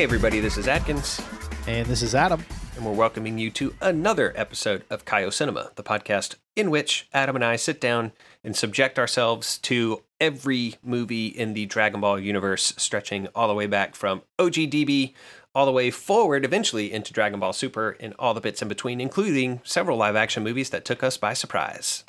Hey, 0.00 0.04
everybody, 0.04 0.40
this 0.40 0.56
is 0.56 0.66
Atkins, 0.66 1.20
And 1.66 1.86
this 1.86 2.00
is 2.00 2.14
Adam. 2.14 2.42
and 2.74 2.86
we're 2.86 2.94
welcoming 2.94 3.36
you 3.36 3.50
to 3.50 3.74
another 3.82 4.32
episode 4.34 4.82
of 4.88 5.04
Kaio 5.04 5.30
Cinema, 5.30 5.72
the 5.74 5.82
podcast 5.82 6.36
in 6.56 6.70
which 6.70 7.06
Adam 7.12 7.36
and 7.36 7.44
I 7.44 7.56
sit 7.56 7.82
down 7.82 8.12
and 8.42 8.56
subject 8.56 8.98
ourselves 8.98 9.58
to 9.58 10.02
every 10.18 10.76
movie 10.82 11.26
in 11.26 11.52
the 11.52 11.66
Dragon 11.66 12.00
Ball 12.00 12.18
universe, 12.18 12.72
stretching 12.78 13.28
all 13.34 13.46
the 13.46 13.52
way 13.52 13.66
back 13.66 13.94
from 13.94 14.22
OGDB 14.38 15.12
all 15.54 15.66
the 15.66 15.70
way 15.70 15.90
forward 15.90 16.46
eventually 16.46 16.90
into 16.90 17.12
Dragon 17.12 17.38
Ball 17.38 17.52
Super 17.52 17.98
and 18.00 18.14
all 18.18 18.32
the 18.32 18.40
bits 18.40 18.62
in 18.62 18.68
between, 18.68 19.02
including 19.02 19.60
several 19.64 19.98
live 19.98 20.16
action 20.16 20.42
movies 20.42 20.70
that 20.70 20.86
took 20.86 21.02
us 21.02 21.18
by 21.18 21.34
surprise. 21.34 22.04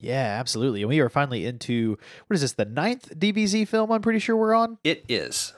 Yeah, 0.00 0.36
absolutely. 0.40 0.82
And 0.82 0.88
we 0.88 0.98
are 0.98 1.08
finally 1.08 1.46
into 1.46 1.98
what 2.26 2.34
is 2.34 2.40
this, 2.40 2.54
the 2.54 2.64
ninth 2.64 3.16
DBZ 3.16 3.68
film 3.68 3.92
I'm 3.92 4.02
pretty 4.02 4.18
sure 4.18 4.36
we're 4.36 4.54
on? 4.54 4.78
It 4.82 5.04
is. 5.08 5.52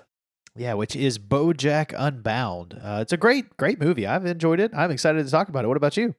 Yeah, 0.60 0.74
which 0.74 0.94
is 0.94 1.18
Bojack 1.18 1.94
Unbound. 1.96 2.78
Uh, 2.84 2.98
it's 3.00 3.14
a 3.14 3.16
great, 3.16 3.56
great 3.56 3.80
movie. 3.80 4.06
I've 4.06 4.26
enjoyed 4.26 4.60
it. 4.60 4.72
I'm 4.74 4.90
excited 4.90 5.24
to 5.24 5.30
talk 5.30 5.48
about 5.48 5.64
it. 5.64 5.68
What 5.68 5.78
about 5.78 5.96
you? 5.96 6.14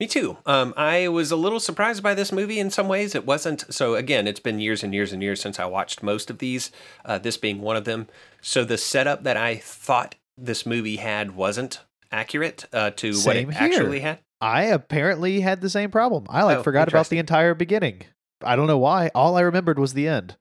Me 0.00 0.06
too. 0.06 0.38
Um, 0.46 0.72
I 0.74 1.08
was 1.08 1.30
a 1.30 1.36
little 1.36 1.60
surprised 1.60 2.02
by 2.02 2.14
this 2.14 2.32
movie 2.32 2.58
in 2.58 2.70
some 2.70 2.88
ways. 2.88 3.14
It 3.14 3.26
wasn't 3.26 3.66
so. 3.68 3.94
Again, 3.94 4.26
it's 4.26 4.40
been 4.40 4.58
years 4.58 4.82
and 4.82 4.94
years 4.94 5.12
and 5.12 5.22
years 5.22 5.38
since 5.38 5.60
I 5.60 5.66
watched 5.66 6.02
most 6.02 6.30
of 6.30 6.38
these. 6.38 6.70
Uh, 7.04 7.18
this 7.18 7.36
being 7.36 7.60
one 7.60 7.76
of 7.76 7.84
them. 7.84 8.08
So 8.40 8.64
the 8.64 8.78
setup 8.78 9.22
that 9.24 9.36
I 9.36 9.56
thought 9.56 10.14
this 10.38 10.64
movie 10.64 10.96
had 10.96 11.36
wasn't 11.36 11.80
accurate 12.10 12.64
uh, 12.72 12.88
to 12.92 13.08
what 13.08 13.16
Same 13.36 13.50
it 13.50 13.56
here. 13.58 13.68
actually 13.68 14.00
had. 14.00 14.20
I 14.40 14.62
apparently 14.62 15.40
had 15.40 15.60
the 15.60 15.68
same 15.68 15.90
problem. 15.90 16.24
I 16.30 16.42
like 16.44 16.56
Oh, 16.58 16.62
forgot 16.62 16.88
about 16.88 17.10
the 17.10 17.18
entire 17.18 17.54
beginning. 17.54 18.04
I 18.44 18.56
don't 18.56 18.66
know 18.66 18.78
why. 18.78 19.10
All 19.14 19.36
I 19.36 19.40
remembered 19.40 19.78
was 19.78 19.94
the 19.94 20.08
end. 20.08 20.36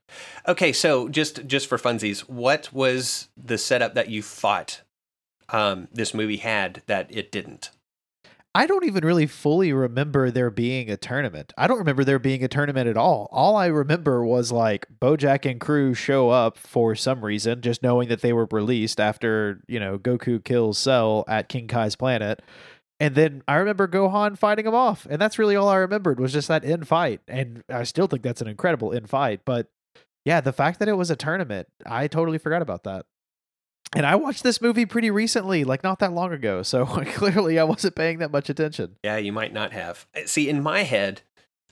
Okay, 0.48 0.74
so 0.74 1.10
just 1.10 1.46
just 1.48 1.68
for 1.68 1.78
funsies, 1.78 2.22
what 2.22 2.72
was 2.74 3.30
the 3.36 3.58
setup 3.58 3.94
that 3.96 4.10
you 4.10 4.22
thought 4.22 4.82
um, 5.50 5.88
this 5.92 6.14
movie 6.14 6.38
had 6.38 6.82
that 6.88 7.08
it 7.10 7.32
didn't? 7.32 7.70
I 8.56 8.68
don't 8.68 8.86
even 8.86 9.04
really 9.04 9.26
fully 9.26 9.74
remember 9.74 10.30
there 10.30 10.52
being 10.52 10.88
a 10.92 10.96
tournament. 10.98 11.54
I 11.58 11.66
don't 11.66 11.80
remember 11.80 12.04
there 12.04 12.20
being 12.20 12.44
a 12.44 12.48
tournament 12.48 12.88
at 12.88 12.98
all. 12.98 13.28
All 13.32 13.56
I 13.56 13.66
remember 13.66 14.24
was 14.24 14.52
like 14.52 14.86
Bojack 15.02 15.50
and 15.50 15.60
crew 15.60 15.96
show 15.96 16.30
up 16.30 16.60
for 16.60 16.94
some 16.94 17.26
reason, 17.26 17.62
just 17.62 17.82
knowing 17.82 18.10
that 18.10 18.22
they 18.22 18.32
were 18.32 18.48
released 18.52 19.00
after, 19.00 19.64
you 19.68 19.80
know, 19.80 19.98
Goku 19.98 20.44
kills 20.44 20.78
Cell 20.78 21.26
at 21.28 21.50
King 21.50 21.68
Kai's 21.68 21.96
planet. 21.96 22.44
And 23.04 23.16
then 23.16 23.44
I 23.48 23.56
remember 23.56 23.88
Gohan 23.88 24.38
fighting 24.38 24.66
him 24.66 24.74
off. 24.76 25.06
And 25.10 25.22
that's 25.22 25.38
really 25.38 25.56
all 25.56 25.68
I 25.70 25.76
remembered 25.76 26.20
was 26.20 26.32
just 26.34 26.48
that 26.48 26.64
end 26.64 26.88
fight. 26.88 27.22
And 27.28 27.64
I 27.70 27.84
still 27.84 28.08
think 28.08 28.24
that's 28.24 28.42
an 28.42 28.48
incredible 28.48 28.94
end 28.94 29.10
fight. 29.10 29.42
But 29.46 29.68
yeah, 30.26 30.40
the 30.42 30.54
fact 30.54 30.80
that 30.80 30.88
it 30.88 30.94
was 30.94 31.12
a 31.12 31.16
tournament, 31.16 31.68
I 31.86 32.08
totally 32.08 32.38
forgot 32.38 32.62
about 32.62 32.84
that. 32.86 33.06
And 33.96 34.06
I 34.06 34.16
watched 34.16 34.42
this 34.44 34.62
movie 34.62 34.86
pretty 34.86 35.12
recently, 35.12 35.64
like 35.64 35.84
not 35.84 36.00
that 36.00 36.14
long 36.14 36.32
ago. 36.32 36.64
So 36.64 36.86
clearly 36.88 37.60
I 37.60 37.64
wasn't 37.64 37.96
paying 37.96 38.20
that 38.20 38.32
much 38.32 38.50
attention. 38.50 38.96
Yeah, 39.04 39.18
you 39.18 39.32
might 39.34 39.54
not 39.54 39.74
have. 39.74 40.08
Uh, 40.16 40.22
See, 40.26 40.48
in 40.50 40.64
my 40.64 40.84
head, 40.84 41.22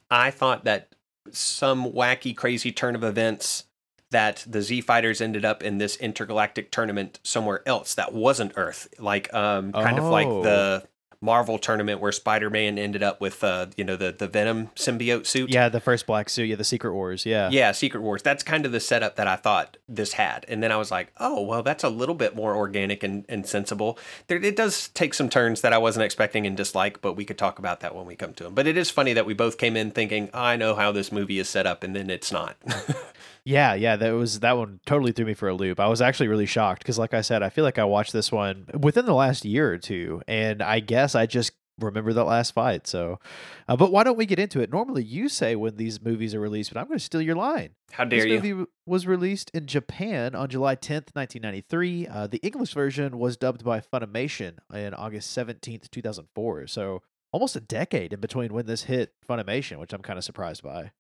I 0.09 0.31
thought 0.31 0.65
that 0.65 0.93
some 1.31 1.91
wacky, 1.93 2.35
crazy 2.35 2.71
turn 2.71 2.93
of 2.95 3.03
events 3.03 3.65
that 4.11 4.43
the 4.45 4.61
Z 4.61 4.81
Fighters 4.81 5.21
ended 5.21 5.45
up 5.45 5.63
in 5.63 5.77
this 5.77 5.95
intergalactic 5.95 6.69
tournament 6.71 7.19
somewhere 7.23 7.63
else 7.65 7.93
that 7.95 8.13
wasn't 8.13 8.51
Earth, 8.57 8.89
like 8.99 9.33
um, 9.33 9.71
kind 9.71 9.97
of 9.97 10.03
like 10.03 10.27
Oh. 10.27 10.43
the 10.43 10.83
Marvel 11.21 11.59
tournament 11.59 11.99
where 11.99 12.11
Spider-Man 12.11 12.79
ended 12.79 13.03
up 13.03 13.21
with 13.21 13.43
uh, 13.43 13.67
you 13.77 13.83
know 13.83 13.95
the 13.95 14.11
the 14.11 14.27
Venom 14.27 14.67
symbiote 14.75 15.27
suit. 15.27 15.51
Yeah, 15.51 15.69
the 15.69 15.79
first 15.79 16.07
Black 16.07 16.29
Suit, 16.29 16.49
yeah, 16.49 16.55
the 16.55 16.63
Secret 16.63 16.93
Wars, 16.93 17.25
yeah. 17.25 17.49
Yeah, 17.51 17.71
Secret 17.71 18.01
Wars. 18.01 18.23
That's 18.23 18.43
kind 18.43 18.65
of 18.65 18.71
the 18.71 18.79
setup 18.79 19.15
that 19.17 19.27
I 19.27 19.35
thought 19.35 19.77
this 19.87 20.13
had. 20.13 20.45
And 20.47 20.63
then 20.63 20.71
I 20.71 20.77
was 20.77 20.89
like, 20.89 21.11
oh, 21.19 21.41
well, 21.41 21.61
that's 21.61 21.83
a 21.83 21.89
little 21.89 22.15
bit 22.15 22.35
more 22.35 22.55
organic 22.55 23.03
and, 23.03 23.25
and 23.29 23.45
sensible. 23.45 23.99
There, 24.27 24.43
it 24.43 24.55
does 24.55 24.87
take 24.89 25.13
some 25.13 25.29
turns 25.29 25.61
that 25.61 25.73
I 25.73 25.77
wasn't 25.77 26.05
expecting 26.05 26.47
and 26.47 26.57
dislike, 26.57 27.01
but 27.01 27.13
we 27.13 27.25
could 27.25 27.37
talk 27.37 27.59
about 27.59 27.81
that 27.81 27.95
when 27.95 28.05
we 28.05 28.15
come 28.15 28.33
to 28.33 28.43
them. 28.45 28.55
But 28.55 28.67
it 28.67 28.77
is 28.77 28.89
funny 28.89 29.13
that 29.13 29.25
we 29.25 29.33
both 29.33 29.57
came 29.57 29.77
in 29.77 29.91
thinking, 29.91 30.29
I 30.33 30.55
know 30.55 30.75
how 30.75 30.91
this 30.91 31.11
movie 31.11 31.39
is 31.39 31.47
set 31.47 31.67
up, 31.67 31.83
and 31.83 31.95
then 31.95 32.09
it's 32.09 32.31
not. 32.31 32.57
Yeah, 33.43 33.73
yeah, 33.73 33.95
that 33.95 34.11
was 34.11 34.41
that 34.41 34.57
one 34.57 34.79
totally 34.85 35.11
threw 35.11 35.25
me 35.25 35.33
for 35.33 35.49
a 35.49 35.53
loop. 35.53 35.79
I 35.79 35.87
was 35.87 36.01
actually 36.01 36.27
really 36.27 36.45
shocked 36.45 36.83
because 36.83 36.99
like 36.99 37.13
I 37.13 37.21
said, 37.21 37.41
I 37.41 37.49
feel 37.49 37.63
like 37.63 37.79
I 37.79 37.85
watched 37.85 38.13
this 38.13 38.31
one 38.31 38.67
within 38.79 39.05
the 39.05 39.15
last 39.15 39.45
year 39.45 39.71
or 39.71 39.77
two 39.77 40.21
and 40.27 40.61
I 40.61 40.79
guess 40.79 41.15
I 41.15 41.25
just 41.25 41.53
remember 41.79 42.13
that 42.13 42.25
last 42.25 42.53
fight. 42.53 42.87
So, 42.87 43.19
uh, 43.67 43.75
but 43.75 43.91
why 43.91 44.03
don't 44.03 44.17
we 44.17 44.25
get 44.25 44.39
into 44.39 44.61
it? 44.61 44.71
Normally 44.71 45.03
you 45.03 45.29
say 45.29 45.55
when 45.55 45.77
these 45.77 46.01
movies 46.01 46.35
are 46.35 46.39
released, 46.39 46.73
but 46.73 46.79
I'm 46.79 46.87
going 46.87 46.99
to 46.99 47.03
steal 47.03 47.21
your 47.21 47.35
line. 47.35 47.71
how 47.91 48.05
dare 48.05 48.19
this 48.19 48.43
you? 48.43 48.55
movie 48.55 48.69
was 48.85 49.07
released 49.07 49.49
in 49.53 49.67
Japan 49.67 50.35
on 50.35 50.49
July 50.49 50.75
10th, 50.75 51.15
1993. 51.15 52.07
Uh, 52.07 52.27
the 52.27 52.37
English 52.39 52.73
version 52.73 53.17
was 53.17 53.37
dubbed 53.37 53.63
by 53.63 53.79
Funimation 53.79 54.57
in 54.73 54.93
August 54.93 55.35
17th, 55.35 55.89
2004. 55.89 56.67
So, 56.67 57.01
almost 57.31 57.55
a 57.55 57.61
decade 57.61 58.13
in 58.13 58.19
between 58.19 58.53
when 58.53 58.65
this 58.65 58.83
hit 58.83 59.13
Funimation, 59.27 59.79
which 59.79 59.93
I'm 59.93 60.01
kind 60.01 60.19
of 60.19 60.25
surprised 60.25 60.63
by. 60.63 60.91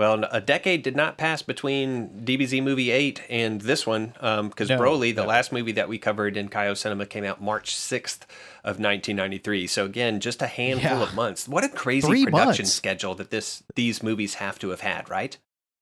Well, 0.00 0.24
a 0.32 0.40
decade 0.40 0.82
did 0.82 0.96
not 0.96 1.18
pass 1.18 1.42
between 1.42 2.24
DBZ 2.24 2.62
Movie 2.62 2.90
8 2.90 3.20
and 3.28 3.60
this 3.60 3.86
one, 3.86 4.14
um, 4.20 4.48
because 4.48 4.70
No, 4.70 4.78
Broly, 4.78 5.14
the 5.14 5.20
no. 5.20 5.28
last 5.28 5.52
movie 5.52 5.72
that 5.72 5.90
we 5.90 5.98
covered 5.98 6.38
in 6.38 6.48
Kaio 6.48 6.74
Cinema, 6.74 7.04
came 7.04 7.22
out 7.22 7.42
March 7.42 7.74
6th 7.76 8.22
of 8.64 8.80
1993. 8.80 9.66
So 9.66 9.84
again, 9.84 10.18
just 10.20 10.40
a 10.40 10.46
handful 10.46 10.96
Yeah. 10.96 11.02
of 11.02 11.14
months. 11.14 11.46
What 11.46 11.64
a 11.64 11.68
crazy 11.68 12.06
Three 12.08 12.24
production 12.24 12.62
months. 12.62 12.72
schedule 12.72 13.14
that 13.16 13.28
this 13.28 13.62
these 13.74 14.02
movies 14.02 14.36
have 14.36 14.58
to 14.60 14.70
have 14.70 14.80
had, 14.80 15.10
right? 15.10 15.36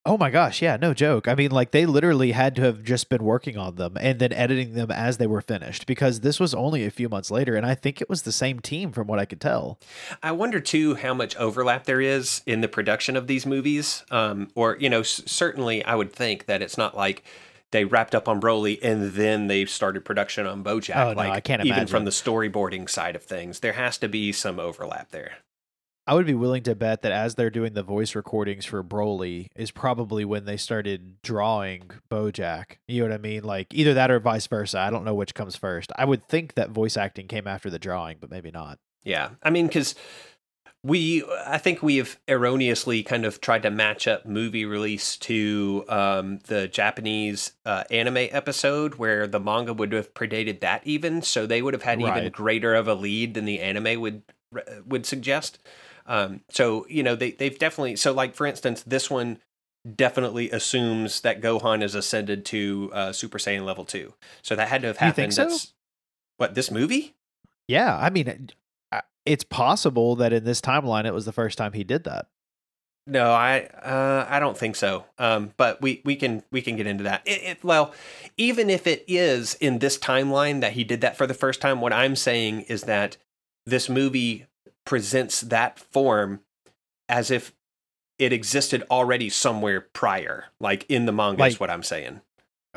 Oh 0.06 0.16
my 0.16 0.30
gosh, 0.30 0.62
yeah, 0.62 0.78
no 0.80 0.94
joke. 0.94 1.28
I 1.28 1.34
mean, 1.34 1.50
like 1.50 1.70
they 1.72 1.84
literally 1.84 2.32
had 2.32 2.56
to 2.56 2.62
have 2.62 2.82
just 2.82 3.10
been 3.10 3.22
working 3.22 3.58
on 3.58 3.74
them 3.74 3.98
and 4.00 4.18
then 4.18 4.32
editing 4.32 4.72
them 4.72 4.90
as 4.90 5.18
they 5.18 5.26
were 5.26 5.42
finished 5.42 5.86
because 5.86 6.20
this 6.20 6.40
was 6.40 6.54
only 6.54 6.86
a 6.86 6.90
few 6.90 7.10
months 7.10 7.30
later 7.30 7.56
and 7.56 7.66
I 7.66 7.74
think 7.74 8.00
it 8.00 8.08
was 8.08 8.22
the 8.22 8.32
same 8.32 8.58
team 8.60 8.90
from 8.90 9.06
what 9.06 9.18
I 9.18 9.26
could 9.26 9.40
tell. 9.40 9.78
I 10.22 10.32
wonder 10.32 10.60
too 10.60 10.94
how 10.94 11.12
much 11.12 11.36
overlap 11.36 11.84
there 11.84 12.00
is 12.00 12.40
in 12.46 12.62
the 12.62 12.68
production 12.68 13.16
of 13.16 13.26
these 13.26 13.44
movies. 13.44 14.02
Um, 14.10 14.48
or 14.54 14.78
you 14.80 14.88
know, 14.88 15.00
s- 15.00 15.20
certainly 15.26 15.84
I 15.84 15.94
would 15.94 16.12
think 16.12 16.46
that 16.46 16.62
it's 16.62 16.78
not 16.78 16.96
like 16.96 17.22
they 17.70 17.84
wrapped 17.84 18.14
up 18.14 18.28
on 18.28 18.40
Broly 18.40 18.78
and 18.82 19.12
then 19.12 19.48
they 19.48 19.66
started 19.66 20.06
production 20.06 20.46
on 20.46 20.64
BoJack. 20.64 20.96
Oh, 20.96 21.10
no, 21.10 21.16
like 21.18 21.32
I 21.32 21.40
can't 21.40 21.66
even 21.66 21.86
from 21.86 22.06
the 22.06 22.10
storyboarding 22.12 22.88
side 22.88 23.14
of 23.14 23.22
things, 23.24 23.60
there 23.60 23.74
has 23.74 23.98
to 23.98 24.08
be 24.08 24.32
some 24.32 24.58
overlap 24.58 25.10
there. 25.10 25.32
I 26.08 26.14
would 26.14 26.24
be 26.24 26.34
willing 26.34 26.62
to 26.62 26.74
bet 26.74 27.02
that 27.02 27.12
as 27.12 27.34
they're 27.34 27.50
doing 27.50 27.74
the 27.74 27.82
voice 27.82 28.14
recordings 28.14 28.64
for 28.64 28.82
Broly 28.82 29.48
is 29.54 29.70
probably 29.70 30.24
when 30.24 30.46
they 30.46 30.56
started 30.56 31.20
drawing 31.20 31.90
Bojack. 32.10 32.78
You 32.86 33.02
know 33.02 33.10
what 33.10 33.14
I 33.14 33.18
mean? 33.18 33.44
Like 33.44 33.66
either 33.74 33.92
that 33.92 34.10
or 34.10 34.18
vice 34.18 34.46
versa. 34.46 34.78
I 34.78 34.88
don't 34.88 35.04
know 35.04 35.14
which 35.14 35.34
comes 35.34 35.54
first. 35.54 35.92
I 35.96 36.06
would 36.06 36.26
think 36.26 36.54
that 36.54 36.70
voice 36.70 36.96
acting 36.96 37.28
came 37.28 37.46
after 37.46 37.68
the 37.68 37.78
drawing, 37.78 38.16
but 38.22 38.30
maybe 38.30 38.50
not. 38.50 38.78
Yeah, 39.04 39.32
I 39.42 39.50
mean, 39.50 39.66
because 39.66 39.94
we, 40.82 41.24
I 41.46 41.58
think 41.58 41.82
we 41.82 41.98
have 41.98 42.18
erroneously 42.26 43.02
kind 43.02 43.26
of 43.26 43.42
tried 43.42 43.64
to 43.64 43.70
match 43.70 44.08
up 44.08 44.24
movie 44.24 44.64
release 44.64 45.18
to 45.18 45.84
um, 45.90 46.38
the 46.46 46.68
Japanese 46.68 47.52
uh, 47.66 47.84
anime 47.90 48.28
episode, 48.30 48.94
where 48.94 49.26
the 49.26 49.40
manga 49.40 49.74
would 49.74 49.92
have 49.92 50.14
predated 50.14 50.60
that 50.60 50.86
even, 50.86 51.20
so 51.20 51.44
they 51.44 51.60
would 51.60 51.74
have 51.74 51.82
had 51.82 52.00
even 52.00 52.30
greater 52.30 52.74
of 52.74 52.88
a 52.88 52.94
lead 52.94 53.34
than 53.34 53.44
the 53.44 53.60
anime 53.60 54.00
would 54.00 54.22
would 54.86 55.04
suggest. 55.04 55.58
Um, 56.08 56.40
so 56.50 56.86
you 56.88 57.02
know, 57.04 57.14
they 57.14 57.30
they've 57.30 57.58
definitely 57.58 57.94
so 57.96 58.12
like 58.12 58.34
for 58.34 58.46
instance, 58.46 58.82
this 58.82 59.08
one 59.08 59.38
definitely 59.94 60.50
assumes 60.50 61.20
that 61.20 61.40
Gohan 61.40 61.82
is 61.82 61.94
ascended 61.94 62.44
to 62.46 62.90
uh, 62.92 63.12
Super 63.12 63.38
Saiyan 63.38 63.64
level 63.64 63.84
two, 63.84 64.14
so 64.42 64.56
that 64.56 64.68
had 64.68 64.82
to 64.82 64.88
have 64.88 64.96
You 64.96 65.00
happened. 65.06 65.14
think 65.14 65.32
so? 65.32 65.44
That's 65.44 65.72
what 66.38 66.54
this 66.54 66.70
movie. 66.70 67.14
Yeah, 67.68 67.96
I 67.96 68.10
mean 68.10 68.50
it's 69.28 69.44
possible 69.44 70.16
that 70.16 70.32
in 70.32 70.44
this 70.44 70.60
timeline 70.62 71.04
it 71.04 71.12
was 71.12 71.26
the 71.26 71.32
first 71.32 71.58
time 71.58 71.74
he 71.74 71.84
did 71.84 72.04
that. 72.04 72.26
No, 73.06 73.30
I 73.30 73.60
uh, 73.82 74.26
I 74.28 74.40
don't 74.40 74.56
think 74.56 74.74
so. 74.76 75.04
Um, 75.18 75.52
but 75.56 75.80
we, 75.80 76.00
we 76.04 76.16
can 76.16 76.42
we 76.50 76.62
can 76.62 76.76
get 76.76 76.86
into 76.86 77.04
that. 77.04 77.22
It, 77.26 77.42
it, 77.42 77.64
well, 77.64 77.94
even 78.36 78.68
if 78.70 78.86
it 78.86 79.04
is 79.06 79.54
in 79.54 79.78
this 79.78 79.98
timeline 79.98 80.60
that 80.60 80.72
he 80.72 80.84
did 80.84 81.00
that 81.02 81.16
for 81.16 81.26
the 81.26 81.34
first 81.34 81.60
time, 81.60 81.80
what 81.80 81.92
I'm 81.92 82.16
saying 82.16 82.62
is 82.62 82.82
that 82.84 83.16
this 83.66 83.88
movie 83.88 84.46
presents 84.84 85.40
that 85.42 85.78
form 85.78 86.40
as 87.08 87.30
if 87.30 87.52
it 88.18 88.32
existed 88.32 88.84
already 88.90 89.28
somewhere 89.28 89.80
prior, 89.80 90.46
like 90.60 90.84
in 90.88 91.06
the 91.06 91.12
manga. 91.12 91.44
is 91.46 91.60
what 91.60 91.70
I'm 91.70 91.82
saying. 91.82 92.20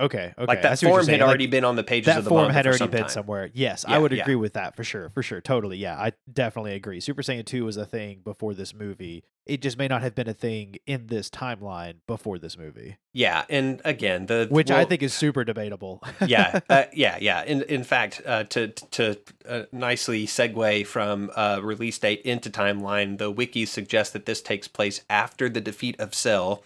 Okay, 0.02 0.34
okay. 0.38 0.46
like 0.48 0.62
that 0.64 0.80
form 0.80 1.06
had 1.06 1.20
Like, 1.20 1.28
already 1.28 1.48
been 1.48 1.64
on 1.64 1.76
the 1.76 1.84
pages 1.84 2.08
that 2.08 2.18
of 2.18 2.24
the 2.24 2.30
form 2.30 2.50
had 2.52 2.66
already 2.68 2.88
been 2.88 3.02
time. 3.02 3.10
somewhere. 3.10 3.50
Yes, 3.54 3.86
Yeah, 3.88 3.96
I 3.96 4.00
would 4.00 4.12
yeah. 4.12 4.24
agree 4.24 4.36
with 4.36 4.54
that 4.54 4.76
for 4.76 4.84
sure, 4.84 5.10
for 5.10 5.22
sure, 5.22 5.40
totally. 5.42 5.78
Yeah, 5.78 5.96
I 5.98 6.14
definitely 6.32 6.74
agree. 6.74 7.00
Super 7.00 7.22
Saiyan 7.22 7.46
2 7.46 7.64
was 7.66 7.78
a 7.78 7.86
thing 7.86 8.22
before 8.24 8.54
this 8.54 8.74
movie. 8.74 9.24
It 9.46 9.62
just 9.62 9.78
may 9.78 9.88
not 9.88 10.02
have 10.04 10.14
been 10.16 10.28
a 10.30 10.34
thing 10.34 10.78
in 10.86 11.08
this 11.08 11.30
timeline 11.30 11.96
before 12.08 12.38
this 12.38 12.58
movie, 12.58 12.98
Yeah, 13.14 13.44
and 13.50 13.82
again, 13.84 14.28
the 14.28 14.48
which 14.52 14.70
I 14.70 14.86
think 14.86 15.02
is 15.02 15.14
super 15.16 15.44
debatable. 15.44 16.02
yeah, 16.26 16.60
uh, 16.70 16.84
yeah, 16.94 17.18
yeah. 17.20 17.44
In 17.44 17.64
in 17.64 17.84
fact, 17.84 18.22
uh, 18.26 18.44
to 18.46 18.68
to 18.70 19.18
uh, 19.50 19.64
nicely 19.72 20.28
segue 20.28 20.86
from 20.86 21.32
uh, 21.36 21.60
release 21.64 21.98
date 21.98 22.22
into 22.22 22.50
timeline, 22.52 23.18
the 23.18 23.32
wiki 23.32 23.66
suggests 23.66 24.14
that 24.14 24.26
this 24.28 24.42
takes 24.42 24.68
place 24.68 25.02
after 25.10 25.50
the 25.50 25.60
defeat 25.62 26.00
of 26.00 26.14
Cell, 26.14 26.64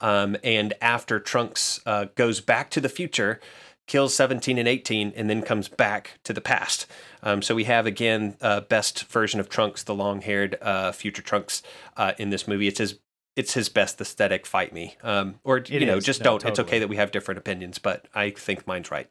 um, 0.00 0.36
and 0.42 0.74
after 0.80 1.18
Trunks 1.18 1.80
uh, 1.86 2.06
goes 2.14 2.40
back 2.40 2.70
to 2.70 2.80
the 2.80 2.88
future 2.88 3.40
kills 3.86 4.14
17 4.14 4.58
and 4.58 4.68
18 4.68 5.12
and 5.14 5.30
then 5.30 5.42
comes 5.42 5.68
back 5.68 6.18
to 6.24 6.32
the 6.32 6.40
past. 6.40 6.86
Um, 7.22 7.40
so 7.40 7.54
we 7.54 7.64
have 7.64 7.86
again 7.86 8.36
uh, 8.40 8.60
best 8.62 9.04
version 9.04 9.40
of 9.40 9.48
Trunks, 9.48 9.84
the 9.84 9.94
long-haired 9.94 10.58
uh, 10.60 10.92
future 10.92 11.22
Trunks 11.22 11.62
uh, 11.96 12.12
in 12.18 12.30
this 12.30 12.48
movie. 12.48 12.68
It's 12.68 12.78
his 12.78 12.98
it's 13.36 13.54
his 13.54 13.68
best 13.68 14.00
aesthetic. 14.00 14.46
Fight 14.46 14.72
me, 14.72 14.96
um, 15.02 15.36
or 15.44 15.58
It 15.58 15.70
you 15.70 15.86
know, 15.86 16.00
just 16.00 16.20
No, 16.20 16.38
don't. 16.38 16.46
It's 16.46 16.58
okay 16.58 16.78
that 16.78 16.88
we 16.88 16.96
have 16.96 17.12
different 17.12 17.38
opinions, 17.38 17.78
but 17.78 18.08
I 18.14 18.30
think 18.30 18.66
mine's 18.66 18.90
right. 18.90 19.06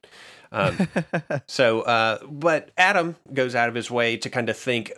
Um, 0.51 0.88
so, 1.48 1.81
uh, 1.81 2.25
but 2.25 2.72
Adam 2.77 3.16
goes 3.33 3.56
out 3.56 3.69
of 3.69 3.75
his 3.75 3.92
way 3.92 4.18
to 4.18 4.30
kind 4.30 4.50
of 4.50 4.57
think 4.57 4.92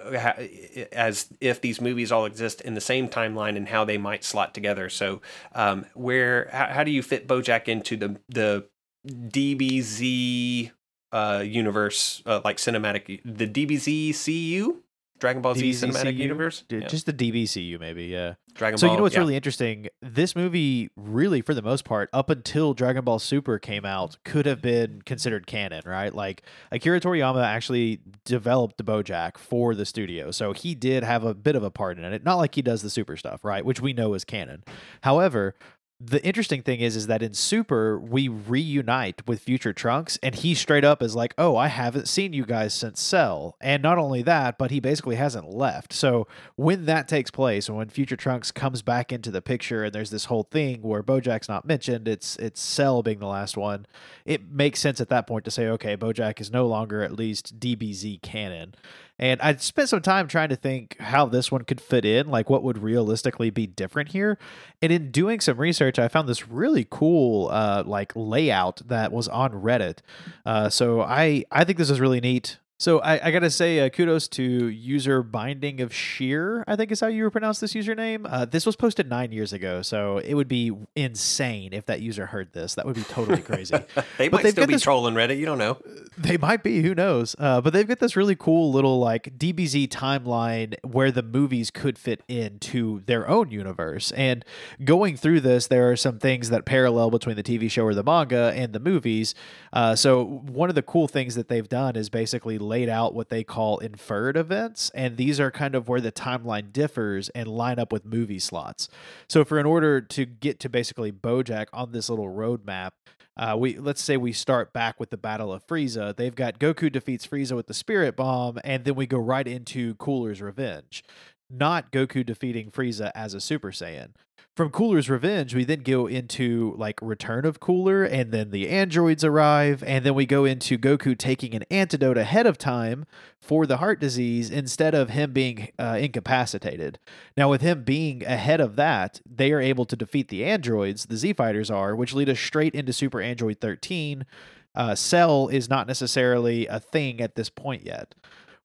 as 0.91 1.27
if 1.41 1.61
these 1.61 1.81
movies 1.81 2.11
all 2.11 2.25
exist 2.25 2.61
in 2.61 2.73
the 2.73 2.81
same 2.81 3.09
timeline 3.09 3.57
and 3.57 3.67
how 3.67 3.83
they 3.83 3.97
might 3.97 4.23
slot 4.23 4.53
together. 4.53 4.89
So, 4.89 5.21
um, 5.53 5.85
where 5.93 6.49
how, 6.51 6.67
how 6.67 6.83
do 6.83 6.91
you 6.91 7.03
fit 7.03 7.27
BoJack 7.27 7.67
into 7.67 7.97
the 7.97 8.19
the 8.29 8.65
DBZ 9.07 10.71
uh, 11.11 11.43
universe, 11.45 12.21
uh, 12.25 12.41
like 12.43 12.57
cinematic, 12.57 13.21
the 13.23 13.47
DBZ 13.47 14.13
CU, 14.25 14.81
Dragon 15.19 15.41
Ball 15.41 15.55
Z 15.55 15.71
DBZ 15.71 15.89
cinematic 15.89 16.17
universe, 16.17 16.63
Dude, 16.67 16.83
Yeah. 16.83 16.87
Just 16.87 17.05
the 17.05 17.13
DBCU, 17.13 17.79
maybe, 17.79 18.05
yeah. 18.05 18.35
Dragon 18.53 18.77
So 18.77 18.87
Ball. 18.87 18.93
you 18.93 18.97
know 18.97 19.03
what's 19.03 19.15
yeah. 19.15 19.21
really 19.21 19.35
interesting? 19.35 19.87
This 20.01 20.35
movie, 20.35 20.89
really, 20.95 21.41
for 21.41 21.53
the 21.53 21.61
most 21.61 21.85
part, 21.85 22.09
up 22.13 22.29
until 22.29 22.73
Dragon 22.73 23.03
Ball 23.03 23.19
Super 23.19 23.59
came 23.59 23.85
out, 23.85 24.17
could 24.23 24.45
have 24.45 24.61
been 24.61 25.01
considered 25.03 25.47
canon, 25.47 25.81
right? 25.85 26.13
Like 26.13 26.43
Akira 26.71 26.99
Toriyama 26.99 27.43
actually 27.43 28.01
developed 28.25 28.77
the 28.77 28.83
BoJack 28.83 29.37
for 29.37 29.73
the 29.75 29.85
studio, 29.85 30.31
so 30.31 30.53
he 30.53 30.75
did 30.75 31.03
have 31.03 31.23
a 31.23 31.33
bit 31.33 31.55
of 31.55 31.63
a 31.63 31.71
part 31.71 31.97
in 31.97 32.05
it. 32.05 32.23
Not 32.23 32.35
like 32.35 32.55
he 32.55 32.61
does 32.61 32.81
the 32.81 32.89
Super 32.89 33.17
stuff, 33.17 33.43
right? 33.43 33.63
Which 33.65 33.81
we 33.81 33.93
know 33.93 34.13
is 34.13 34.23
canon. 34.23 34.63
However, 35.01 35.55
the 35.99 36.23
interesting 36.23 36.61
thing 36.61 36.79
is 36.79 36.95
is 36.95 37.07
that 37.07 37.23
in 37.23 37.33
super 37.33 37.99
we 37.99 38.27
reunite 38.27 39.27
with 39.27 39.41
future 39.41 39.73
trunks 39.73 40.19
and 40.21 40.35
he 40.35 40.53
straight 40.53 40.83
up 40.83 41.01
is 41.01 41.15
like 41.15 41.33
oh 41.39 41.55
i 41.55 41.67
haven't 41.67 42.07
seen 42.07 42.33
you 42.33 42.45
guys 42.45 42.73
since 42.73 43.01
cell. 43.01 43.55
And 43.59 43.81
not 43.81 43.97
only 43.97 44.21
that 44.23 44.57
but 44.57 44.69
he 44.69 44.79
basically 44.79 45.15
hasn't 45.15 45.49
left. 45.49 45.93
So 45.93 46.27
when 46.55 46.85
that 46.85 47.07
takes 47.07 47.31
place 47.31 47.67
and 47.67 47.77
when 47.77 47.89
future 47.89 48.15
trunks 48.15 48.51
comes 48.51 48.81
back 48.81 49.11
into 49.11 49.31
the 49.31 49.41
picture 49.41 49.85
and 49.85 49.93
there's 49.93 50.11
this 50.11 50.25
whole 50.25 50.43
thing 50.43 50.81
where 50.81 51.01
bojack's 51.01 51.49
not 51.49 51.65
mentioned 51.65 52.07
it's 52.07 52.35
it's 52.37 52.61
cell 52.61 53.01
being 53.01 53.19
the 53.19 53.27
last 53.27 53.57
one 53.57 53.85
it 54.25 54.51
makes 54.51 54.79
sense 54.79 55.01
at 55.01 55.09
that 55.09 55.25
point 55.25 55.45
to 55.45 55.51
say 55.51 55.67
okay 55.67 55.97
bojack 55.97 56.39
is 56.39 56.51
no 56.51 56.67
longer 56.67 57.01
at 57.01 57.13
least 57.13 57.59
dbz 57.59 58.21
canon 58.21 58.75
and 59.19 59.41
I 59.41 59.55
spent 59.55 59.89
some 59.89 60.01
time 60.01 60.27
trying 60.27 60.49
to 60.49 60.55
think 60.55 60.97
how 60.99 61.25
this 61.25 61.51
one 61.51 61.63
could 61.63 61.81
fit 61.81 62.05
in, 62.05 62.27
like 62.27 62.49
what 62.49 62.63
would 62.63 62.77
realistically 62.77 63.49
be 63.49 63.65
different 63.65 64.09
here. 64.09 64.37
And 64.81 64.91
in 64.91 65.11
doing 65.11 65.39
some 65.39 65.57
research, 65.57 65.97
I 65.97 66.07
found 66.07 66.29
this 66.29 66.47
really 66.47 66.85
cool 66.89 67.49
uh, 67.49 67.83
like 67.85 68.13
layout 68.15 68.81
that 68.87 69.11
was 69.11 69.27
on 69.27 69.51
Reddit. 69.51 69.99
Uh, 70.45 70.69
so 70.69 71.01
I 71.01 71.45
I 71.51 71.63
think 71.63 71.77
this 71.77 71.89
is 71.89 71.99
really 71.99 72.21
neat. 72.21 72.59
So 72.79 72.99
I, 72.99 73.27
I 73.27 73.31
gotta 73.31 73.49
say 73.49 73.79
uh, 73.79 73.89
kudos 73.89 74.27
to 74.29 74.43
user 74.43 75.23
binding 75.23 75.81
of 75.81 75.91
sheer. 75.91 76.63
I 76.67 76.75
think 76.75 76.91
is 76.91 76.99
how 76.99 77.07
you 77.07 77.27
pronounce 77.31 77.59
this 77.59 77.73
username. 77.73 78.27
Uh, 78.29 78.45
this 78.45 78.67
was 78.67 78.75
posted 78.75 79.09
nine 79.09 79.31
years 79.31 79.51
ago, 79.51 79.81
so 79.81 80.19
it 80.19 80.35
would 80.35 80.47
be 80.47 80.71
insane 80.95 81.73
if 81.73 81.87
that 81.87 82.01
user 82.01 82.27
heard 82.27 82.53
this. 82.53 82.75
That 82.75 82.85
would 82.85 82.95
be 82.95 83.01
totally 83.03 83.41
crazy. 83.41 83.75
they 84.19 84.27
but 84.29 84.43
might 84.43 84.51
still 84.51 84.67
be 84.67 84.73
this- 84.75 84.83
trolling 84.83 85.15
Reddit. 85.15 85.39
You 85.39 85.47
don't 85.47 85.57
know. 85.57 85.77
they 86.19 86.37
might 86.37 86.61
be, 86.61 86.83
who 86.83 86.93
knows? 86.93 87.35
Uh, 87.39 87.61
but 87.61 87.73
they've 87.73 87.87
got 87.87 87.97
this 87.99 88.15
really 88.15 88.35
cool 88.35 88.71
little 88.71 88.99
like 88.99 89.37
DBZ 89.39 89.87
timeline 89.87 90.75
where 90.83 91.11
the 91.11 91.23
movies 91.23 91.71
could 91.71 91.97
fit 91.97 92.21
into 92.27 93.01
their 93.07 93.27
own 93.27 93.49
universe. 93.49 94.11
And 94.11 94.45
going 94.83 95.17
through 95.17 95.41
this, 95.41 95.65
there 95.65 95.89
are 95.89 95.95
some 95.95 96.19
things 96.19 96.51
that 96.51 96.65
parallel 96.65 97.09
between 97.09 97.35
the 97.37 97.43
TV 97.43 97.71
show 97.71 97.85
or 97.85 97.95
the 97.95 98.03
manga 98.03 98.53
and 98.55 98.71
the 98.73 98.79
movies. 98.79 99.33
Uh, 99.73 99.95
so 99.95 100.23
one 100.23 100.69
of 100.69 100.75
the 100.75 100.83
cool 100.83 101.07
things 101.07 101.33
that 101.33 101.47
they've 101.49 101.67
done 101.67 101.95
is 101.95 102.09
basically 102.09 102.59
laid 102.67 102.89
out 102.89 103.13
what 103.13 103.29
they 103.29 103.43
call 103.43 103.79
inferred 103.79 104.37
events, 104.37 104.91
and 104.93 105.17
these 105.17 105.39
are 105.39 105.51
kind 105.51 105.75
of 105.75 105.87
where 105.87 106.01
the 106.01 106.11
timeline 106.11 106.71
differs 106.71 107.29
and 107.29 107.47
line 107.47 107.79
up 107.79 107.91
with 107.91 108.05
movie 108.05 108.39
slots. 108.39 108.89
So 109.29 109.43
for 109.45 109.59
in 109.59 109.65
order 109.65 110.01
to 110.01 110.25
get 110.25 110.59
to 110.61 110.69
basically 110.69 111.11
BoJack 111.11 111.67
on 111.73 111.91
this 111.91 112.09
little 112.09 112.27
roadmap, 112.27 112.91
uh, 113.37 113.55
we 113.57 113.77
let's 113.77 114.01
say 114.01 114.17
we 114.17 114.33
start 114.33 114.73
back 114.73 114.99
with 114.99 115.11
the 115.11 115.17
Battle 115.17 115.53
of 115.53 115.65
Frieza. 115.65 116.15
They've 116.15 116.33
got 116.33 116.59
Goku 116.59 116.91
defeats 116.91 117.27
Frieza 117.27 117.55
with 117.55 117.67
the 117.67 117.73
Spirit 117.73 118.15
Bomb, 118.15 118.59
and 118.63 118.83
then 118.83 118.95
we 118.95 119.05
go 119.05 119.19
right 119.19 119.47
into 119.47 119.95
Cooler's 119.95 120.41
Revenge. 120.41 121.03
Not 121.49 121.91
Goku 121.91 122.25
defeating 122.25 122.71
Frieza 122.71 123.11
as 123.15 123.33
a 123.33 123.39
Super 123.39 123.71
Saiyan. 123.71 124.09
From 124.57 124.71
Cooler's 124.71 125.07
Revenge, 125.07 125.53
we 125.53 125.65
then 125.65 125.81
go 125.81 126.07
into 126.07 126.73
like 126.79 126.99
Return 126.99 127.45
of 127.45 127.59
Cooler, 127.59 128.03
and 128.03 128.31
then 128.31 128.49
the 128.49 128.69
androids 128.69 129.23
arrive, 129.23 129.83
and 129.83 130.03
then 130.03 130.15
we 130.15 130.25
go 130.25 130.45
into 130.45 130.79
Goku 130.79 131.15
taking 131.15 131.53
an 131.53 131.61
antidote 131.69 132.17
ahead 132.17 132.47
of 132.47 132.57
time 132.57 133.05
for 133.39 133.67
the 133.67 133.77
heart 133.77 133.99
disease 133.99 134.49
instead 134.49 134.95
of 134.95 135.11
him 135.11 135.31
being 135.31 135.69
uh, 135.77 135.99
incapacitated. 136.01 136.97
Now, 137.37 137.51
with 137.51 137.61
him 137.61 137.83
being 137.83 138.25
ahead 138.25 138.59
of 138.59 138.77
that, 138.77 139.21
they 139.29 139.51
are 139.51 139.61
able 139.61 139.85
to 139.85 139.95
defeat 139.95 140.29
the 140.29 140.43
androids, 140.43 141.05
the 141.05 141.17
Z 141.17 141.33
Fighters 141.33 141.69
are, 141.69 141.95
which 141.95 142.15
lead 142.15 142.27
us 142.27 142.39
straight 142.39 142.73
into 142.73 142.93
Super 142.93 143.21
Android 143.21 143.61
13. 143.61 144.25
Uh, 144.73 144.95
Cell 144.95 145.49
is 145.49 145.69
not 145.69 145.85
necessarily 145.85 146.65
a 146.65 146.79
thing 146.79 147.21
at 147.21 147.35
this 147.35 147.51
point 147.51 147.85
yet. 147.85 148.15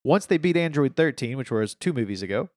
Once 0.03 0.25
they 0.25 0.39
beat 0.39 0.57
Android 0.57 0.97
13, 0.97 1.37
which 1.37 1.51
was 1.51 1.75
two 1.75 1.93
movies 1.93 2.23
ago, 2.23 2.49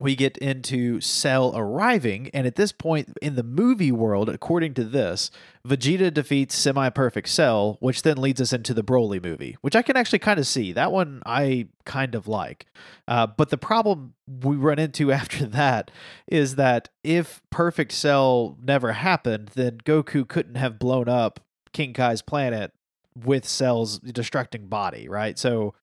we 0.00 0.16
get 0.16 0.38
into 0.38 0.98
Cell 1.02 1.52
arriving, 1.54 2.30
and 2.32 2.46
at 2.46 2.56
this 2.56 2.72
point 2.72 3.12
in 3.20 3.36
the 3.36 3.42
movie 3.42 3.92
world, 3.92 4.30
according 4.30 4.72
to 4.74 4.84
this, 4.84 5.30
Vegeta 5.68 6.12
defeats 6.12 6.56
Semi 6.56 6.88
Perfect 6.88 7.28
Cell, 7.28 7.76
which 7.80 8.00
then 8.00 8.16
leads 8.16 8.40
us 8.40 8.54
into 8.54 8.72
the 8.72 8.82
Broly 8.82 9.22
movie, 9.22 9.58
which 9.60 9.76
I 9.76 9.82
can 9.82 9.98
actually 9.98 10.20
kind 10.20 10.40
of 10.40 10.46
see. 10.46 10.72
That 10.72 10.90
one 10.90 11.22
I 11.26 11.68
kind 11.84 12.14
of 12.14 12.26
like. 12.26 12.66
Uh, 13.06 13.26
but 13.26 13.50
the 13.50 13.58
problem 13.58 14.14
we 14.26 14.56
run 14.56 14.78
into 14.78 15.12
after 15.20 15.44
that 15.44 15.90
is 16.26 16.56
that 16.56 16.88
if 17.04 17.42
Perfect 17.50 17.92
Cell 17.92 18.56
never 18.62 18.92
happened, 18.92 19.50
then 19.54 19.78
Goku 19.84 20.26
couldn't 20.26 20.56
have 20.56 20.78
blown 20.78 21.10
up 21.10 21.40
King 21.74 21.92
Kai's 21.92 22.22
planet 22.22 22.72
with 23.14 23.46
Cell's 23.46 24.00
destructing 24.00 24.70
body, 24.70 25.08
right? 25.08 25.38
So 25.38 25.74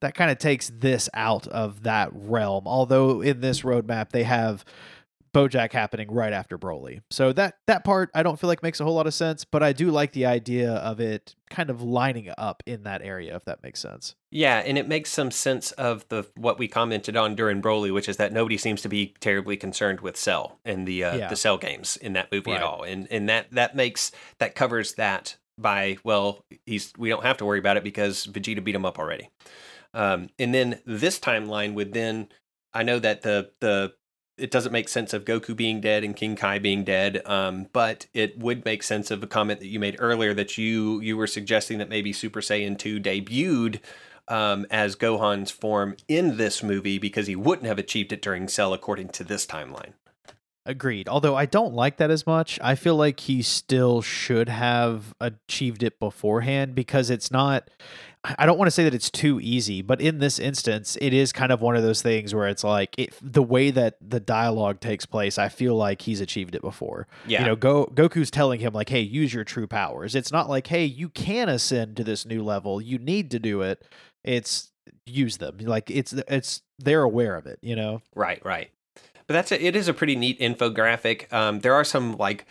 that 0.00 0.14
kind 0.14 0.30
of 0.30 0.38
takes 0.38 0.70
this 0.74 1.08
out 1.14 1.46
of 1.48 1.82
that 1.84 2.10
realm. 2.12 2.64
Although 2.66 3.20
in 3.22 3.40
this 3.40 3.62
roadmap 3.62 4.10
they 4.10 4.24
have 4.24 4.64
Bojack 5.34 5.72
happening 5.72 6.10
right 6.10 6.32
after 6.32 6.56
Broly. 6.56 7.02
So 7.10 7.30
that 7.34 7.58
that 7.66 7.84
part 7.84 8.10
I 8.14 8.22
don't 8.22 8.40
feel 8.40 8.48
like 8.48 8.62
makes 8.62 8.80
a 8.80 8.84
whole 8.84 8.94
lot 8.94 9.06
of 9.06 9.12
sense, 9.12 9.44
but 9.44 9.62
I 9.62 9.74
do 9.74 9.90
like 9.90 10.12
the 10.12 10.24
idea 10.24 10.72
of 10.72 10.98
it 10.98 11.34
kind 11.50 11.68
of 11.68 11.82
lining 11.82 12.32
up 12.38 12.62
in 12.64 12.84
that 12.84 13.02
area 13.02 13.36
if 13.36 13.44
that 13.44 13.62
makes 13.62 13.80
sense. 13.80 14.14
Yeah, 14.30 14.62
and 14.64 14.78
it 14.78 14.88
makes 14.88 15.10
some 15.10 15.30
sense 15.30 15.72
of 15.72 16.08
the 16.08 16.24
what 16.36 16.58
we 16.58 16.68
commented 16.68 17.18
on 17.18 17.34
during 17.34 17.60
Broly, 17.60 17.92
which 17.92 18.08
is 18.08 18.16
that 18.16 18.32
nobody 18.32 18.56
seems 18.56 18.80
to 18.82 18.88
be 18.88 19.14
terribly 19.20 19.58
concerned 19.58 20.00
with 20.00 20.16
Cell 20.16 20.58
and 20.64 20.88
the 20.88 21.04
uh, 21.04 21.16
Yeah. 21.16 21.28
the 21.28 21.36
Cell 21.36 21.58
games 21.58 21.98
in 21.98 22.14
that 22.14 22.32
movie 22.32 22.52
at 22.52 22.62
all, 22.62 22.82
and 22.82 23.06
and 23.10 23.28
that 23.28 23.50
that 23.52 23.76
makes 23.76 24.12
that 24.38 24.54
covers 24.54 24.94
that 24.94 25.36
by 25.58 25.98
well, 26.02 26.40
he's 26.64 26.94
we 26.96 27.10
don't 27.10 27.24
have 27.24 27.36
to 27.38 27.44
worry 27.44 27.58
about 27.58 27.76
it 27.76 27.84
because 27.84 28.26
Vegeta 28.26 28.64
beat 28.64 28.74
him 28.74 28.86
up 28.86 28.98
already. 28.98 29.28
Um, 29.96 30.28
and 30.38 30.54
then 30.54 30.80
this 30.84 31.18
timeline 31.18 31.72
would 31.74 31.94
then 31.94 32.28
I 32.74 32.82
know 32.82 32.98
that 32.98 33.22
the 33.22 33.50
the 33.60 33.94
it 34.36 34.50
doesn't 34.50 34.72
make 34.72 34.90
sense 34.90 35.14
of 35.14 35.24
Goku 35.24 35.56
being 35.56 35.80
dead 35.80 36.04
and 36.04 36.14
King 36.14 36.36
Kai 36.36 36.58
being 36.58 36.84
dead, 36.84 37.22
um, 37.24 37.68
but 37.72 38.06
it 38.12 38.38
would 38.38 38.66
make 38.66 38.82
sense 38.82 39.10
of 39.10 39.22
a 39.22 39.26
comment 39.26 39.60
that 39.60 39.68
you 39.68 39.80
made 39.80 39.96
earlier 39.98 40.34
that 40.34 40.58
you 40.58 41.00
you 41.00 41.16
were 41.16 41.26
suggesting 41.26 41.78
that 41.78 41.88
maybe 41.88 42.12
Super 42.12 42.42
Saiyan 42.42 42.78
2 42.78 43.00
debuted 43.00 43.80
um, 44.28 44.66
as 44.70 44.94
Gohan's 44.94 45.50
form 45.50 45.96
in 46.08 46.36
this 46.36 46.62
movie 46.62 46.98
because 46.98 47.26
he 47.26 47.34
wouldn't 47.34 47.66
have 47.66 47.78
achieved 47.78 48.12
it 48.12 48.20
during 48.20 48.48
Cell 48.48 48.74
according 48.74 49.08
to 49.10 49.24
this 49.24 49.46
timeline. 49.46 49.94
Agreed. 50.66 51.08
Although 51.08 51.36
I 51.36 51.46
don't 51.46 51.74
like 51.74 51.98
that 51.98 52.10
as 52.10 52.26
much. 52.26 52.58
I 52.60 52.74
feel 52.74 52.96
like 52.96 53.20
he 53.20 53.40
still 53.40 54.02
should 54.02 54.48
have 54.48 55.14
achieved 55.20 55.84
it 55.84 56.00
beforehand 56.00 56.74
because 56.74 57.08
it's 57.08 57.30
not 57.30 57.70
I 58.38 58.46
don't 58.46 58.58
want 58.58 58.66
to 58.66 58.72
say 58.72 58.84
that 58.84 58.94
it's 58.94 59.10
too 59.10 59.40
easy, 59.40 59.82
but 59.82 60.00
in 60.00 60.18
this 60.18 60.38
instance, 60.38 60.96
it 61.00 61.12
is 61.12 61.32
kind 61.32 61.52
of 61.52 61.60
one 61.60 61.76
of 61.76 61.82
those 61.82 62.02
things 62.02 62.34
where 62.34 62.48
it's 62.48 62.64
like 62.64 62.94
it, 62.98 63.14
the 63.22 63.42
way 63.42 63.70
that 63.70 63.96
the 64.00 64.20
dialogue 64.20 64.80
takes 64.80 65.06
place, 65.06 65.38
I 65.38 65.48
feel 65.48 65.74
like 65.74 66.02
he's 66.02 66.20
achieved 66.20 66.54
it 66.54 66.62
before. 66.62 67.06
Yeah. 67.26 67.40
You 67.40 67.46
know, 67.46 67.56
Go, 67.56 67.86
Goku's 67.86 68.30
telling 68.30 68.60
him 68.60 68.72
like, 68.72 68.88
"Hey, 68.88 69.00
use 69.00 69.32
your 69.32 69.44
true 69.44 69.66
powers." 69.66 70.14
It's 70.14 70.32
not 70.32 70.48
like, 70.48 70.66
"Hey, 70.66 70.84
you 70.84 71.08
can 71.08 71.48
ascend 71.48 71.96
to 71.96 72.04
this 72.04 72.26
new 72.26 72.42
level. 72.42 72.80
You 72.80 72.98
need 72.98 73.30
to 73.32 73.38
do 73.38 73.62
it." 73.62 73.84
It's 74.24 74.72
use 75.04 75.36
them. 75.36 75.58
Like 75.58 75.90
it's 75.90 76.12
it's 76.12 76.62
they're 76.78 77.02
aware 77.02 77.36
of 77.36 77.46
it, 77.46 77.58
you 77.62 77.76
know. 77.76 78.02
Right, 78.14 78.44
right. 78.44 78.70
But 79.26 79.34
that's 79.34 79.52
a, 79.52 79.64
it 79.64 79.74
is 79.74 79.88
a 79.88 79.94
pretty 79.94 80.14
neat 80.16 80.38
infographic. 80.38 81.32
Um, 81.32 81.60
there 81.60 81.74
are 81.74 81.84
some 81.84 82.16
like 82.16 82.46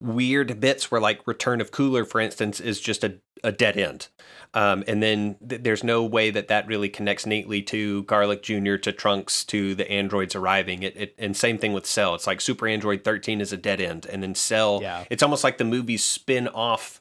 weird 0.00 0.60
bits 0.60 0.90
where 0.90 1.00
like 1.00 1.26
Return 1.26 1.60
of 1.60 1.70
Cooler, 1.70 2.04
for 2.04 2.20
instance, 2.20 2.60
is 2.60 2.80
just 2.80 3.04
a, 3.04 3.18
a 3.44 3.52
dead 3.52 3.76
end. 3.76 4.08
Um, 4.52 4.82
and 4.88 5.02
then 5.02 5.36
th- 5.48 5.62
there's 5.62 5.84
no 5.84 6.02
way 6.02 6.30
that 6.30 6.48
that 6.48 6.66
really 6.66 6.88
connects 6.88 7.24
neatly 7.26 7.62
to 7.64 8.02
Garlic 8.04 8.42
Jr. 8.42 8.76
to 8.76 8.92
Trunks 8.92 9.44
to 9.44 9.74
the 9.76 9.88
androids 9.90 10.34
arriving. 10.34 10.82
It, 10.82 10.96
it 10.96 11.14
and 11.18 11.36
same 11.36 11.56
thing 11.58 11.72
with 11.72 11.86
Cell. 11.86 12.14
It's 12.16 12.26
like 12.26 12.40
Super 12.40 12.66
Android 12.66 13.04
13 13.04 13.40
is 13.40 13.52
a 13.52 13.56
dead 13.56 13.80
end, 13.80 14.06
and 14.06 14.22
then 14.22 14.34
Cell. 14.34 14.80
Yeah. 14.82 15.04
It's 15.10 15.22
almost 15.22 15.44
like 15.44 15.58
the 15.58 15.64
movies 15.64 16.02
spin 16.02 16.48
off 16.48 17.00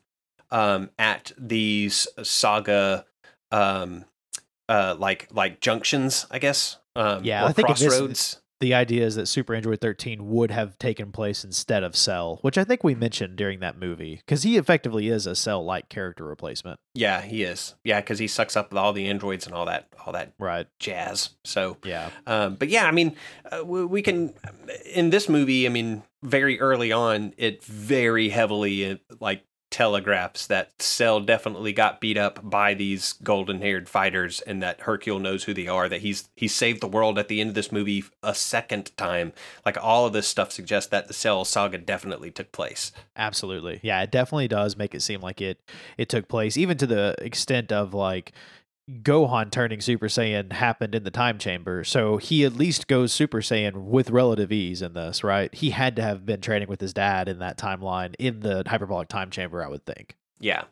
um, 0.52 0.92
at 1.00 1.32
these 1.38 2.08
saga 2.22 3.06
um, 3.52 4.06
uh, 4.68 4.96
like 5.00 5.28
like 5.32 5.60
junctions, 5.60 6.28
I 6.30 6.38
guess. 6.40 6.78
Um, 6.96 7.24
Yeah, 7.24 7.46
or 7.46 7.50
I 7.50 7.52
think 7.54 7.70
in 7.70 7.76
this- 7.76 7.88
crossroads. 7.88 8.42
The 8.60 8.74
idea 8.74 9.06
is 9.06 9.16
that 9.16 9.28
Super 9.28 9.56
Android 9.56 9.80
13 9.80 10.28
would 10.30 10.52
have 10.52 10.78
taken 10.78 11.12
place 11.14 11.46
instead 11.46 11.82
of 11.82 11.96
Cell, 11.96 12.40
which 12.42 12.58
I 12.58 12.66
think 12.66 12.84
we 12.84 12.94
mentioned 12.94 13.38
during 13.38 13.62
that 13.62 13.80
movie, 13.80 14.18
because 14.18 14.44
he 14.44 14.58
effectively 14.58 15.08
is 15.08 15.26
a 15.26 15.34
Cell-like 15.36 15.88
character 15.88 16.26
replacement. 16.26 16.78
Yeah, 16.94 17.22
he 17.22 17.44
is. 17.44 17.76
Yeah, 17.86 18.02
because 18.02 18.20
he 18.20 18.28
sucks 18.28 18.58
up 18.58 18.74
all 18.76 18.92
the 18.92 19.08
androids 19.08 19.46
and 19.46 19.56
all 19.56 19.66
that 19.68 19.88
all 20.06 20.12
that 20.14 20.34
Right. 20.40 20.68
jazz. 20.80 21.30
So 21.46 21.78
Yeah. 21.86 22.10
Um, 22.28 22.56
but 22.56 22.68
yeah, 22.70 22.86
I 22.86 22.92
mean, 22.92 23.16
uh, 23.50 23.64
we, 23.64 23.86
we 23.86 24.02
can 24.02 24.34
in 24.86 25.10
this 25.10 25.30
movie. 25.30 25.66
I 25.66 25.70
mean, 25.70 26.04
very 26.22 26.60
early 26.60 26.92
on, 26.92 27.34
it 27.38 27.64
very 27.64 28.28
heavily 28.30 28.92
uh, 28.92 28.96
like 29.22 29.44
telegraphs 29.72 30.48
that 30.48 30.82
Cell 30.82 31.20
definitely 31.20 31.74
got 31.74 32.02
beat 32.02 32.18
up 32.18 32.40
by 32.48 32.74
these 32.74 33.14
golden-haired 33.14 33.88
fighters, 33.88 34.42
and 34.42 34.64
that 34.64 34.82
Hercule 34.82 35.20
knows 35.20 35.44
who 35.44 35.54
they 35.54 35.68
are. 35.68 35.88
That 35.88 36.02
he's 36.02 36.30
he 36.36 36.48
saved 36.48 36.82
the 36.82 36.88
world 36.88 37.20
at 37.20 37.28
the 37.28 37.40
end 37.42 37.50
of 37.50 37.56
this 37.56 37.72
movie 37.72 38.04
a 38.24 38.34
second 38.34 38.96
time. 38.98 39.34
Like 39.66 39.78
all 39.82 40.06
of 40.06 40.14
this 40.14 40.28
stuff 40.28 40.52
suggests 40.52 40.90
that 40.90 41.08
the 41.08 41.14
Cell 41.14 41.46
saga 41.46 41.78
definitely 41.78 42.32
took 42.32 42.52
place. 42.52 42.92
Absolutely. 43.16 43.80
Yeah, 43.84 44.02
it 44.02 44.12
definitely 44.12 44.48
does 44.48 44.76
make 44.78 44.96
it 44.96 45.02
seem 45.02 45.22
like 45.22 45.42
it 45.42 45.60
it 45.98 46.10
took 46.10 46.28
place 46.28 46.58
even 46.58 46.78
to 46.78 46.88
the 46.88 47.16
extent 47.20 47.72
of 47.72 47.94
like 47.94 48.34
Gohan 49.04 49.52
turning 49.52 49.82
Super 49.82 50.08
Saiyan 50.08 50.52
happened 50.52 50.96
in 50.96 51.04
the 51.04 51.12
time 51.12 51.38
chamber. 51.38 51.84
So 51.84 52.18
he 52.18 52.44
at 52.44 52.56
least 52.56 52.88
goes 52.88 53.14
Super 53.14 53.40
Saiyan 53.40 53.84
with 53.84 54.10
relative 54.10 54.52
ease 54.52 54.82
in 54.82 54.94
this, 54.94 55.24
right? 55.24 55.54
He 55.54 55.70
had 55.70 55.96
to 55.98 56.02
have 56.02 56.26
been 56.26 56.42
training 56.42 56.68
with 56.70 56.82
his 56.82 56.94
dad 56.94 57.28
in 57.30 57.40
that 57.40 57.58
timeline 57.58 58.16
in 58.18 58.40
the 58.40 58.64
hyperbolic 58.66 59.08
time 59.08 59.30
chamber, 59.30 59.64
I 59.64 59.68
would 59.68 59.86
think. 59.86 60.16
Yeah. 60.40 60.64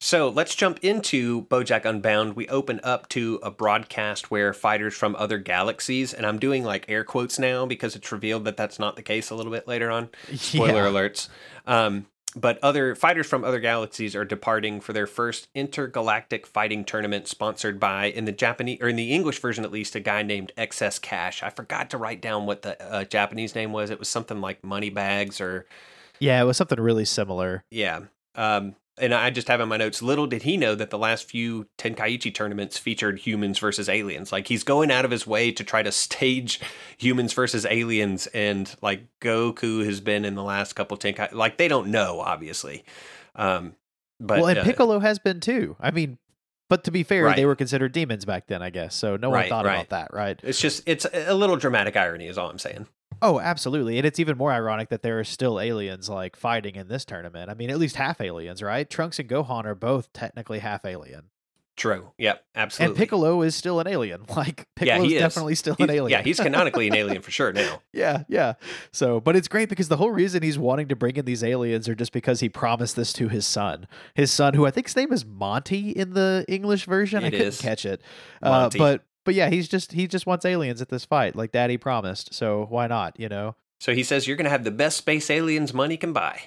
So 0.00 0.28
let's 0.28 0.54
jump 0.54 0.78
into 0.82 1.42
Bojack 1.46 1.84
Unbound. 1.84 2.36
We 2.36 2.46
open 2.48 2.80
up 2.84 3.08
to 3.10 3.40
a 3.42 3.50
broadcast 3.50 4.30
where 4.30 4.52
fighters 4.52 4.94
from 4.94 5.16
other 5.16 5.38
galaxies, 5.38 6.14
and 6.14 6.24
I'm 6.24 6.38
doing 6.38 6.62
like 6.62 6.84
air 6.88 7.02
quotes 7.02 7.38
now 7.38 7.66
because 7.66 7.96
it's 7.96 8.12
revealed 8.12 8.44
that 8.44 8.56
that's 8.56 8.78
not 8.78 8.94
the 8.94 9.02
case 9.02 9.30
a 9.30 9.34
little 9.34 9.50
bit 9.50 9.66
later 9.66 9.90
on. 9.90 10.10
Spoiler 10.34 10.84
Yeah. 10.84 10.90
alerts. 10.92 11.28
Um, 11.66 12.06
but 12.40 12.58
other 12.62 12.94
fighters 12.94 13.26
from 13.26 13.44
other 13.44 13.60
galaxies 13.60 14.14
are 14.14 14.24
departing 14.24 14.80
for 14.80 14.92
their 14.92 15.06
first 15.06 15.48
intergalactic 15.54 16.46
fighting 16.46 16.84
tournament 16.84 17.26
sponsored 17.26 17.80
by, 17.80 18.06
in 18.06 18.24
the 18.24 18.32
Japanese 18.32 18.78
or 18.80 18.88
in 18.88 18.96
the 18.96 19.12
English 19.12 19.40
version 19.40 19.64
at 19.64 19.72
least, 19.72 19.94
a 19.94 20.00
guy 20.00 20.22
named 20.22 20.52
Excess 20.56 20.98
Cash. 20.98 21.42
I 21.42 21.50
forgot 21.50 21.90
to 21.90 21.98
write 21.98 22.20
down 22.20 22.46
what 22.46 22.62
the 22.62 22.80
uh, 22.82 23.04
Japanese 23.04 23.54
name 23.54 23.72
was. 23.72 23.90
It 23.90 23.98
was 23.98 24.08
something 24.08 24.40
like 24.40 24.62
Moneybags 24.62 25.40
or 25.40 25.66
Yeah, 26.20 26.40
it 26.40 26.44
was 26.44 26.56
something 26.56 26.80
really 26.80 27.04
similar. 27.04 27.64
yeah. 27.70 28.00
Um, 28.34 28.76
and 29.00 29.14
I 29.14 29.30
just 29.30 29.48
have 29.48 29.60
in 29.60 29.68
my 29.68 29.76
notes, 29.76 30.02
little 30.02 30.26
did 30.26 30.42
he 30.42 30.56
know 30.56 30.74
that 30.74 30.90
the 30.90 30.98
last 30.98 31.24
few 31.28 31.66
Tenkaichi 31.78 32.34
tournaments 32.34 32.78
featured 32.78 33.18
humans 33.20 33.58
versus 33.58 33.88
aliens. 33.88 34.32
Like 34.32 34.48
he's 34.48 34.62
going 34.64 34.90
out 34.90 35.04
of 35.04 35.10
his 35.10 35.26
way 35.26 35.50
to 35.52 35.64
try 35.64 35.82
to 35.82 35.92
stage 35.92 36.60
humans 36.96 37.32
versus 37.32 37.64
aliens, 37.66 38.26
and 38.28 38.74
like 38.82 39.04
Goku 39.20 39.84
has 39.84 40.00
been 40.00 40.24
in 40.24 40.34
the 40.34 40.42
last 40.42 40.74
couple 40.74 40.96
Tenkai. 40.96 41.32
Like 41.32 41.56
they 41.56 41.68
don't 41.68 41.88
know, 41.88 42.20
obviously. 42.20 42.84
Um, 43.34 43.74
but 44.20 44.38
well, 44.40 44.48
and 44.48 44.58
uh, 44.58 44.64
Piccolo 44.64 44.98
has 44.98 45.18
been 45.18 45.40
too. 45.40 45.76
I 45.80 45.90
mean, 45.92 46.18
but 46.68 46.84
to 46.84 46.90
be 46.90 47.02
fair, 47.02 47.24
Right. 47.24 47.36
they 47.36 47.46
were 47.46 47.56
considered 47.56 47.92
demons 47.92 48.24
back 48.24 48.46
then, 48.48 48.62
I 48.62 48.70
guess. 48.70 48.94
So 48.94 49.16
no 49.16 49.30
one 49.30 49.38
Right, 49.40 49.48
thought 49.48 49.64
right. 49.64 49.74
about 49.76 49.90
that, 49.90 50.12
right? 50.12 50.38
it's 50.42 50.60
just 50.60 50.82
it's 50.86 51.06
a 51.12 51.34
little 51.34 51.56
dramatic 51.56 51.96
irony, 51.96 52.26
is 52.26 52.36
all 52.36 52.50
I'm 52.50 52.58
saying. 52.58 52.86
Oh, 53.20 53.40
absolutely. 53.40 53.98
And 53.98 54.06
it's 54.06 54.18
even 54.18 54.36
more 54.38 54.52
ironic 54.52 54.88
that 54.90 55.02
there 55.02 55.18
are 55.18 55.24
still 55.24 55.58
aliens 55.60 56.08
like 56.08 56.36
fighting 56.36 56.76
in 56.76 56.88
this 56.88 57.04
tournament. 57.04 57.50
I 57.50 57.54
mean, 57.54 57.70
at 57.70 57.78
least 57.78 57.96
half 57.96 58.20
aliens, 58.20 58.62
right? 58.62 58.88
Trunks 58.88 59.18
and 59.18 59.28
Gohan 59.28 59.64
are 59.64 59.74
both 59.74 60.12
technically 60.12 60.60
half 60.60 60.84
alien. 60.84 61.24
True. 61.76 62.10
Yep. 62.18 62.44
Absolutely. 62.56 62.90
And 62.90 62.98
Piccolo 62.98 63.42
is 63.42 63.54
still 63.54 63.78
an 63.78 63.86
alien. 63.86 64.24
Like 64.36 64.66
Yeah, 64.80 65.00
is. 65.00 65.12
definitely 65.12 65.54
still 65.54 65.76
He's- 65.76 65.88
an 65.88 65.94
alien. 65.94 66.18
Yeah, 66.18 66.24
he's 66.24 66.40
canonically 66.40 66.88
an 66.88 66.94
alien 66.96 67.22
for 67.22 67.30
sure 67.30 67.52
now. 67.52 67.82
yeah, 67.92 68.24
yeah. 68.28 68.54
So, 68.92 69.20
but 69.20 69.36
it's 69.36 69.46
great 69.46 69.68
because 69.68 69.86
the 69.88 69.96
whole 69.96 70.10
reason 70.10 70.42
he's 70.42 70.58
wanting 70.58 70.88
to 70.88 70.96
bring 70.96 71.14
in 71.14 71.24
these 71.24 71.44
aliens 71.44 71.88
are 71.88 71.94
just 71.94 72.12
because 72.12 72.40
he 72.40 72.48
promised 72.48 72.96
this 72.96 73.12
to 73.14 73.28
his 73.28 73.46
son. 73.46 73.86
His 74.14 74.32
son, 74.32 74.54
who 74.54 74.66
I 74.66 74.72
think 74.72 74.88
his 74.88 74.96
name 74.96 75.12
is 75.12 75.24
Monty 75.24 75.90
in 75.90 76.14
the 76.14 76.44
English 76.48 76.84
version. 76.84 77.22
I 77.22 77.30
couldn't 77.30 77.46
is. 77.46 77.60
catch 77.60 77.86
it. 77.86 78.02
Uh, 78.42 78.70
but 78.76 79.04
but 79.28 79.34
yeah, 79.34 79.50
he's 79.50 79.68
just 79.68 79.92
he 79.92 80.06
just 80.06 80.24
wants 80.24 80.46
aliens 80.46 80.80
at 80.80 80.88
this 80.88 81.04
fight, 81.04 81.36
like 81.36 81.52
Daddy 81.52 81.76
promised. 81.76 82.32
So 82.32 82.64
why 82.70 82.86
not? 82.86 83.20
You 83.20 83.28
know. 83.28 83.56
So 83.78 83.92
he 83.92 84.02
says 84.02 84.26
you're 84.26 84.38
going 84.38 84.46
to 84.46 84.50
have 84.50 84.64
the 84.64 84.70
best 84.70 84.96
space 84.96 85.28
aliens 85.28 85.74
money 85.74 85.98
can 85.98 86.14
buy. 86.14 86.40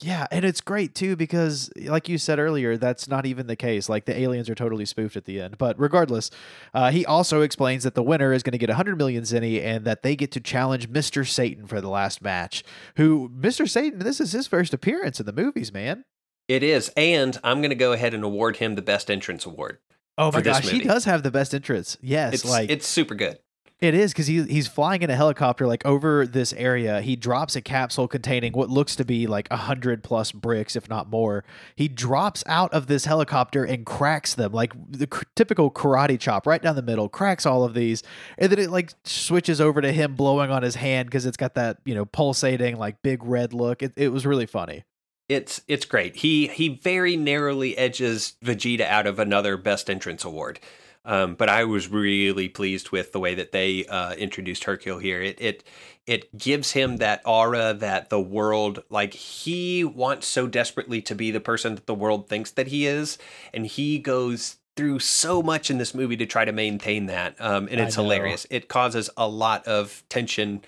Yeah, 0.00 0.26
and 0.32 0.44
it's 0.44 0.60
great 0.60 0.96
too 0.96 1.14
because, 1.14 1.70
like 1.76 2.08
you 2.08 2.18
said 2.18 2.40
earlier, 2.40 2.76
that's 2.76 3.06
not 3.06 3.26
even 3.26 3.46
the 3.46 3.54
case. 3.54 3.88
Like 3.88 4.06
the 4.06 4.18
aliens 4.18 4.50
are 4.50 4.56
totally 4.56 4.86
spoofed 4.86 5.16
at 5.16 5.24
the 5.24 5.40
end. 5.40 5.56
But 5.56 5.78
regardless, 5.78 6.32
uh, 6.74 6.90
he 6.90 7.06
also 7.06 7.42
explains 7.42 7.84
that 7.84 7.94
the 7.94 8.02
winner 8.02 8.32
is 8.32 8.42
going 8.42 8.50
to 8.50 8.58
get 8.58 8.70
100 8.70 8.98
million 8.98 9.22
zeni 9.22 9.62
and 9.62 9.84
that 9.84 10.02
they 10.02 10.16
get 10.16 10.32
to 10.32 10.40
challenge 10.40 10.90
Mr. 10.90 11.24
Satan 11.24 11.68
for 11.68 11.80
the 11.80 11.88
last 11.88 12.22
match. 12.22 12.64
Who, 12.96 13.28
Mr. 13.38 13.70
Satan, 13.70 14.00
this 14.00 14.20
is 14.20 14.32
his 14.32 14.48
first 14.48 14.74
appearance 14.74 15.20
in 15.20 15.26
the 15.26 15.32
movies, 15.32 15.72
man. 15.72 16.04
It 16.48 16.64
is, 16.64 16.90
and 16.96 17.38
I'm 17.44 17.60
going 17.60 17.70
to 17.70 17.76
go 17.76 17.92
ahead 17.92 18.14
and 18.14 18.24
award 18.24 18.56
him 18.56 18.74
the 18.74 18.82
best 18.82 19.12
entrance 19.12 19.46
award. 19.46 19.78
Oh 20.18 20.32
my 20.32 20.40
gosh, 20.40 20.68
he 20.68 20.80
does 20.80 21.04
have 21.04 21.22
the 21.22 21.30
best 21.30 21.54
entrance. 21.54 21.96
Yes, 22.00 22.34
It's 22.34 22.44
like 22.44 22.70
it's 22.70 22.86
super 22.86 23.14
good. 23.14 23.38
It 23.78 23.92
is 23.92 24.12
because 24.12 24.26
he, 24.26 24.42
he's 24.44 24.66
flying 24.66 25.02
in 25.02 25.10
a 25.10 25.14
helicopter 25.14 25.66
like 25.66 25.84
over 25.84 26.26
this 26.26 26.54
area. 26.54 27.02
He 27.02 27.14
drops 27.14 27.56
a 27.56 27.60
capsule 27.60 28.08
containing 28.08 28.52
what 28.54 28.70
looks 28.70 28.96
to 28.96 29.04
be 29.04 29.26
like 29.26 29.48
a 29.50 29.56
hundred 29.56 30.02
plus 30.02 30.32
bricks, 30.32 30.76
if 30.76 30.88
not 30.88 31.10
more. 31.10 31.44
He 31.74 31.86
drops 31.86 32.42
out 32.46 32.72
of 32.72 32.86
this 32.86 33.04
helicopter 33.04 33.64
and 33.64 33.84
cracks 33.84 34.32
them 34.34 34.52
like 34.52 34.72
the 34.90 35.06
typical 35.34 35.70
karate 35.70 36.18
chop 36.18 36.46
right 36.46 36.62
down 36.62 36.74
the 36.74 36.80
middle, 36.80 37.10
cracks 37.10 37.44
all 37.44 37.64
of 37.64 37.74
these, 37.74 38.02
and 38.38 38.50
then 38.50 38.58
it 38.58 38.70
like 38.70 38.94
switches 39.04 39.60
over 39.60 39.82
to 39.82 39.92
him 39.92 40.14
blowing 40.14 40.50
on 40.50 40.62
his 40.62 40.76
hand 40.76 41.08
because 41.08 41.26
it's 41.26 41.36
got 41.36 41.54
that 41.56 41.76
you 41.84 41.94
know 41.94 42.06
pulsating 42.06 42.78
like 42.78 43.02
big 43.02 43.22
red 43.24 43.52
look. 43.52 43.82
It, 43.82 43.92
it 43.96 44.08
was 44.08 44.24
really 44.24 44.46
funny. 44.46 44.84
It's 45.28 45.60
it's 45.66 45.84
great. 45.84 46.16
He 46.16 46.46
he 46.48 46.68
very 46.68 47.16
narrowly 47.16 47.76
edges 47.76 48.34
Vegeta 48.44 48.86
out 48.86 49.06
of 49.06 49.18
another 49.18 49.56
best 49.56 49.90
entrance 49.90 50.24
award. 50.24 50.60
Um, 51.04 51.36
but 51.36 51.48
I 51.48 51.64
was 51.64 51.88
really 51.88 52.48
pleased 52.48 52.90
with 52.90 53.12
the 53.12 53.20
way 53.20 53.36
that 53.36 53.52
they 53.52 53.86
uh, 53.86 54.14
introduced 54.14 54.64
Hercule 54.64 54.98
here. 54.98 55.22
It 55.22 55.40
it 55.40 55.64
it 56.06 56.36
gives 56.36 56.72
him 56.72 56.98
that 56.98 57.22
aura 57.24 57.74
that 57.74 58.10
the 58.10 58.20
world 58.20 58.82
like 58.90 59.14
he 59.14 59.84
wants 59.84 60.26
so 60.26 60.46
desperately 60.46 61.00
to 61.02 61.14
be 61.14 61.30
the 61.30 61.40
person 61.40 61.76
that 61.76 61.86
the 61.86 61.94
world 61.94 62.28
thinks 62.28 62.50
that 62.52 62.68
he 62.68 62.86
is, 62.86 63.18
and 63.52 63.66
he 63.66 63.98
goes 63.98 64.56
through 64.76 64.98
so 64.98 65.42
much 65.42 65.70
in 65.70 65.78
this 65.78 65.94
movie 65.94 66.16
to 66.16 66.26
try 66.26 66.44
to 66.44 66.52
maintain 66.52 67.06
that. 67.06 67.34
Um, 67.40 67.66
and 67.70 67.80
it's 67.80 67.94
hilarious. 67.94 68.46
It 68.50 68.68
causes 68.68 69.08
a 69.16 69.26
lot 69.26 69.66
of 69.66 70.02
tension 70.08 70.62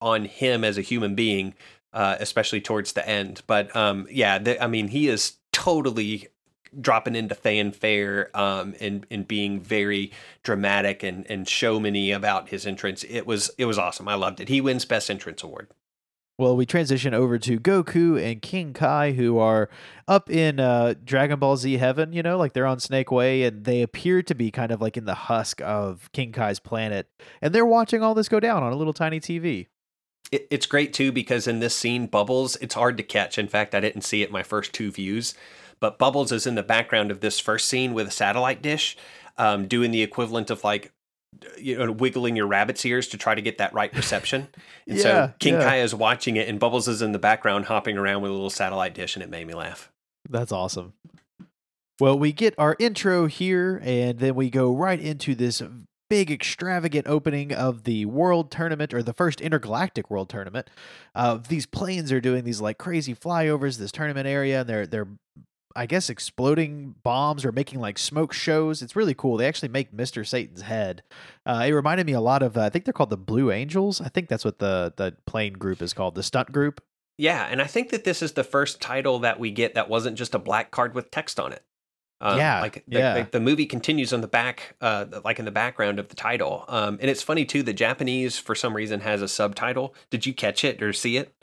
on 0.00 0.24
him 0.24 0.64
as 0.64 0.76
a 0.76 0.82
human 0.82 1.14
being 1.14 1.54
uh, 1.92 2.16
especially 2.20 2.60
towards 2.60 2.92
the 2.92 3.06
end. 3.08 3.42
But 3.46 3.74
um, 3.76 4.06
yeah, 4.10 4.56
I 4.60 4.66
mean, 4.66 4.88
he 4.88 5.08
is 5.08 5.34
totally 5.52 6.28
dropping 6.80 7.14
into 7.14 7.34
fanfare 7.34 8.30
um, 8.34 8.74
and 8.80 9.06
and 9.10 9.28
being 9.28 9.60
very 9.60 10.12
dramatic 10.42 11.02
and 11.02 11.30
and 11.30 11.46
showmany 11.46 12.14
about 12.14 12.48
his 12.48 12.66
entrance. 12.66 13.04
It 13.04 13.26
was 13.26 13.50
it 13.58 13.66
was 13.66 13.78
awesome. 13.78 14.08
I 14.08 14.14
loved 14.14 14.40
it. 14.40 14.48
He 14.48 14.60
wins 14.60 14.84
best 14.84 15.10
entrance 15.10 15.42
award. 15.42 15.68
Well, 16.38 16.56
we 16.56 16.64
transition 16.64 17.12
over 17.12 17.38
to 17.38 17.60
Goku 17.60 18.20
and 18.20 18.40
King 18.40 18.72
Kai, 18.72 19.12
who 19.12 19.38
are 19.38 19.68
up 20.08 20.30
in 20.30 20.58
uh, 20.58 20.94
Dragon 21.04 21.38
Ball 21.38 21.56
Z 21.56 21.76
heaven, 21.76 22.14
you 22.14 22.22
know, 22.22 22.38
like 22.38 22.54
they're 22.54 22.66
on 22.66 22.80
Snake 22.80 23.12
Way, 23.12 23.42
and 23.42 23.64
they 23.64 23.82
appear 23.82 24.22
to 24.22 24.34
be 24.34 24.50
kind 24.50 24.72
of 24.72 24.80
like 24.80 24.96
in 24.96 25.04
the 25.04 25.14
husk 25.14 25.60
of 25.60 26.10
King 26.12 26.32
Kai's 26.32 26.58
planet. 26.58 27.08
And 27.42 27.54
they're 27.54 27.66
watching 27.66 28.02
all 28.02 28.14
this 28.14 28.30
go 28.30 28.40
down 28.40 28.62
on 28.62 28.72
a 28.72 28.76
little 28.76 28.94
tiny 28.94 29.20
TV. 29.20 29.68
It, 30.32 30.48
it's 30.50 30.66
great 30.66 30.92
too 30.92 31.12
because 31.12 31.46
in 31.46 31.60
this 31.60 31.76
scene, 31.76 32.06
Bubbles, 32.06 32.56
it's 32.56 32.74
hard 32.74 32.96
to 32.96 33.02
catch. 33.02 33.38
In 33.38 33.46
fact, 33.46 33.74
I 33.74 33.80
didn't 33.80 34.02
see 34.02 34.22
it 34.22 34.32
my 34.32 34.42
first 34.42 34.72
two 34.72 34.90
views, 34.90 35.34
but 35.78 35.98
Bubbles 35.98 36.32
is 36.32 36.46
in 36.46 36.56
the 36.56 36.62
background 36.62 37.10
of 37.10 37.20
this 37.20 37.38
first 37.38 37.68
scene 37.68 37.94
with 37.94 38.08
a 38.08 38.10
satellite 38.10 38.62
dish, 38.62 38.96
um, 39.38 39.68
doing 39.68 39.90
the 39.90 40.02
equivalent 40.02 40.50
of 40.50 40.64
like, 40.64 40.90
you 41.58 41.76
know, 41.76 41.92
wiggling 41.92 42.34
your 42.34 42.46
rabbit's 42.46 42.84
ears 42.84 43.06
to 43.08 43.18
try 43.18 43.34
to 43.34 43.42
get 43.42 43.58
that 43.58 43.72
right 43.72 43.94
reception. 43.94 44.48
And 44.88 44.96
Yeah, 44.96 45.02
so 45.02 45.32
King 45.38 45.54
yeah. 45.54 45.62
Kai 45.62 45.76
is 45.78 45.94
watching 45.94 46.36
it, 46.36 46.48
and 46.48 46.58
Bubbles 46.58 46.88
is 46.88 47.02
in 47.02 47.12
the 47.12 47.18
background 47.20 47.66
hopping 47.66 47.96
around 47.96 48.22
with 48.22 48.32
a 48.32 48.34
little 48.34 48.50
satellite 48.50 48.94
dish, 48.94 49.14
and 49.14 49.22
it 49.22 49.30
made 49.30 49.46
me 49.46 49.54
laugh. 49.54 49.92
That's 50.28 50.50
awesome. 50.50 50.94
Well, 52.00 52.18
we 52.18 52.32
get 52.32 52.54
our 52.58 52.74
intro 52.80 53.26
here, 53.26 53.80
and 53.84 54.18
then 54.18 54.34
we 54.34 54.50
go 54.50 54.74
right 54.74 55.00
into 55.00 55.36
this 55.36 55.62
big, 56.12 56.30
extravagant 56.30 57.06
opening 57.06 57.54
of 57.54 57.84
the 57.84 58.04
World 58.04 58.50
Tournament 58.50 58.92
or 58.92 59.02
the 59.02 59.14
first 59.14 59.40
intergalactic 59.40 60.10
World 60.10 60.28
Tournament. 60.28 60.68
Uh, 61.14 61.38
these 61.48 61.64
planes 61.64 62.12
are 62.12 62.20
doing 62.20 62.44
these 62.44 62.60
like 62.60 62.76
crazy 62.76 63.14
flyovers, 63.14 63.78
this 63.78 63.90
tournament 63.90 64.26
area, 64.26 64.60
and 64.60 64.68
they're 64.68 64.86
they're 64.86 65.08
I 65.74 65.86
guess 65.86 66.10
exploding 66.10 66.96
bombs 67.02 67.46
or 67.46 67.50
making 67.50 67.80
like 67.80 67.98
smoke 67.98 68.34
shows. 68.34 68.82
It's 68.82 68.94
really 68.94 69.14
cool. 69.14 69.38
They 69.38 69.48
actually 69.48 69.70
make 69.70 69.90
Mister 69.90 70.22
Satan's 70.22 70.60
head. 70.60 71.02
Uh, 71.46 71.64
it 71.66 71.72
reminded 71.72 72.04
me 72.04 72.12
a 72.12 72.20
lot 72.20 72.42
of 72.42 72.58
uh, 72.58 72.60
I 72.60 72.68
think 72.68 72.84
they're 72.84 72.92
called 72.92 73.08
the 73.08 73.16
Blue 73.16 73.50
Angels. 73.50 74.02
I 74.02 74.10
think 74.10 74.28
that's 74.28 74.44
what 74.44 74.58
the 74.58 74.92
the 74.94 75.16
plane 75.26 75.54
group 75.54 75.80
is 75.80 75.94
called, 75.94 76.14
the 76.14 76.22
stunt 76.22 76.52
group. 76.52 76.82
Yeah, 77.16 77.46
and 77.50 77.62
I 77.62 77.66
think 77.66 77.88
that 77.88 78.04
this 78.04 78.20
is 78.20 78.32
the 78.32 78.44
first 78.44 78.82
title 78.82 79.18
that 79.20 79.40
we 79.40 79.50
get 79.50 79.74
that 79.74 79.88
wasn't 79.88 80.18
just 80.18 80.34
a 80.34 80.38
black 80.38 80.72
card 80.72 80.94
with 80.94 81.10
text 81.10 81.40
on 81.40 81.54
it. 81.54 81.62
Um, 82.22 82.38
Yeah, 82.38 82.60
like 82.60 82.84
the, 82.86 82.98
yeah. 82.98 83.14
the, 83.22 83.30
the 83.32 83.40
movie 83.40 83.66
continues 83.66 84.12
on 84.12 84.20
the 84.22 84.28
back, 84.28 84.76
uh, 84.80 85.06
like 85.24 85.38
in 85.38 85.44
the 85.44 85.50
background 85.50 85.98
of 85.98 86.08
the 86.08 86.14
title. 86.16 86.64
Um, 86.68 86.98
and 87.00 87.10
it's 87.10 87.22
funny 87.22 87.44
too. 87.44 87.62
The 87.62 87.72
Japanese, 87.72 88.38
for 88.38 88.54
some 88.54 88.74
reason, 88.74 89.00
has 89.00 89.20
a 89.20 89.28
subtitle. 89.28 89.94
Did 90.08 90.24
you 90.24 90.32
catch 90.32 90.64
it 90.64 90.82
or 90.82 90.92
see 90.92 91.16
it? 91.16 91.34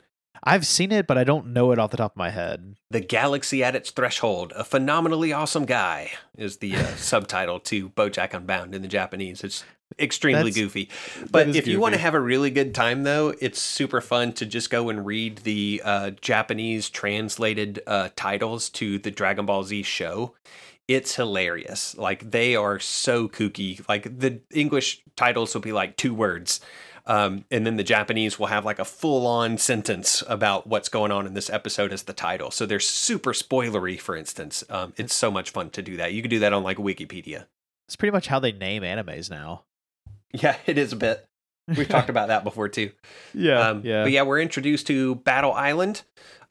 I've 0.42 0.66
seen 0.66 0.90
it, 0.90 1.06
but 1.06 1.18
I 1.18 1.24
don't 1.24 1.48
know 1.48 1.70
it 1.70 1.78
off 1.78 1.90
the 1.90 1.98
top 1.98 2.12
of 2.12 2.16
my 2.16 2.30
head. 2.30 2.76
The 2.90 3.00
Galaxy 3.00 3.62
at 3.62 3.76
its 3.76 3.90
Threshold, 3.90 4.54
a 4.56 4.64
phenomenally 4.64 5.34
awesome 5.34 5.66
guy, 5.66 6.12
is 6.38 6.56
the 6.58 6.76
uh, 6.76 6.86
subtitle 6.96 7.60
to 7.60 7.90
BoJack 7.90 8.32
Unbound 8.32 8.74
in 8.74 8.80
the 8.80 8.88
Japanese. 8.88 9.44
It's 9.44 9.64
extremely 9.98 10.50
That's- 10.50 10.54
goofy. 10.56 10.88
But 11.30 11.54
if 11.54 11.66
you 11.66 11.78
want 11.78 11.94
to 11.94 12.00
have 12.00 12.14
a 12.14 12.20
really 12.20 12.50
good 12.50 12.74
time, 12.74 13.02
though, 13.02 13.34
it's 13.38 13.60
super 13.60 14.00
fun 14.00 14.32
to 14.34 14.46
just 14.46 14.70
go 14.70 14.88
and 14.88 15.04
read 15.04 15.38
the 15.38 15.82
uh, 15.84 16.10
Japanese 16.22 16.88
translated 16.88 17.82
uh, 17.86 18.08
titles 18.16 18.70
to 18.70 18.98
the 18.98 19.10
Dragon 19.10 19.44
Ball 19.44 19.64
Z 19.64 19.82
show. 19.82 20.34
It's 20.90 21.14
hilarious. 21.14 21.96
Like 21.96 22.32
they 22.32 22.56
are 22.56 22.80
so 22.80 23.28
kooky. 23.28 23.88
Like 23.88 24.18
the 24.18 24.40
English 24.50 25.04
titles 25.14 25.54
will 25.54 25.60
be 25.60 25.70
like 25.70 25.96
two 25.96 26.12
words. 26.12 26.60
Um, 27.06 27.44
and 27.48 27.64
then 27.64 27.76
the 27.76 27.84
Japanese 27.84 28.40
will 28.40 28.48
have 28.48 28.64
like 28.64 28.80
a 28.80 28.84
full 28.84 29.24
on 29.24 29.56
sentence 29.56 30.24
about 30.26 30.66
what's 30.66 30.88
going 30.88 31.12
on 31.12 31.28
in 31.28 31.34
this 31.34 31.48
episode 31.48 31.92
as 31.92 32.02
the 32.02 32.12
title. 32.12 32.50
So 32.50 32.66
they're 32.66 32.80
super 32.80 33.32
spoilery, 33.32 34.00
for 34.00 34.16
instance. 34.16 34.64
Um, 34.68 34.92
it's 34.96 35.14
so 35.14 35.30
much 35.30 35.50
fun 35.50 35.70
to 35.70 35.82
do 35.82 35.96
that. 35.98 36.12
You 36.12 36.22
can 36.22 36.30
do 36.30 36.40
that 36.40 36.52
on 36.52 36.64
like 36.64 36.78
Wikipedia. 36.78 37.46
It's 37.86 37.94
pretty 37.94 38.10
much 38.10 38.26
how 38.26 38.40
they 38.40 38.50
name 38.50 38.82
animes 38.82 39.30
now. 39.30 39.66
Yeah, 40.32 40.56
it 40.66 40.76
is 40.76 40.92
a 40.92 40.96
bit. 40.96 41.24
We've 41.76 41.88
talked 41.88 42.10
about 42.10 42.28
that 42.28 42.44
before 42.44 42.68
too. 42.68 42.90
Yeah, 43.34 43.68
Um, 43.70 43.82
But 44.02 44.12
yeah, 44.12 44.22
we're 44.22 44.40
introduced 44.40 44.86
to 44.88 45.14
Battle 45.16 45.52
Island, 45.52 46.02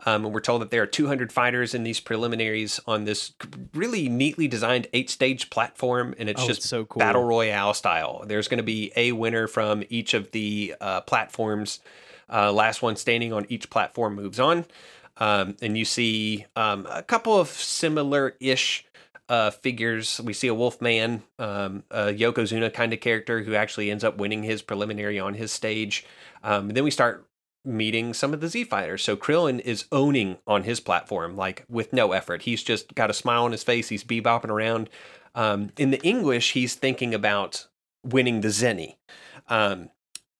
um, 0.05 0.23
and 0.25 0.33
we're 0.33 0.39
told 0.39 0.61
that 0.61 0.71
there 0.71 0.81
are 0.81 0.88
200 0.88 1.31
fighters 1.31 1.73
in 1.73 1.83
these 1.83 1.99
preliminaries 1.99 2.79
on 2.88 3.03
this 3.05 3.33
really 3.73 4.07
neatly 4.09 4.47
designed 4.47 4.88
eight 4.93 5.09
stage 5.09 5.49
platform, 5.49 6.15
and 6.17 6.29
it's 6.29 6.41
Oh, 6.41 6.47
just 6.47 6.59
it's 6.61 6.69
so 6.69 6.85
cool. 6.85 6.99
battle 6.99 7.23
royale 7.23 7.73
style. 7.73 8.23
There's 8.25 8.47
going 8.47 8.59
to 8.59 8.63
be 8.63 8.91
a 8.95 9.11
winner 9.11 9.47
from 9.47 9.83
each 9.89 10.13
of 10.13 10.31
the 10.31 10.75
uh, 10.79 11.01
platforms. 11.01 11.79
Uh, 12.31 12.51
last 12.51 12.81
one 12.81 12.95
standing 12.95 13.33
on 13.33 13.45
each 13.49 13.69
platform 13.69 14.15
moves 14.15 14.39
on. 14.39 14.65
Um, 15.17 15.57
and 15.61 15.77
you 15.77 15.83
see 15.83 16.45
um, 16.55 16.88
a 16.89 17.03
couple 17.03 17.38
of 17.38 17.49
similar 17.49 18.35
ish 18.39 18.85
uh, 19.29 19.51
figures. 19.51 20.19
We 20.19 20.33
see 20.33 20.48
a 20.48 20.53
Wolfman, 20.53 21.24
um, 21.38 21.83
a 21.91 22.07
Yokozuna 22.07 22.74
kind 22.74 22.91
of 22.91 23.00
character 23.00 23.43
who 23.43 23.53
actually 23.53 23.91
ends 23.91 24.03
up 24.03 24.17
winning 24.17 24.43
his 24.43 24.62
preliminary 24.62 25.19
on 25.19 25.36
his 25.36 25.51
stage. 25.51 26.05
Um, 26.43 26.69
then 26.69 26.83
we 26.83 26.91
start 26.91 27.27
meeting 27.63 28.13
some 28.13 28.33
of 28.33 28.41
the 28.41 28.48
Z 28.48 28.63
fighters. 28.65 29.03
So 29.03 29.15
Krillin 29.15 29.59
is 29.59 29.86
owning 29.91 30.38
on 30.48 30.63
his 30.63 30.79
platform, 30.79 31.38
like 31.38 31.63
with 31.69 31.93
no 31.93 32.12
effort. 32.12 32.43
He's 32.43 32.63
just 32.63 32.95
got 32.95 33.09
a 33.09 33.13
smile 33.13 33.43
on 33.43 33.51
his 33.51 33.63
face. 33.63 33.89
He's 33.89 34.03
bebopping 34.03 34.50
around. 34.50 34.89
Um, 35.36 35.69
in 35.77 35.91
the 35.91 36.01
English, 36.01 36.53
he's 36.53 36.74
thinking 36.74 37.13
about 37.13 37.67
winning 38.03 38.41
the 38.41 38.48
Zeni. 38.48 38.95
Um, 39.48 39.89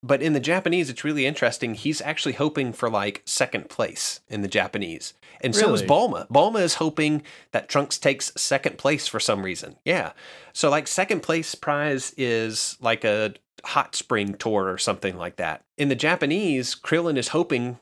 but 0.01 0.22
in 0.22 0.34
the 0.34 0.39
Japanese, 0.39 0.89
it's 0.89 1.03
really 1.03 1.25
interesting. 1.25 1.75
He's 1.75 2.01
actually 2.01 2.34
hoping 2.34 2.72
for 2.72 2.89
like 2.89 3.22
second 3.25 3.70
place 3.70 4.22
in 4.29 4.41
the 4.41 4.48
Japanese. 4.48 5.13
And 5.41 5.56
so 5.56 5.74
is 5.74 5.82
Really? 5.82 5.94
Bulma. 5.94 6.27
Bulma 6.29 6.62
is 6.62 6.75
hoping 6.75 7.22
that 7.51 7.70
Trunks 7.70 7.98
takes 7.98 8.31
second 8.35 8.77
place 8.77 9.07
for 9.07 9.20
some 9.20 9.44
reason. 9.44 9.75
Yeah. 9.83 10.14
So 10.53 10.70
like 10.70 10.88
second 10.88 11.22
place 11.22 11.53
prize 11.55 12.14
is 12.18 12.77
like 12.81 13.03
a 13.03 13.33
hot 13.64 13.96
spring 13.96 14.35
tour 14.35 14.70
or 14.70 14.77
something 14.77 15.18
like 15.18 15.35
that. 15.35 15.64
In 15.77 15.90
the 15.90 15.96
Japanese, 15.96 16.75
Krillin 16.75 17.18
is 17.18 17.29
hoping 17.29 17.79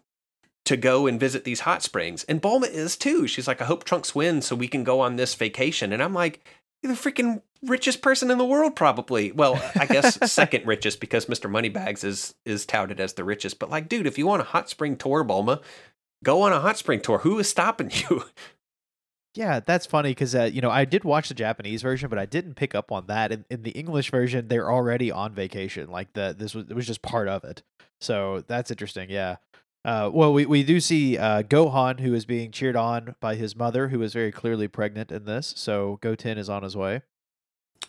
to 0.66 0.76
go 0.76 1.08
and 1.08 1.20
visit 1.20 1.46
these 1.46 1.62
hot 1.62 1.82
springs. 1.82 2.24
And 2.26 2.42
Bulma 2.42 2.70
is 2.70 2.98
too. 2.98 3.26
She's 3.26 3.48
like, 3.48 3.62
I 3.62 3.66
hope 3.66 3.84
Trunks 3.84 4.14
wins 4.14 4.48
so 4.48 4.56
we 4.56 4.68
can 4.68 4.84
go 4.84 5.00
on 5.00 5.16
this 5.16 5.34
vacation. 5.34 5.94
And 5.94 6.04
I'm 6.04 6.14
like, 6.14 6.46
you're 6.88 6.96
the 6.96 7.02
freaking 7.02 7.42
richest 7.64 8.02
person 8.02 8.32
in 8.32 8.38
the 8.38 8.46
world, 8.46 8.76
probably. 8.76 9.32
Well, 9.32 9.62
I 9.76 9.86
guess 9.86 10.32
second 10.32 10.66
richest 10.66 11.00
because 11.00 11.26
Mr. 11.26 11.50
Moneybags 11.50 12.04
is 12.04 12.36
is 12.46 12.66
touted 12.66 13.00
as 13.00 13.14
the 13.14 13.24
richest. 13.24 13.60
But 13.60 13.70
like, 13.70 13.90
dude, 13.90 14.08
if 14.08 14.18
you 14.18 14.28
want 14.28 14.42
a 14.42 14.46
hot 14.46 14.70
spring 14.70 14.96
tour, 14.98 15.24
Bulma, 15.24 15.62
go 16.24 16.42
on 16.42 16.54
a 16.54 16.60
hot 16.60 16.78
spring 16.78 17.02
tour. 17.02 17.20
Who 17.20 17.40
is 17.40 17.50
stopping 17.50 17.92
you? 17.92 18.26
Yeah, 19.36 19.60
that's 19.60 19.86
funny 19.86 20.12
because 20.12 20.34
uh, 20.34 20.50
you 20.52 20.62
know 20.62 20.72
I 20.72 20.86
did 20.86 21.04
watch 21.04 21.28
the 21.28 21.36
Japanese 21.36 21.84
version, 21.84 22.10
but 22.10 22.18
I 22.18 22.26
didn't 22.26 22.56
pick 22.56 22.74
up 22.74 22.92
on 22.92 23.06
that. 23.06 23.32
In, 23.32 23.46
in 23.52 23.62
the 23.62 23.72
English 23.72 24.10
version, 24.10 24.48
they're 24.48 24.72
already 24.72 25.12
on 25.12 25.34
vacation. 25.34 25.92
Like 25.92 26.14
the 26.14 26.36
this 26.38 26.56
was 26.56 26.66
it 26.70 26.76
was 26.76 26.88
just 26.88 27.04
part 27.04 27.28
of 27.28 27.44
it. 27.44 27.62
So 28.02 28.44
that's 28.48 28.72
interesting. 28.72 29.12
Yeah. 29.12 29.36
Uh, 29.88 30.10
well, 30.14 30.34
we, 30.34 30.46
we 30.46 30.64
do 30.64 30.82
see 30.82 31.18
uh, 31.18 31.44
Gohan, 31.44 32.02
who 32.02 32.14
is 32.14 32.26
being 32.26 32.52
cheered 32.52 32.76
on 32.76 33.16
by 33.22 33.36
his 33.36 33.56
mother, 33.56 33.88
who 33.88 34.02
is 34.02 34.12
very 34.12 34.34
clearly 34.34 34.68
pregnant 34.68 35.14
in 35.14 35.24
this. 35.24 35.54
So 35.56 35.98
Goten 36.02 36.38
is 36.38 36.50
on 36.50 36.64
his 36.64 36.76
way. 36.76 37.04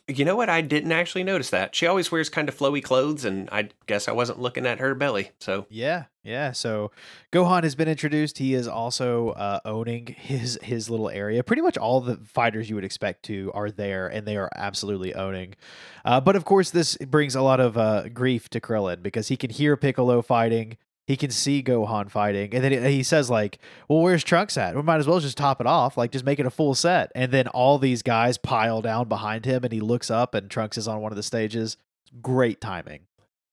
You 0.06 0.24
know 0.24 0.36
what? 0.36 0.48
I 0.48 0.60
didn't 0.60 0.92
actually 0.92 1.24
notice 1.24 1.50
that. 1.50 1.74
She 1.74 1.88
always 1.88 2.12
wears 2.12 2.28
kind 2.28 2.48
of 2.48 2.56
flowy 2.56 2.80
clothes, 2.84 3.24
and 3.24 3.48
I 3.50 3.70
guess 3.86 4.06
I 4.06 4.12
wasn't 4.12 4.38
looking 4.38 4.64
at 4.64 4.78
her 4.78 4.94
belly. 4.94 5.32
So 5.40 5.66
Yeah, 5.70 6.04
yeah. 6.22 6.52
So 6.52 6.92
Gohan 7.32 7.64
has 7.64 7.74
been 7.74 7.88
introduced. 7.88 8.38
He 8.38 8.54
is 8.54 8.68
also 8.68 9.30
uh, 9.30 9.58
owning 9.64 10.06
his 10.06 10.56
his 10.62 10.88
little 10.88 11.10
area. 11.10 11.42
Pretty 11.42 11.62
much 11.62 11.76
all 11.76 12.00
the 12.00 12.16
fighters 12.18 12.70
you 12.70 12.76
would 12.76 12.84
expect 12.84 13.24
to 13.24 13.50
are 13.54 13.72
there, 13.72 14.06
and 14.06 14.24
they 14.24 14.36
are 14.36 14.48
absolutely 14.54 15.14
owning. 15.16 15.56
Uh, 16.04 16.20
but 16.20 16.36
of 16.36 16.44
course, 16.44 16.70
this 16.70 16.96
brings 16.98 17.34
a 17.34 17.42
lot 17.42 17.58
of 17.58 17.76
uh, 17.76 18.08
grief 18.08 18.48
to 18.50 18.60
Krillin 18.60 19.02
because 19.02 19.28
he 19.28 19.36
can 19.36 19.50
hear 19.50 19.76
Piccolo 19.76 20.22
fighting. 20.22 20.78
He 21.08 21.16
can 21.16 21.30
see 21.30 21.62
Gohan 21.62 22.10
fighting, 22.10 22.54
and 22.54 22.62
then 22.62 22.84
he- 22.84 23.02
says 23.02 23.30
like, 23.30 23.58
"Well, 23.88 24.02
where's 24.02 24.22
Trunks 24.22 24.58
at? 24.58 24.76
We 24.76 24.82
might 24.82 24.98
as 25.00 25.06
well 25.08 25.20
just 25.20 25.38
top 25.38 25.58
it 25.58 25.66
off, 25.66 25.96
like 25.96 26.12
just 26.12 26.24
make 26.26 26.38
it 26.38 26.44
a 26.44 26.50
full 26.50 26.74
set." 26.74 27.10
And 27.14 27.32
then 27.32 27.48
all 27.48 27.78
these 27.78 28.02
guys 28.02 28.36
pile 28.36 28.82
down 28.82 29.08
behind 29.08 29.46
him, 29.46 29.64
and 29.64 29.72
he 29.72 29.80
looks 29.80 30.10
up, 30.10 30.34
and 30.34 30.50
Trunks 30.50 30.76
is 30.76 30.86
on 30.86 31.00
one 31.00 31.10
of 31.10 31.16
the 31.16 31.22
stages. 31.22 31.78
Great 32.20 32.60
timing. 32.60 33.00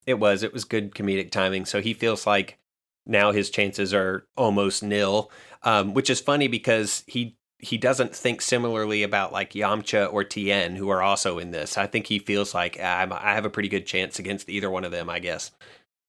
it 0.05 0.19
was. 0.19 0.43
It 0.43 0.51
was 0.53 0.65
good 0.65 0.93
comedic 0.93 1.31
timing. 1.31 1.65
So 1.65 1.81
he 1.81 1.93
feels 1.93 2.27
like 2.27 2.59
now 3.07 3.31
his 3.31 3.49
chances 3.49 3.93
are 3.93 4.27
almost 4.37 4.83
nil, 4.83 5.31
um, 5.63 5.93
which 5.93 6.09
is 6.09 6.19
funny 6.19 6.47
because 6.49 7.03
he 7.07 7.37
he 7.59 7.77
doesn't 7.77 8.13
think 8.13 8.41
similarly 8.41 9.01
about 9.01 9.31
like 9.31 9.53
Yamcha 9.53 10.11
or 10.13 10.23
Tien, 10.25 10.75
who 10.75 10.89
are 10.89 11.01
also 11.01 11.39
in 11.39 11.51
this. 11.51 11.77
I 11.77 11.87
think 11.87 12.07
he 12.07 12.19
feels 12.19 12.53
like 12.53 12.77
"Ah, 12.83 13.07
I 13.21 13.33
have 13.33 13.45
a 13.45 13.49
pretty 13.49 13.69
good 13.69 13.85
chance 13.87 14.19
against 14.19 14.49
either 14.49 14.69
one 14.69 14.83
of 14.83 14.91
them, 14.91 15.09
I 15.09 15.19
guess. 15.19 15.51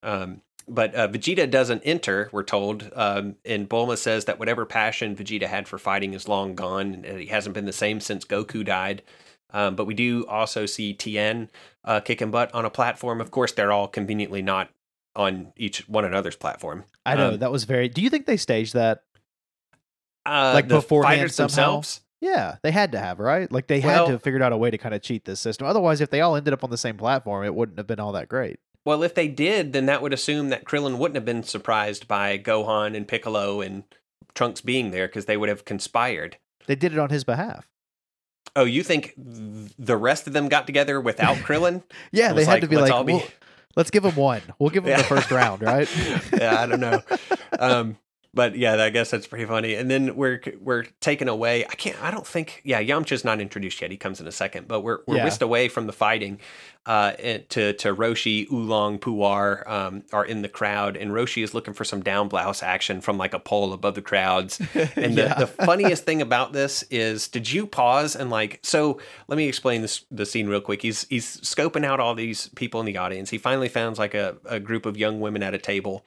Um, 0.02 0.42
but 0.68 0.94
uh, 0.94 1.08
Vegeta 1.08 1.50
doesn't 1.50 1.82
enter, 1.82 2.28
we're 2.32 2.42
told. 2.42 2.90
Um, 2.94 3.36
and 3.44 3.68
Bulma 3.68 3.96
says 3.96 4.24
that 4.24 4.38
whatever 4.38 4.66
passion 4.66 5.14
Vegeta 5.16 5.46
had 5.46 5.68
for 5.68 5.78
fighting 5.78 6.14
is 6.14 6.28
long 6.28 6.54
gone, 6.54 7.04
and 7.06 7.18
he 7.20 7.26
hasn't 7.26 7.54
been 7.54 7.66
the 7.66 7.72
same 7.72 8.00
since 8.00 8.24
Goku 8.24 8.64
died. 8.64 9.02
Um, 9.50 9.76
but 9.76 9.86
we 9.86 9.94
do 9.94 10.26
also 10.26 10.66
see 10.66 10.92
Tien 10.92 11.48
uh, 11.84 12.00
kicking 12.00 12.30
butt 12.30 12.52
on 12.54 12.64
a 12.64 12.70
platform. 12.70 13.20
Of 13.20 13.30
course, 13.30 13.52
they're 13.52 13.72
all 13.72 13.86
conveniently 13.88 14.42
not 14.42 14.70
on 15.14 15.52
each 15.56 15.88
one 15.88 16.04
another's 16.04 16.36
platform. 16.36 16.84
I 17.06 17.14
know 17.14 17.30
Um, 17.30 17.38
that 17.38 17.52
was 17.52 17.64
very. 17.64 17.88
Do 17.88 18.02
you 18.02 18.10
think 18.10 18.26
they 18.26 18.36
staged 18.36 18.74
that? 18.74 19.04
Uh, 20.26 20.52
Like 20.54 20.68
the 20.68 20.76
beforehand 20.76 21.18
fighters 21.20 21.34
somehow? 21.36 21.46
themselves. 21.48 22.00
Yeah, 22.20 22.56
they 22.62 22.70
had 22.72 22.92
to 22.92 22.98
have, 22.98 23.20
right? 23.20 23.50
Like 23.52 23.66
they 23.68 23.80
had 23.80 24.06
to 24.06 24.12
have 24.12 24.22
figured 24.22 24.42
out 24.42 24.52
a 24.52 24.56
way 24.56 24.70
to 24.70 24.78
kind 24.78 24.94
of 24.94 25.02
cheat 25.02 25.24
this 25.26 25.38
system. 25.38 25.66
Otherwise, 25.66 26.00
if 26.00 26.10
they 26.10 26.22
all 26.22 26.34
ended 26.34 26.52
up 26.54 26.64
on 26.64 26.70
the 26.70 26.78
same 26.78 26.96
platform, 26.96 27.44
it 27.44 27.54
wouldn't 27.54 27.78
have 27.78 27.86
been 27.86 28.00
all 28.00 28.12
that 28.12 28.28
great. 28.28 28.58
Well, 28.86 29.02
if 29.02 29.14
they 29.14 29.26
did, 29.26 29.72
then 29.72 29.86
that 29.86 30.00
would 30.00 30.12
assume 30.12 30.48
that 30.50 30.64
Krillin 30.64 30.96
wouldn't 30.96 31.16
have 31.16 31.24
been 31.24 31.42
surprised 31.42 32.06
by 32.06 32.38
Gohan 32.38 32.96
and 32.96 33.06
Piccolo 33.06 33.60
and 33.60 33.82
Trunks 34.34 34.60
being 34.60 34.92
there 34.92 35.08
because 35.08 35.24
they 35.24 35.36
would 35.36 35.48
have 35.48 35.64
conspired. 35.64 36.36
They 36.66 36.76
did 36.76 36.92
it 36.92 36.98
on 36.98 37.10
his 37.10 37.24
behalf. 37.24 37.66
Oh, 38.54 38.64
you 38.64 38.84
think 38.84 39.12
the 39.16 39.96
rest 39.96 40.28
of 40.28 40.32
them 40.34 40.48
got 40.48 40.66
together 40.66 41.00
without 41.00 41.36
Krillin? 41.38 41.82
Yeah, 42.12 42.32
they 42.32 42.44
had 42.44 42.52
like, 42.52 42.60
to 42.62 42.68
be 42.68 42.76
let's 42.76 42.90
like, 42.92 43.06
be- 43.06 43.12
"Well, 43.14 43.24
let's 43.74 43.90
give 43.90 44.04
them 44.04 44.14
one. 44.14 44.42
We'll 44.60 44.70
give 44.70 44.84
them 44.84 44.90
Yeah. 44.92 44.98
the 44.98 45.02
first 45.04 45.32
round, 45.32 45.62
right? 45.62 45.88
yeah, 46.32 46.62
I 46.62 46.66
don't 46.66 46.80
know. 46.80 47.02
Um, 47.58 47.96
but 48.36 48.56
yeah, 48.56 48.80
I 48.80 48.90
guess 48.90 49.10
that's 49.10 49.26
pretty 49.26 49.46
funny. 49.46 49.74
And 49.74 49.90
then 49.90 50.14
we're 50.14 50.40
we're 50.60 50.84
taken 51.00 51.28
away. 51.28 51.64
I 51.64 51.74
can't. 51.74 52.00
I 52.00 52.12
don't 52.12 52.26
think. 52.26 52.60
Yeah, 52.64 52.80
Yamcha's 52.80 53.24
not 53.24 53.40
introduced 53.40 53.80
yet. 53.80 53.90
He 53.90 53.96
comes 53.96 54.20
in 54.20 54.28
a 54.28 54.32
second. 54.32 54.68
But 54.68 54.82
we're 54.82 54.98
we're 55.08 55.16
Yeah. 55.16 55.24
whisked 55.24 55.42
away 55.42 55.68
from 55.68 55.86
the 55.88 55.92
fighting. 55.92 56.38
Uh, 56.86 57.12
to 57.48 57.72
to 57.72 57.92
Roshi, 57.92 58.46
Oolong, 58.52 59.00
Puar 59.00 59.68
um, 59.68 60.04
are 60.12 60.24
in 60.24 60.42
the 60.42 60.48
crowd, 60.48 60.96
and 60.96 61.10
Roshi 61.10 61.42
is 61.42 61.52
looking 61.52 61.74
for 61.74 61.82
some 61.84 62.00
down 62.00 62.28
blouse 62.28 62.62
action 62.62 63.00
from 63.00 63.18
like 63.18 63.34
a 63.34 63.40
pole 63.40 63.72
above 63.72 63.96
the 63.96 64.02
crowds. 64.02 64.60
And 64.94 65.16
the, 65.18 65.22
Yeah. 65.22 65.34
the 65.34 65.48
funniest 65.48 66.04
thing 66.04 66.22
about 66.22 66.52
this 66.52 66.84
is, 66.90 67.26
did 67.26 67.50
you 67.50 67.66
pause 67.66 68.14
and 68.14 68.30
like? 68.30 68.60
So 68.62 69.00
let 69.26 69.36
me 69.36 69.48
explain 69.48 69.82
this 69.82 70.04
the 70.12 70.24
scene 70.24 70.46
real 70.46 70.60
quick. 70.60 70.80
He's 70.82 71.06
he's 71.08 71.40
scoping 71.40 71.84
out 71.84 71.98
all 71.98 72.14
these 72.14 72.50
people 72.54 72.78
in 72.78 72.86
the 72.86 72.98
audience. 72.98 73.30
He 73.30 73.38
finally 73.38 73.68
finds 73.68 73.98
like 73.98 74.14
a, 74.14 74.36
a 74.44 74.60
group 74.60 74.86
of 74.86 74.96
young 74.96 75.18
women 75.18 75.42
at 75.42 75.54
a 75.54 75.58
table. 75.58 76.04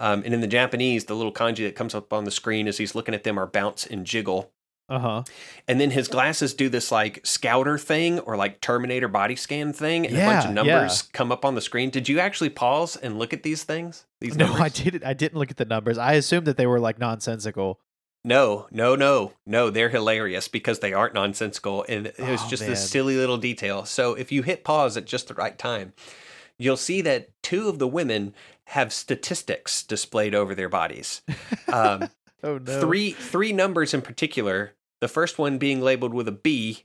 Um, 0.00 0.22
and 0.24 0.34
in 0.34 0.40
the 0.40 0.46
Japanese, 0.48 1.04
the 1.04 1.14
little 1.14 1.32
kanji 1.32 1.64
that 1.66 1.76
comes 1.76 1.94
up 1.94 2.12
on 2.12 2.24
the 2.24 2.30
screen 2.32 2.66
as 2.66 2.78
he's 2.78 2.94
looking 2.94 3.14
at 3.14 3.22
them 3.22 3.38
are 3.38 3.46
bounce 3.46 3.86
and 3.86 4.04
jiggle. 4.06 4.50
Uh 4.88 4.98
huh. 4.98 5.22
And 5.68 5.80
then 5.80 5.92
his 5.92 6.08
glasses 6.08 6.52
do 6.52 6.68
this 6.68 6.90
like 6.90 7.20
scouter 7.24 7.78
thing 7.78 8.18
or 8.18 8.36
like 8.36 8.60
Terminator 8.60 9.06
body 9.06 9.36
scan 9.36 9.72
thing, 9.72 10.04
and 10.06 10.16
a 10.16 10.24
bunch 10.24 10.46
of 10.46 10.50
Yeah, 10.50 10.62
numbers 10.78 11.02
come 11.02 11.30
up 11.30 11.44
on 11.44 11.54
the 11.54 11.60
screen. 11.60 11.90
Did 11.90 12.08
you 12.08 12.18
actually 12.18 12.50
pause 12.50 12.96
and 12.96 13.16
look 13.16 13.32
at 13.32 13.44
these 13.44 13.62
things? 13.62 14.06
These 14.20 14.34
No, 14.36 14.46
numbers? 14.46 14.62
I 14.62 14.68
didn't. 14.70 15.04
I 15.04 15.12
didn't 15.12 15.38
look 15.38 15.52
at 15.52 15.58
the 15.58 15.64
numbers. 15.64 15.96
I 15.96 16.14
assumed 16.14 16.46
that 16.48 16.56
they 16.56 16.66
were 16.66 16.80
like 16.80 16.98
nonsensical. 16.98 17.78
No, 18.24 18.66
no, 18.70 18.96
no, 18.96 19.32
no. 19.46 19.70
They're 19.70 19.88
hilarious 19.90 20.48
because 20.48 20.80
they 20.80 20.92
aren't 20.92 21.14
nonsensical, 21.14 21.84
and 21.88 22.08
it 22.08 22.18
was 22.18 22.40
Oh, 22.44 22.48
just 22.48 22.62
man. 22.62 22.70
this 22.70 22.90
silly 22.90 23.16
little 23.16 23.38
detail. 23.38 23.84
So 23.84 24.14
if 24.14 24.32
you 24.32 24.42
hit 24.42 24.64
pause 24.64 24.96
at 24.96 25.04
just 25.04 25.28
the 25.28 25.34
right 25.34 25.56
time, 25.56 25.92
you'll 26.60 26.76
see 26.76 27.00
that 27.02 27.30
two 27.42 27.68
of 27.68 27.78
the 27.78 27.88
women 27.88 28.34
have 28.66 28.92
statistics 28.92 29.82
displayed 29.82 30.34
over 30.34 30.54
their 30.54 30.68
bodies. 30.68 31.22
Um, 31.72 32.08
Oh 32.42 32.56
no. 32.58 32.80
Three 32.80 33.10
three 33.12 33.52
numbers 33.52 33.92
in 33.92 34.00
particular. 34.02 34.72
The 35.00 35.08
first 35.08 35.38
one 35.38 35.58
being 35.58 35.80
labeled 35.82 36.14
with 36.14 36.26
a 36.26 36.32
B, 36.32 36.84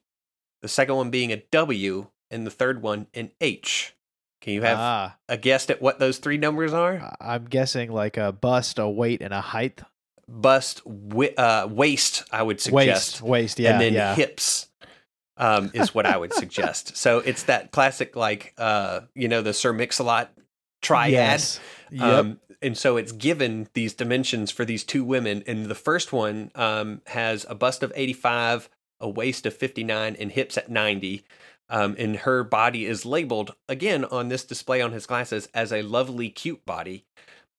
the 0.62 0.68
second 0.68 0.96
one 0.96 1.10
being 1.10 1.32
a 1.32 1.38
W, 1.52 2.08
and 2.30 2.46
the 2.46 2.52
third 2.52 2.82
one 2.82 3.08
an 3.14 3.32
H. 3.40 3.96
Can 4.42 4.54
you 4.54 4.62
have 4.64 4.78
Ah, 4.78 5.16
a 5.30 5.38
guess 5.38 5.70
at 5.70 5.82
what 5.82 5.98
those 6.00 6.18
three 6.18 6.38
numbers 6.38 6.74
are? 6.74 7.16
I'm 7.22 7.46
guessing 7.46 7.90
like 7.92 8.18
a 8.18 8.32
bust, 8.34 8.78
a 8.80 8.88
weight, 8.90 9.22
and 9.22 9.34
a 9.34 9.40
height. 9.42 9.82
Bust, 10.28 10.82
wi- 10.86 11.34
uh, 11.38 11.68
waist. 11.72 12.24
I 12.32 12.44
would 12.44 12.60
suggest. 12.60 13.22
Waist, 13.22 13.22
waist. 13.22 13.60
Yeah, 13.60 13.72
and 13.74 13.82
then 13.82 13.94
yeah. 13.94 14.14
hips 14.14 14.68
um, 15.38 15.72
is 15.74 15.94
what 15.94 16.06
I 16.06 16.18
would 16.18 16.34
suggest. 16.44 16.98
So 16.98 17.20
it's 17.20 17.44
that 17.44 17.72
classic, 17.72 18.16
like 18.16 18.54
uh, 18.58 19.02
you 19.14 19.28
know, 19.28 19.42
the 19.42 19.54
Sir 19.54 19.74
Mix-a-Lot 19.74 20.32
triad. 20.82 21.12
Yes. 21.12 21.60
Yep. 21.92 22.02
Um, 22.02 22.40
and 22.62 22.78
so 22.78 22.98
it's 22.98 23.12
given 23.12 23.68
these 23.74 23.94
dimensions 23.94 24.52
for 24.52 24.66
these 24.66 24.84
two 24.84 25.04
women. 25.04 25.44
And 25.46 25.66
the 25.66 25.76
first 25.76 26.14
one 26.14 26.52
um, 26.56 27.02
has 27.08 27.46
a 27.50 27.56
bust 27.56 27.84
of 27.84 27.92
85, 27.96 28.70
a 29.00 29.10
waist 29.10 29.46
of 29.46 29.54
59, 29.54 30.16
and 30.20 30.32
hips 30.32 30.58
at 30.58 30.70
90. 30.70 31.24
Um, 31.70 31.96
and 31.98 32.18
her 32.18 32.44
body 32.44 32.86
is 32.86 33.06
labeled 33.06 33.56
again 33.68 34.06
on 34.06 34.30
this 34.30 34.44
display 34.44 34.82
on 34.82 34.92
his 34.92 35.06
glasses 35.06 35.50
as 35.54 35.74
a 35.74 35.82
lovely, 35.82 36.30
cute 36.30 36.66
body. 36.66 37.06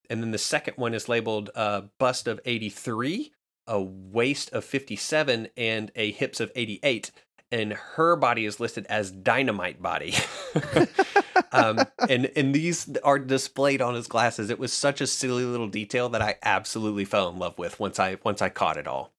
And 0.09 0.23
then 0.23 0.31
the 0.31 0.39
second 0.39 0.75
one 0.77 0.95
is 0.95 1.09
labeled 1.09 1.51
uh, 1.55 1.83
bust 1.99 2.29
of 2.29 2.41
83, 2.45 3.33
a 3.67 3.83
waist 3.83 4.53
of 4.53 4.65
57, 4.65 5.49
and 5.57 5.91
a 5.97 6.13
hips 6.13 6.41
of 6.41 6.53
88. 6.55 7.11
And 7.53 7.73
her 7.75 8.17
body 8.17 8.45
is 8.45 8.59
listed 8.59 8.87
as 8.89 9.11
dynamite 9.11 9.81
body. 9.81 10.15
um, 11.53 11.81
and 12.09 12.31
and 12.35 12.55
these 12.55 12.91
are 13.05 13.19
displayed 13.19 13.81
on 13.81 13.95
his 13.95 14.07
glasses. 14.09 14.51
It 14.51 14.59
was 14.59 14.73
such 14.73 15.01
a 15.01 15.07
silly 15.07 15.45
little 15.45 15.69
detail 15.69 16.09
that 16.09 16.23
I 16.23 16.37
absolutely 16.43 17.05
fell 17.05 17.29
in 17.29 17.39
love 17.39 17.57
with 17.59 17.79
once 17.79 18.01
I 18.01 18.19
once 18.25 18.43
I 18.43 18.49
caught 18.49 18.77
it 18.77 18.87
all. 18.87 19.13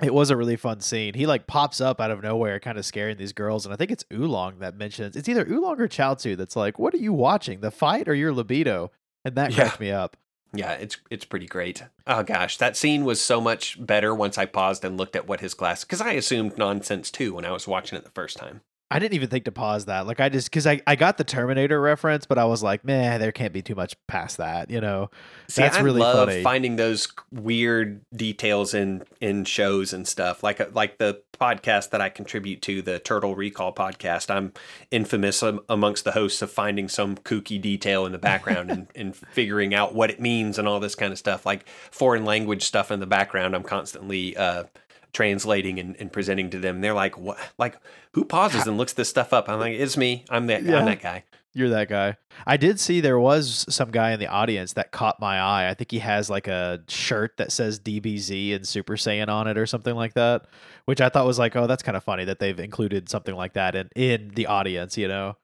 It 0.00 0.14
was 0.14 0.30
a 0.30 0.36
really 0.36 0.54
fun 0.54 0.80
scene. 0.80 1.14
He 1.14 1.26
like 1.26 1.48
pops 1.48 1.80
up 1.80 2.00
out 2.00 2.12
of 2.12 2.22
nowhere, 2.22 2.60
kind 2.60 2.78
of 2.78 2.86
scaring 2.86 3.16
these 3.16 3.32
girls, 3.32 3.66
and 3.66 3.72
I 3.72 3.76
think 3.76 3.90
it's 3.90 4.04
Oolong 4.12 4.60
that 4.60 4.76
mentions 4.76 5.16
it's 5.16 5.28
either 5.28 5.44
Oolong 5.50 5.80
or 5.80 5.88
Chaozu 5.88 6.36
that's 6.36 6.54
like, 6.54 6.78
"What 6.78 6.94
are 6.94 6.98
you 6.98 7.12
watching? 7.12 7.60
The 7.60 7.72
fight 7.72 8.08
or 8.08 8.14
your 8.14 8.32
libido?" 8.32 8.92
And 9.24 9.34
that 9.34 9.50
Yeah. 9.50 9.56
cracked 9.64 9.80
me 9.80 9.90
up. 9.90 10.16
Yeah, 10.52 10.72
it's 10.72 10.96
it's 11.10 11.24
pretty 11.26 11.46
great. 11.46 11.84
Oh 12.06 12.22
gosh, 12.22 12.56
that 12.56 12.76
scene 12.76 13.04
was 13.04 13.20
so 13.20 13.40
much 13.40 13.84
better 13.84 14.14
once 14.14 14.38
I 14.38 14.46
paused 14.46 14.84
and 14.84 14.96
looked 14.96 15.14
at 15.16 15.26
what 15.28 15.40
his 15.40 15.54
glass 15.54 15.84
because 15.84 16.00
I 16.00 16.12
assumed 16.12 16.56
nonsense 16.56 17.10
too 17.10 17.34
when 17.34 17.44
I 17.44 17.52
was 17.52 17.68
watching 17.68 17.98
it 17.98 18.04
the 18.04 18.10
first 18.10 18.38
time. 18.38 18.62
I 18.90 18.98
didn't 18.98 19.14
even 19.14 19.28
think 19.28 19.44
to 19.44 19.52
pause 19.52 19.84
that. 19.84 20.06
Like 20.06 20.18
I 20.18 20.30
just 20.30 20.50
because 20.50 20.66
I, 20.66 20.80
I 20.86 20.96
got 20.96 21.18
the 21.18 21.24
Terminator 21.24 21.78
reference, 21.78 22.24
but 22.24 22.38
I 22.38 22.46
was 22.46 22.62
like, 22.62 22.84
man, 22.84 23.20
there 23.20 23.32
can't 23.32 23.52
be 23.52 23.60
too 23.60 23.74
much 23.74 23.94
past 24.06 24.38
that, 24.38 24.70
you 24.70 24.80
know. 24.80 25.10
See, 25.48 25.60
That's 25.60 25.76
I 25.76 25.80
really 25.80 26.00
love 26.00 26.28
funny. 26.28 26.42
finding 26.42 26.76
those 26.76 27.08
weird 27.30 28.00
details 28.14 28.72
in 28.72 29.02
in 29.20 29.44
shows 29.44 29.92
and 29.92 30.08
stuff. 30.08 30.42
Like 30.42 30.74
like 30.74 30.96
the 30.96 31.20
podcast 31.38 31.90
that 31.90 32.00
I 32.00 32.08
contribute 32.08 32.62
to, 32.62 32.80
the 32.80 32.98
Turtle 32.98 33.34
Recall 33.34 33.74
podcast. 33.74 34.30
I'm 34.34 34.54
infamous 34.90 35.42
amongst 35.68 36.04
the 36.04 36.12
hosts 36.12 36.40
of 36.40 36.50
finding 36.50 36.88
some 36.88 37.16
kooky 37.16 37.60
detail 37.60 38.06
in 38.06 38.12
the 38.12 38.18
background 38.18 38.70
and, 38.70 38.86
and 38.96 39.14
figuring 39.14 39.74
out 39.74 39.94
what 39.94 40.10
it 40.10 40.20
means 40.20 40.58
and 40.58 40.66
all 40.66 40.80
this 40.80 40.94
kind 40.94 41.12
of 41.12 41.18
stuff. 41.18 41.44
Like 41.44 41.68
foreign 41.90 42.24
language 42.24 42.64
stuff 42.64 42.90
in 42.90 43.00
the 43.00 43.06
background, 43.06 43.54
I'm 43.54 43.62
constantly 43.62 44.34
uh, 44.36 44.64
translating 45.12 45.78
and, 45.78 45.96
and 45.96 46.12
presenting 46.12 46.50
to 46.50 46.58
them. 46.58 46.80
They're 46.80 46.94
like, 46.94 47.18
"What? 47.18 47.38
Like 47.58 47.78
who 48.12 48.24
pauses 48.24 48.66
and 48.66 48.76
looks 48.76 48.92
this 48.92 49.08
stuff 49.08 49.32
up?" 49.32 49.48
I'm 49.48 49.58
like, 49.58 49.74
"It's 49.74 49.96
me. 49.96 50.24
I'm 50.30 50.46
that. 50.46 50.62
Yeah. 50.62 50.78
I'm 50.78 50.86
that 50.86 51.00
guy." 51.02 51.24
You're 51.54 51.70
that 51.70 51.88
guy. 51.88 52.16
I 52.46 52.56
did 52.56 52.78
see 52.78 53.00
there 53.00 53.18
was 53.18 53.64
some 53.68 53.90
guy 53.90 54.12
in 54.12 54.20
the 54.20 54.28
audience 54.28 54.74
that 54.74 54.92
caught 54.92 55.18
my 55.18 55.40
eye. 55.40 55.68
I 55.68 55.74
think 55.74 55.90
he 55.90 55.98
has 55.98 56.28
like 56.28 56.46
a 56.46 56.80
shirt 56.88 57.36
that 57.38 57.50
says 57.50 57.80
DBZ 57.80 58.54
and 58.54 58.68
Super 58.68 58.96
Saiyan 58.96 59.28
on 59.28 59.48
it 59.48 59.58
or 59.58 59.66
something 59.66 59.96
like 59.96 60.14
that, 60.14 60.46
which 60.84 61.00
I 61.00 61.08
thought 61.08 61.26
was 61.26 61.38
like, 61.38 61.56
oh, 61.56 61.66
that's 61.66 61.82
kind 61.82 61.96
of 61.96 62.04
funny 62.04 62.24
that 62.26 62.38
they've 62.38 62.60
included 62.60 63.08
something 63.08 63.34
like 63.34 63.54
that 63.54 63.74
in 63.74 63.88
in 63.96 64.30
the 64.34 64.46
audience, 64.46 64.96
you 64.96 65.08
know. 65.08 65.36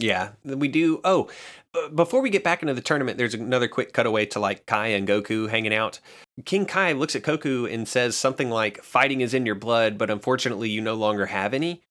Yeah, 0.00 0.30
we 0.44 0.68
do. 0.68 1.00
Oh, 1.04 1.30
uh, 1.74 1.88
before 1.88 2.20
we 2.20 2.30
get 2.30 2.42
back 2.42 2.62
into 2.62 2.74
the 2.74 2.80
tournament, 2.80 3.18
there's 3.18 3.34
another 3.34 3.68
quick 3.68 3.92
cutaway 3.92 4.26
to 4.26 4.40
like 4.40 4.66
Kai 4.66 4.88
and 4.88 5.06
Goku 5.06 5.48
hanging 5.48 5.74
out. 5.74 6.00
King 6.44 6.66
Kai 6.66 6.92
looks 6.92 7.14
at 7.14 7.22
Goku 7.22 7.72
and 7.72 7.86
says 7.86 8.16
something 8.16 8.50
like, 8.50 8.82
Fighting 8.82 9.20
is 9.20 9.34
in 9.34 9.46
your 9.46 9.54
blood, 9.54 9.98
but 9.98 10.10
unfortunately, 10.10 10.70
you 10.70 10.80
no 10.80 10.94
longer 10.94 11.26
have 11.26 11.54
any. 11.54 11.82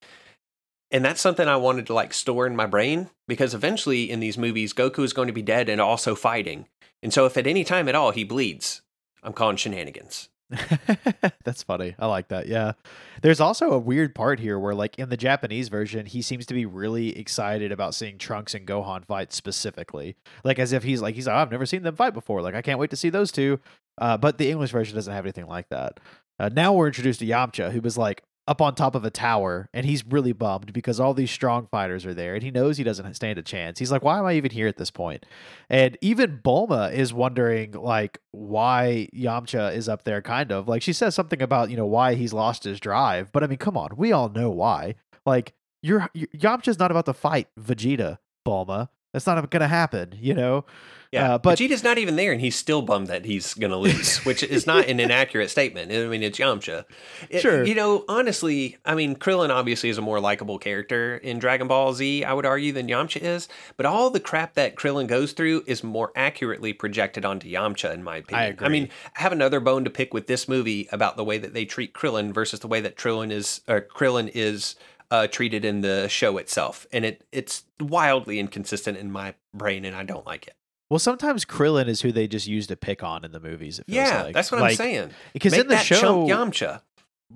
And 0.91 1.05
that's 1.05 1.21
something 1.21 1.47
I 1.47 1.55
wanted 1.57 1.85
to 1.87 1.93
like 1.93 2.13
store 2.13 2.47
in 2.47 2.55
my 2.55 2.65
brain 2.65 3.09
because 3.27 3.53
eventually 3.53 4.09
in 4.09 4.19
these 4.19 4.39
movies, 4.39 4.73
Goku 4.73 5.03
is 5.03 5.13
going 5.13 5.27
to 5.27 5.33
be 5.33 5.43
dead 5.43 5.69
and 5.69 5.79
also 5.79 6.15
fighting. 6.15 6.65
And 7.03 7.13
so 7.13 7.25
if 7.25 7.37
at 7.37 7.45
any 7.45 7.63
time 7.63 7.87
at 7.87 7.95
all 7.95 8.11
he 8.11 8.23
bleeds, 8.23 8.81
I'm 9.21 9.33
calling 9.33 9.57
shenanigans. 9.57 10.29
That's 11.43 11.63
funny. 11.63 11.95
I 11.99 12.07
like 12.07 12.29
that. 12.29 12.47
Yeah. 12.47 12.73
There's 13.21 13.39
also 13.39 13.71
a 13.71 13.79
weird 13.79 14.15
part 14.15 14.39
here 14.39 14.57
where, 14.57 14.73
like, 14.73 14.97
in 14.97 15.09
the 15.09 15.17
Japanese 15.17 15.69
version, 15.69 16.05
he 16.05 16.21
seems 16.21 16.45
to 16.47 16.53
be 16.53 16.65
really 16.65 17.17
excited 17.17 17.71
about 17.71 17.93
seeing 17.93 18.17
Trunks 18.17 18.55
and 18.55 18.65
Gohan 18.65 19.05
fight 19.05 19.31
specifically. 19.31 20.15
Like, 20.43 20.57
as 20.57 20.73
if 20.73 20.83
he's 20.83 21.01
like, 21.01 21.15
he's 21.15 21.27
like, 21.27 21.35
I've 21.35 21.51
never 21.51 21.65
seen 21.65 21.83
them 21.83 21.95
fight 21.95 22.13
before. 22.13 22.41
Like, 22.41 22.55
I 22.55 22.61
can't 22.61 22.79
wait 22.79 22.89
to 22.89 22.95
see 22.95 23.09
those 23.09 23.31
two. 23.31 23.59
Uh, 23.99 24.17
but 24.17 24.37
the 24.37 24.49
English 24.49 24.71
version 24.71 24.95
doesn't 24.95 25.13
have 25.13 25.25
anything 25.25 25.47
like 25.47 25.69
that. 25.69 25.99
Uh, 26.39 26.49
now 26.49 26.73
we're 26.73 26.87
introduced 26.87 27.19
to 27.19 27.25
Yamcha, 27.25 27.71
who 27.71 27.81
was 27.81 27.97
like 27.97 28.23
up 28.49 28.61
on 28.61 28.73
top 28.73 28.95
of 28.95 29.05
a 29.05 29.11
tower, 29.11 29.69
and 29.75 29.85
he's 29.85 30.03
really 30.03 30.33
bummed 30.33 30.73
because 30.73 30.99
all 30.99 31.13
these 31.13 31.29
strong 31.29 31.67
fighters 31.67 32.03
are 32.03 32.15
there, 32.15 32.33
and 32.33 32.41
he 32.41 32.49
knows 32.49 32.77
he 32.77 32.83
doesn't 32.83 33.13
stand 33.13 33.37
a 33.37 33.43
chance. 33.43 33.77
He's 33.77 33.91
like, 33.91 34.03
why 34.03 34.17
am 34.17 34.25
I 34.25 34.33
even 34.33 34.49
here 34.49 34.67
at 34.67 34.77
this 34.77 34.89
point? 34.89 35.23
And 35.69 35.95
even 36.01 36.39
Bulma 36.43 36.91
is 36.91 37.13
wondering, 37.13 37.73
like, 37.73 38.17
why 38.31 39.07
Yamcha 39.15 39.75
is 39.75 39.87
up 39.87 40.03
there, 40.03 40.23
kind 40.23 40.51
of. 40.51 40.67
Like, 40.67 40.81
she 40.81 40.93
says 40.93 41.13
something 41.13 41.43
about, 41.43 41.69
you 41.69 41.77
know, 41.77 41.85
why 41.85 42.15
he's 42.15 42.33
lost 42.33 42.63
his 42.63 42.79
drive. 42.79 43.31
But 43.31 43.43
I 43.43 43.47
mean, 43.47 43.59
come 43.59 43.77
on, 43.77 43.89
we 43.95 44.11
all 44.11 44.29
know 44.29 44.49
why. 44.49 44.95
Like, 45.27 45.53
you're, 45.83 46.09
you 46.15 46.25
Yamcha's 46.35 46.79
not 46.79 46.89
about 46.89 47.05
to 47.05 47.13
fight 47.13 47.49
Vegeta, 47.57 48.17
Bulma. 48.47 48.89
That's 49.13 49.25
not 49.25 49.49
going 49.49 49.61
to 49.61 49.67
happen, 49.67 50.15
you 50.19 50.33
know? 50.35 50.65
Yeah, 51.11 51.33
Uh, 51.33 51.37
but- 51.39 51.57
Vegeta's 51.57 51.83
not 51.83 51.97
even 51.97 52.17
there, 52.17 52.31
and 52.31 52.39
he's 52.39 52.55
still 52.55 52.83
bummed 52.83 53.07
that 53.07 53.25
he's 53.25 53.55
going 53.55 53.71
to 53.71 53.77
lose, 53.77 54.17
which 54.25 54.43
is 54.43 54.67
not 54.67 54.87
an 54.87 54.99
inaccurate 54.99 55.49
statement. 55.49 55.91
I 55.91 56.05
mean, 56.05 56.21
it's 56.21 56.37
Yamcha. 56.37 56.85
It- 57.31 57.41
Sure. 57.41 57.63
You 57.65 57.73
know, 57.73 58.05
honestly, 58.07 58.77
I 58.85 58.93
mean, 58.93 59.15
Krillin 59.15 59.49
obviously 59.49 59.89
is 59.89 59.97
a 59.97 60.03
more 60.03 60.19
likable 60.19 60.59
character 60.59 61.17
in 61.17 61.39
Dragon 61.39 61.67
Ball 61.67 61.93
Z, 61.93 62.23
I 62.23 62.31
would 62.33 62.45
argue, 62.45 62.71
than 62.73 62.87
Yamcha 62.87 63.23
is. 63.23 63.47
But 63.75 63.87
all 63.87 64.11
the 64.11 64.19
crap 64.19 64.53
that 64.53 64.75
Krillin 64.75 65.07
goes 65.07 65.31
through 65.33 65.63
is 65.65 65.83
more 65.83 66.11
accurately 66.15 66.73
projected 66.73 67.25
onto 67.25 67.49
Yamcha, 67.51 67.91
in 67.91 68.03
my 68.03 68.17
opinion. 68.17 68.43
I 68.43 68.47
agree. 68.49 68.67
I 68.67 68.69
mean, 68.69 68.89
I 69.17 69.21
have 69.21 69.31
another 69.31 69.59
bone 69.59 69.83
to 69.85 69.89
pick 69.89 70.13
with 70.13 70.27
this 70.27 70.47
movie 70.47 70.87
about 70.91 71.17
the 71.17 71.23
way 71.23 71.39
that 71.39 71.55
they 71.55 71.65
treat 71.65 71.95
Krillin 71.95 72.31
versus 72.35 72.59
the 72.59 72.67
way 72.67 72.81
that 72.81 72.97
Krillin 72.97 73.31
is, 73.31 73.61
or 73.67 73.81
Krillin 73.81 74.29
is. 74.35 74.75
Uh, 75.11 75.25
treated 75.25 75.65
in 75.65 75.81
the 75.81 76.07
show 76.07 76.37
itself, 76.37 76.85
and 76.93 77.03
it 77.03 77.25
it's 77.31 77.63
wildly 77.79 78.39
inconsistent 78.39 78.95
in 78.97 79.11
my 79.11 79.33
brain, 79.55 79.83
and 79.83 79.95
I 79.95 80.03
don't 80.03 80.25
like 80.25 80.45
it. 80.45 80.53
Well, 80.89 80.99
sometimes 80.99 81.45
Krillin 81.45 81.87
is 81.87 82.01
who 82.01 82.11
they 82.11 82.27
just 82.27 82.47
use 82.47 82.67
to 82.67 82.75
pick 82.75 83.01
on 83.03 83.23
in 83.25 83.31
the 83.31 83.39
movies. 83.39 83.79
It 83.79 83.85
feels 83.87 83.95
Yeah, 83.95 84.23
like. 84.23 84.33
that's 84.33 84.51
what 84.51 84.61
I'm 84.61 84.73
saying. 84.75 85.11
Because 85.33 85.53
in 85.57 85.67
the 85.67 85.77
show, 85.77 86.27
Yamcha. 86.27 86.81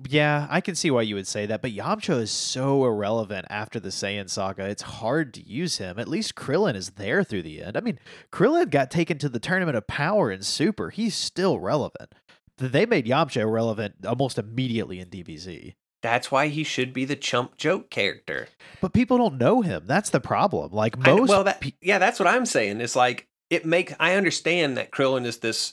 Yeah, 0.08 0.48
I 0.50 0.60
can 0.60 0.74
see 0.74 0.90
why 0.90 1.02
you 1.02 1.14
would 1.14 1.26
say 1.28 1.46
that, 1.46 1.62
but 1.62 1.72
Yamcha 1.72 2.20
is 2.20 2.32
so 2.32 2.84
irrelevant 2.84 3.46
after 3.48 3.78
the 3.78 3.90
Saiyan 3.90 4.28
saga. 4.28 4.64
It's 4.64 4.82
hard 4.82 5.32
to 5.34 5.40
use 5.46 5.78
him. 5.78 6.00
At 6.00 6.08
least 6.08 6.34
Krillin 6.34 6.74
is 6.74 6.90
there 6.90 7.22
through 7.22 7.42
the 7.42 7.62
end. 7.62 7.76
I 7.76 7.80
mean, 7.80 8.00
Krillin 8.32 8.70
got 8.70 8.90
taken 8.90 9.18
to 9.18 9.28
the 9.28 9.38
Tournament 9.38 9.76
of 9.76 9.86
Power 9.86 10.32
in 10.32 10.42
Super. 10.42 10.90
He's 10.90 11.14
still 11.14 11.60
relevant. 11.60 12.12
They 12.58 12.86
made 12.86 13.06
Yamcha 13.06 13.42
irrelevant 13.42 14.04
almost 14.04 14.36
immediately 14.36 14.98
in 14.98 15.08
DBZ. 15.10 15.74
That's 16.04 16.30
why 16.30 16.48
he 16.48 16.64
should 16.64 16.92
be 16.92 17.06
the 17.06 17.16
chump 17.16 17.56
joke 17.56 17.88
character. 17.88 18.48
But 18.82 18.92
people 18.92 19.16
don't 19.16 19.38
know 19.38 19.62
him. 19.62 19.84
That's 19.86 20.10
the 20.10 20.20
problem. 20.20 20.70
Like 20.70 20.98
I- 20.98 21.14
most 21.14 21.30
well, 21.30 21.44
that 21.44 21.64
yeah, 21.80 21.98
that's 21.98 22.20
what 22.20 22.28
I'm 22.28 22.44
saying. 22.44 22.82
It's 22.82 22.94
like 22.94 23.26
it 23.48 23.64
make 23.64 23.94
I 23.98 24.14
understand 24.14 24.76
that 24.76 24.90
Krillin 24.90 25.24
is 25.24 25.38
this 25.38 25.72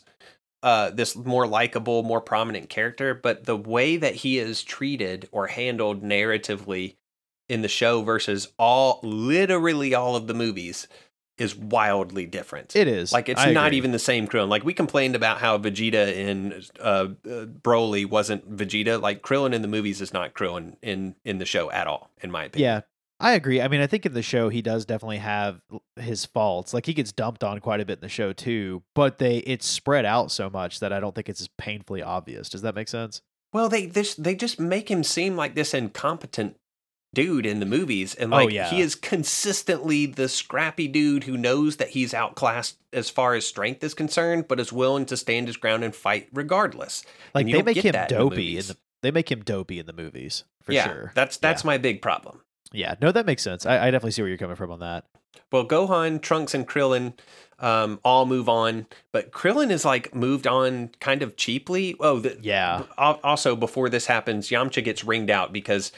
uh 0.64 0.92
this 0.92 1.18
more 1.18 1.46
likable, 1.46 2.04
more 2.04 2.22
prominent 2.22 2.70
character, 2.70 3.14
but 3.14 3.44
the 3.44 3.58
way 3.58 3.98
that 3.98 4.16
he 4.16 4.40
is 4.40 4.64
treated 4.64 5.28
or 5.34 5.48
handled 5.48 6.02
narratively 6.02 6.96
in 7.50 7.62
the 7.62 7.68
show 7.68 8.02
versus 8.02 8.54
all 8.58 9.02
literally 9.04 9.94
all 9.94 10.16
of 10.16 10.28
the 10.28 10.34
movies 10.34 10.88
is 11.38 11.56
wildly 11.56 12.26
different. 12.26 12.76
It 12.76 12.88
is 12.88 13.12
Like 13.12 13.30
it's 13.30 13.42
I 13.42 13.52
not 13.52 13.68
agree. 13.68 13.78
even 13.78 13.92
the 13.92 14.00
same 14.00 14.28
Krillin. 14.28 14.50
Like 14.50 14.64
we 14.64 14.74
complained 14.74 15.16
about 15.16 15.40
how 15.40 15.58
Vegeta 15.58 16.14
in 16.16 16.62
uh, 16.80 16.84
uh, 16.84 17.08
Broly 17.46 18.06
wasn't 18.08 18.56
Vegeta. 18.56 19.02
Like 19.02 19.22
Krillin 19.24 19.54
in 19.54 19.62
the 19.62 19.68
movies 19.68 20.02
is 20.02 20.14
not 20.14 20.34
Krillin 20.34 20.76
in 20.82 21.16
in 21.26 21.40
the 21.40 21.46
show 21.46 21.72
at 21.72 21.88
all, 21.88 22.12
in 22.22 22.30
my 22.32 22.44
opinion. 22.46 22.70
Yeah, 22.70 22.82
I 23.20 23.34
agree. 23.34 23.62
I 23.62 23.68
mean, 23.68 23.82
I 23.82 23.88
think 23.88 24.06
in 24.06 24.14
the 24.14 24.22
show 24.22 24.50
he 24.50 24.62
does 24.62 24.86
definitely 24.86 25.18
have 25.18 25.62
his 25.96 26.26
faults. 26.26 26.74
Like 26.74 26.86
he 26.86 26.94
gets 26.94 27.12
dumped 27.12 27.44
on 27.44 27.60
quite 27.60 27.80
a 27.82 27.86
bit 27.86 28.00
in 28.00 28.02
the 28.02 28.10
show 28.10 28.34
too, 28.34 28.84
but 28.94 29.18
they 29.18 29.38
it's 29.38 29.66
spread 29.66 30.06
out 30.06 30.32
so 30.32 30.50
much 30.50 30.80
that 30.80 30.94
I 30.94 31.00
don't 31.00 31.16
think 31.16 31.30
it's 31.30 31.42
as 31.42 31.50
painfully 31.58 32.04
obvious. 32.04 32.50
Does 32.50 32.62
that 32.62 32.76
make 32.76 32.88
sense? 32.88 33.22
Well, 33.54 33.68
they 33.68 33.86
this 33.86 34.16
they 34.16 34.36
just 34.36 34.60
make 34.60 34.90
him 34.90 35.04
seem 35.04 35.36
like 35.36 35.56
this 35.56 35.74
incompetent 35.74 36.56
dude 37.14 37.46
in 37.46 37.60
the 37.60 37.66
movies, 37.66 38.16
and 38.16 38.34
Oh, 38.34 38.38
like 38.38 38.52
yeah. 38.52 38.70
he 38.70 38.82
is 38.82 38.96
consistently 38.96 40.06
the 40.06 40.30
scrappy 40.30 40.88
dude 40.88 41.24
who 41.26 41.38
knows 41.38 41.78
that 41.78 41.90
he's 41.90 42.14
outclassed 42.14 42.78
as 42.94 43.10
far 43.10 43.34
as 43.34 43.46
strength 43.46 43.84
is 43.84 43.94
concerned, 43.94 44.48
but 44.48 44.60
is 44.60 44.72
willing 44.72 45.06
to 45.08 45.18
stand 45.18 45.48
his 45.48 45.58
ground 45.58 45.84
and 45.84 45.96
fight 45.96 46.28
regardless. 46.34 47.04
Like 47.34 47.48
they 47.48 47.62
make 47.62 47.78
him 47.78 47.92
that 47.94 48.12
in 48.12 48.18
the 48.18 48.24
dopey 48.24 48.58
in 48.58 48.66
the 48.66 48.78
they 49.02 49.12
make 49.12 49.32
him 49.32 49.42
dopey 49.44 49.80
in 49.80 49.88
the 49.88 49.94
movies 49.94 50.44
for 50.62 50.74
yeah, 50.74 50.86
sure. 50.88 51.12
that's 51.16 51.38
that's 51.38 51.64
Yeah. 51.64 51.68
my 51.68 51.78
big 51.78 52.02
problem. 52.02 52.42
Yeah, 52.72 52.96
no, 53.02 53.12
that 53.12 53.26
makes 53.26 53.42
sense. 53.44 53.66
I, 53.66 53.88
I 53.88 53.92
definitely 53.92 54.12
see 54.12 54.22
where 54.22 54.30
you're 54.30 54.38
coming 54.38 54.56
from 54.56 54.72
on 54.72 54.80
that. 54.80 55.06
Well, 55.52 55.66
Gohan, 55.68 56.22
Trunks, 56.22 56.54
and 56.54 56.66
Krillin 56.68 57.14
um, 57.60 58.00
all 58.06 58.26
move 58.26 58.48
on, 58.48 58.86
but 59.12 59.32
Krillin 59.32 59.70
is 59.72 59.84
like 59.84 60.16
moved 60.16 60.48
on 60.48 60.92
kind 61.02 61.22
of 61.24 61.36
cheaply. 61.36 61.96
Oh, 62.00 62.20
the, 62.20 62.38
Yeah. 62.42 62.84
al- 62.98 63.20
Also, 63.24 63.56
before 63.58 63.90
this 63.90 64.06
happens, 64.06 64.50
Yamcha 64.50 64.82
gets 64.84 65.04
ringed 65.04 65.30
out 65.30 65.52
because, 65.52 65.92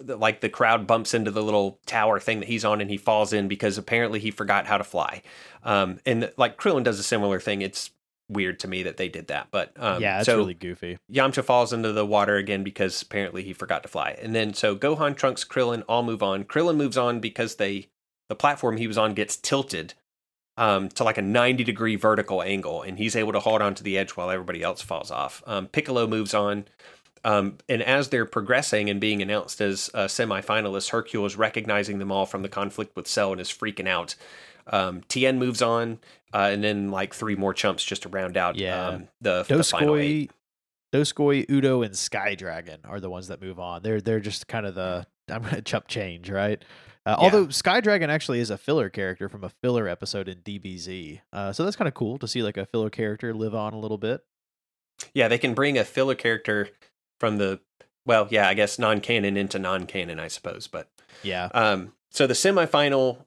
like, 0.00 0.40
the 0.40 0.48
crowd 0.48 0.86
bumps 0.86 1.14
into 1.14 1.30
the 1.30 1.42
little 1.42 1.78
tower 1.86 2.20
thing 2.20 2.40
that 2.40 2.48
he's 2.48 2.64
on, 2.64 2.80
and 2.80 2.90
he 2.90 2.96
falls 2.96 3.32
in 3.32 3.48
because 3.48 3.78
apparently 3.78 4.20
he 4.20 4.30
forgot 4.30 4.66
how 4.66 4.78
to 4.78 4.84
fly. 4.84 5.22
Um, 5.62 5.98
and 6.04 6.30
like 6.36 6.58
Krillin 6.58 6.84
does 6.84 6.98
a 6.98 7.04
similar 7.04 7.40
thing. 7.40 7.62
It's 7.62 7.90
weird 8.28 8.58
to 8.60 8.68
me 8.68 8.82
that 8.82 8.96
they 8.96 9.08
did 9.08 9.28
that, 9.28 9.48
but 9.50 9.72
um, 9.76 10.00
yeah, 10.00 10.18
it's 10.18 10.26
so 10.26 10.38
really 10.38 10.54
goofy. 10.54 10.98
Yamcha 11.12 11.44
falls 11.44 11.72
into 11.72 11.92
the 11.92 12.06
water 12.06 12.36
again 12.36 12.62
because 12.62 13.00
apparently 13.02 13.42
he 13.42 13.52
forgot 13.52 13.82
to 13.82 13.88
fly. 13.88 14.16
And 14.20 14.34
then 14.34 14.54
so 14.54 14.76
Gohan, 14.76 15.16
Trunks, 15.16 15.44
Krillin 15.44 15.84
all 15.88 16.02
move 16.02 16.22
on. 16.22 16.44
Krillin 16.44 16.76
moves 16.76 16.96
on 16.96 17.20
because 17.20 17.56
they 17.56 17.88
the 18.28 18.34
platform 18.34 18.76
he 18.76 18.86
was 18.86 18.98
on 18.98 19.14
gets 19.14 19.36
tilted 19.36 19.94
um, 20.56 20.88
to 20.90 21.04
like 21.04 21.18
a 21.18 21.22
90 21.22 21.64
degree 21.64 21.96
vertical 21.96 22.42
angle, 22.42 22.82
and 22.82 22.98
he's 22.98 23.16
able 23.16 23.32
to 23.32 23.40
hold 23.40 23.60
on 23.60 23.74
to 23.74 23.82
the 23.82 23.98
edge 23.98 24.12
while 24.12 24.30
everybody 24.30 24.62
else 24.62 24.82
falls 24.82 25.10
off. 25.10 25.42
Um, 25.46 25.66
Piccolo 25.66 26.06
moves 26.06 26.34
on. 26.34 26.66
Um, 27.24 27.58
and 27.68 27.82
as 27.82 28.10
they're 28.10 28.26
progressing 28.26 28.90
and 28.90 29.00
being 29.00 29.22
announced 29.22 29.60
as 29.60 29.90
uh, 29.94 30.04
semifinalists, 30.06 30.90
Hercule 30.90 31.24
is 31.26 31.36
recognizing 31.36 31.98
them 31.98 32.12
all 32.12 32.26
from 32.26 32.42
the 32.42 32.48
conflict 32.48 32.94
with 32.96 33.06
Cell 33.08 33.32
and 33.32 33.40
is 33.40 33.48
freaking 33.48 33.88
out. 33.88 34.14
Um, 34.66 35.02
Tien 35.08 35.38
moves 35.38 35.62
on, 35.62 35.98
uh, 36.32 36.50
and 36.52 36.62
then 36.62 36.90
like 36.90 37.14
three 37.14 37.34
more 37.36 37.54
chumps 37.54 37.84
just 37.84 38.02
to 38.02 38.08
round 38.08 38.36
out 38.36 38.56
Yeah. 38.56 38.88
um, 38.88 39.08
the, 39.20 39.42
the 39.48 39.64
final 39.64 39.96
eight. 39.96 40.30
Doskoi, 40.92 41.44
Doskoi, 41.46 41.50
Udo, 41.50 41.82
and 41.82 41.96
Sky 41.96 42.34
Dragon 42.34 42.80
are 42.84 43.00
the 43.00 43.10
ones 43.10 43.28
that 43.28 43.40
move 43.42 43.58
on. 43.58 43.82
They're 43.82 44.00
they're 44.00 44.20
just 44.20 44.46
kind 44.46 44.64
of 44.66 44.74
the 44.74 45.06
I'm 45.30 45.42
gonna 45.42 45.60
chump 45.62 45.88
change, 45.88 46.30
right? 46.30 46.62
Uh, 47.06 47.10
Yeah. 47.18 47.24
Although 47.24 47.48
Sky 47.50 47.80
Dragon 47.80 48.08
actually 48.10 48.40
is 48.40 48.48
a 48.50 48.56
filler 48.56 48.88
character 48.90 49.28
from 49.28 49.44
a 49.44 49.50
filler 49.50 49.88
episode 49.88 50.28
in 50.28 50.38
DBZ, 50.38 51.20
uh, 51.32 51.52
so 51.52 51.64
that's 51.64 51.76
kind 51.76 51.88
of 51.88 51.94
cool 51.94 52.18
to 52.18 52.28
see 52.28 52.42
like 52.42 52.56
a 52.56 52.64
filler 52.66 52.90
character 52.90 53.34
live 53.34 53.54
on 53.54 53.72
a 53.74 53.78
little 53.78 53.98
bit. 53.98 54.22
Yeah, 55.12 55.28
they 55.28 55.38
can 55.38 55.52
bring 55.54 55.76
a 55.76 55.84
filler 55.84 56.14
character 56.14 56.68
from 57.20 57.38
the 57.38 57.60
well, 58.06 58.28
yeah, 58.30 58.48
I 58.48 58.54
guess 58.54 58.78
non-canon 58.78 59.36
into 59.36 59.58
non-canon, 59.58 60.20
I 60.20 60.28
suppose. 60.28 60.66
But 60.66 60.88
Yeah, 61.22 61.48
um, 61.54 61.92
so 62.10 62.26
the 62.26 62.34
semifinal 62.34 63.24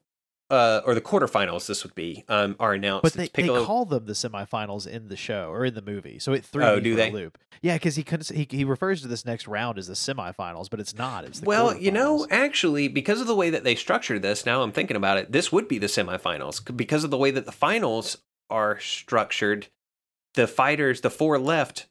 uh, 0.50 0.80
or 0.86 0.94
the 0.94 1.00
quarterfinals, 1.02 1.66
this 1.66 1.84
would 1.84 1.94
be, 1.94 2.24
um, 2.28 2.56
are 2.58 2.72
announced. 2.72 3.02
but 3.02 3.12
they, 3.12 3.28
they 3.34 3.48
call 3.48 3.84
them 3.84 4.06
the 4.06 4.14
semifinals 4.14 4.86
in 4.86 5.08
the 5.08 5.16
show 5.16 5.50
or 5.50 5.66
in 5.66 5.74
the 5.74 5.82
movie, 5.82 6.18
so 6.18 6.32
it 6.32 6.42
threw 6.44 6.64
Oh, 6.64 6.80
do 6.80 6.94
they? 6.94 7.10
loop. 7.10 7.36
Yeah, 7.60 7.74
because 7.74 7.96
he 7.96 8.02
couldn't. 8.04 8.28
He, 8.28 8.46
he 8.48 8.64
refers 8.64 9.02
to 9.02 9.08
this 9.08 9.26
next 9.26 9.46
round 9.48 9.78
as 9.78 9.88
the 9.88 9.94
semifinals, 9.94 10.70
but 10.70 10.80
it's 10.80 10.94
not. 10.94 11.24
It's 11.24 11.40
the 11.40 11.46
well, 11.46 11.76
you 11.76 11.90
know, 11.90 12.26
actually, 12.30 12.88
because 12.88 13.20
of 13.20 13.26
the 13.26 13.34
way 13.34 13.50
that 13.50 13.64
they 13.64 13.74
structured 13.74 14.22
this, 14.22 14.46
now 14.46 14.62
I'm 14.62 14.72
thinking 14.72 14.96
about 14.96 15.18
it, 15.18 15.32
this 15.32 15.50
would 15.52 15.66
be 15.68 15.78
the 15.78 15.86
semifinals 15.88 16.74
because 16.76 17.04
of 17.04 17.10
the 17.10 17.18
way 17.18 17.30
that 17.32 17.44
the 17.46 17.52
finals 17.52 18.16
are 18.48 18.78
structured. 18.78 19.66
The 20.34 20.46
fighters, 20.46 21.00
the 21.00 21.10
four 21.10 21.38
left, 21.38 21.88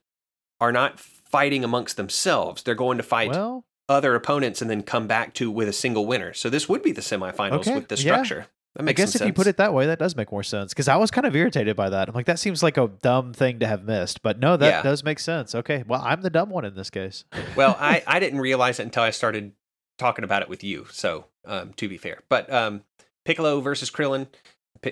are 0.61 0.71
not 0.71 0.99
fighting 1.31 1.63
amongst 1.63 1.97
themselves. 1.97 2.63
They're 2.63 2.75
going 2.75 2.97
to 2.97 3.03
fight 3.03 3.31
well, 3.31 3.65
other 3.89 4.15
opponents 4.15 4.61
and 4.61 4.69
then 4.69 4.83
come 4.83 5.07
back 5.07 5.33
to 5.35 5.49
with 5.51 5.67
a 5.69 5.73
single 5.73 6.05
winner. 6.05 6.33
So 6.33 6.49
this 6.49 6.67
would 6.69 6.83
be 6.83 6.91
the 6.91 7.01
semifinals 7.01 7.59
Okay, 7.61 7.75
with 7.75 7.87
the 7.87 7.95
yeah. 7.95 8.01
structure. 8.13 8.47
That 8.75 8.81
I 8.83 8.85
makes 8.85 8.97
guess 8.97 9.13
some 9.13 9.23
if 9.23 9.27
you 9.27 9.33
put 9.33 9.47
it 9.47 9.57
that 9.57 9.73
way, 9.73 9.87
that 9.87 9.97
does 9.97 10.15
make 10.15 10.31
more 10.31 10.43
sense. 10.43 10.71
Because 10.73 10.87
I 10.87 10.97
was 10.97 11.09
kind 11.09 11.25
of 11.25 11.35
irritated 11.35 11.75
by 11.75 11.89
that. 11.89 12.09
I'm 12.09 12.13
like, 12.15 12.27
that 12.27 12.37
seems 12.37 12.61
like 12.61 12.77
a 12.77 12.87
dumb 13.01 13.33
thing 13.33 13.59
to 13.59 13.67
have 13.67 13.83
missed. 13.83 14.21
But 14.21 14.39
no, 14.39 14.55
that 14.57 14.67
Yeah. 14.67 14.81
does 14.83 15.03
make 15.03 15.19
sense. 15.19 15.55
Okay, 15.55 15.83
well, 15.87 16.01
I'm 16.05 16.21
the 16.21 16.29
dumb 16.29 16.49
one 16.49 16.63
in 16.65 16.75
this 16.75 16.89
case. 16.89 17.23
well, 17.55 17.75
I, 17.79 18.03
I 18.07 18.19
didn't 18.19 18.39
realize 18.39 18.79
it 18.79 18.83
until 18.83 19.03
I 19.03 19.09
started 19.09 19.53
talking 19.97 20.23
about 20.23 20.43
it 20.43 20.49
with 20.49 20.63
you. 20.63 20.85
So 20.91 21.25
um, 21.45 21.73
to 21.77 21.87
be 21.89 21.97
fair, 21.97 22.19
but 22.29 22.51
um, 22.53 22.83
Piccolo 23.25 23.61
versus 23.61 23.89
Krillin, 23.89 24.27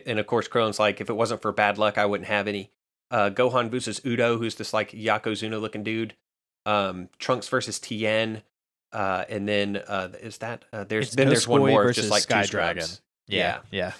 and 0.08 0.17
of 0.19 0.26
course 0.26 0.48
Krillin's 0.48 0.80
like, 0.80 1.00
if 1.00 1.10
it 1.12 1.13
wasn't 1.13 1.43
for 1.43 1.52
bad 1.52 1.78
luck, 1.78 1.98
I 2.00 2.06
wouldn't 2.06 2.28
have 2.30 2.48
any. 2.48 2.71
Uh, 3.12 3.30
Gohan 3.30 3.69
versus 3.69 4.02
Udo, 4.04 4.39
who's 4.39 4.56
this 4.56 4.74
like 4.74 4.91
Yokozuna 4.91 5.62
looking 5.62 5.84
dude. 5.84 6.15
Um, 6.65 7.10
Trunks 7.19 7.47
versus 7.47 7.80
Tien. 7.80 8.41
Uh, 8.91 9.25
and 9.28 9.47
then 9.47 9.78
uh, 9.88 10.10
is 10.21 10.38
that 10.38 10.63
uh, 10.71 10.86
there's 10.86 11.08
It's 11.08 11.15
then 11.15 11.28
there's 11.28 11.47
one 11.47 11.60
more 11.62 11.91
just 11.91 12.10
like 12.10 12.23
Sky 12.23 12.43
two 12.43 12.49
Dragon. 12.51 12.84
scrubs. 12.84 13.01
Yeah, 13.28 13.60
yeah. 13.71 13.91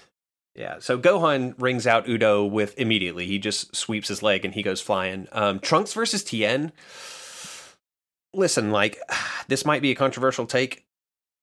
Yeah, 0.56 0.78
so 0.80 0.98
Gohan 0.98 1.54
rings 1.58 1.86
out 1.86 2.08
Udo 2.08 2.46
with 2.46 2.80
immediately. 2.80 3.26
He 3.26 3.40
just 3.40 3.76
sweeps 3.76 4.08
his 4.08 4.24
leg 4.24 4.46
and 4.46 4.54
he 4.54 4.64
goes 4.64 4.80
flying. 4.80 5.28
Um, 5.34 5.60
Trunks 5.60 5.92
versus 5.92 6.24
Tien. 6.24 6.72
Listen, 8.34 8.72
like 8.72 8.98
this 9.48 9.66
might 9.66 9.82
be 9.82 9.92
a 9.92 9.96
controversial 9.96 10.46
take 10.46 10.86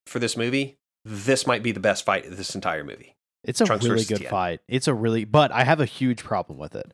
for 0.07 0.19
this 0.19 0.37
movie. 0.37 0.79
This 1.05 1.47
might 1.47 1.63
be 1.63 1.73
the 1.73 1.81
best 1.81 2.05
fight 2.05 2.25
of 2.27 2.37
this 2.37 2.55
entire 2.55 2.85
movie. 2.85 3.17
It's 3.45 3.61
a 3.61 3.65
Trunks 3.65 3.85
really 3.85 4.05
good 4.05 4.19
Tien. 4.19 4.31
fight. 4.31 4.61
It's 4.69 4.89
a 4.89 4.95
really, 4.95 5.25
but 5.25 5.51
I 5.53 5.65
have 5.65 5.81
a 5.81 5.85
huge 5.85 6.23
problem 6.25 6.59
with 6.59 6.75
it. 6.75 6.93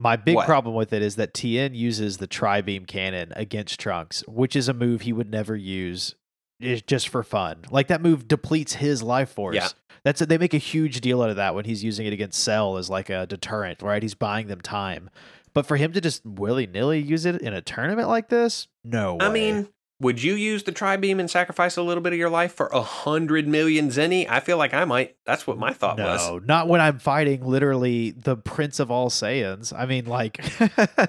My 0.00 0.16
big 0.16 0.36
What? 0.36 0.46
problem 0.46 0.74
with 0.74 0.92
it 0.92 1.02
is 1.02 1.16
that 1.16 1.34
Tien 1.34 1.74
uses 1.74 2.18
the 2.18 2.26
tri 2.26 2.60
beam 2.60 2.84
cannon 2.84 3.32
against 3.34 3.80
Trunks, 3.80 4.22
which 4.28 4.54
is 4.54 4.68
a 4.68 4.74
move 4.74 5.02
he 5.02 5.12
would 5.12 5.30
never 5.30 5.56
use 5.56 6.14
is 6.60 6.82
just 6.82 7.08
for 7.08 7.22
fun. 7.22 7.64
Like 7.70 7.88
that 7.88 8.00
move 8.00 8.28
depletes 8.28 8.74
his 8.74 9.02
life 9.02 9.30
force. 9.30 9.56
Yeah. 9.56 9.68
That's 10.04 10.20
they 10.20 10.38
make 10.38 10.54
a 10.54 10.58
huge 10.58 11.00
deal 11.00 11.22
out 11.22 11.30
of 11.30 11.36
that 11.36 11.54
when 11.54 11.64
he's 11.64 11.82
using 11.82 12.06
it 12.06 12.12
against 12.12 12.42
Cell 12.42 12.76
as 12.76 12.88
like 12.88 13.10
a 13.10 13.26
deterrent, 13.26 13.82
right? 13.82 14.02
He's 14.02 14.14
buying 14.14 14.46
them 14.46 14.60
time. 14.60 15.10
But 15.54 15.66
for 15.66 15.76
him 15.76 15.92
to 15.92 16.00
just 16.00 16.24
willy 16.24 16.66
nilly 16.66 17.00
use 17.00 17.26
it 17.26 17.40
in 17.42 17.52
a 17.52 17.60
tournament 17.60 18.08
like 18.08 18.28
this, 18.28 18.68
no 18.84 19.14
way. 19.14 19.26
I 19.26 19.30
mean, 19.30 19.68
would 20.00 20.22
you 20.22 20.34
use 20.34 20.62
the 20.62 20.72
tri 20.72 20.96
beam 20.96 21.18
and 21.18 21.30
sacrifice 21.30 21.76
a 21.76 21.82
little 21.82 22.02
bit 22.02 22.12
of 22.12 22.18
your 22.18 22.30
life 22.30 22.54
for 22.54 22.66
a 22.68 22.82
hundred 22.82 23.48
million 23.48 23.88
zeni? 23.88 24.28
I 24.28 24.40
feel 24.40 24.56
like 24.56 24.72
I 24.72 24.84
might. 24.84 25.16
That's 25.26 25.46
what 25.46 25.58
my 25.58 25.72
thought 25.72 25.98
no, 25.98 26.04
was. 26.06 26.28
No, 26.28 26.38
not 26.38 26.68
when 26.68 26.80
I'm 26.80 26.98
fighting 26.98 27.44
literally 27.44 28.12
the 28.12 28.36
Prince 28.36 28.78
of 28.80 28.90
all 28.90 29.10
Saiyans. 29.10 29.72
I 29.76 29.86
mean, 29.86 30.06
like 30.06 30.40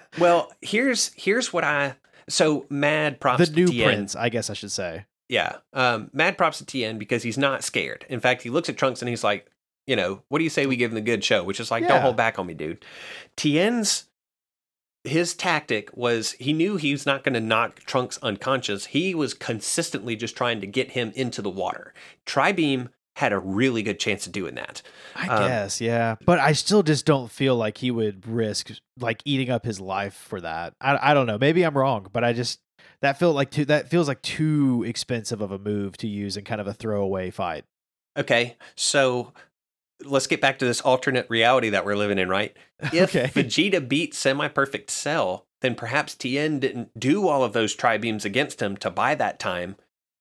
Well, 0.19 0.51
here's 0.61 1.11
here's 1.15 1.53
what 1.53 1.63
I. 1.63 1.95
So 2.27 2.65
mad 2.69 3.19
props 3.19 3.49
the 3.49 3.55
new 3.55 3.67
Tien. 3.67 3.85
Prince, 3.85 4.15
I 4.15 4.29
guess 4.29 4.49
I 4.49 4.53
should 4.53 4.71
say. 4.71 5.05
Yeah. 5.29 5.57
Um, 5.73 6.09
mad 6.13 6.37
props 6.37 6.57
to 6.57 6.65
Tien 6.65 6.97
because 6.97 7.23
he's 7.23 7.37
not 7.37 7.63
scared. 7.63 8.05
In 8.09 8.19
fact, 8.19 8.41
he 8.41 8.49
looks 8.49 8.69
at 8.69 8.77
Trunks 8.77 9.01
and 9.01 9.09
he's 9.09 9.23
like, 9.23 9.47
you 9.85 9.95
know, 9.95 10.21
what 10.29 10.39
do 10.39 10.43
you 10.43 10.49
say 10.49 10.65
we 10.65 10.75
give 10.75 10.91
him 10.91 10.95
the 10.95 11.01
good 11.01 11.23
show? 11.23 11.43
Which 11.43 11.59
is 11.59 11.71
like, 11.71 11.81
Yeah. 11.83 11.89
don't 11.89 12.01
hold 12.01 12.17
back 12.17 12.37
on 12.39 12.45
me, 12.47 12.53
dude. 12.55 12.83
Tien's 13.37 14.08
his 15.03 15.33
tactic 15.33 15.89
was 15.95 16.33
he 16.33 16.53
knew 16.53 16.75
he 16.77 16.91
was 16.91 17.05
not 17.05 17.23
going 17.23 17.33
to 17.33 17.39
knock 17.39 17.79
Trunks 17.81 18.17
unconscious. 18.21 18.87
He 18.87 19.15
was 19.15 19.33
consistently 19.33 20.15
just 20.15 20.35
trying 20.35 20.61
to 20.61 20.67
get 20.67 20.91
him 20.91 21.11
into 21.15 21.41
the 21.41 21.49
water. 21.49 21.93
Tribeam 22.25 22.89
had 23.15 23.33
a 23.33 23.39
really 23.39 23.83
good 23.83 23.99
chance 23.99 24.25
of 24.25 24.31
doing 24.31 24.55
that. 24.55 24.81
I 25.15 25.27
Um, 25.27 25.47
guess, 25.47 25.81
yeah. 25.81 26.15
But 26.25 26.39
I 26.39 26.53
still 26.53 26.83
just 26.83 27.05
don't 27.05 27.29
feel 27.29 27.55
like 27.55 27.79
he 27.79 27.91
would 27.91 28.27
risk 28.27 28.71
like 28.97 29.21
eating 29.25 29.49
up 29.49 29.65
his 29.65 29.79
life 29.79 30.13
for 30.13 30.39
that. 30.41 30.73
I 30.79 31.11
I 31.11 31.13
don't 31.13 31.27
know. 31.27 31.37
Maybe 31.37 31.63
I'm 31.63 31.77
wrong, 31.77 32.07
but 32.11 32.23
I 32.23 32.33
just 32.33 32.59
that 33.01 33.19
felt 33.19 33.35
like 33.35 33.51
too 33.51 33.65
that 33.65 33.89
feels 33.89 34.07
like 34.07 34.21
too 34.21 34.83
expensive 34.87 35.41
of 35.41 35.51
a 35.51 35.59
move 35.59 35.97
to 35.97 36.07
use 36.07 36.37
in 36.37 36.43
kind 36.45 36.61
of 36.61 36.67
a 36.67 36.73
throwaway 36.73 37.29
fight. 37.29 37.65
Okay, 38.17 38.57
so 38.75 39.33
let's 40.05 40.27
get 40.27 40.41
back 40.41 40.59
to 40.59 40.65
this 40.65 40.81
alternate 40.81 41.29
reality 41.29 41.69
that 41.69 41.85
we're 41.85 41.95
living 41.95 42.17
in, 42.19 42.29
right? 42.29 42.55
If 42.93 43.15
Okay. 43.15 43.27
Vegeta 43.33 43.87
beat 43.87 44.13
Semi 44.13 44.47
Perfect 44.47 44.89
Cell, 44.89 45.45
then 45.61 45.75
perhaps 45.75 46.15
Tien 46.15 46.59
didn't 46.59 46.97
do 46.97 47.27
all 47.27 47.43
of 47.43 47.53
those 47.53 47.75
tri 47.75 47.97
beams 47.97 48.23
against 48.25 48.61
him 48.61 48.77
to 48.77 48.89
buy 48.89 49.15
that 49.15 49.39
time. 49.39 49.75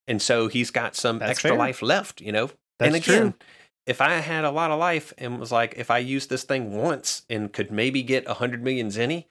And 0.08 0.20
so 0.20 0.48
he's 0.48 0.70
got 0.70 0.96
some 0.96 1.18
That's 1.20 1.30
extra 1.30 1.50
fair. 1.50 1.58
life 1.58 1.82
left, 1.82 2.20
you 2.20 2.32
know? 2.32 2.50
That's 2.78 2.86
and 2.88 2.96
again, 2.96 3.22
true. 3.32 3.34
if 3.86 4.00
I 4.00 4.14
had 4.14 4.44
a 4.44 4.50
lot 4.50 4.70
of 4.70 4.78
life 4.80 5.12
and 5.18 5.38
was 5.38 5.52
like, 5.52 5.74
if 5.76 5.90
I 5.90 5.98
use 5.98 6.26
this 6.26 6.42
thing 6.44 6.72
once 6.76 7.22
and 7.30 7.52
could 7.52 7.70
maybe 7.70 8.02
get 8.02 8.26
100 8.26 8.62
million 8.62 8.88
zeni, 8.88 9.26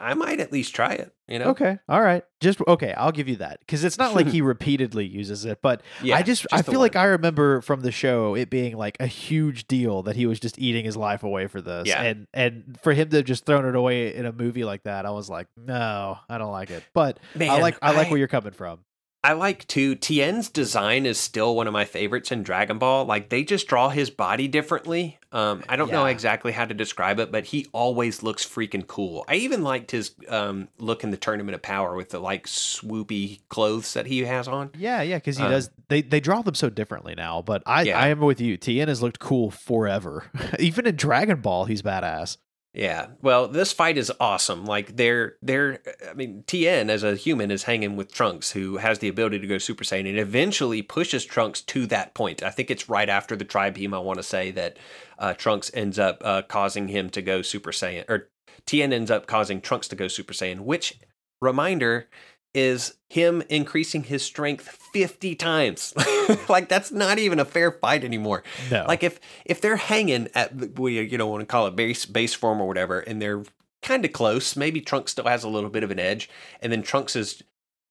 I 0.00 0.14
might 0.14 0.40
at 0.40 0.50
least 0.50 0.74
try 0.74 0.94
it. 0.94 1.14
You 1.28 1.38
know? 1.38 1.44
Okay. 1.50 1.78
All 1.88 2.00
right. 2.00 2.24
Just 2.40 2.60
okay. 2.66 2.92
I'll 2.94 3.12
give 3.12 3.28
you 3.28 3.36
that 3.36 3.60
because 3.60 3.84
it's 3.84 3.98
not 3.98 4.14
like 4.14 4.26
he 4.26 4.40
repeatedly 4.54 5.06
uses 5.06 5.44
it, 5.44 5.60
but 5.62 5.82
Yeah, 6.02 6.16
I 6.16 6.22
just, 6.22 6.42
just 6.42 6.54
I 6.54 6.62
feel 6.62 6.80
like. 6.80 6.96
I 6.96 7.04
remember 7.04 7.60
from 7.60 7.82
the 7.82 7.92
show 7.92 8.34
it 8.34 8.50
being 8.50 8.76
like 8.76 8.96
a 8.98 9.06
huge 9.06 9.68
deal 9.68 10.02
that 10.04 10.16
he 10.16 10.26
was 10.26 10.40
just 10.40 10.58
eating 10.58 10.84
his 10.84 10.96
life 10.96 11.22
away 11.22 11.46
for 11.46 11.60
this, 11.60 11.86
Yeah. 11.86 12.02
and 12.02 12.26
and 12.34 12.78
for 12.82 12.92
him 12.94 13.10
to 13.10 13.16
have 13.18 13.26
just 13.26 13.46
thrown 13.46 13.64
it 13.66 13.76
away 13.76 14.14
in 14.14 14.26
a 14.26 14.32
movie 14.32 14.64
like 14.64 14.82
that, 14.84 15.06
I 15.06 15.10
was 15.10 15.28
like, 15.30 15.46
no, 15.56 16.18
I 16.28 16.38
don't 16.38 16.50
like 16.52 16.70
it. 16.70 16.82
But 16.94 17.20
I 17.38 17.60
like, 17.60 17.76
I 17.82 17.92
like 17.92 18.08
I- 18.08 18.10
where 18.10 18.18
you're 18.18 18.26
coming 18.28 18.52
from. 18.52 18.80
I 19.22 19.34
like 19.34 19.66
too. 19.68 19.96
Tien's 19.96 20.48
design 20.48 21.04
is 21.04 21.18
still 21.20 21.54
one 21.54 21.66
of 21.66 21.74
my 21.74 21.84
favorites 21.84 22.32
in 22.32 22.42
Dragon 22.42 22.78
Ball. 22.78 23.04
Like 23.04 23.28
they 23.28 23.44
just 23.44 23.66
draw 23.66 23.90
his 23.90 24.08
body 24.08 24.48
differently. 24.48 25.18
Um, 25.30 25.62
I 25.68 25.76
don't 25.76 25.92
know 25.92 26.06
exactly 26.06 26.52
how 26.52 26.64
to 26.64 26.72
describe 26.74 27.20
it, 27.20 27.30
but 27.30 27.44
he 27.44 27.66
always 27.72 28.22
looks 28.22 28.44
freaking 28.46 28.86
cool. 28.86 29.24
I 29.28 29.34
even 29.36 29.62
liked 29.62 29.90
his 29.90 30.12
um, 30.28 30.68
look 30.78 31.04
in 31.04 31.10
the 31.10 31.16
Tournament 31.18 31.54
of 31.54 31.60
Power 31.62 31.94
with 31.94 32.08
the 32.08 32.18
like 32.18 32.46
swoopy 32.46 33.40
clothes 33.50 33.92
that 33.92 34.06
he 34.06 34.20
has 34.24 34.48
on. 34.48 34.70
Yeah, 34.78 35.02
yeah, 35.02 35.18
because 35.18 35.36
he 35.36 35.44
Uh, 35.44 35.50
does. 35.50 35.70
They 35.88 36.00
they 36.02 36.20
draw 36.20 36.40
them 36.42 36.54
so 36.54 36.70
differently 36.70 37.14
now, 37.14 37.42
but 37.42 37.62
I 37.66 37.82
Yeah. 37.82 38.00
I 38.00 38.08
am 38.08 38.20
with 38.20 38.40
you. 38.40 38.56
Tien 38.56 38.88
has 38.88 39.02
looked 39.02 39.18
cool 39.18 39.50
forever. 39.50 40.24
Even 40.58 40.86
in 40.86 40.96
Dragon 40.96 41.40
Ball, 41.42 41.66
he's 41.66 41.82
badass. 41.82 42.38
Yeah. 42.72 43.08
Well, 43.20 43.48
this 43.48 43.72
fight 43.72 43.98
is 43.98 44.12
awesome. 44.20 44.64
Like 44.64 44.96
they're 44.96 45.34
they're 45.42 45.80
I 46.08 46.14
mean, 46.14 46.44
Tien 46.46 46.88
as 46.88 47.02
a 47.02 47.16
human 47.16 47.50
is 47.50 47.64
hanging 47.64 47.96
with 47.96 48.12
Trunks 48.12 48.52
who 48.52 48.76
has 48.76 49.00
the 49.00 49.08
ability 49.08 49.40
to 49.40 49.46
go 49.46 49.58
Super 49.58 49.82
Saiyan 49.82 50.08
and 50.08 50.18
eventually 50.18 50.80
pushes 50.80 51.24
Trunks 51.24 51.62
to 51.62 51.86
that 51.86 52.14
point. 52.14 52.44
I 52.44 52.50
think 52.50 52.70
it's 52.70 52.88
right 52.88 53.08
after 53.08 53.34
the 53.34 53.44
Tri 53.44 53.70
Beam 53.70 53.92
I 53.92 53.98
want 53.98 54.18
to 54.18 54.22
say 54.22 54.52
that 54.52 54.78
uh, 55.18 55.34
Trunks 55.34 55.72
ends 55.74 55.98
up 55.98 56.22
uh, 56.24 56.42
causing 56.42 56.86
him 56.86 57.10
to 57.10 57.22
go 57.22 57.42
Super 57.42 57.72
Saiyan 57.72 58.08
or 58.08 58.30
Tien 58.66 58.92
ends 58.92 59.10
up 59.10 59.26
causing 59.26 59.60
Trunks 59.60 59.88
to 59.88 59.96
go 59.96 60.06
Super 60.06 60.32
Saiyan, 60.32 60.60
which 60.60 61.00
reminder 61.40 62.08
is 62.54 62.94
him 63.08 63.42
increasing 63.48 64.04
his 64.04 64.24
strength 64.24 64.68
50 64.92 65.34
times. 65.36 65.94
like 66.48 66.68
that's 66.68 66.90
not 66.90 67.18
even 67.18 67.38
a 67.38 67.44
fair 67.44 67.70
fight 67.70 68.04
anymore. 68.04 68.42
No, 68.70 68.84
Like 68.86 69.02
if 69.02 69.20
if 69.44 69.60
they're 69.60 69.76
hanging 69.76 70.28
at 70.34 70.78
we 70.78 71.00
you 71.00 71.18
know 71.18 71.26
want 71.26 71.40
to 71.42 71.46
call 71.46 71.66
it 71.66 71.76
base 71.76 72.06
base 72.06 72.34
form 72.34 72.60
or 72.60 72.66
whatever, 72.66 73.00
and 73.00 73.20
they're 73.20 73.44
kind 73.82 74.04
of 74.04 74.12
close, 74.12 74.56
maybe 74.56 74.80
Trunks 74.80 75.12
still 75.12 75.26
has 75.26 75.44
a 75.44 75.48
little 75.48 75.70
bit 75.70 75.82
of 75.82 75.90
an 75.90 75.98
edge, 75.98 76.28
and 76.60 76.72
then 76.72 76.82
Trunks 76.82 77.16
is 77.16 77.42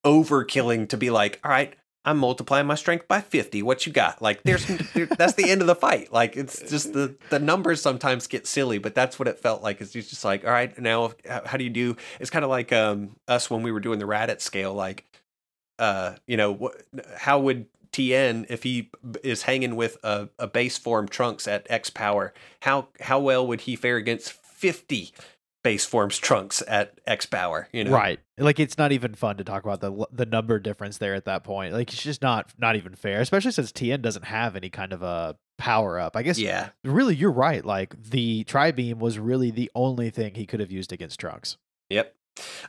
overkilling 0.06 0.88
to 0.90 0.98
be 0.98 1.10
like, 1.10 1.40
all 1.44 1.52
right. 1.52 1.74
I'm 2.06 2.18
multiplying 2.18 2.66
my 2.66 2.76
strength 2.76 3.08
by 3.08 3.20
50. 3.22 3.62
What 3.62 3.86
you 3.86 3.92
got? 3.92 4.22
Like 4.22 4.44
there's 4.44 4.66
that's 4.66 5.34
the 5.34 5.50
end 5.50 5.62
of 5.62 5.68
the 5.68 5.76
fight. 5.76 6.14
Like 6.14 6.38
it's 6.38 6.62
just 6.70 6.94
the 6.94 7.16
the 7.30 7.40
numbers 7.40 7.82
sometimes 7.82 8.28
get 8.28 8.48
silly, 8.48 8.78
but 8.78 8.96
that's 8.96 9.20
what 9.20 9.28
it 9.28 9.40
felt 9.40 9.62
like. 9.62 9.82
Is 9.82 9.92
just 9.92 10.24
like, 10.24 10.46
all 10.46 10.52
right, 10.52 10.78
now 10.80 11.12
how, 11.46 11.58
do 11.58 11.64
you 11.64 11.70
do? 11.70 11.98
It's 12.20 12.30
kind 12.30 12.46
of 12.46 12.50
like 12.50 12.72
um 12.72 13.16
us 13.28 13.50
when 13.50 13.64
we 13.64 13.72
were 13.72 13.82
doing 13.82 14.00
the 14.00 14.06
Raditz 14.06 14.42
scale. 14.42 14.74
Like, 14.74 15.06
uh, 15.78 16.16
you 16.26 16.38
know? 16.38 16.72
How 17.18 17.40
would 17.40 17.66
Tien 17.92 18.46
if 18.50 18.64
he 18.64 18.92
is 19.24 19.44
hanging 19.44 19.76
with 19.76 19.98
a, 20.04 20.30
a 20.40 20.48
base 20.48 20.78
form 20.78 21.10
Trunks 21.10 21.48
at 21.48 21.68
X 21.70 21.90
power? 21.90 22.34
How 22.62 22.88
how 23.02 23.20
well 23.20 23.46
would 23.46 23.62
he 23.62 23.76
fare 23.76 23.98
against 23.98 24.32
fifty 24.32 25.12
base 25.64 25.86
forms 25.86 26.18
Trunks 26.18 26.64
at 26.68 27.00
X 27.06 27.26
power? 27.26 27.68
You 27.72 27.84
know, 27.86 27.92
right. 27.92 28.20
Like 28.38 28.60
it's 28.60 28.78
not 28.78 28.92
even 28.92 29.14
fun 29.14 29.38
to 29.38 29.44
talk 29.44 29.64
about 29.64 29.82
the 29.82 30.06
the 30.12 30.26
number 30.26 30.60
difference 30.60 30.98
there 30.98 31.14
at 31.16 31.26
that 31.26 31.44
point. 31.44 31.74
Like 31.74 31.92
it's 31.94 32.02
just 32.04 32.22
not 32.22 32.54
not 32.58 32.76
even 32.76 32.96
fair, 32.96 33.22
especially 33.22 33.52
since 33.52 33.72
Tien 33.72 34.02
doesn't 34.02 34.26
have 34.26 34.56
any 34.56 34.70
kind 34.70 34.94
of 34.94 35.02
a 35.04 35.36
power 35.58 36.00
up. 36.00 36.16
I 36.16 36.24
guess 36.24 36.40
Yeah, 36.40 36.70
really 36.84 37.16
you're 37.16 37.32
right. 37.32 37.66
Like 37.66 38.02
the 38.02 38.44
tri 38.46 38.72
beam 38.72 39.00
was 39.00 39.20
really 39.20 39.52
the 39.52 39.70
only 39.76 40.10
thing 40.10 40.36
he 40.36 40.46
could 40.46 40.60
have 40.62 40.72
used 40.72 40.92
against 40.94 41.20
Trunks. 41.20 41.58
Yep. 41.90 42.16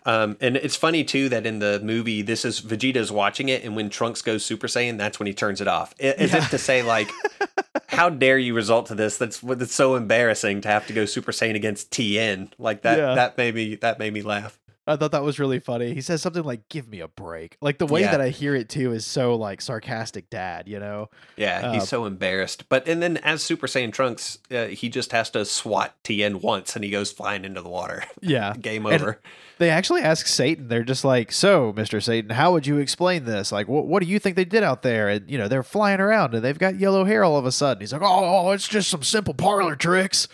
Um, 0.05 0.37
and 0.41 0.57
it's 0.57 0.75
funny 0.75 1.05
too 1.05 1.29
that 1.29 1.47
in 1.47 1.61
the 1.61 1.79
movie, 1.85 2.23
this 2.23 2.45
is 2.45 2.61
Vegeta's 2.61 3.13
watching 3.13 3.49
it, 3.49 3.63
and 3.63 3.77
when 3.77 3.89
Trunks 3.89 4.21
goes 4.23 4.45
Super 4.45 4.67
Saiyan, 4.67 4.99
that's 4.99 5.21
when 5.21 5.29
he 5.29 5.33
turns 5.35 5.61
it 5.61 5.69
off, 5.69 5.95
as 6.01 6.33
Yeah. 6.33 6.39
if 6.39 6.51
to 6.51 6.59
say 6.59 6.83
like, 6.83 7.09
"How 7.91 8.09
dare 8.09 8.39
you 8.39 8.55
result 8.55 8.87
to 8.87 8.95
this? 8.95 9.17
That's 9.17 9.43
what 9.43 9.61
it's 9.61 9.75
so 9.75 9.97
embarrassing 9.97 10.61
to 10.63 10.69
have 10.69 10.87
to 10.87 10.93
go 10.93 11.05
Super 11.05 11.33
Saiyan 11.33 11.55
against 11.55 11.91
Tien." 11.91 12.53
Like 12.59 12.83
that. 12.83 12.99
Yeah. 12.99 13.15
That 13.15 13.37
made 13.37 13.55
me. 13.55 13.75
That 13.77 13.99
made 13.99 14.13
me 14.13 14.23
laugh. 14.23 14.59
I 14.91 14.97
thought 14.97 15.13
that 15.13 15.23
was 15.23 15.39
really 15.39 15.61
funny. 15.61 15.95
He 15.95 16.01
says 16.01 16.21
something 16.23 16.43
like 16.43 16.69
"Give 16.69 16.89
me 16.89 17.01
a 17.01 17.09
break." 17.09 17.57
Like 17.61 17.79
the 17.79 17.87
way 17.87 18.01
Yeah. 18.03 18.11
that 18.13 18.21
I 18.21 18.29
hear 18.31 18.55
it 18.55 18.69
too 18.69 18.93
is 18.93 19.07
so 19.07 19.35
like 19.35 19.61
sarcastic, 19.61 20.29
dad. 20.31 20.69
You 20.69 20.79
know? 20.81 21.09
Yeah, 21.37 21.69
Uh, 21.69 21.73
he's 21.75 21.89
so 21.89 22.05
embarrassed. 22.05 22.69
But 22.69 22.87
and 22.89 23.03
then 23.03 23.17
as 23.19 23.43
Super 23.43 23.67
Saiyan 23.67 23.93
Trunks, 23.93 24.39
uh, 24.51 24.67
he 24.67 24.89
just 24.89 25.13
has 25.13 25.31
to 25.31 25.45
swat 25.45 25.95
Tien 26.05 26.41
once, 26.41 26.75
and 26.77 26.85
he 26.85 26.91
goes 26.91 27.11
flying 27.13 27.45
into 27.45 27.63
the 27.63 27.69
water. 27.69 28.05
Yeah. 28.21 28.55
Game 28.61 28.85
And- 28.87 28.95
over. 28.97 29.21
They 29.59 29.69
actually 29.69 30.01
ask 30.01 30.27
Satan. 30.27 30.69
They're 30.69 30.83
just 30.85 31.05
like, 31.05 31.33
"So, 31.33 31.73
Mister 31.77 32.01
Satan, 32.01 32.31
how 32.31 32.51
would 32.53 32.67
you 32.67 32.79
explain 32.79 33.27
this? 33.27 33.53
Like, 33.53 33.69
what 33.69 33.87
what 33.87 34.03
do 34.03 34.09
you 34.09 34.19
think 34.19 34.35
they 34.37 34.47
did 34.47 34.63
out 34.63 34.81
there?" 34.83 35.09
And 35.11 35.31
you 35.31 35.37
know, 35.37 35.49
they're 35.49 35.63
flying 35.63 36.01
around 36.01 36.35
and 36.35 36.43
they've 36.43 36.59
got 36.59 36.81
yellow 36.81 37.05
hair 37.05 37.23
all 37.25 37.37
of 37.37 37.45
a 37.45 37.53
sudden. 37.53 37.81
He's 37.83 37.93
like, 37.93 38.01
"Oh, 38.03 38.53
it's 38.53 38.67
just 38.67 38.89
some 38.89 39.03
simple 39.03 39.35
parlor 39.35 39.77
tricks." 39.77 40.29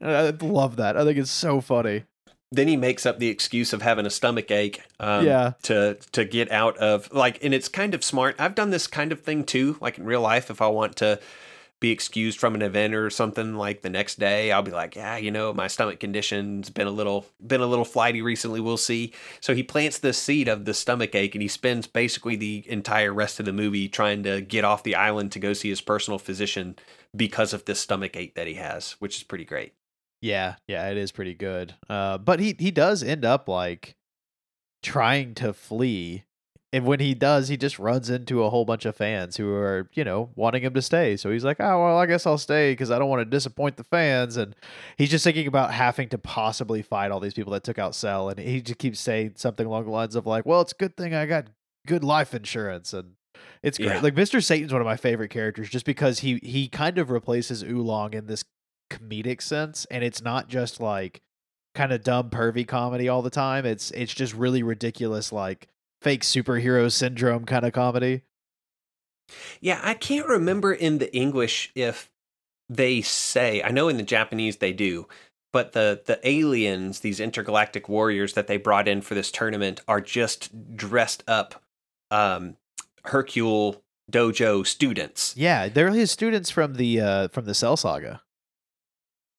I 0.00 0.32
love 0.40 0.76
that. 0.76 0.96
I 0.96 1.04
think 1.04 1.18
it's 1.18 1.30
so 1.30 1.60
funny. 1.60 2.04
Then 2.54 2.68
he 2.68 2.76
makes 2.76 3.06
up 3.06 3.18
the 3.18 3.28
excuse 3.28 3.72
of 3.72 3.82
having 3.82 4.06
a 4.06 4.10
stomach 4.10 4.50
ache 4.50 4.82
um, 5.00 5.26
Yeah. 5.26 5.52
to 5.62 5.94
to 6.12 6.24
get 6.24 6.52
out 6.52 6.76
of 6.76 7.12
like 7.12 7.42
and 7.42 7.52
it's 7.54 7.68
kind 7.68 7.94
of 7.94 8.04
smart. 8.04 8.36
I've 8.38 8.54
done 8.54 8.70
this 8.70 8.86
kind 8.86 9.10
of 9.10 9.22
thing 9.22 9.42
too 9.44 9.76
like 9.80 9.98
in 9.98 10.04
real 10.04 10.20
life 10.20 10.50
if 10.50 10.60
i 10.62 10.68
want 10.68 10.96
to 10.96 11.18
be 11.80 11.90
excused 11.90 12.38
from 12.38 12.54
an 12.54 12.62
event 12.62 12.94
or 12.94 13.10
something 13.10 13.56
like 13.56 13.82
the 13.82 13.90
next 13.90 14.16
day 14.20 14.52
i'll 14.52 14.62
be 14.62 14.70
like 14.70 14.94
yeah 14.94 15.16
you 15.16 15.32
know 15.32 15.52
my 15.52 15.66
stomach 15.66 15.98
condition's 15.98 16.70
been 16.70 16.86
a 16.86 16.90
little 16.92 17.26
been 17.44 17.60
a 17.60 17.66
little 17.66 17.84
flighty 17.84 18.22
recently 18.22 18.60
we'll 18.60 18.76
see. 18.76 19.12
So 19.40 19.52
he 19.52 19.64
plants 19.64 19.98
the 19.98 20.12
seed 20.12 20.46
of 20.46 20.64
the 20.64 20.74
stomach 20.74 21.14
ache 21.16 21.34
and 21.34 21.42
he 21.42 21.48
spends 21.48 21.88
basically 21.88 22.36
the 22.36 22.62
entire 22.68 23.12
rest 23.12 23.40
of 23.40 23.46
the 23.46 23.52
movie 23.52 23.88
trying 23.88 24.22
to 24.22 24.40
get 24.40 24.64
off 24.64 24.84
the 24.84 24.94
island 24.94 25.32
to 25.32 25.40
go 25.40 25.54
see 25.54 25.70
his 25.70 25.80
personal 25.80 26.18
physician 26.20 26.76
because 27.16 27.52
of 27.52 27.64
this 27.64 27.80
stomach 27.80 28.14
ache 28.16 28.34
that 28.36 28.46
he 28.46 28.54
has 28.54 28.92
which 29.00 29.16
is 29.16 29.24
pretty 29.24 29.44
great 29.44 29.72
Yeah, 30.22 30.54
yeah, 30.68 30.88
it 30.88 30.96
is 30.96 31.10
pretty 31.10 31.34
good. 31.34 31.74
Uh, 31.90 32.16
but 32.16 32.38
he 32.38 32.54
he 32.58 32.70
does 32.70 33.02
end 33.02 33.24
up 33.24 33.48
like 33.48 33.96
trying 34.80 35.34
to 35.34 35.52
flee, 35.52 36.22
and 36.72 36.86
when 36.86 37.00
he 37.00 37.12
does, 37.12 37.48
he 37.48 37.56
just 37.56 37.80
runs 37.80 38.08
into 38.08 38.44
a 38.44 38.48
whole 38.48 38.64
bunch 38.64 38.84
of 38.84 38.94
fans 38.94 39.36
who 39.36 39.52
are 39.52 39.90
you 39.94 40.04
know 40.04 40.30
wanting 40.36 40.62
him 40.62 40.74
to 40.74 40.80
stay. 40.80 41.16
So 41.16 41.32
he's 41.32 41.44
like, 41.44 41.56
oh 41.58 41.84
well, 41.84 41.98
I 41.98 42.06
guess 42.06 42.24
I'll 42.24 42.38
stay 42.38 42.70
because 42.70 42.92
I 42.92 43.00
don't 43.00 43.08
want 43.08 43.20
to 43.20 43.24
disappoint 43.24 43.76
the 43.76 43.84
fans. 43.84 44.36
And 44.36 44.54
he's 44.96 45.10
just 45.10 45.24
thinking 45.24 45.48
about 45.48 45.72
having 45.74 46.08
to 46.10 46.18
possibly 46.18 46.82
fight 46.82 47.10
all 47.10 47.18
these 47.18 47.34
people 47.34 47.52
that 47.54 47.64
took 47.64 47.80
out 47.80 47.96
Cell, 47.96 48.28
and 48.28 48.38
he 48.38 48.62
just 48.62 48.78
keeps 48.78 49.00
saying 49.00 49.32
something 49.34 49.66
along 49.66 49.86
the 49.86 49.90
lines 49.90 50.14
of 50.14 50.24
like, 50.24 50.46
well, 50.46 50.60
it's 50.60 50.72
a 50.72 50.76
good 50.76 50.96
thing 50.96 51.14
I 51.14 51.26
got 51.26 51.48
good 51.86 52.04
life 52.04 52.32
insurance 52.32 52.94
and. 52.94 53.14
It's 53.62 53.78
great. 53.78 53.88
Yeah. 53.88 54.00
Like 54.00 54.14
Mr. 54.14 54.42
Satan's 54.42 54.72
one 54.72 54.82
of 54.82 54.86
my 54.86 54.96
favorite 54.96 55.30
characters 55.30 55.68
just 55.68 55.86
because 55.86 56.18
he 56.20 56.38
he 56.42 56.68
kind 56.68 56.98
of 56.98 57.10
replaces 57.10 57.62
Oolong 57.62 58.12
in 58.12 58.26
this 58.26 58.44
comedic 58.92 59.40
sense 59.40 59.86
and 59.90 60.04
it's 60.04 60.22
not 60.22 60.48
just 60.48 60.80
like 60.80 61.22
kind 61.74 61.92
of 61.92 62.02
dumb 62.04 62.28
pervy 62.28 62.66
comedy 62.66 63.08
all 63.08 63.22
the 63.22 63.30
time 63.30 63.64
it's 63.64 63.90
it's 63.92 64.12
just 64.12 64.34
really 64.34 64.62
ridiculous 64.62 65.32
like 65.32 65.68
fake 66.02 66.22
superhero 66.22 66.90
syndrome 66.92 67.44
kind 67.46 67.64
of 67.64 67.72
comedy 67.72 68.22
Yeah, 69.60 69.80
I 69.82 69.94
can't 69.94 70.26
remember 70.26 70.72
in 70.74 70.98
the 70.98 71.14
English 71.16 71.72
if 71.74 72.10
they 72.68 73.00
say. 73.00 73.62
I 73.62 73.70
know 73.70 73.88
in 73.88 73.96
the 73.96 74.02
Japanese 74.02 74.56
they 74.58 74.72
do, 74.72 75.06
but 75.52 75.72
the 75.72 76.02
the 76.04 76.18
aliens, 76.28 77.00
these 77.00 77.20
intergalactic 77.20 77.88
warriors 77.88 78.34
that 78.34 78.46
they 78.46 78.56
brought 78.58 78.88
in 78.88 79.00
for 79.00 79.14
this 79.14 79.30
tournament, 79.30 79.80
are 79.88 80.00
just 80.00 80.76
dressed 80.76 81.22
up 81.26 81.62
um, 82.10 82.56
Hercule 83.04 83.82
Dojo 84.10 84.66
students. 84.66 85.34
yeah 85.36 85.68
they're 85.68 85.90
his 85.90 86.10
students 86.10 86.50
from 86.50 86.74
the 86.74 87.00
uh 87.00 87.28
from 87.28 87.44
the 87.46 87.54
cell 87.54 87.76
saga 87.76 88.20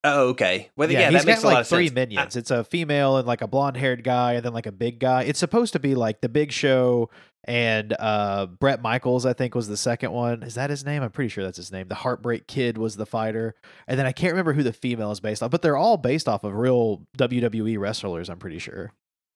Oh, 0.05 0.29
okay. 0.29 0.69
Well, 0.75 0.91
yeah, 0.91 1.09
he's 1.09 1.21
that 1.21 1.27
makes 1.27 1.41
got 1.41 1.47
a 1.47 1.51
lot 1.51 1.57
like 1.59 1.65
three 1.67 1.87
sense. 1.87 1.95
minions. 1.95 2.35
It's 2.35 2.51
a 2.51 2.63
female 2.65 3.17
and 3.17 3.27
like 3.27 3.41
a 3.41 3.47
blonde 3.47 3.77
haired 3.77 4.03
guy 4.03 4.33
and 4.33 4.43
then 4.43 4.53
like 4.53 4.65
a 4.65 4.71
big 4.71 4.99
guy. 4.99 5.23
It's 5.23 5.39
supposed 5.39 5.73
to 5.73 5.79
be 5.79 5.95
like 5.95 6.21
the 6.21 6.29
big 6.29 6.51
show 6.51 7.09
and 7.45 7.93
uh 7.99 8.45
brett 8.45 8.81
michaels 8.81 9.25
i 9.25 9.33
think 9.33 9.53
was 9.53 9.67
the 9.67 9.75
second 9.77 10.11
one. 10.11 10.43
Is 10.43 10.55
that 10.55 10.69
his 10.69 10.85
name? 10.85 11.03
I'm 11.03 11.11
pretty 11.11 11.27
sure 11.29 11.43
that's 11.43 11.57
his 11.57 11.71
name. 11.71 11.87
The 11.89 11.95
heartbreak 11.95 12.47
kid 12.47 12.77
was 12.77 12.95
the 12.95 13.06
fighter. 13.06 13.56
And 13.87 13.99
then 13.99 14.06
i 14.06 14.12
can't 14.12 14.31
remember 14.31 14.54
who 14.54 14.63
the 14.63 14.73
female 14.73 15.12
is 15.12 15.19
based 15.19 15.43
off 15.43 15.51
but 15.51 15.62
they're 15.62 15.77
all 15.77 15.97
based 15.97 16.27
off 16.29 16.43
of 16.43 16.54
real 16.54 17.06
wwe 17.17 17.77
wrestlers 17.77 18.29
i'm 18.29 18.39
pretty 18.39 18.60
sure 18.60 18.93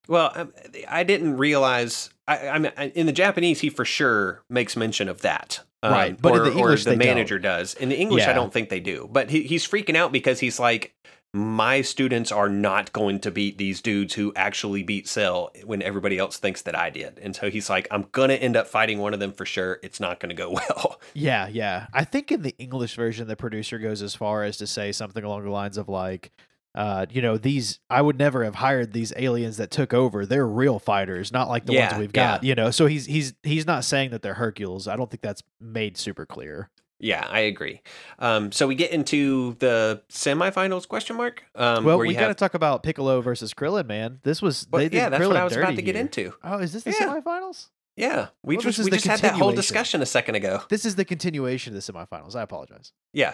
Well, 0.07 0.31
um, 0.35 0.53
I 0.87 1.03
didn't 1.03 1.37
realize. 1.37 2.09
I, 2.27 2.47
I 2.49 2.59
mean, 2.59 2.71
in 2.95 3.05
the 3.05 3.13
Japanese, 3.13 3.61
he 3.61 3.69
for 3.69 3.85
sure 3.85 4.43
makes 4.49 4.75
mention 4.75 5.09
of 5.09 5.21
that. 5.21 5.61
Um, 5.83 5.91
Right, 5.91 6.21
but 6.21 6.33
in 6.33 6.41
or, 6.41 6.43
the 6.45 6.57
English 6.57 6.83
the 6.83 6.91
don't. 6.91 6.99
manager 6.99 7.39
does. 7.39 7.73
In 7.75 7.89
the 7.89 7.95
English, 7.95 8.25
I 8.25 8.33
don't 8.33 8.51
think 8.51 8.69
they 8.69 8.79
do. 8.79 9.07
But 9.11 9.29
he, 9.29 9.43
he's 9.43 9.67
freaking 9.67 9.95
out 9.95 10.11
because 10.11 10.39
he's 10.39 10.59
like, 10.59 10.95
my 11.33 11.81
students 11.81 12.31
are 12.31 12.49
not 12.49 12.91
going 12.93 13.19
to 13.19 13.31
beat 13.31 13.57
these 13.57 13.81
dudes 13.81 14.13
who 14.15 14.33
actually 14.35 14.81
beat 14.81 15.07
Cell 15.07 15.51
when 15.65 15.81
everybody 15.81 16.17
else 16.17 16.37
thinks 16.37 16.63
that 16.63 16.75
I 16.75 16.89
did. 16.89 17.19
And 17.19 17.35
so 17.35 17.49
he's 17.49 17.69
like, 17.69 17.87
I'm 17.91 18.07
gonna 18.11 18.33
end 18.33 18.55
up 18.55 18.67
fighting 18.67 18.99
one 18.99 19.13
of 19.13 19.19
them 19.19 19.33
for 19.33 19.45
sure. 19.45 19.79
It's 19.83 19.99
not 19.99 20.19
gonna 20.19 20.33
go 20.33 20.51
well. 20.69 20.99
Yeah, 21.13 21.47
yeah. 21.47 21.87
I 21.93 22.05
think 22.05 22.31
in 22.31 22.41
the 22.41 22.55
English 22.57 22.95
version, 22.95 23.27
the 23.27 23.35
producer 23.35 23.77
goes 23.77 24.01
as 24.01 24.15
far 24.15 24.43
as 24.43 24.57
to 24.57 24.67
say 24.67 24.91
something 24.91 25.23
along 25.23 25.43
the 25.43 25.51
lines 25.51 25.77
of 25.77 25.89
like, 25.89 26.31
uh, 26.77 27.07
you 27.09 27.21
know, 27.21 27.37
these 27.37 27.79
I 27.89 28.01
would 28.01 28.17
never 28.19 28.43
have 28.43 28.55
hired 28.55 28.93
these 28.93 29.11
aliens 29.17 29.57
that 29.57 29.71
took 29.71 29.93
over. 29.93 30.25
They're 30.25 30.47
real 30.47 30.77
fighters, 30.79 31.31
not 31.33 31.49
like 31.49 31.65
the 31.65 31.73
Yeah, 31.73 31.89
ones 31.89 31.99
we've 31.99 32.11
yeah. 32.15 32.33
got. 32.35 32.43
You 32.43 32.53
know, 32.55 32.69
so 32.71 32.85
he's 32.85 33.05
he's 33.07 33.33
he's 33.43 33.65
not 33.65 33.83
saying 33.83 34.11
that 34.11 34.21
they're 34.21 34.35
Hercules. 34.35 34.87
I 34.87 34.95
don't 34.95 35.09
think 35.09 35.21
that's 35.21 35.41
made 35.59 35.97
super 35.97 36.25
clear. 36.25 36.69
Yeah, 36.99 37.27
I 37.29 37.41
agree. 37.41 37.81
Um, 38.17 38.51
so 38.51 38.65
we 38.67 38.73
get 38.75 38.89
into 38.91 39.55
the 39.59 40.01
semifinals 40.11 40.87
question 40.87 41.15
mark. 41.15 41.43
Um, 41.55 41.83
well, 41.83 41.97
where 41.97 42.07
we 42.07 42.13
got 42.15 42.27
to 42.29 42.33
talk 42.33 42.53
about 42.55 42.81
Piccolo 42.83 43.21
versus 43.21 43.53
Krillin, 43.53 43.85
man. 43.87 44.19
This 44.23 44.41
was 44.41 44.67
well, 44.71 44.87
they 44.87 44.95
yeah, 44.95 45.09
that's 45.09 45.23
Krillin 45.23 45.27
what 45.29 45.37
I 45.37 45.43
was 45.43 45.55
about 45.55 45.75
to 45.75 45.81
get 45.81 45.95
here. 45.95 46.01
into. 46.01 46.33
Oh, 46.43 46.57
is 46.59 46.73
this 46.73 46.83
the 46.83 46.91
Yeah. 46.99 47.07
semifinals? 47.07 47.67
Yeah, 47.97 48.27
we 48.43 48.55
Well, 48.55 48.61
just 48.61 48.79
we 48.79 48.91
just 48.91 49.07
had 49.07 49.21
that 49.21 49.33
whole 49.33 49.51
discussion 49.51 50.03
a 50.03 50.05
second 50.05 50.35
ago. 50.35 50.61
This 50.69 50.85
is 50.85 50.95
the 50.95 51.03
continuation 51.03 51.75
of 51.75 51.83
the 51.83 51.91
semifinals. 51.91 52.35
I 52.35 52.43
apologize. 52.43 52.93
Yeah. 53.11 53.33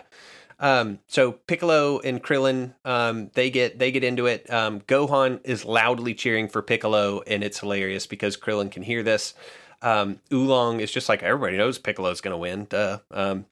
Um, 0.57 0.99
so 1.07 1.33
Piccolo 1.33 1.99
and 1.99 2.23
Krillin, 2.23 2.73
um, 2.85 3.29
they 3.33 3.49
get 3.49 3.77
they 3.77 3.91
get 3.91 4.05
into 4.05 4.25
it. 4.25 4.49
Um, 4.51 4.79
Gohan 4.81 5.41
is 5.43 5.65
loudly 5.65 6.13
cheering 6.13 6.47
for 6.47 6.61
Piccolo, 6.61 7.21
and 7.27 7.43
it's 7.43 7.59
hilarious 7.59 8.07
because 8.07 8.37
Krillin 8.37 8.71
can 8.71 8.83
hear 8.83 9.03
this. 9.03 9.33
Um, 9.81 10.21
Oolong 10.31 10.79
is 10.79 10.91
just 10.93 11.09
like 11.09 11.21
everybody 11.21 11.57
knows 11.57 11.77
Piccolo's 11.77 12.21
going 12.21 12.31
to 12.31 12.37
win. 12.37 12.65
Duh. 12.69 12.99
Um, 13.11 13.45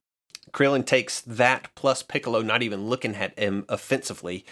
Krillin 0.54 0.86
takes 0.86 1.20
that 1.22 1.68
plus 1.76 2.04
Piccolo 2.04 2.42
not 2.42 2.64
even 2.64 2.88
looking 2.88 3.16
at 3.16 3.38
him 3.38 3.66
offensively, 3.68 4.46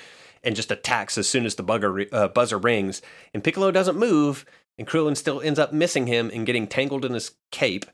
and 0.43 0.57
just 0.57 0.71
attacks 0.71 1.17
as 1.17 1.29
soon 1.29 1.45
as 1.45 1.55
the 1.55 1.63
bugger, 1.63 2.07
uh, 2.11 2.27
buzzer 2.27 2.57
rings. 2.57 3.01
And 3.33 3.43
Piccolo 3.43 3.71
doesn't 3.71 3.97
move, 3.97 4.45
and 4.79 4.87
Krillin 4.87 5.15
still 5.15 5.39
ends 5.41 5.59
up 5.59 5.71
missing 5.73 6.07
him 6.07 6.31
and 6.33 6.45
getting 6.47 6.65
tangled 6.65 7.05
in 7.05 7.13
his 7.13 7.35
cape 7.51 7.85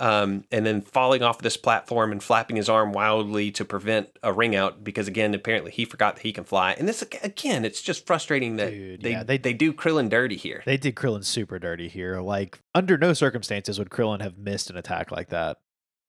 um, 0.00 0.44
and 0.50 0.66
then 0.66 0.80
falling 0.80 1.22
off 1.22 1.38
this 1.38 1.56
platform 1.56 2.10
and 2.10 2.20
flapping 2.22 2.56
his 2.56 2.68
arm 2.68 2.92
wildly 2.92 3.52
to 3.52 3.64
prevent 3.64 4.08
a 4.22 4.32
ring 4.32 4.56
out 4.56 4.82
because 4.82 5.06
again 5.06 5.32
apparently 5.34 5.70
he 5.70 5.84
forgot 5.84 6.16
that 6.16 6.22
he 6.22 6.32
can 6.32 6.42
fly 6.44 6.72
and 6.72 6.88
this 6.88 7.02
again 7.22 7.64
it's 7.64 7.80
just 7.82 8.06
frustrating 8.06 8.56
that 8.56 8.70
Dude, 8.70 9.02
they, 9.02 9.10
yeah, 9.12 9.22
they- 9.22 9.38
they 9.38 9.52
do 9.52 9.72
Krillin 9.72 10.08
dirty 10.08 10.36
here 10.36 10.62
They 10.66 10.78
did 10.78 10.96
Krillin 10.96 11.24
super 11.24 11.58
dirty 11.60 11.88
here. 11.88 12.20
Like 12.20 12.58
under 12.74 12.96
no 12.98 13.12
circumstances 13.12 13.78
would 13.78 13.90
Krillin 13.90 14.22
have 14.22 14.38
missed 14.38 14.70
an 14.70 14.76
attack 14.76 15.12
like 15.12 15.28
that. 15.28 15.58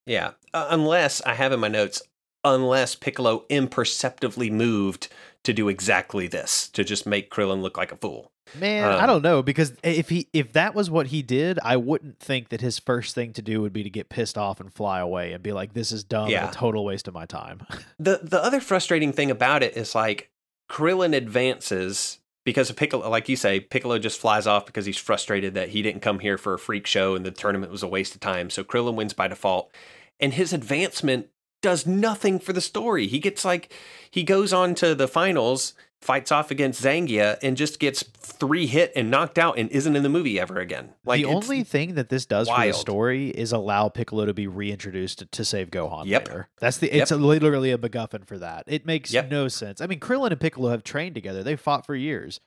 yeah 0.07 0.31
uh, 0.53 0.67
unless 0.71 1.21
I 1.21 1.33
have 1.35 1.51
in 1.51 1.59
my 1.59 1.67
notes 1.67 2.01
unless 2.45 2.95
Piccolo 2.95 3.45
imperceptibly 3.49 4.49
moved 4.49 5.07
to 5.43 5.53
do 5.53 5.67
exactly 5.69 6.27
this 6.27 6.69
to 6.69 6.83
just 6.83 7.05
make 7.05 7.29
Krillin 7.31 7.61
look 7.61 7.77
like 7.77 7.91
a 7.91 7.97
fool 7.97 8.31
Man, 8.59 8.83
I 8.83 9.01
Um, 9.01 9.07
don't 9.07 9.21
know 9.23 9.41
because 9.41 9.73
if 9.83 10.09
he 10.09 10.27
if 10.33 10.51
that 10.53 10.75
was 10.75 10.91
what 10.91 11.07
he 11.07 11.21
did, 11.21 11.59
I 11.63 11.77
wouldn't 11.77 12.19
think 12.19 12.49
that 12.49 12.59
his 12.61 12.77
first 12.77 13.15
thing 13.15 13.31
to 13.33 13.41
do 13.41 13.61
would 13.61 13.71
be 13.73 13.83
to 13.83 13.89
get 13.89 14.09
pissed 14.09 14.37
off 14.37 14.59
and 14.59 14.71
fly 14.71 14.99
away 14.99 15.31
and 15.31 15.41
be 15.41 15.53
like, 15.53 15.73
"This 15.73 15.91
is 15.93 16.03
dumb 16.03 16.29
Yeah. 16.29 16.49
a 16.49 16.53
total 16.53 16.83
waste 16.85 17.07
of 17.07 17.13
my 17.13 17.25
time." 17.25 17.61
the 17.99 18.19
the 18.21 18.43
other 18.43 18.59
frustrating 18.59 19.13
thing 19.13 19.31
about 19.31 19.63
it 19.63 19.77
is 19.77 19.95
like 19.95 20.29
Krillin 20.69 21.15
advances 21.15 22.19
because 22.45 22.69
of 22.69 22.75
Piccolo, 22.75 23.09
like 23.09 23.29
you 23.29 23.37
say, 23.37 23.61
Piccolo 23.61 23.97
just 23.97 24.19
flies 24.19 24.45
off 24.45 24.65
because 24.65 24.85
he's 24.85 24.97
frustrated 24.97 25.53
that 25.53 25.69
he 25.69 25.81
didn't 25.81 26.01
come 26.01 26.19
here 26.19 26.37
for 26.37 26.53
a 26.53 26.59
freak 26.59 26.85
show 26.85 27.15
and 27.15 27.25
the 27.25 27.31
tournament 27.31 27.71
was 27.71 27.81
a 27.83 27.87
waste 27.87 28.13
of 28.13 28.19
time. 28.19 28.49
So 28.49 28.63
Krillin 28.65 28.95
wins 28.95 29.13
by 29.13 29.29
default, 29.29 29.73
and 30.19 30.33
his 30.33 30.51
advancement 30.51 31.27
does 31.63 31.87
nothing 31.87 32.37
for 32.39 32.53
the 32.53 32.61
story. 32.61 33.07
He 33.07 33.17
gets 33.17 33.43
like 33.43 33.73
he 34.11 34.21
goes 34.23 34.53
on 34.53 34.75
to 34.75 34.93
the 34.93 35.07
finals, 35.07 35.73
fights 36.01 36.31
off 36.31 36.51
against 36.51 36.83
Zangia, 36.83 37.39
and 37.41 37.57
just 37.57 37.79
gets 37.79 38.03
three 38.03 38.67
hit 38.67 38.91
and 38.95 39.09
knocked 39.09 39.39
out, 39.39 39.57
and 39.57 39.69
isn't 39.71 39.95
in 39.95 40.03
the 40.03 40.09
movie 40.09 40.39
ever 40.39 40.59
again. 40.59 40.89
Like 41.05 41.17
the 41.21 41.25
only 41.25 41.63
thing 41.63 41.95
that 41.95 42.09
this 42.09 42.25
does 42.27 42.47
for 42.49 42.63
the 42.63 42.73
story 42.73 43.29
is 43.29 43.51
allow 43.51 43.89
Piccolo 43.89 44.25
to 44.25 44.33
be 44.33 44.45
reintroduced 44.45 45.19
to, 45.19 45.25
to 45.25 45.43
save 45.45 45.71
Gohan 45.71 46.05
Yep. 46.05 46.27
later. 46.27 46.49
That's 46.59 46.77
the 46.77 46.95
it's 46.95 47.09
a, 47.11 47.17
literally 47.17 47.71
a 47.71 47.77
MacGuffin 47.79 48.27
for 48.27 48.37
that. 48.37 48.65
It 48.67 48.85
makes 48.85 49.11
Yep. 49.11 49.31
no 49.31 49.47
sense. 49.47 49.81
I 49.81 49.87
mean, 49.87 49.99
Krillin 49.99 50.31
and 50.31 50.39
Piccolo 50.39 50.69
have 50.69 50.83
trained 50.83 51.15
together. 51.15 51.41
They 51.41 51.55
fought 51.55 51.85
for 51.85 51.95
years. 51.95 52.39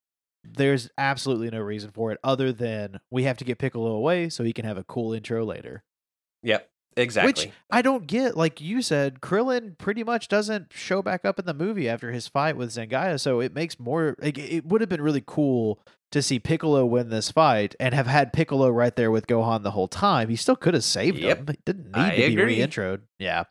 There's 0.45 0.89
absolutely 0.97 1.51
no 1.51 1.59
reason 1.61 1.91
for 1.91 2.12
it 2.12 2.19
other 2.23 2.53
than 2.53 3.01
we 3.11 3.25
have 3.25 3.37
to 3.39 3.45
get 3.45 3.59
Piccolo 3.59 3.91
away 3.91 4.29
so 4.29 4.45
he 4.45 4.53
can 4.53 4.64
have 4.64 4.77
a 4.79 4.85
cool 4.85 5.12
intro 5.12 5.45
later. 5.45 5.83
yep, 6.43 6.71
exactly. 6.97 7.29
Which 7.29 7.53
I 7.71 7.83
don't 7.83 8.07
get. 8.07 8.37
Like 8.37 8.61
you 8.61 8.83
said, 8.83 9.21
Krillin 9.21 9.77
pretty 9.79 10.05
much 10.05 10.29
doesn't 10.29 10.73
show 10.73 11.03
back 11.03 11.25
up 11.25 11.39
in 11.39 11.45
the 11.47 11.55
movie 11.55 11.89
after 11.89 12.11
his 12.13 12.29
fight 12.29 12.57
with 12.57 12.71
Zangia, 12.71 13.21
so 13.21 13.41
it 13.41 13.55
makes 13.55 13.79
more. 13.79 14.17
Like, 14.21 14.39
it 14.39 14.67
would 14.67 14.81
have 14.81 14.91
been 14.91 15.03
really 15.03 15.23
cool 15.27 15.81
to 16.13 16.23
see 16.23 16.39
Piccolo 16.39 16.87
win 16.87 17.09
this 17.11 17.31
fight 17.33 17.75
and 17.81 17.93
have 17.93 18.07
had 18.07 18.33
Piccolo 18.33 18.69
right 18.71 18.95
there 18.95 19.11
with 19.11 19.27
Gohan 19.27 19.63
the 19.65 19.73
whole 19.73 19.89
time. 19.89 20.29
He 20.29 20.37
still 20.37 20.55
could 20.57 20.75
have 20.75 20.85
saved 20.85 21.19
Yep. 21.19 21.39
him. 21.39 21.47
He 21.49 21.59
didn't 21.65 21.87
need 21.87 21.97
I 21.97 22.11
to 22.11 22.17
be 22.17 22.25
agree. 22.41 22.59
reintroed. 22.59 23.01
Yeah, 23.19 23.45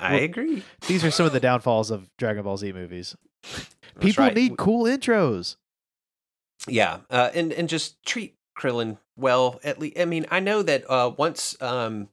I 0.00 0.14
well, 0.14 0.24
agree. 0.24 0.62
these 0.86 1.04
are 1.04 1.10
some 1.10 1.26
of 1.26 1.32
the 1.32 1.40
downfalls 1.40 1.90
of 1.90 2.10
Dragon 2.16 2.42
Ball 2.44 2.56
Z 2.56 2.72
movies. 2.72 3.14
People 4.00 4.24
right. 4.24 4.34
need 4.34 4.56
cool 4.56 4.84
intros. 4.84 5.56
Yeah, 6.66 6.98
uh, 7.10 7.30
and 7.34 7.52
and 7.52 7.68
just 7.68 8.02
treat 8.04 8.36
Krillin 8.58 8.98
well. 9.16 9.60
At 9.62 9.78
least, 9.78 9.98
I 9.98 10.04
mean, 10.06 10.26
I 10.30 10.40
know 10.40 10.62
that 10.62 10.90
uh, 10.90 11.12
once 11.16 11.60
um, 11.60 12.08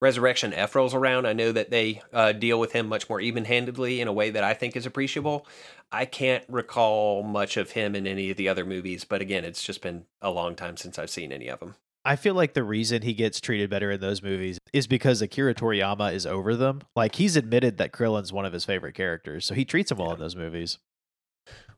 Resurrection 0.00 0.54
F 0.54 0.76
rolls 0.76 0.94
around, 0.94 1.26
I 1.26 1.32
know 1.32 1.50
that 1.50 1.70
they 1.70 2.02
uh, 2.12 2.32
deal 2.32 2.60
with 2.60 2.72
him 2.72 2.88
much 2.88 3.08
more 3.08 3.20
even-handedly 3.20 4.00
in 4.00 4.06
a 4.06 4.12
way 4.12 4.30
that 4.30 4.44
I 4.44 4.54
think 4.54 4.76
is 4.76 4.86
appreciable. 4.86 5.46
I 5.90 6.04
can't 6.04 6.44
recall 6.48 7.24
much 7.24 7.56
of 7.56 7.72
him 7.72 7.96
in 7.96 8.06
any 8.06 8.30
of 8.30 8.36
the 8.36 8.48
other 8.48 8.64
movies, 8.64 9.04
but 9.04 9.20
again, 9.20 9.44
it's 9.44 9.62
just 9.62 9.82
been 9.82 10.04
a 10.22 10.30
long 10.30 10.54
time 10.54 10.76
since 10.76 10.98
I've 10.98 11.10
seen 11.10 11.32
any 11.32 11.48
of 11.48 11.58
them. 11.58 11.74
I 12.04 12.14
feel 12.14 12.34
like 12.34 12.54
the 12.54 12.62
reason 12.62 13.02
he 13.02 13.12
gets 13.12 13.40
treated 13.40 13.68
better 13.68 13.90
in 13.90 14.00
those 14.00 14.22
movies 14.22 14.58
is 14.72 14.86
because 14.86 15.20
Akira 15.20 15.54
Toriyama 15.54 16.12
is 16.14 16.26
over 16.26 16.54
them. 16.54 16.82
Like 16.94 17.16
he's 17.16 17.36
admitted 17.36 17.78
that 17.78 17.92
Krillin's 17.92 18.32
one 18.32 18.46
of 18.46 18.52
his 18.52 18.64
favorite 18.64 18.94
characters, 18.94 19.44
so 19.44 19.54
he 19.54 19.64
treats 19.64 19.90
him 19.90 19.98
well 19.98 20.12
in 20.12 20.20
those 20.20 20.36
movies. 20.36 20.78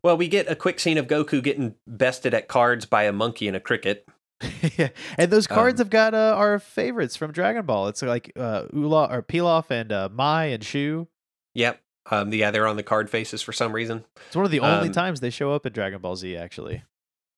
Well, 0.02 0.16
we 0.16 0.28
get 0.28 0.50
a 0.50 0.56
quick 0.56 0.78
scene 0.78 0.98
of 0.98 1.06
Goku 1.06 1.42
getting 1.42 1.74
bested 1.86 2.34
at 2.34 2.48
cards 2.48 2.86
by 2.86 3.04
a 3.04 3.12
monkey 3.12 3.48
and 3.48 3.56
a 3.56 3.60
cricket. 3.60 4.06
and 5.18 5.30
those 5.30 5.46
cards 5.46 5.80
Um, 5.80 5.84
have 5.84 5.90
got 5.90 6.14
uh, 6.14 6.34
our 6.36 6.58
favorites 6.58 7.16
from 7.16 7.32
Dragon 7.32 7.64
Ball. 7.66 7.88
It's 7.88 8.02
like 8.02 8.32
uh, 8.36 8.64
Ula 8.72 9.08
or 9.10 9.22
Pilaf 9.22 9.70
and 9.70 9.92
uh, 9.92 10.08
Mai 10.12 10.46
and 10.46 10.64
Shu. 10.64 11.08
Yep. 11.54 11.80
Um, 12.10 12.32
yeah, 12.32 12.50
they're 12.50 12.66
on 12.66 12.76
the 12.76 12.82
card 12.82 13.10
faces 13.10 13.42
for 13.42 13.52
some 13.52 13.72
reason. 13.72 14.04
It's 14.26 14.36
one 14.36 14.44
of 14.44 14.50
the 14.50 14.60
only 14.60 14.88
Um, 14.88 14.92
times 14.94 15.20
they 15.20 15.30
show 15.30 15.52
up 15.52 15.66
in 15.66 15.72
Dragon 15.72 16.00
Ball 16.00 16.16
Z. 16.16 16.34
Actually, 16.36 16.82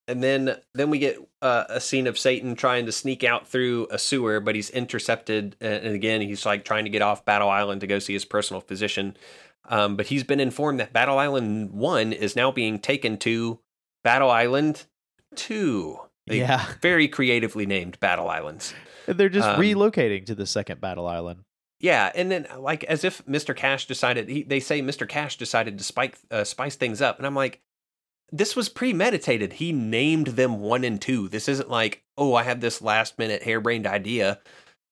And 0.08 0.22
then 0.22 0.56
then 0.74 0.88
we 0.90 0.98
get 0.98 1.18
uh, 1.42 1.64
a 1.68 1.80
scene 1.80 2.06
of 2.06 2.16
Satan 2.18 2.54
trying 2.54 2.86
to 2.86 2.92
sneak 2.92 3.24
out 3.24 3.46
through 3.48 3.88
a 3.90 3.98
sewer, 3.98 4.38
but 4.40 4.54
he's 4.54 4.70
intercepted. 4.70 5.56
And 5.60 5.84
and 5.84 5.94
again, 5.94 6.20
he's 6.20 6.46
like 6.46 6.64
trying 6.64 6.84
to 6.84 6.90
get 6.90 7.02
off 7.02 7.24
Battle 7.24 7.50
Island 7.50 7.80
to 7.80 7.86
go 7.86 7.98
see 7.98 8.12
his 8.12 8.24
personal 8.24 8.60
physician. 8.60 9.16
Um, 9.68 9.96
but 9.96 10.06
he's 10.06 10.24
been 10.24 10.40
informed 10.40 10.78
that 10.80 10.92
Battle 10.92 11.18
Island 11.18 11.72
One 11.72 12.12
is 12.12 12.36
now 12.36 12.50
being 12.52 12.78
taken 12.78 13.16
to 13.18 13.58
Battle 14.04 14.30
Island 14.30 14.86
Two. 15.34 15.98
They 16.26 16.38
yeah, 16.40 16.66
very 16.82 17.08
creatively 17.08 17.66
named 17.66 17.98
Battle 18.00 18.28
Islands. 18.28 18.74
And 19.06 19.18
they're 19.18 19.28
just 19.28 19.48
um, 19.48 19.60
relocating 19.60 20.24
to 20.26 20.34
the 20.34 20.46
second 20.46 20.80
Battle 20.80 21.06
Island. 21.06 21.40
Yeah, 21.80 22.12
and 22.14 22.30
then 22.30 22.46
like 22.58 22.84
as 22.84 23.02
if 23.02 23.24
Mr. 23.26 23.56
Cash 23.56 23.86
decided, 23.86 24.28
he, 24.28 24.44
they 24.44 24.60
say 24.60 24.80
Mr. 24.80 25.08
Cash 25.08 25.36
decided 25.36 25.78
to 25.78 25.84
spike 25.84 26.16
uh, 26.30 26.44
spice 26.44 26.76
things 26.76 27.02
up, 27.02 27.18
and 27.18 27.26
I'm 27.26 27.34
like, 27.34 27.60
this 28.30 28.54
was 28.54 28.68
premeditated. 28.68 29.54
He 29.54 29.72
named 29.72 30.28
them 30.28 30.60
one 30.60 30.84
and 30.84 31.00
two. 31.00 31.28
This 31.28 31.48
isn't 31.48 31.68
like, 31.68 32.04
oh, 32.16 32.34
I 32.34 32.44
have 32.44 32.60
this 32.60 32.80
last 32.80 33.18
minute 33.18 33.42
harebrained 33.42 33.86
idea 33.86 34.38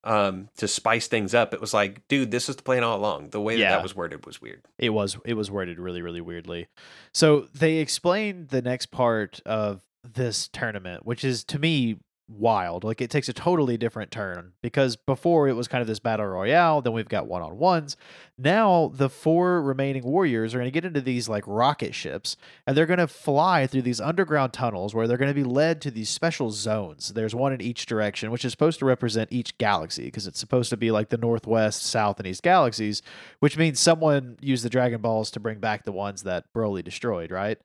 um, 0.03 0.49
to 0.57 0.67
spice 0.67 1.07
things 1.09 1.33
up. 1.33 1.55
It 1.55 1.61
was 1.61 1.73
like, 1.73 2.07
dude, 2.09 2.31
this 2.33 2.49
is 2.49 2.57
the 2.57 2.63
plan 2.63 2.83
all 2.83 2.99
along. 2.99 3.31
The 3.31 3.41
way 3.41 3.55
that, 3.55 3.61
Yeah. 3.61 3.71
that 3.71 3.83
was 3.83 3.95
worded 3.95 4.27
was 4.27 4.43
weird. 4.43 4.63
It 4.77 4.91
was 4.91 5.17
it 5.25 5.35
was 5.35 5.49
worded 5.51 5.79
really 5.79 6.03
really 6.03 6.21
weirdly. 6.21 6.67
So 7.15 7.47
they 7.55 7.77
explained 7.77 8.49
the 8.49 8.63
next 8.63 8.87
part 8.87 9.41
of 9.47 9.81
this 10.05 10.49
tournament, 10.49 11.05
which 11.07 11.25
is 11.25 11.45
to 11.45 11.59
me 11.59 11.99
wild. 12.31 12.85
Like 12.85 13.01
it 13.01 13.11
takes 13.11 13.29
a 13.29 13.33
totally 13.33 13.77
different 13.77 14.11
turn 14.11 14.53
because 14.63 14.97
before 14.97 15.49
it 15.49 15.55
was 15.55 15.69
kind 15.69 15.83
of 15.83 15.89
this 15.89 15.99
battle 15.99 16.27
royale, 16.27 16.81
then 16.81 16.93
we've 16.93 17.09
got 17.09 17.27
one 17.27 17.43
on 17.43 17.59
ones. 17.59 17.97
Now 18.39 18.93
the 18.95 19.09
four 19.09 19.61
remaining 19.61 20.05
warriors 20.05 20.55
are 20.55 20.59
going 20.59 20.67
to 20.67 20.71
get 20.71 20.85
into 20.85 21.01
these 21.01 21.29
like 21.29 21.45
rocket 21.47 21.95
ships 21.95 22.37
and 22.67 22.77
they're 22.77 22.87
going 22.87 22.99
to 22.99 23.09
fly 23.09 23.67
through 23.67 23.83
these 23.83 24.01
underground 24.01 24.53
tunnels 24.53 24.95
where 24.95 25.07
they're 25.07 25.17
going 25.17 25.29
to 25.29 25.35
be 25.35 25.45
led 25.45 25.81
to 25.83 25.91
these 25.91 26.09
special 26.09 26.51
zones. 26.51 27.13
There's 27.15 27.35
one 27.35 27.53
in 27.53 27.61
each 27.61 27.87
direction, 27.87 28.31
which 28.31 28.45
is 28.45 28.53
supposed 28.53 28.79
to 28.79 28.85
represent 28.85 29.33
each 29.33 29.59
galaxy 29.59 30.05
because 30.05 30.27
it's 30.27 30.41
supposed 30.41 30.71
to 30.71 30.77
be 30.77 30.91
like 30.91 31.09
the 31.09 31.19
northwest, 31.19 31.83
south, 31.83 32.19
and 32.19 32.27
east 32.27 32.43
galaxies, 32.43 33.03
which 33.41 33.57
means 33.57 33.81
someone 33.81 34.37
used 34.41 34.65
the 34.65 34.71
Dragon 34.71 35.01
Balls 35.01 35.31
to 35.33 35.41
bring 35.41 35.59
back 35.59 35.85
the 35.85 35.93
ones 35.93 36.23
that 36.23 36.45
Broly 36.55 36.85
destroyed, 36.85 37.31
right? 37.31 37.59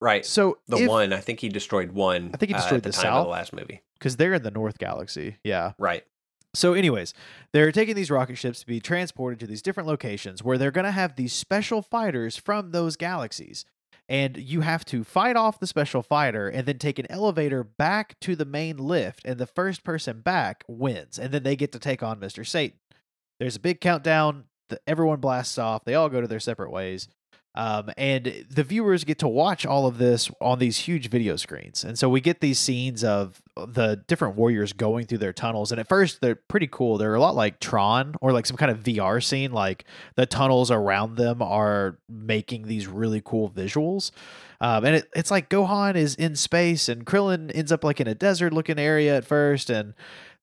Right. 0.00 0.24
So 0.26 0.58
The 0.68 0.78
if- 0.78 0.88
one, 0.88 1.12
I 1.12 1.20
think 1.20 1.40
he 1.40 1.48
destroyed 1.48 1.92
one. 1.92 2.30
I 2.34 2.36
think 2.36 2.50
he 2.50 2.54
uh, 2.54 2.58
destroyed 2.58 2.78
at 2.78 2.82
the, 2.84 2.90
the 2.90 2.96
time 2.96 3.06
of 3.06 3.16
South. 3.18 3.26
the 3.26 3.30
last 3.30 3.52
movie. 3.52 3.82
because 3.98 4.16
they're 4.16 4.34
in 4.34 4.42
the 4.42 4.50
North 4.50 4.78
Galaxy. 4.78 5.36
Yeah. 5.44 5.72
Right. 5.78 6.04
So, 6.54 6.72
anyways, 6.72 7.12
they're 7.52 7.70
taking 7.72 7.94
these 7.96 8.10
rocket 8.10 8.36
ships 8.36 8.60
to 8.60 8.66
be 8.66 8.80
transported 8.80 9.38
to 9.40 9.46
these 9.46 9.60
different 9.60 9.86
locations 9.88 10.42
where 10.42 10.56
they're 10.56 10.70
going 10.70 10.86
to 10.86 10.90
have 10.90 11.16
these 11.16 11.32
special 11.34 11.82
fighters 11.82 12.36
from 12.36 12.70
those 12.72 12.96
galaxies. 12.96 13.64
And 14.08 14.36
you 14.36 14.60
have 14.60 14.84
to 14.86 15.02
fight 15.02 15.36
off 15.36 15.58
the 15.58 15.66
special 15.66 16.00
fighter 16.02 16.48
and 16.48 16.64
then 16.64 16.78
take 16.78 16.98
an 17.00 17.06
elevator 17.10 17.64
back 17.64 18.18
to 18.20 18.36
the 18.36 18.44
main 18.44 18.76
lift. 18.78 19.22
And 19.24 19.36
the 19.38 19.46
first 19.46 19.82
person 19.82 20.20
back 20.20 20.62
wins. 20.68 21.18
And 21.18 21.32
then 21.34 21.42
they 21.42 21.56
get 21.56 21.72
to 21.72 21.78
take 21.78 22.02
on 22.02 22.20
Mr. 22.20 22.46
Satan. 22.46 22.78
There's 23.40 23.56
a 23.56 23.60
big 23.60 23.80
countdown. 23.80 24.44
The, 24.68 24.80
everyone 24.86 25.20
blasts 25.20 25.58
off. 25.58 25.84
They 25.84 25.94
all 25.94 26.08
go 26.08 26.20
to 26.20 26.28
their 26.28 26.40
separate 26.40 26.70
ways. 26.70 27.08
Um, 27.56 27.90
and 27.96 28.44
the 28.50 28.62
viewers 28.62 29.04
get 29.04 29.18
to 29.20 29.28
watch 29.28 29.64
all 29.64 29.86
of 29.86 29.96
this 29.96 30.30
on 30.42 30.58
these 30.58 30.76
huge 30.76 31.08
video 31.08 31.36
screens. 31.36 31.84
And 31.84 31.98
so 31.98 32.08
we 32.08 32.20
get 32.20 32.40
these 32.40 32.58
scenes 32.58 33.02
of 33.02 33.42
the 33.56 34.04
different 34.06 34.36
warriors 34.36 34.74
going 34.74 35.06
through 35.06 35.18
their 35.18 35.32
tunnels. 35.32 35.72
And 35.72 35.80
at 35.80 35.88
first, 35.88 36.20
they're 36.20 36.36
pretty 36.36 36.66
cool. 36.66 36.98
They're 36.98 37.14
a 37.14 37.20
lot 37.20 37.34
like 37.34 37.58
Tron 37.58 38.14
or 38.20 38.32
like 38.32 38.44
some 38.44 38.58
kind 38.58 38.70
of 38.70 38.82
VR 38.82 39.24
scene. 39.24 39.52
Like 39.52 39.86
the 40.16 40.26
tunnels 40.26 40.70
around 40.70 41.16
them 41.16 41.40
are 41.40 41.98
making 42.10 42.66
these 42.66 42.86
really 42.86 43.22
cool 43.24 43.48
visuals. 43.48 44.10
Um, 44.60 44.84
and 44.84 44.96
it, 44.96 45.08
it's 45.16 45.30
like 45.30 45.48
Gohan 45.48 45.96
is 45.96 46.14
in 46.14 46.36
space 46.36 46.90
and 46.90 47.06
Krillin 47.06 47.50
ends 47.54 47.72
up 47.72 47.84
like 47.84 48.00
in 48.00 48.06
a 48.06 48.14
desert 48.14 48.52
looking 48.52 48.78
area 48.78 49.16
at 49.16 49.24
first. 49.24 49.70
And 49.70 49.94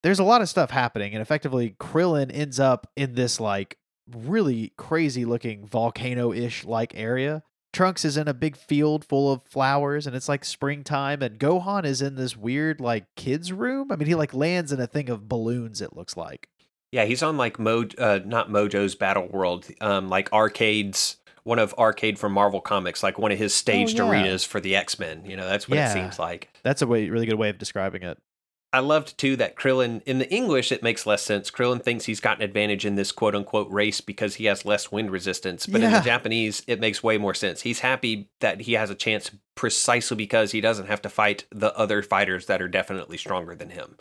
there's 0.01 0.19
a 0.19 0.23
lot 0.23 0.41
of 0.41 0.49
stuff 0.49 0.71
happening. 0.71 1.13
And 1.13 1.21
effectively, 1.21 1.75
Krillin 1.79 2.31
ends 2.33 2.59
up 2.59 2.87
in 2.95 3.13
this 3.13 3.39
like 3.39 3.77
really 4.11 4.73
crazy 4.77 5.25
looking 5.25 5.65
volcano 5.67 6.31
ish 6.33 6.63
like 6.65 6.93
area. 6.95 7.43
Trunks 7.71 8.05
is 8.05 8.17
in 8.17 8.27
a 8.27 8.33
big 8.35 8.55
field 8.55 9.03
full 9.03 9.31
of 9.31 9.41
flowers 9.43 10.05
and 10.05 10.15
it's 10.15 10.29
like 10.29 10.45
springtime 10.45 11.21
and 11.23 11.39
Gohan 11.39 11.85
is 11.85 12.01
in 12.01 12.15
this 12.15 12.37
weird 12.37 12.79
like 12.79 13.05
kids 13.15 13.51
room. 13.51 13.91
I 13.91 13.95
mean 13.95 14.07
he 14.07 14.15
like 14.15 14.33
lands 14.33 14.71
in 14.71 14.79
a 14.79 14.87
thing 14.87 15.09
of 15.09 15.27
balloons 15.27 15.81
it 15.81 15.95
looks 15.95 16.15
like. 16.15 16.47
Yeah, 16.91 17.05
he's 17.05 17.23
on 17.23 17.37
like 17.37 17.57
Mo 17.57 17.85
uh, 17.97 18.19
not 18.25 18.49
Mojo's 18.49 18.93
Battle 18.95 19.27
World, 19.27 19.67
um 19.81 20.07
like 20.09 20.31
arcades 20.31 21.17
one 21.43 21.59
of 21.59 21.73
arcade 21.77 22.17
from 22.17 22.31
Marvel 22.31 22.61
Comics, 22.61 23.03
like 23.03 23.17
one 23.19 23.31
of 23.31 23.37
his 23.37 23.53
staged 23.53 23.99
Oh, 23.99 24.05
yeah. 24.05 24.11
arenas 24.21 24.45
for 24.45 24.61
the 24.61 24.75
X 24.77 24.97
Men. 24.99 25.25
You 25.25 25.35
know, 25.35 25.45
that's 25.47 25.67
what 25.67 25.75
Yeah. 25.77 25.89
it 25.89 25.93
seems 25.93 26.17
like. 26.19 26.49
That's 26.63 26.81
a 26.81 26.87
way, 26.87 27.09
really 27.09 27.25
good 27.25 27.35
way 27.39 27.49
of 27.49 27.57
describing 27.57 28.03
it. 28.03 28.17
I 28.73 28.79
loved 28.79 29.19
too 29.19 29.35
that 29.35 29.55
Krillin 29.55 30.01
in 30.07 30.17
the 30.17 30.33
English 30.33 30.71
it 30.71 30.81
makes 30.81 31.05
less 31.05 31.21
sense. 31.21 31.51
Krillin 31.51 31.81
thinks 31.81 32.05
he's 32.05 32.19
got 32.19 32.37
an 32.37 32.43
advantage 32.43 32.87
in 32.87 32.95
this 32.95 33.11
quote 33.11 33.35
unquote 33.35 33.69
race 33.69 34.01
because 34.01 34.35
he 34.35 34.45
has 34.45 34.65
less 34.65 34.91
wind 34.91 35.11
resistance. 35.11 35.67
But 35.67 35.83
in 35.83 35.91
the 35.91 35.99
Japanese, 35.99 36.63
it 36.65 36.79
makes 36.79 37.03
way 37.03 37.19
more 37.19 37.35
sense. 37.35 37.61
He's 37.61 37.81
happy 37.81 38.29
that 38.39 38.61
he 38.61 38.73
has 38.73 38.89
a 38.89 38.95
chance 38.95 39.29
precisely 39.53 40.17
because 40.17 40.51
he 40.51 40.59
doesn't 40.59 40.87
have 40.87 41.03
to 41.03 41.09
fight 41.09 41.45
the 41.51 41.77
other 41.77 42.01
fighters 42.01 42.47
that 42.47 42.63
are 42.63 42.67
definitely 42.67 43.17
stronger 43.17 43.53
than 43.53 43.69
him. 43.69 43.95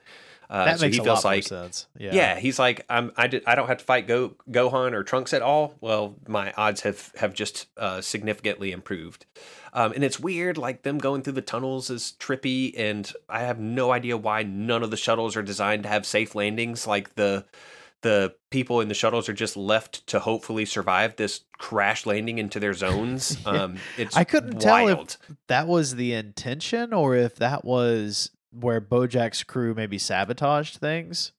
Uh, 0.52 0.66
that 0.66 0.78
so 0.78 0.84
makes 0.84 0.96
he 0.96 1.00
a 1.00 1.04
feels 1.04 1.24
lot 1.24 1.30
like 1.30 1.50
more 1.50 1.62
sense. 1.62 1.86
Yeah. 1.98 2.12
yeah. 2.12 2.38
he's 2.38 2.58
like 2.58 2.84
I'm. 2.90 3.10
I 3.16 3.26
did. 3.26 3.42
I 3.46 3.54
don't 3.54 3.68
have 3.68 3.78
to 3.78 3.84
fight 3.84 4.06
Go 4.06 4.36
Gohan 4.50 4.92
or 4.92 5.02
Trunks 5.02 5.32
at 5.32 5.40
all. 5.40 5.74
Well, 5.80 6.14
my 6.28 6.52
odds 6.58 6.82
have 6.82 7.10
have 7.16 7.32
just 7.32 7.68
uh, 7.78 8.02
significantly 8.02 8.70
improved. 8.70 9.24
Um, 9.72 9.92
and 9.92 10.04
it's 10.04 10.20
weird, 10.20 10.58
like 10.58 10.82
them 10.82 10.98
going 10.98 11.22
through 11.22 11.32
the 11.32 11.40
tunnels 11.40 11.88
is 11.88 12.12
trippy, 12.20 12.78
and 12.78 13.10
I 13.30 13.40
have 13.40 13.58
no 13.58 13.92
idea 13.92 14.18
why 14.18 14.42
none 14.42 14.82
of 14.82 14.90
the 14.90 14.98
shuttles 14.98 15.36
are 15.36 15.42
designed 15.42 15.84
to 15.84 15.88
have 15.88 16.04
safe 16.04 16.34
landings. 16.34 16.86
Like 16.86 17.14
the 17.14 17.46
the 18.02 18.34
people 18.50 18.80
in 18.82 18.88
the 18.88 18.94
shuttles 18.94 19.30
are 19.30 19.32
just 19.32 19.56
left 19.56 20.06
to 20.08 20.18
hopefully 20.18 20.66
survive 20.66 21.16
this 21.16 21.40
crash 21.56 22.04
landing 22.04 22.36
into 22.38 22.60
their 22.60 22.74
zones. 22.74 23.38
Um, 23.46 23.76
it's 23.96 24.16
I 24.16 24.24
couldn't 24.24 24.58
tell 24.60 24.88
if- 24.88 25.18
That 25.48 25.66
was 25.66 25.94
the 25.94 26.12
intention 26.12 26.92
or 26.92 27.16
if 27.16 27.36
that 27.36 27.64
was 27.64 28.30
where 28.52 28.80
Bojack's 28.80 29.42
crew 29.42 29.74
maybe 29.74 29.98
sabotaged 29.98 30.76
things. 30.76 31.32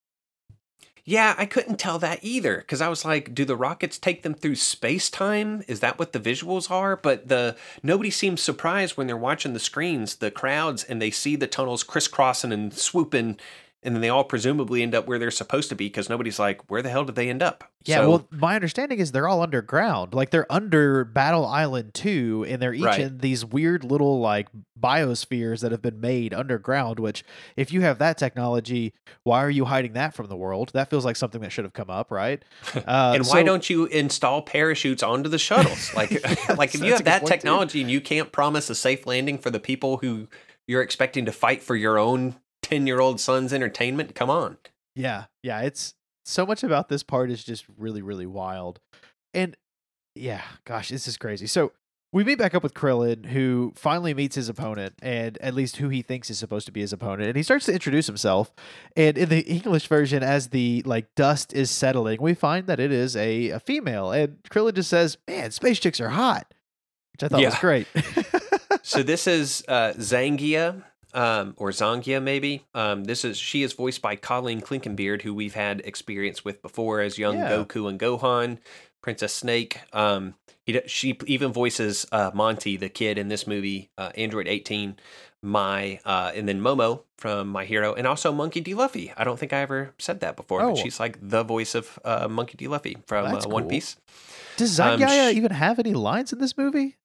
Yeah, 1.06 1.36
I 1.38 1.46
couldn't 1.46 1.80
tell 1.80 2.00
that 2.00 2.20
either 2.22 2.60
because 2.60 2.80
I 2.80 2.88
was 2.88 3.04
like, 3.04 3.36
do 3.36 3.44
the 3.44 3.58
rockets 3.58 3.98
take 3.98 4.24
them 4.24 4.34
through 4.34 4.56
space 4.56 5.10
time? 5.10 5.62
Is 5.68 5.82
that 5.82 6.00
what 6.00 6.14
the 6.14 6.20
visuals 6.20 6.72
are? 6.72 6.96
But 6.96 7.28
the 7.28 7.58
nobody 7.82 8.10
seems 8.10 8.42
surprised 8.42 8.96
when 8.96 9.08
they're 9.08 9.18
watching 9.18 9.52
the 9.52 9.60
screens, 9.60 10.16
the 10.16 10.32
crowds, 10.32 10.82
and 10.86 11.02
they 11.02 11.12
see 11.12 11.36
the 11.36 11.46
tunnels 11.46 11.84
crisscrossing 11.84 12.54
and 12.54 12.74
swooping, 12.74 13.38
and 13.86 13.96
then 13.96 14.02
they 14.02 14.10
all 14.10 14.24
presumably 14.24 14.82
end 14.84 14.94
up 14.96 15.08
where 15.08 15.20
they're 15.20 15.32
supposed 15.32 15.70
to 15.70 15.76
be 15.76 15.86
because 15.86 16.10
nobody's 16.10 16.40
like, 16.40 16.70
where 16.70 16.82
the 16.82 16.90
hell 16.90 17.04
did 17.06 17.16
they 17.16 17.30
end 17.30 17.44
up? 17.44 17.64
Yeah, 17.86 17.98
So- 17.98 18.10
well, 18.10 18.28
my 18.32 18.56
understanding 18.56 19.00
is 19.00 19.12
they're 19.12 19.28
all 19.28 19.42
underground. 19.42 20.14
Like 20.14 20.30
they're 20.30 20.50
under 20.52 21.04
Battle 21.04 21.46
Island 21.46 21.94
2, 21.94 22.46
and 22.48 22.62
they're 22.62 22.74
each 22.74 22.84
Right. 22.84 23.00
in 23.02 23.18
these 23.20 23.44
weird 23.46 23.84
little 23.84 24.20
like 24.22 24.48
biospheres 24.80 25.62
that 25.62 25.72
have 25.72 25.82
been 25.82 26.00
made 26.00 26.34
underground. 26.34 27.00
Which, 27.00 27.24
if 27.56 27.72
you 27.72 27.82
have 27.82 28.00
that 28.00 28.18
technology, 28.18 28.94
why 29.24 29.44
are 29.44 29.50
you 29.50 29.66
hiding 29.66 29.94
that 29.94 30.14
from 30.14 30.28
the 30.28 30.36
world? 30.36 30.72
That 30.74 30.90
feels 30.90 31.06
like 31.06 31.16
something 31.16 31.42
that 31.42 31.52
should 31.52 31.66
have 31.66 31.74
come 31.74 31.90
up, 31.90 32.12
right? 32.12 32.44
Uh, 32.86 33.14
and 33.16 33.24
why 33.26 33.42
so- 33.42 33.44
don't 33.44 33.70
you 33.70 33.86
install 33.86 34.42
parachutes 34.42 35.04
onto 35.04 35.30
the 35.30 35.38
shuttles? 35.40 35.94
Like, 35.96 36.12
like 36.58 36.76
if 36.76 36.82
you 36.84 36.92
have 36.94 37.04
that 37.06 37.22
point, 37.22 37.28
too. 37.32 37.34
technology 37.34 37.82
and 37.82 37.90
you 37.90 38.02
can't 38.02 38.32
promise 38.32 38.70
a 38.70 38.76
safe 38.76 39.06
landing 39.06 39.38
for 39.38 39.50
the 39.50 39.60
people 39.60 39.98
who 39.98 40.28
you're 40.68 40.82
expecting 40.82 41.26
to 41.26 41.32
fight 41.32 41.62
for 41.64 41.76
your 41.76 41.98
own 41.98 42.36
ten-year-old 42.64 43.20
son's 43.20 43.54
entertainment, 43.54 44.16
come 44.16 44.32
on. 44.32 44.58
Yeah, 44.96 45.26
yeah, 45.44 45.62
it's 45.62 45.94
so 46.26 46.46
much 46.46 46.64
about 46.64 46.90
this 46.90 47.04
part 47.04 47.30
is 47.30 47.44
just 47.44 47.66
really, 47.78 48.02
really 48.02 48.26
wild. 48.26 48.80
And 49.34 49.56
yeah, 50.16 50.42
gosh, 50.66 50.90
this 50.90 51.08
is 51.08 51.18
crazy. 51.18 51.48
So 51.48 51.74
we 52.14 52.24
meet 52.24 52.38
back 52.38 52.54
up 52.54 52.62
with 52.62 52.76
Krillin, 52.76 53.26
who 53.26 53.74
finally 53.76 54.14
meets 54.14 54.36
his 54.36 54.48
opponent, 54.48 54.94
and 55.02 55.38
at 55.40 55.56
least 55.56 55.78
who 55.78 55.90
he 55.90 56.04
thinks 56.04 56.30
is 56.30 56.38
supposed 56.38 56.68
to 56.68 56.72
be 56.72 56.82
his 56.82 56.94
opponent. 56.94 57.28
And 57.28 57.36
he 57.36 57.42
starts 57.42 57.66
to 57.66 57.74
introduce 57.74 58.06
himself. 58.06 58.54
And 58.96 59.18
in 59.18 59.30
the 59.30 59.42
English 59.42 59.88
version, 59.88 60.22
as 60.22 60.50
the 60.50 60.84
like 60.86 61.14
dust 61.16 61.54
is 61.54 61.72
settling, 61.72 62.22
we 62.22 62.36
find 62.36 62.68
that 62.68 62.80
it 62.80 62.92
is 62.92 63.16
a, 63.16 63.50
a 63.50 63.60
female. 63.60 64.12
And 64.12 64.38
Krillin 64.50 64.76
just 64.76 64.92
says, 64.92 65.18
Man, 65.28 65.50
space 65.50 65.80
chicks 65.80 66.00
are 66.00 66.10
hot. 66.10 66.54
Which 67.14 67.24
I 67.24 67.28
thought 67.30 67.44
was 67.46 67.60
great. 67.60 67.88
so 68.84 69.02
this 69.02 69.26
is 69.26 69.64
uh, 69.68 69.94
Zangia, 69.98 70.84
um, 71.14 71.54
or 71.58 71.70
Zangia 71.70 72.22
maybe. 72.22 72.66
Um, 72.74 73.04
this 73.06 73.24
is 73.26 73.38
she 73.38 73.64
is 73.64 73.74
voiced 73.74 74.02
by 74.02 74.16
Colleen 74.16 74.62
Clinkenbeard, 74.62 75.22
who 75.22 75.34
we've 75.34 75.54
had 75.56 75.82
experience 75.86 76.44
with 76.46 76.62
before 76.62 77.02
as 77.02 77.18
young 77.18 77.36
Yeah. 77.36 77.50
Goku 77.52 77.90
and 77.90 78.00
Gohan, 78.00 78.58
Princess 79.02 79.34
Snake. 79.34 79.80
Um, 79.94 80.36
he, 80.66 80.80
she 80.88 81.18
even 81.28 81.52
voices 81.52 82.06
uh, 82.12 82.32
Monty, 82.34 82.78
the 82.78 82.90
kid 82.90 83.18
in 83.18 83.28
this 83.28 83.46
movie, 83.46 83.90
uh, 83.98 84.12
Android 84.16 84.48
18, 84.48 84.96
my, 85.42 86.00
uh, 86.06 86.32
and 86.34 86.48
then 86.48 86.62
Momo 86.62 87.04
from 87.18 87.50
My 87.50 87.66
Hero, 87.66 87.94
and 87.94 88.08
also 88.08 88.32
Monkey 88.32 88.62
D. 88.62 88.74
Luffy. 88.74 89.12
I 89.18 89.26
don't 89.26 89.38
think 89.38 89.52
I 89.52 89.60
ever 89.60 89.94
said 90.00 90.22
that 90.22 90.38
before, 90.38 90.62
Oh. 90.62 90.70
but 90.70 90.78
she's 90.78 91.02
like 91.02 91.18
the 91.22 91.44
voice 91.44 91.76
of 91.76 92.00
uh, 92.06 92.30
Monkey 92.30 92.56
D. 92.58 92.68
Luffy 92.70 92.96
from 93.06 93.26
uh, 93.26 93.42
One 93.48 93.64
cool. 93.64 93.70
Piece. 93.70 93.98
Does 94.56 94.80
Um, 94.80 95.00
Zangia 95.02 95.32
sh- 95.32 95.36
even 95.36 95.52
have 95.52 95.80
any 95.80 95.94
lines 95.94 96.32
in 96.32 96.40
this 96.40 96.58
movie? 96.58 96.96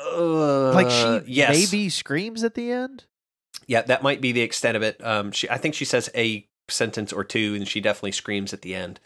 Uh, 0.00 0.72
Like 0.72 0.90
she 0.90 1.32
yes. 1.32 1.50
maybe 1.70 1.88
screams 1.88 2.42
at 2.44 2.54
the 2.54 2.70
end? 2.72 3.04
Yeah, 3.66 3.82
that 3.82 4.02
might 4.02 4.20
be 4.20 4.32
the 4.32 4.40
extent 4.42 4.76
of 4.76 4.82
it. 4.82 5.02
Um, 5.04 5.32
she, 5.32 5.48
I 5.48 5.56
think 5.58 5.74
she 5.74 5.84
says 5.84 6.10
a 6.14 6.46
sentence 6.68 7.12
or 7.12 7.24
two, 7.24 7.54
and 7.54 7.66
she 7.68 7.80
definitely 7.80 8.12
screams 8.12 8.52
at 8.52 8.62
the 8.62 8.74
end. 8.74 9.00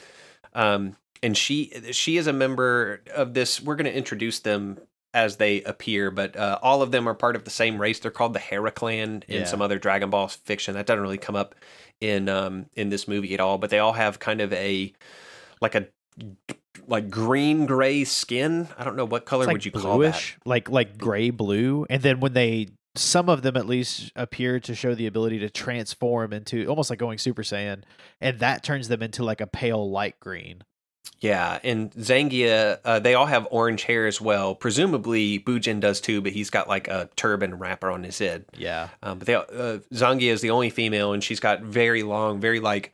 Um, 0.55 0.97
and 1.23 1.37
she, 1.37 1.73
she 1.93 2.17
is 2.17 2.27
a 2.27 2.33
member 2.33 3.03
of 3.15 3.35
this. 3.35 3.61
We're 3.61 3.77
going 3.77 3.91
to 3.91 3.97
introduce 3.97 4.41
them 4.41 4.79
as 5.13 5.37
they 5.37 5.63
appear, 5.63 6.11
but 6.11 6.37
uh, 6.37 6.59
all 6.63 6.83
of 6.83 6.91
them 6.91 7.09
are 7.09 7.15
part 7.15 7.37
of 7.37 7.45
the 7.45 7.51
same 7.51 7.81
race. 7.81 7.99
They're 8.01 8.11
called 8.11 8.33
the 8.35 8.39
Hera 8.41 8.71
Clan 8.71 9.23
in 9.29 9.41
Yeah. 9.41 9.45
some 9.45 9.63
other 9.63 9.79
Dragon 9.79 10.11
Ball 10.11 10.29
fiction. 10.29 10.75
That 10.75 10.87
doesn't 10.87 11.03
really 11.03 11.19
come 11.19 11.37
up 11.37 11.55
in 12.01 12.29
um, 12.29 12.67
in 12.75 12.89
this 12.89 13.07
movie 13.07 13.33
at 13.35 13.41
all. 13.41 13.57
But 13.59 13.71
they 13.71 13.79
all 13.79 13.93
have 13.93 14.19
kind 14.19 14.41
of 14.41 14.53
a 14.53 14.93
like 15.61 15.75
a 15.75 15.87
like 16.87 17.11
green 17.11 17.67
gray 17.67 18.05
skin. 18.05 18.69
I 18.79 18.85
don't 18.85 18.97
know 18.97 19.05
what 19.05 19.25
color 19.25 19.47
like 19.47 19.55
would 19.55 19.65
you 19.65 19.73
call 19.73 19.83
that. 19.83 20.13
bluish, 20.13 20.39
like 20.45 20.69
like 20.69 20.99
gray 20.99 21.31
blue, 21.31 21.87
and 21.89 22.03
then 22.03 22.21
when 22.21 22.33
they 22.33 22.69
some 22.97 23.29
of 23.29 23.43
them 23.43 23.57
at 23.57 23.67
least 23.67 24.13
appear 24.15 24.61
to 24.61 24.75
show 24.75 24.95
the 24.95 25.07
ability 25.07 25.41
to 25.41 25.51
transform 25.51 26.33
into 26.33 26.67
almost 26.67 26.91
like 26.91 26.99
going 26.99 27.19
Super 27.19 27.43
Saiyan, 27.43 27.83
and 28.21 28.39
that 28.39 28.63
turns 28.63 28.89
them 28.89 29.03
into 29.03 29.25
like 29.25 29.41
a 29.41 29.47
pale 29.47 29.91
light 29.91 30.19
green. 30.21 30.63
Yeah, 31.21 31.59
and 31.63 31.91
Zangia, 31.93 32.79
uh, 32.85 32.99
they 32.99 33.15
all 33.15 33.27
have 33.27 33.49
orange 33.51 33.85
hair 33.85 34.07
as 34.07 34.21
well. 34.21 34.55
Presumably, 34.55 35.39
Bujin 35.39 35.81
does 35.81 36.01
too, 36.01 36.21
but 36.21 36.33
he's 36.33 36.51
got 36.51 36.69
like 36.69 36.87
a 36.89 37.09
turban 37.17 37.59
wrapper 37.59 37.91
on 37.91 38.05
his 38.05 38.19
head. 38.19 38.45
Yeah, 38.57 38.89
Um, 39.03 39.19
but 39.19 39.27
they, 39.27 39.35
uh, 39.35 39.79
Zangia 39.93 40.33
is 40.33 40.41
the 40.41 40.51
only 40.51 40.71
female, 40.71 41.13
and 41.13 41.23
she's 41.25 41.41
got 41.41 41.63
very 41.63 42.03
long, 42.03 42.41
very 42.41 42.61
like 42.61 42.93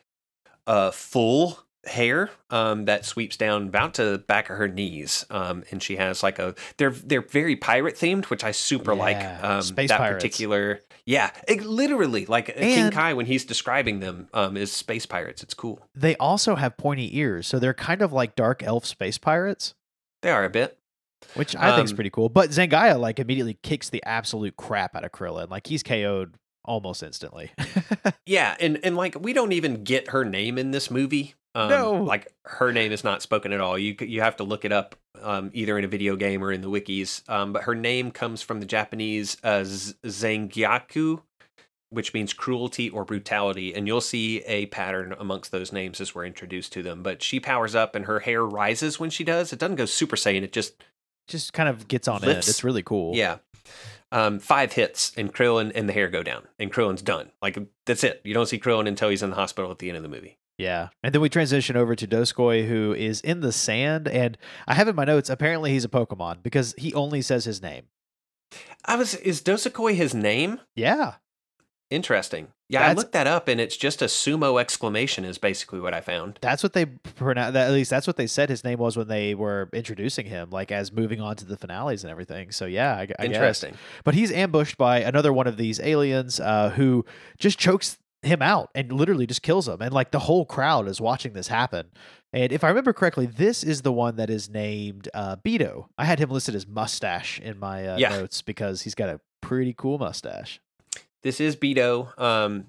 uh, 0.66 0.90
full 0.92 1.58
hair 1.84 2.30
um, 2.50 2.84
that 2.84 3.04
sweeps 3.06 3.36
down 3.36 3.68
about 3.68 3.94
to 3.94 4.04
the 4.04 4.18
back 4.18 4.50
of 4.50 4.56
her 4.58 4.68
knees. 4.68 5.24
Um, 5.30 5.64
and 5.70 5.82
she 5.82 5.96
has 5.96 6.22
like 6.22 6.38
a 6.38 6.54
they're 6.76 6.90
they're 6.90 7.22
very 7.22 7.56
pirate 7.56 7.94
themed, 7.96 8.26
which 8.26 8.44
I 8.44 8.50
super 8.52 8.94
like. 8.94 9.16
Um, 9.42 9.62
space 9.62 9.88
that 9.88 9.98
pirates. 9.98 10.22
particular, 10.22 10.80
yeah, 11.06 11.30
it, 11.48 11.62
literally 11.62 12.26
like 12.26 12.50
uh, 12.50 12.52
King 12.54 12.90
Kai 12.90 13.14
when 13.14 13.26
he's 13.26 13.44
describing 13.44 14.00
them 14.00 14.28
um, 14.34 14.56
is 14.56 14.70
space 14.72 15.06
pirates. 15.06 15.42
It's 15.42 15.54
cool. 15.54 15.80
they 15.94 16.16
also 16.16 16.54
have 16.56 16.76
pointy 16.76 17.16
ears, 17.18 17.46
so 17.46 17.58
they're 17.58 17.74
kind 17.74 18.02
of 18.02 18.12
like 18.12 18.36
dark 18.36 18.62
elf 18.62 18.84
space 18.84 19.16
pirates, 19.18 19.74
They 20.22 20.30
are 20.30 20.44
a 20.44 20.50
bit. 20.50 20.76
which 21.34 21.56
I 21.56 21.74
think 21.76 21.84
is 21.86 21.92
Um, 21.92 21.96
pretty 21.96 22.10
cool. 22.10 22.28
But 22.28 22.50
Zangia 22.50 22.98
like 23.00 23.18
immediately 23.18 23.58
kicks 23.62 23.88
the 23.88 24.02
absolute 24.04 24.56
crap 24.56 24.94
out 24.94 25.04
of 25.04 25.12
Krillin, 25.12 25.48
like 25.50 25.66
he's 25.66 25.82
KO'd 25.82 26.34
almost 26.64 27.02
instantly. 27.02 27.52
Yeah, 28.26 28.54
and 28.60 28.78
and 28.84 28.96
like 28.96 29.16
we 29.20 29.32
don't 29.32 29.52
even 29.52 29.82
get 29.82 30.10
her 30.10 30.24
name 30.24 30.56
in 30.58 30.70
this 30.70 30.90
movie. 30.90 31.34
Um, 31.54 31.68
No. 31.68 31.92
like 31.94 32.32
her 32.44 32.72
name 32.72 32.92
is 32.92 33.02
not 33.04 33.22
spoken 33.22 33.52
at 33.52 33.60
all. 33.60 33.76
You 33.78 33.96
you 34.00 34.20
have 34.20 34.36
to 34.36 34.44
look 34.44 34.64
it 34.64 34.72
up 34.72 34.94
um, 35.20 35.50
either 35.52 35.76
in 35.78 35.84
a 35.84 35.88
video 35.88 36.14
game 36.16 36.42
or 36.44 36.52
in 36.52 36.60
the 36.60 36.70
wikis. 36.70 37.28
Um, 37.28 37.52
but 37.52 37.64
her 37.64 37.74
name 37.74 38.10
comes 38.12 38.40
from 38.42 38.60
the 38.60 38.66
Japanese 38.66 39.36
uh, 39.42 39.64
Zangyaku, 40.06 41.20
which 41.90 42.14
means 42.14 42.32
cruelty 42.32 42.88
or 42.90 43.04
brutality, 43.04 43.74
and 43.74 43.86
you'll 43.86 44.00
see 44.00 44.38
a 44.46 44.66
pattern 44.66 45.14
amongst 45.18 45.50
those 45.50 45.72
names 45.72 46.00
as 46.00 46.14
we're 46.14 46.24
introduced 46.26 46.72
to 46.74 46.82
them. 46.82 47.02
But 47.02 47.22
she 47.22 47.40
powers 47.40 47.74
up, 47.74 47.94
and 47.94 48.04
her 48.06 48.20
hair 48.20 48.44
rises 48.44 49.00
when 49.00 49.10
she 49.10 49.24
does. 49.24 49.52
It 49.52 49.58
doesn't 49.58 49.76
go 49.76 49.86
Super 49.86 50.16
Saiyan; 50.16 50.42
it 50.42 50.52
just 50.52 50.82
just 51.28 51.52
kind 51.52 51.68
of 51.68 51.88
gets 51.88 52.08
on 52.08 52.20
Lifts- 52.20 52.46
in. 52.46 52.50
It's 52.50 52.64
really 52.64 52.82
cool. 52.82 53.14
Yeah. 53.16 53.38
Um, 54.12 54.40
five 54.40 54.72
hits 54.72 55.12
and 55.16 55.32
Krillin 55.32 55.70
and 55.72 55.88
the 55.88 55.92
hair 55.92 56.08
go 56.08 56.24
down 56.24 56.42
and 56.58 56.72
Krillin's 56.72 57.02
done. 57.02 57.30
Like 57.40 57.56
that's 57.86 58.02
it. 58.02 58.20
You 58.24 58.34
don't 58.34 58.46
see 58.46 58.58
Krillin 58.58 58.88
until 58.88 59.08
he's 59.08 59.22
in 59.22 59.30
the 59.30 59.36
hospital 59.36 59.70
at 59.70 59.78
the 59.78 59.88
end 59.88 59.96
of 59.96 60.02
the 60.02 60.08
movie. 60.08 60.36
Yeah. 60.60 60.88
And 61.02 61.14
then 61.14 61.22
we 61.22 61.28
transition 61.28 61.76
over 61.76 61.96
to 61.96 62.06
Doskoi, 62.06 62.68
who 62.68 62.92
is 62.92 63.20
in 63.22 63.40
the 63.40 63.52
sand. 63.52 64.06
And 64.06 64.36
I 64.66 64.74
have 64.74 64.88
in 64.88 64.94
my 64.96 65.04
notes, 65.04 65.30
apparently 65.30 65.72
he's 65.72 65.84
a 65.84 65.88
Pokemon 65.88 66.42
because 66.42 66.74
he 66.76 66.92
only 66.94 67.22
says 67.22 67.44
his 67.44 67.62
name. 67.62 67.84
I 68.84 68.96
was 68.96 69.14
is 69.14 69.40
Dosakoi 69.42 69.94
his 69.94 70.14
name? 70.14 70.60
Yeah. 70.74 71.14
Interesting. 71.88 72.48
Yeah, 72.68 72.86
I 72.86 72.92
looked 72.92 73.12
that 73.12 73.26
up 73.26 73.48
and 73.48 73.60
it's 73.60 73.76
just 73.76 74.00
a 74.00 74.04
sumo 74.04 74.60
exclamation 74.60 75.24
is 75.24 75.38
basically 75.38 75.80
what 75.80 75.92
I 75.92 76.00
found. 76.00 76.38
That's 76.40 76.62
what 76.62 76.72
they 76.72 76.86
pronounce. 76.86 77.56
At 77.56 77.72
least 77.72 77.90
that's 77.90 78.06
what 78.06 78.16
they 78.16 78.28
said 78.28 78.48
his 78.48 78.62
name 78.62 78.78
was 78.78 78.96
when 78.96 79.08
they 79.08 79.34
were 79.34 79.68
introducing 79.72 80.26
him, 80.26 80.50
like 80.50 80.70
as 80.70 80.92
moving 80.92 81.20
on 81.20 81.34
to 81.36 81.44
the 81.44 81.56
finales 81.56 82.04
and 82.04 82.12
everything. 82.12 82.52
So 82.52 82.66
yeah, 82.66 82.94
I, 82.94 83.00
I 83.00 83.06
guess. 83.06 83.18
Interesting. 83.18 83.74
But 84.04 84.14
he's 84.14 84.30
ambushed 84.30 84.78
by 84.78 85.00
another 85.00 85.32
one 85.32 85.48
of 85.48 85.56
these 85.56 85.80
aliens 85.80 86.38
uh, 86.38 86.70
who 86.70 87.04
just 87.38 87.58
chokes 87.58 87.98
him 88.22 88.42
out 88.42 88.70
and 88.74 88.92
literally 88.92 89.26
just 89.26 89.42
kills 89.42 89.66
him. 89.68 89.80
And 89.80 89.92
like 89.92 90.10
the 90.10 90.18
whole 90.20 90.44
crowd 90.44 90.88
is 90.88 91.00
watching 91.00 91.32
this 91.32 91.48
happen. 91.48 91.86
And 92.32 92.52
if 92.52 92.62
I 92.62 92.68
remember 92.68 92.92
correctly, 92.92 93.26
this 93.26 93.64
is 93.64 93.82
the 93.82 93.92
one 93.92 94.16
that 94.16 94.30
is 94.30 94.48
named 94.48 95.08
uh, 95.14 95.36
Beto. 95.36 95.86
I 95.98 96.04
had 96.04 96.18
him 96.20 96.30
listed 96.30 96.54
as 96.54 96.66
mustache 96.66 97.40
in 97.40 97.58
my 97.58 97.86
uh, 97.88 97.96
Yeah. 97.98 98.10
notes 98.10 98.42
because 98.42 98.82
he's 98.82 98.94
got 98.94 99.08
a 99.08 99.20
pretty 99.40 99.74
cool 99.76 99.98
mustache. 99.98 100.60
This 101.22 101.40
is 101.40 101.56
Beto. 101.56 102.18
Um, 102.20 102.66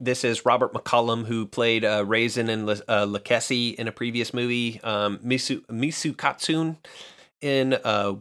this 0.00 0.22
is 0.24 0.46
Robert 0.46 0.72
McCollum, 0.72 1.26
who 1.26 1.44
played 1.44 1.84
uh, 1.84 2.04
Raisin 2.06 2.48
and 2.48 2.66
Le- 2.66 2.82
uh, 2.88 3.04
Lakessi 3.06 3.74
in 3.74 3.88
a 3.88 3.92
previous 3.92 4.32
movie. 4.32 4.80
Um, 4.84 5.18
Misu 5.18 5.64
Misu 5.66 6.16
Katsune 6.16 6.78
in 7.40 7.74
uh, 7.84 8.14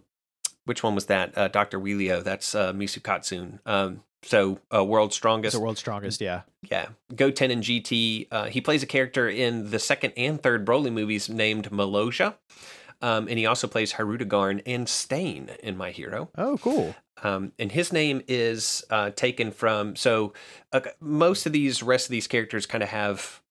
which 0.67 0.83
one 0.83 0.93
was 0.95 1.07
that? 1.07 1.37
Uh, 1.37 1.47
Doctor 1.47 1.79
Wheelio. 1.79 2.23
That's 2.23 2.53
uh, 2.53 2.73
Misu 2.73 3.01
Katsune. 3.01 3.59
Um, 3.65 4.03
so 4.23 4.59
uh, 4.73 4.83
World's 4.83 5.15
Strongest. 5.15 5.53
the 5.55 5.59
world's 5.59 5.79
strongest, 5.79 6.21
yeah. 6.21 6.41
Yeah, 6.69 6.87
Goten 7.15 7.51
and 7.51 7.63
GT. 7.63 8.27
Uh, 8.31 8.45
he 8.45 8.61
plays 8.61 8.83
a 8.83 8.87
character 8.87 9.29
in 9.29 9.71
the 9.71 9.79
second 9.79 10.13
and 10.17 10.41
third 10.41 10.65
Broly 10.65 10.91
movies 10.91 11.29
named 11.29 11.69
Meloja. 11.71 12.35
Um, 13.01 13.27
and 13.27 13.37
he 13.37 13.45
also 13.45 13.67
plays 13.67 13.93
Haruta 13.93 14.27
Garn 14.27 14.61
and 14.65 14.89
Stain 14.89 15.51
in 15.61 15.77
My 15.77 15.91
Hero. 15.91 16.29
Oh, 16.35 16.57
cool. 16.57 16.95
Um, 17.23 17.51
and 17.59 17.71
his 17.71 17.93
name 17.93 18.23
is 18.27 18.83
uh, 18.89 19.11
taken 19.11 19.51
from 19.51 19.95
so 19.95 20.33
uh, 20.73 20.81
most 20.99 21.45
of 21.45 21.51
these 21.53 21.81
rest 21.83 22.07
of 22.07 22.11
these 22.11 22.27
characters 22.27 22.65
kind 22.65 22.83
of 22.83 22.89
have 22.89 23.41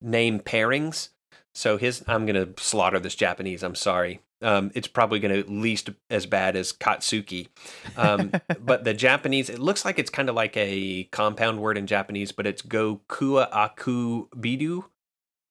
name 0.00 0.38
pairings. 0.40 1.08
So 1.54 1.76
his 1.78 2.04
I'm 2.06 2.26
gonna 2.26 2.48
slaughter 2.56 2.98
this 3.00 3.14
Japanese. 3.16 3.62
I'm 3.62 3.74
sorry. 3.74 4.20
Um, 4.42 4.70
it's 4.74 4.88
probably 4.88 5.20
gonna 5.20 5.38
at 5.38 5.50
least 5.50 5.90
as 6.10 6.26
bad 6.26 6.56
as 6.56 6.72
Katsuki. 6.72 7.48
Um, 7.96 8.32
but 8.60 8.84
the 8.84 8.94
Japanese, 8.94 9.48
it 9.48 9.58
looks 9.58 9.84
like 9.84 9.98
it's 9.98 10.10
kind 10.10 10.28
of 10.28 10.34
like 10.34 10.56
a 10.56 11.04
compound 11.04 11.60
word 11.60 11.78
in 11.78 11.86
Japanese, 11.86 12.32
but 12.32 12.46
it's 12.46 12.62
Gokua 12.62 13.48
Aku 13.52 14.28
Bidu. 14.30 14.84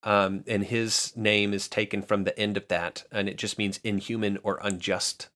Um, 0.03 0.43
and 0.47 0.63
his 0.63 1.15
name 1.15 1.53
is 1.53 1.67
taken 1.67 2.01
from 2.01 2.23
the 2.23 2.37
end 2.37 2.57
of 2.57 2.67
that, 2.69 3.03
and 3.11 3.29
it 3.29 3.37
just 3.37 3.59
means 3.59 3.79
inhuman 3.83 4.39
or 4.41 4.59
unjust. 4.63 5.29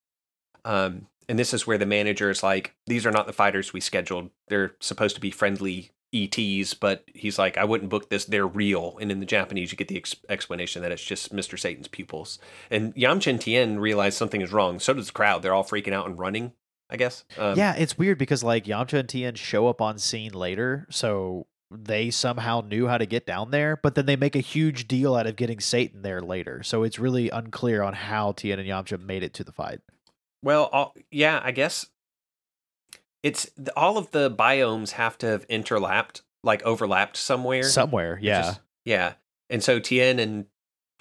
Um, 0.64 1.08
and 1.30 1.38
this 1.38 1.54
is 1.54 1.68
where 1.68 1.78
the 1.78 1.86
manager 1.86 2.30
is 2.30 2.44
like, 2.44 2.76
these 2.88 3.06
are 3.06 3.12
not 3.12 3.28
the 3.28 3.34
fighters 3.34 3.74
we 3.74 3.80
scheduled. 3.80 4.32
They're 4.48 4.76
supposed 4.80 5.16
to 5.16 5.22
be 5.22 5.32
friendly 5.32 5.92
ETs, 6.14 6.74
but 6.74 7.04
he's 7.14 7.38
like, 7.38 7.58
I 7.58 7.64
wouldn't 7.64 7.90
book 7.90 8.10
this. 8.10 8.26
They're 8.26 8.48
real. 8.48 8.98
And 9.02 9.12
in 9.12 9.20
the 9.20 9.26
Japanese, 9.26 9.72
you 9.72 9.78
get 9.78 9.88
the 9.88 9.98
ex- 9.98 10.16
explanation 10.30 10.82
that 10.82 10.92
it's 10.92 11.04
just 11.04 11.34
Mr. 11.34 11.60
Satan's 11.60 11.88
pupils. 11.88 12.40
And 12.70 12.96
Yamcha 12.96 13.32
and 13.32 13.42
Tien 13.42 13.80
realize 13.80 14.16
something 14.16 14.42
is 14.42 14.54
wrong. 14.54 14.80
So 14.80 14.94
does 14.94 15.08
the 15.08 15.14
crowd. 15.14 15.42
They're 15.42 15.54
all 15.54 15.64
freaking 15.64 15.94
out 15.94 16.08
and 16.08 16.18
running, 16.18 16.54
I 16.90 16.98
guess. 16.98 17.26
Um, 17.38 17.58
yeah, 17.58 17.76
it's 17.76 17.98
weird 17.98 18.18
because 18.18 18.44
like 18.44 18.66
Yamcha 18.66 19.00
and 19.00 19.10
Tien 19.10 19.36
show 19.36 19.68
up 19.68 19.82
on 19.82 19.98
scene 19.98 20.34
later, 20.34 20.88
so 20.90 21.48
they 21.72 22.12
somehow 22.12 22.62
knew 22.62 22.88
how 22.88 22.98
to 22.98 23.06
get 23.06 23.26
down 23.26 23.52
there, 23.52 23.78
but 23.78 23.96
then 23.96 24.06
they 24.06 24.16
make 24.16 24.36
a 24.36 24.42
huge 24.42 24.88
deal 24.88 25.16
out 25.16 25.28
of 25.28 25.36
getting 25.36 25.60
Satan 25.60 26.02
there 26.02 26.22
later. 26.22 26.64
So 26.64 26.84
it's 26.84 27.00
really 27.00 27.30
unclear 27.30 27.82
on 27.82 27.94
how 27.94 28.32
Tien 28.32 28.60
and 28.60 28.70
Yamcha 28.70 29.04
made 29.04 29.24
it 29.24 29.34
to 29.36 29.44
the 29.44 29.52
fight. 29.52 29.80
Well, 30.44 30.70
all, 30.72 30.96
yeah, 31.12 31.42
I 31.44 31.52
guess 31.52 31.88
it's 33.26 33.50
all 33.76 33.98
of 33.98 34.12
the 34.12 34.30
biomes 34.30 34.92
have 34.92 35.18
to 35.18 35.26
have 35.26 35.48
interlapped, 35.48 36.22
like 36.44 36.62
overlapped 36.62 37.18
somewhere. 37.18 37.64
Somewhere, 37.64 38.20
yeah. 38.22 38.42
just- 38.42 38.60
yeah. 38.86 39.14
And 39.50 39.64
so 39.64 39.80
Tien 39.80 40.20
and 40.20 40.46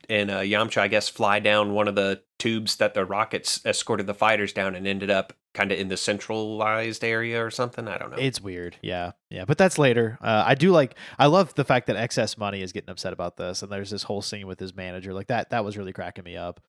and 0.08 0.30
uh, 0.30 0.40
Yamcha, 0.40 0.78
I 0.78 0.88
guess, 0.88 1.08
fly 1.10 1.38
down 1.38 1.74
one 1.74 1.86
of 1.86 1.94
the 1.94 2.22
tubes 2.38 2.76
that 2.76 2.94
the 2.94 3.04
rockets 3.04 3.60
escorted 3.66 4.06
the 4.06 4.14
fighters 4.14 4.54
down, 4.54 4.74
and 4.74 4.86
ended 4.86 5.10
up 5.10 5.34
kind 5.54 5.70
of 5.70 5.78
in 5.78 5.86
the 5.88 5.96
centralized 5.96 7.04
area 7.04 7.42
or 7.44 7.50
something. 7.50 7.86
I 7.86 7.96
don't 7.96 8.10
know. 8.10 8.16
It's 8.18 8.40
weird. 8.40 8.76
Yeah. 8.82 9.12
Yeah. 9.30 9.44
But 9.44 9.56
that's 9.56 9.78
later. 9.78 10.18
Uh, 10.20 10.42
I 10.44 10.56
do 10.56 10.72
like, 10.72 10.96
I 11.18 11.26
love 11.26 11.54
the 11.54 11.64
fact 11.64 11.86
that 11.86 11.96
excess 11.96 12.36
money 12.36 12.60
is 12.60 12.72
getting 12.72 12.90
upset 12.90 13.12
about 13.12 13.36
this. 13.36 13.62
And 13.62 13.70
there's 13.70 13.90
this 13.90 14.02
whole 14.02 14.20
scene 14.20 14.46
with 14.48 14.58
his 14.58 14.74
manager. 14.74 15.14
Like 15.14 15.28
that, 15.28 15.50
that 15.50 15.64
was 15.64 15.78
really 15.78 15.92
cracking 15.92 16.24
me 16.24 16.36
up. 16.36 16.60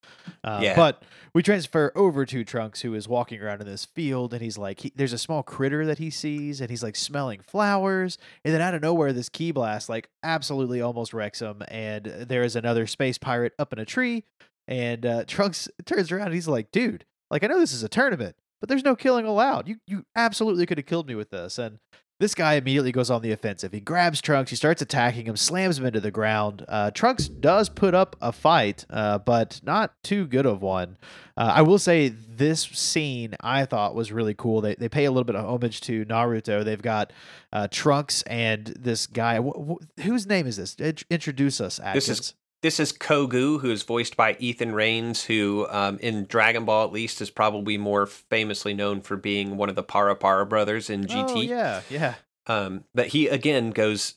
Uh, 0.44 0.60
Yeah. 0.62 0.76
But 0.76 1.04
we 1.34 1.42
transfer 1.42 1.92
over 1.96 2.26
to 2.28 2.44
Trunks, 2.44 2.82
who 2.82 2.94
is 2.94 3.08
walking 3.08 3.42
around 3.42 3.62
in 3.62 3.68
this 3.68 3.86
field. 3.86 4.34
And 4.34 4.42
he's 4.42 4.58
like, 4.58 4.80
he, 4.82 4.94
there's 4.96 5.14
a 5.14 5.18
small 5.18 5.42
critter 5.42 5.86
that 5.88 5.98
he 5.98 6.12
sees. 6.12 6.62
And 6.62 6.70
he's 6.70 6.84
like 6.84 6.96
smelling 6.96 7.42
flowers. 7.42 8.20
And 8.44 8.54
then 8.54 8.62
out 8.62 8.76
of 8.76 8.82
nowhere, 8.84 9.14
this 9.14 9.30
ki 9.30 9.52
blast, 9.52 9.90
like, 9.90 10.10
absolutely 10.24 10.82
almost 10.82 11.12
wrecks 11.14 11.40
him. 11.42 11.64
And 11.70 12.06
there 12.06 12.44
is 12.44 12.56
another 12.56 12.86
space 12.86 13.18
pirate 13.18 13.54
up 13.58 13.74
in 13.74 13.80
a 13.80 13.86
tree. 13.86 14.24
And 14.68 15.06
uh, 15.06 15.26
Trunks 15.26 15.68
turns 15.86 16.12
around 16.12 16.28
and 16.28 16.36
he's 16.36 16.48
like, 16.48 16.72
dude, 16.72 17.06
like, 17.32 17.44
I 17.44 17.48
know 17.48 17.60
this 17.60 17.74
is 17.74 17.82
a 17.82 17.90
tournament 17.90 18.36
but 18.66 18.70
there's 18.70 18.84
no 18.84 18.96
killing 18.96 19.28
allowed. 19.28 19.68
You 19.68 19.76
you 19.86 20.06
absolutely 20.16 20.66
could 20.66 20.80
have 20.80 20.88
killed 20.88 21.08
me 21.08 21.14
with 21.14 21.30
this. 21.30 21.60
And 21.60 21.78
this 22.20 22.34
guy 22.34 22.54
immediately 22.56 22.92
goes 22.94 23.12
on 23.12 23.22
the 23.22 23.32
offensive. 23.32 23.74
He 23.74 23.80
grabs 23.82 24.22
Trunks, 24.22 24.50
he 24.50 24.56
starts 24.56 24.82
attacking 24.82 25.26
him, 25.28 25.36
slams 25.36 25.78
him 25.78 25.86
into 25.86 26.00
the 26.00 26.10
ground. 26.10 26.66
Uh, 26.68 26.90
Trunks 26.90 27.28
does 27.28 27.68
put 27.70 27.94
up 27.94 28.16
a 28.22 28.32
fight, 28.32 28.86
uh, 28.90 29.20
but 29.20 29.60
not 29.64 29.94
too 30.02 30.26
good 30.26 30.46
of 30.46 30.62
one. 30.62 30.98
Uh, 31.38 31.52
I 31.56 31.62
will 31.62 31.78
say 31.78 32.08
this 32.08 32.64
scene 32.64 33.36
I 33.42 33.66
thought 33.66 33.94
was 33.94 34.12
really 34.12 34.34
cool. 34.34 34.62
They 34.62 34.74
they 34.76 34.90
pay 34.90 35.06
a 35.06 35.12
little 35.12 35.26
bit 35.26 35.36
of 35.36 35.46
homage 35.46 35.82
to 35.82 36.06
Naruto. 36.06 36.64
They've 36.64 36.82
got 36.82 37.14
uh, 37.54 37.68
Trunks 37.70 38.24
and 38.24 38.68
this 38.68 39.06
guy. 39.08 39.40
Wh- 39.40 39.74
wh- 39.74 40.02
whose 40.02 40.26
name 40.26 40.48
is 40.48 40.58
this? 40.58 40.74
Int- 40.76 41.04
Introduce 41.12 41.62
us. 41.62 41.80
Atkins. 41.80 42.08
This 42.08 42.20
is- 42.20 42.34
This 42.66 42.80
is 42.80 42.92
Kogu, 42.92 43.60
who 43.60 43.70
is 43.70 43.84
voiced 43.84 44.18
by 44.18 44.36
Ethan 44.40 44.74
Rains, 44.74 45.24
who 45.24 45.68
um, 45.70 46.00
in 46.00 46.26
Dragon 46.26 46.66
Ball 46.66 46.84
at 46.84 46.92
least 46.92 47.22
is 47.22 47.30
probably 47.30 47.78
more 47.78 48.08
famously 48.08 48.74
known 48.74 49.02
for 49.02 49.18
being 49.18 49.56
one 49.56 49.70
of 49.70 49.76
the 49.76 49.84
Para 49.84 50.16
Para 50.16 50.48
brothers 50.48 50.90
in 50.90 51.04
GT. 51.04 51.30
Oh, 51.30 51.42
yeah, 51.42 51.82
yeah. 51.92 52.16
Um, 52.48 52.84
but 52.96 53.10
he 53.10 53.28
again 53.28 53.70
goes 53.70 54.16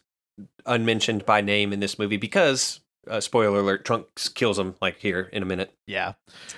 unmentioned 0.64 1.26
by 1.26 1.42
name 1.42 1.74
in 1.74 1.80
this 1.80 1.99
movie 1.99 2.16
because, 2.16 2.80
uh, 3.07 3.20
spoiler 3.20 3.59
alert, 3.59 3.84
Trunks 3.84 4.30
kills 4.30 4.59
him 4.59 4.76
like 4.80 4.99
here 4.99 5.28
in 5.30 5.42
a 5.42 5.46
minute. 5.46 5.74
Yeah. 5.86 6.14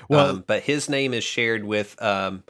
Well, 0.08 0.26
um, 0.30 0.44
but 0.46 0.62
his 0.62 0.88
name 0.88 1.12
is 1.12 1.24
shared 1.24 1.64
with 1.64 2.00
um, 2.00 2.44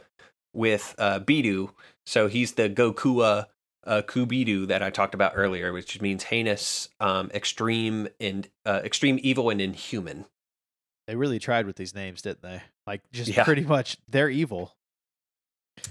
with 0.53 0.93
uh, 0.99 1.19
Bidu, 1.19 1.71
so 2.05 2.27
he's 2.27 2.51
the 2.51 2.69
Gokua 2.69 3.47
uh, 3.85 4.01
Kubidu 4.03 4.67
that 4.67 4.81
I 4.83 4.89
talked 4.89 5.13
about 5.13 5.33
earlier, 5.35 5.73
which 5.73 5.99
means 6.01 6.23
heinous, 6.25 6.89
um, 6.99 7.31
extreme, 7.33 8.07
and 8.19 8.47
uh, 8.65 8.81
extreme 8.83 9.19
evil 9.21 9.49
and 9.49 9.59
inhuman. 9.61 10.25
they 11.07 11.15
really 11.15 11.39
tried 11.39 11.65
with 11.65 11.75
these 11.75 11.95
names, 11.95 12.21
didn't 12.21 12.41
they? 12.43 12.61
Like, 12.87 13.01
just 13.11 13.29
Yeah. 13.35 13.43
pretty 13.43 13.63
much, 13.63 13.97
they're 14.07 14.29
evil. 14.29 14.75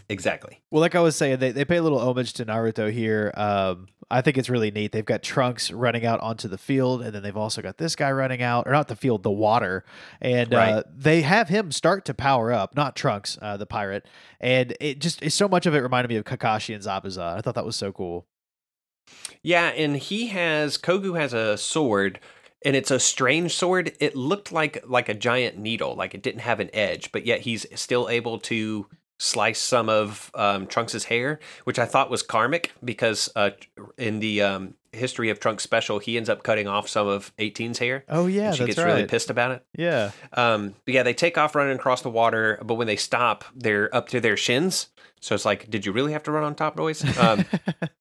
Exactly. 0.09 0.61
Well, 0.71 0.81
like 0.81 0.95
I 0.95 1.01
was 1.01 1.17
saying, 1.17 1.39
they, 1.39 1.53
they 1.53 1.65
pay 1.65 1.77
a 1.77 1.83
little 1.83 1.99
homage 1.99 2.33
to 2.35 2.45
Naruto 2.45 2.93
here. 2.93 3.33
Um, 3.35 3.89
I 4.11 4.23
think 4.23 4.39
it's 4.39 4.51
really 4.51 4.71
neat. 4.71 4.91
They've 4.91 5.05
got 5.05 5.23
Trunks 5.23 5.71
running 5.71 6.05
out 6.05 6.21
onto 6.21 6.49
the 6.49 6.59
field, 6.59 7.01
and 7.03 7.15
then 7.15 7.23
they've 7.23 7.37
also 7.37 7.63
got 7.63 7.79
this 7.79 7.95
guy 7.95 8.11
running 8.11 8.43
out, 8.43 8.67
or 8.67 8.73
not 8.73 8.89
the 8.89 8.97
field, 8.97 9.23
the 9.23 9.31
water. 9.31 9.85
And 10.21 10.53
uh, 10.53 10.83
they 10.93 11.23
have 11.23 11.49
him 11.49 11.71
start 11.71 12.05
to 12.07 12.15
power 12.15 12.53
up, 12.53 12.75
not 12.75 12.97
Trunks, 12.97 13.39
uh, 13.41 13.57
the 13.57 13.67
pirate. 13.67 14.07
And 14.41 14.77
it 14.81 15.01
just, 15.01 15.23
it's 15.23 15.37
so 15.37 15.49
much 15.49 15.65
of 15.67 15.75
it 15.75 15.79
reminded 15.79 16.09
me 16.09 16.17
of 16.17 16.25
Kakashi 16.25 16.75
and 16.75 16.83
Zabuza. 16.83 17.37
I 17.37 17.41
thought 17.41 17.55
that 17.55 17.65
was 17.65 17.77
so 17.77 17.93
cool. 17.93 18.27
Yeah, 19.43 19.69
and 19.69 19.97
he 19.97 20.29
has 20.29 20.77
Kogu 20.77 21.19
has 21.19 21.33
a 21.33 21.57
sword, 21.57 22.21
and 22.65 22.77
it's 22.77 22.91
a 22.91 23.01
strange 23.01 23.55
sword. 23.55 23.93
It 24.01 24.17
looked 24.17 24.53
like 24.53 24.85
like 24.87 25.09
a 25.09 25.15
giant 25.15 25.57
needle, 25.59 25.95
like 25.95 26.15
it 26.15 26.23
didn't 26.23 26.41
have 26.41 26.61
an 26.61 26.71
edge, 26.73 27.11
but 27.13 27.27
yet 27.27 27.41
he's 27.41 27.67
still 27.75 28.09
able 28.09 28.39
to 28.41 28.87
slice 29.21 29.61
some 29.61 29.91
of 29.91 30.31
um, 30.35 30.67
Trunks' 30.67 31.05
hair, 31.05 31.41
which 31.65 31.79
I 31.79 31.85
thought 31.85 32.11
was 32.11 32.23
karmic 32.23 32.73
because 32.83 33.29
uh, 33.37 33.51
in 33.99 34.19
the 34.19 34.41
um, 34.41 34.75
history 34.93 35.29
of 35.29 35.39
Trunks 35.39 35.63
special, 35.63 35.99
he 35.99 36.17
ends 36.17 36.31
up 36.31 36.43
cutting 36.43 36.67
off 36.67 36.89
some 36.89 37.07
of 37.07 37.31
18's 37.37 37.79
hair. 37.79 38.05
Oh, 38.09 38.27
yeah, 38.27 38.53
she 38.53 38.61
that's 38.61 38.77
gets 38.77 38.79
really 38.79 39.05
pissed 39.05 39.29
about 39.29 39.51
it. 39.51 39.65
Yeah. 39.77 40.13
Um, 40.33 40.75
but 40.87 40.95
yeah, 40.95 41.03
they 41.03 41.13
take 41.13 41.37
off 41.37 41.55
running 41.55 41.77
across 41.77 42.01
the 42.01 42.09
water, 42.09 42.59
but 42.63 42.75
when 42.75 42.87
they 42.87 42.97
stop, 42.97 43.45
they're 43.55 43.95
up 43.95 44.09
to 44.09 44.21
their 44.21 44.39
shins. 44.39 44.89
So 45.21 45.35
it's 45.35 45.45
like, 45.45 45.69
did 45.71 45.85
you 45.85 45.93
really 45.93 46.13
have 46.13 46.23
to 46.23 46.33
run 46.33 46.43
on 46.43 46.55
top, 46.55 46.75
boys? 46.75 47.05
Um, 47.19 47.45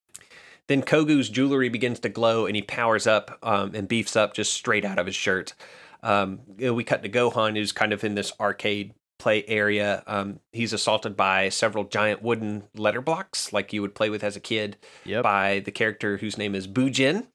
then 0.68 0.82
Kogu's 0.82 1.28
jewelry 1.28 1.68
begins 1.68 2.00
to 2.00 2.10
glow, 2.10 2.46
and 2.46 2.56
he 2.56 2.62
powers 2.62 3.06
up 3.06 3.38
um, 3.44 3.76
and 3.76 3.90
beefs 3.90 4.16
up 4.16 4.34
just 4.34 4.54
straight 4.54 4.86
out 4.86 4.98
of 4.98 5.06
his 5.06 5.16
shirt. 5.16 5.54
Um, 6.02 6.40
we 6.58 6.86
cut 6.86 7.04
to 7.04 7.10
Gohan, 7.10 7.58
who's 7.58 7.74
kind 7.74 7.92
of 7.92 8.06
in 8.06 8.16
this 8.16 8.32
arcade 8.40 8.94
play 9.20 9.44
area. 9.48 10.02
Um, 10.08 10.40
he's 10.52 10.74
assaulted 10.74 11.16
by 11.16 11.50
several 11.50 11.84
giant 11.84 12.24
wooden 12.24 12.64
letter 12.76 13.02
blocks, 13.02 13.54
like 13.54 13.72
you 13.74 13.82
would 13.82 13.94
play 13.94 14.10
with 14.10 14.24
as 14.24 14.36
a 14.36 14.40
kid, 14.40 14.78
Yep. 15.06 15.24
by 15.24 15.60
the 15.60 15.72
character 15.72 16.18
whose 16.18 16.38
name 16.38 16.56
is 16.56 16.68
Bujin, 16.68 17.28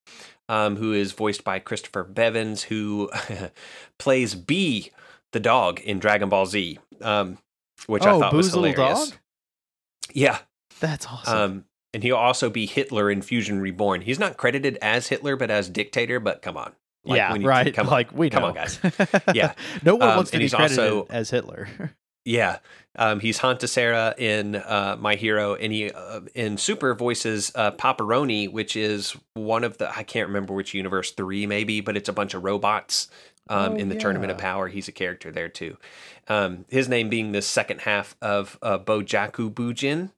um, 0.49 0.77
who 0.77 0.93
is 0.93 1.13
voiced 1.13 1.45
by 1.45 1.59
Christopher 1.61 2.03
Bevins, 2.03 2.65
who 2.65 3.11
plays 3.99 4.35
B, 4.35 4.91
the 5.33 5.41
dog 5.41 5.81
in 5.81 5.99
Dragon 5.99 6.29
Ball 6.29 6.47
Z, 6.47 6.79
um, 7.01 7.39
which 7.87 8.05
I 8.05 8.11
oh, 8.13 8.21
thought 8.21 8.33
was 8.33 8.47
Boo's 8.47 8.55
hilarious. 8.55 9.11
dog. 9.11 9.19
Yeah, 10.13 10.39
That's 10.81 11.07
awesome. 11.07 11.39
um, 11.39 11.65
and 11.93 12.03
he'll 12.03 12.17
also 12.17 12.51
be 12.51 12.67
Hitler 12.67 13.11
in 13.11 13.23
Fusion 13.23 13.61
Reborn. 13.61 14.01
He's 14.03 14.19
not 14.19 14.37
credited 14.37 14.79
as 14.83 15.09
Hitler, 15.09 15.37
but 15.37 15.51
as 15.51 15.69
dictator. 15.69 16.19
But 16.21 16.41
come 16.43 16.57
on, 16.57 16.73
Like, 17.05 17.17
yeah, 17.19 17.35
you- 17.35 17.47
right. 17.47 17.75
Come 17.75 17.87
on, 17.89 17.93
like 18.01 18.13
we 18.13 18.29
know. 18.29 18.35
come 18.37 18.45
on, 18.45 18.55
guys. 18.55 18.79
Yeah. 19.35 19.53
no 19.83 19.97
one 19.97 20.09
Um, 20.09 20.17
wants 20.17 20.31
to 20.33 20.39
be 20.39 20.49
credited 20.49 20.79
also- 20.79 21.07
as 21.11 21.31
Hitler. 21.31 21.69
Yeah, 22.27 22.61
um, 22.97 23.21
he's 23.21 23.39
Hanta 23.41 23.69
Sero 23.69 24.15
in 24.17 24.57
uh, 24.57 24.97
My 24.99 25.15
Hero, 25.15 25.57
and 25.57 25.71
he 25.71 25.91
uh, 25.91 26.21
in 26.35 26.57
Super 26.57 26.95
voices 26.95 27.53
uh, 27.55 27.73
Paparoni, 27.73 28.51
which 28.51 28.77
is 28.77 29.15
one 29.35 29.63
of 29.63 29.77
the 29.77 29.95
I 29.95 30.05
can't 30.05 30.29
remember 30.29 30.55
which 30.55 30.73
universe 30.73 31.11
three 31.11 31.45
maybe, 31.47 31.83
but 31.83 31.99
it's 31.99 32.09
a 32.09 32.15
bunch 32.15 32.33
of 32.33 32.43
robots 32.43 33.09
um, 33.51 33.75
Oh, 33.75 33.77
in 33.77 33.91
the 33.91 33.95
Tournament 33.95 34.33
of. 34.33 34.39
Power. 34.39 34.69
He's 34.69 34.89
a 34.89 34.93
character 34.93 35.31
there 35.31 35.51
too. 35.51 35.77
Um, 36.27 36.65
his 36.71 36.89
name 36.89 37.11
being 37.11 37.33
the 37.33 37.43
second 37.43 37.83
half 37.83 38.17
of 38.23 38.59
uh, 38.63 38.79
Bojaku 38.79 39.53
Bujin, 39.53 40.09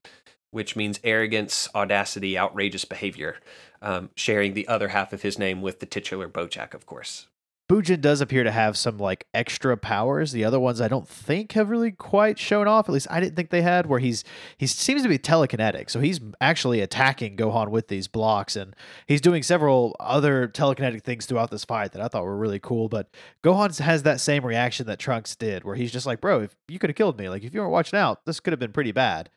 which 0.53 0.77
means 0.77 1.01
arrogance, 1.03 1.69
audacity, 1.75 2.39
outrageous 2.39 2.85
behavior. 2.85 3.35
Um, 3.83 4.11
sharing 4.17 4.55
the 4.55 4.69
other 4.69 4.89
half 4.89 5.13
of 5.13 5.23
his 5.23 5.39
name 5.39 5.63
with 5.63 5.81
the 5.81 5.87
titular 5.87 6.29
Bojack, 6.29 6.75
of 6.75 6.87
course. 6.87 7.27
Bujin 7.69 8.01
does 8.01 8.21
appear 8.21 8.45
to 8.45 8.53
have 8.53 8.77
some 8.77 8.97
like 8.97 9.27
extra 9.35 9.77
powers. 9.77 10.31
The 10.31 10.45
other 10.45 10.61
ones 10.61 10.81
I 10.81 10.87
don't 10.87 11.09
think 11.09 11.53
have 11.53 11.69
really 11.69 11.91
quite 11.91 12.39
shown 12.39 12.69
off. 12.69 12.89
At 12.89 12.93
least 12.93 13.09
I 13.11 13.19
didn't 13.19 13.35
think 13.35 13.51
they 13.51 13.63
had. 13.63 13.87
Where 13.87 13.99
he's 13.99 14.23
he 14.57 14.69
seems 14.69 15.03
to 15.03 15.09
be 15.09 15.19
telekinetic, 15.19 15.91
so 15.91 15.99
he's 15.99 16.21
actually 16.41 16.81
attacking 16.81 17.37
Gohan 17.37 17.71
with 17.71 17.89
these 17.89 18.07
blocks, 18.07 18.55
and 18.55 18.77
he's 19.07 19.21
doing 19.21 19.43
several 19.43 19.97
other 19.99 20.47
telekinetic 20.47 21.03
things 21.03 21.27
throughout 21.27 21.51
this 21.51 21.65
fight 21.65 21.93
that 21.93 22.03
I 22.03 22.07
thought 22.07 22.25
were 22.25 22.37
really 22.37 22.61
cool. 22.61 22.89
But 22.89 23.09
Gohan 23.43 23.77
has 23.81 24.05
that 24.05 24.21
same 24.21 24.47
reaction 24.47 24.87
that 24.87 25.01
Trunks 25.01 25.35
did, 25.35 25.65
where 25.65 25.75
he's 25.75 25.93
just 25.93 26.07
like, 26.07 26.21
"Bro, 26.21 26.43
if 26.43 26.57
you 26.69 26.79
could 26.79 26.91
have 26.91 26.97
killed 26.97 27.19
me, 27.19 27.29
like 27.29 27.43
if 27.43 27.53
you 27.53 27.61
weren't 27.61 27.73
watching 27.73 27.99
out, 27.99 28.25
this 28.27 28.39
could 28.39 28.53
have 28.53 28.61
been 28.61 28.73
pretty 28.73 28.93
bad." 28.93 29.29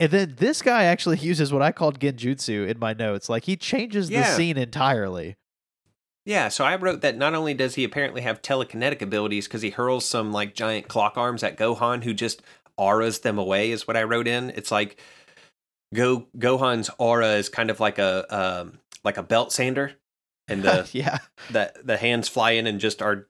And 0.00 0.10
then 0.10 0.34
this 0.38 0.62
guy 0.62 0.84
actually 0.84 1.18
uses 1.20 1.52
what 1.52 1.60
I 1.62 1.70
called 1.70 2.00
genjutsu 2.00 2.66
in 2.66 2.78
my 2.78 2.94
notes. 2.94 3.28
Like 3.28 3.44
he 3.44 3.56
changes 3.56 4.08
the 4.08 4.24
scene 4.24 4.56
entirely. 4.56 5.36
Yeah, 6.26 6.48
so 6.48 6.64
I 6.64 6.76
wrote 6.76 7.02
that 7.02 7.18
not 7.18 7.34
only 7.34 7.52
does 7.52 7.74
he 7.74 7.84
apparently 7.84 8.22
have 8.22 8.40
telekinetic 8.40 9.02
abilities 9.02 9.46
because 9.46 9.62
he 9.62 9.70
hurls 9.70 10.06
some 10.06 10.32
like 10.32 10.54
giant 10.54 10.88
clock 10.88 11.18
arms 11.18 11.42
at 11.42 11.58
Gohan, 11.58 12.02
who 12.02 12.14
just 12.14 12.40
auras 12.76 13.20
them 13.20 13.38
away, 13.38 13.70
is 13.70 13.86
what 13.86 13.96
I 13.96 14.04
wrote 14.04 14.26
in. 14.26 14.50
It's 14.50 14.70
like 14.70 14.98
Go 15.94 16.26
Gohan's 16.36 16.90
aura 16.98 17.34
is 17.34 17.48
kind 17.48 17.70
of 17.70 17.78
like 17.78 17.98
a 17.98 18.24
um, 18.34 18.78
like 19.04 19.18
a 19.18 19.22
belt 19.22 19.52
sander, 19.52 19.92
and 20.48 20.62
the 20.62 20.88
yeah. 20.92 21.18
the 21.50 21.72
the 21.82 21.98
hands 21.98 22.28
fly 22.28 22.52
in 22.52 22.66
and 22.66 22.80
just 22.80 23.02
are 23.02 23.28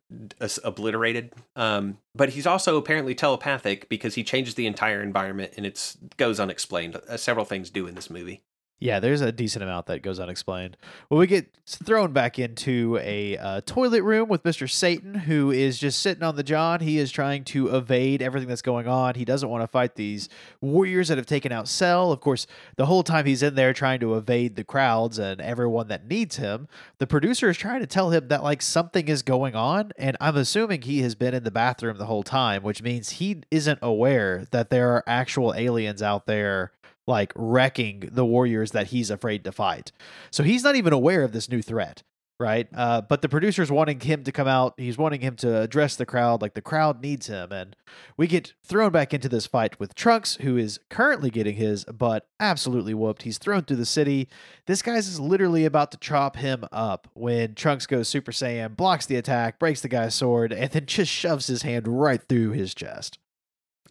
obliterated. 0.62 1.32
Um, 1.56 1.98
but 2.14 2.30
he's 2.30 2.46
also 2.46 2.76
apparently 2.76 3.14
telepathic 3.16 3.88
because 3.88 4.14
he 4.14 4.22
changes 4.22 4.54
the 4.54 4.66
entire 4.66 5.02
environment, 5.02 5.54
and 5.56 5.66
it's 5.66 5.98
goes 6.16 6.38
unexplained. 6.38 6.96
Uh, 6.96 7.16
several 7.16 7.44
things 7.44 7.70
do 7.70 7.88
in 7.88 7.96
this 7.96 8.08
movie. 8.08 8.42
Yeah, 8.84 9.00
there's 9.00 9.22
a 9.22 9.32
decent 9.32 9.62
amount 9.62 9.86
that 9.86 10.02
goes 10.02 10.20
unexplained. 10.20 10.76
Well, 11.08 11.18
we 11.18 11.26
get 11.26 11.56
thrown 11.64 12.12
back 12.12 12.38
into 12.38 12.98
a 13.00 13.38
uh, 13.38 13.62
toilet 13.64 14.02
room 14.02 14.28
with 14.28 14.42
Mr. 14.42 14.70
Satan, 14.70 15.14
who 15.14 15.50
is 15.50 15.78
just 15.78 16.02
sitting 16.02 16.22
on 16.22 16.36
the 16.36 16.42
John. 16.42 16.80
He 16.80 16.98
is 16.98 17.10
trying 17.10 17.44
to 17.44 17.74
evade 17.74 18.20
everything 18.20 18.46
that's 18.46 18.60
going 18.60 18.86
on. 18.86 19.14
He 19.14 19.24
doesn't 19.24 19.48
want 19.48 19.62
to 19.62 19.68
fight 19.68 19.94
these 19.94 20.28
warriors 20.60 21.08
that 21.08 21.16
have 21.16 21.24
taken 21.24 21.50
out 21.50 21.66
Cell. 21.66 22.12
Of 22.12 22.20
course, 22.20 22.46
the 22.76 22.84
whole 22.84 23.02
time 23.02 23.24
he's 23.24 23.42
in 23.42 23.54
there 23.54 23.72
trying 23.72 24.00
to 24.00 24.16
evade 24.16 24.54
the 24.54 24.64
crowds 24.64 25.18
and 25.18 25.40
everyone 25.40 25.88
that 25.88 26.06
needs 26.06 26.36
him, 26.36 26.68
the 26.98 27.06
producer 27.06 27.48
is 27.48 27.56
trying 27.56 27.80
to 27.80 27.86
tell 27.86 28.10
him 28.10 28.28
that 28.28 28.42
like 28.42 28.60
something 28.60 29.08
is 29.08 29.22
going 29.22 29.54
on. 29.54 29.92
And 29.96 30.14
I'm 30.20 30.36
assuming 30.36 30.82
he 30.82 31.00
has 31.00 31.14
been 31.14 31.32
in 31.32 31.44
the 31.44 31.50
bathroom 31.50 31.96
the 31.96 32.04
whole 32.04 32.22
time, 32.22 32.62
which 32.62 32.82
means 32.82 33.12
he 33.12 33.44
isn't 33.50 33.78
aware 33.80 34.44
that 34.50 34.68
there 34.68 34.90
are 34.90 35.02
actual 35.06 35.54
aliens 35.54 36.02
out 36.02 36.26
there 36.26 36.73
like 37.06 37.32
wrecking 37.34 38.08
the 38.12 38.24
warriors 38.24 38.70
that 38.72 38.88
he's 38.88 39.10
afraid 39.10 39.44
to 39.44 39.52
fight. 39.52 39.92
So 40.30 40.42
he's 40.42 40.64
not 40.64 40.76
even 40.76 40.92
aware 40.92 41.22
of 41.22 41.32
this 41.32 41.48
new 41.48 41.60
threat, 41.62 42.02
right? 42.40 42.66
Uh, 42.74 43.02
but 43.02 43.20
the 43.20 43.28
producer's 43.28 43.70
wanting 43.70 44.00
him 44.00 44.24
to 44.24 44.32
come 44.32 44.48
out. 44.48 44.74
He's 44.76 44.96
wanting 44.98 45.20
him 45.20 45.36
to 45.36 45.60
address 45.60 45.96
the 45.96 46.06
crowd, 46.06 46.40
like 46.42 46.54
the 46.54 46.62
crowd 46.62 47.02
needs 47.02 47.26
him. 47.26 47.52
And 47.52 47.76
we 48.16 48.26
get 48.26 48.54
thrown 48.64 48.90
back 48.90 49.12
into 49.12 49.28
this 49.28 49.46
fight 49.46 49.78
with 49.78 49.94
Trunks, 49.94 50.36
who 50.36 50.56
is 50.56 50.80
currently 50.88 51.30
getting 51.30 51.56
his 51.56 51.84
butt 51.84 52.26
absolutely 52.40 52.94
whooped. 52.94 53.22
He's 53.22 53.38
thrown 53.38 53.62
through 53.62 53.76
the 53.76 53.86
city. 53.86 54.28
This 54.66 54.82
guy's 54.82 55.06
is 55.06 55.20
literally 55.20 55.64
about 55.64 55.90
to 55.92 55.98
chop 55.98 56.36
him 56.36 56.64
up 56.72 57.08
when 57.14 57.54
Trunks 57.54 57.86
goes 57.86 58.08
Super 58.08 58.32
Saiyan, 58.32 58.76
blocks 58.76 59.06
the 59.06 59.16
attack, 59.16 59.58
breaks 59.58 59.82
the 59.82 59.88
guy's 59.88 60.14
sword, 60.14 60.52
and 60.52 60.70
then 60.70 60.86
just 60.86 61.12
shoves 61.12 61.46
his 61.48 61.62
hand 61.62 61.86
right 61.86 62.22
through 62.28 62.52
his 62.52 62.74
chest. 62.74 63.18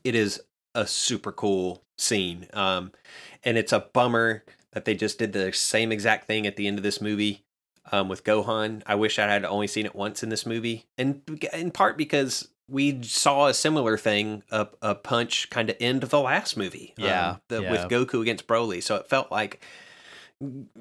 it 0.03 0.16
is 0.16 0.41
a 0.76 0.88
super 0.88 1.32
cool 1.32 1.84
scene. 1.97 2.47
Um, 2.53 2.91
and 3.43 3.57
it's 3.57 3.74
a 3.74 3.88
bummer 3.93 4.43
that 4.71 4.86
they 4.86 4.95
just 4.95 5.19
did 5.19 5.34
the 5.34 5.53
same 5.53 5.91
exact 5.91 6.26
thing 6.26 6.47
at 6.47 6.55
the 6.55 6.67
end 6.67 6.78
of 6.78 6.84
this 6.84 7.01
movie 7.01 7.43
um, 7.91 8.09
with 8.09 8.24
Gohan. 8.24 8.82
I 8.86 8.95
wish 8.95 9.19
I 9.19 9.28
had 9.28 9.45
only 9.45 9.67
seen 9.67 9.86
it 9.86 9.95
once 9.95 10.24
in 10.24 10.30
this 10.30 10.45
movie, 10.45 10.86
and 10.97 11.21
in 11.53 11.71
part 11.71 11.97
because 11.97 12.47
we 12.67 13.03
saw 13.03 13.47
a 13.47 13.53
similar 13.53 13.97
thing, 13.97 14.43
a, 14.49 14.67
a 14.82 14.95
punch 14.95 15.49
kind 15.49 15.69
of 15.69 15.76
end 15.80 16.03
of 16.03 16.09
the 16.09 16.19
last 16.19 16.57
movie. 16.57 16.93
um, 17.32 17.41
the, 17.49 17.61
yeah. 17.61 17.71
with 17.71 17.82
Goku 17.82 18.21
against 18.21 18.47
Broly. 18.47 18.82
So 18.82 18.95
it 18.95 19.07
felt 19.07 19.32
like, 19.32 19.61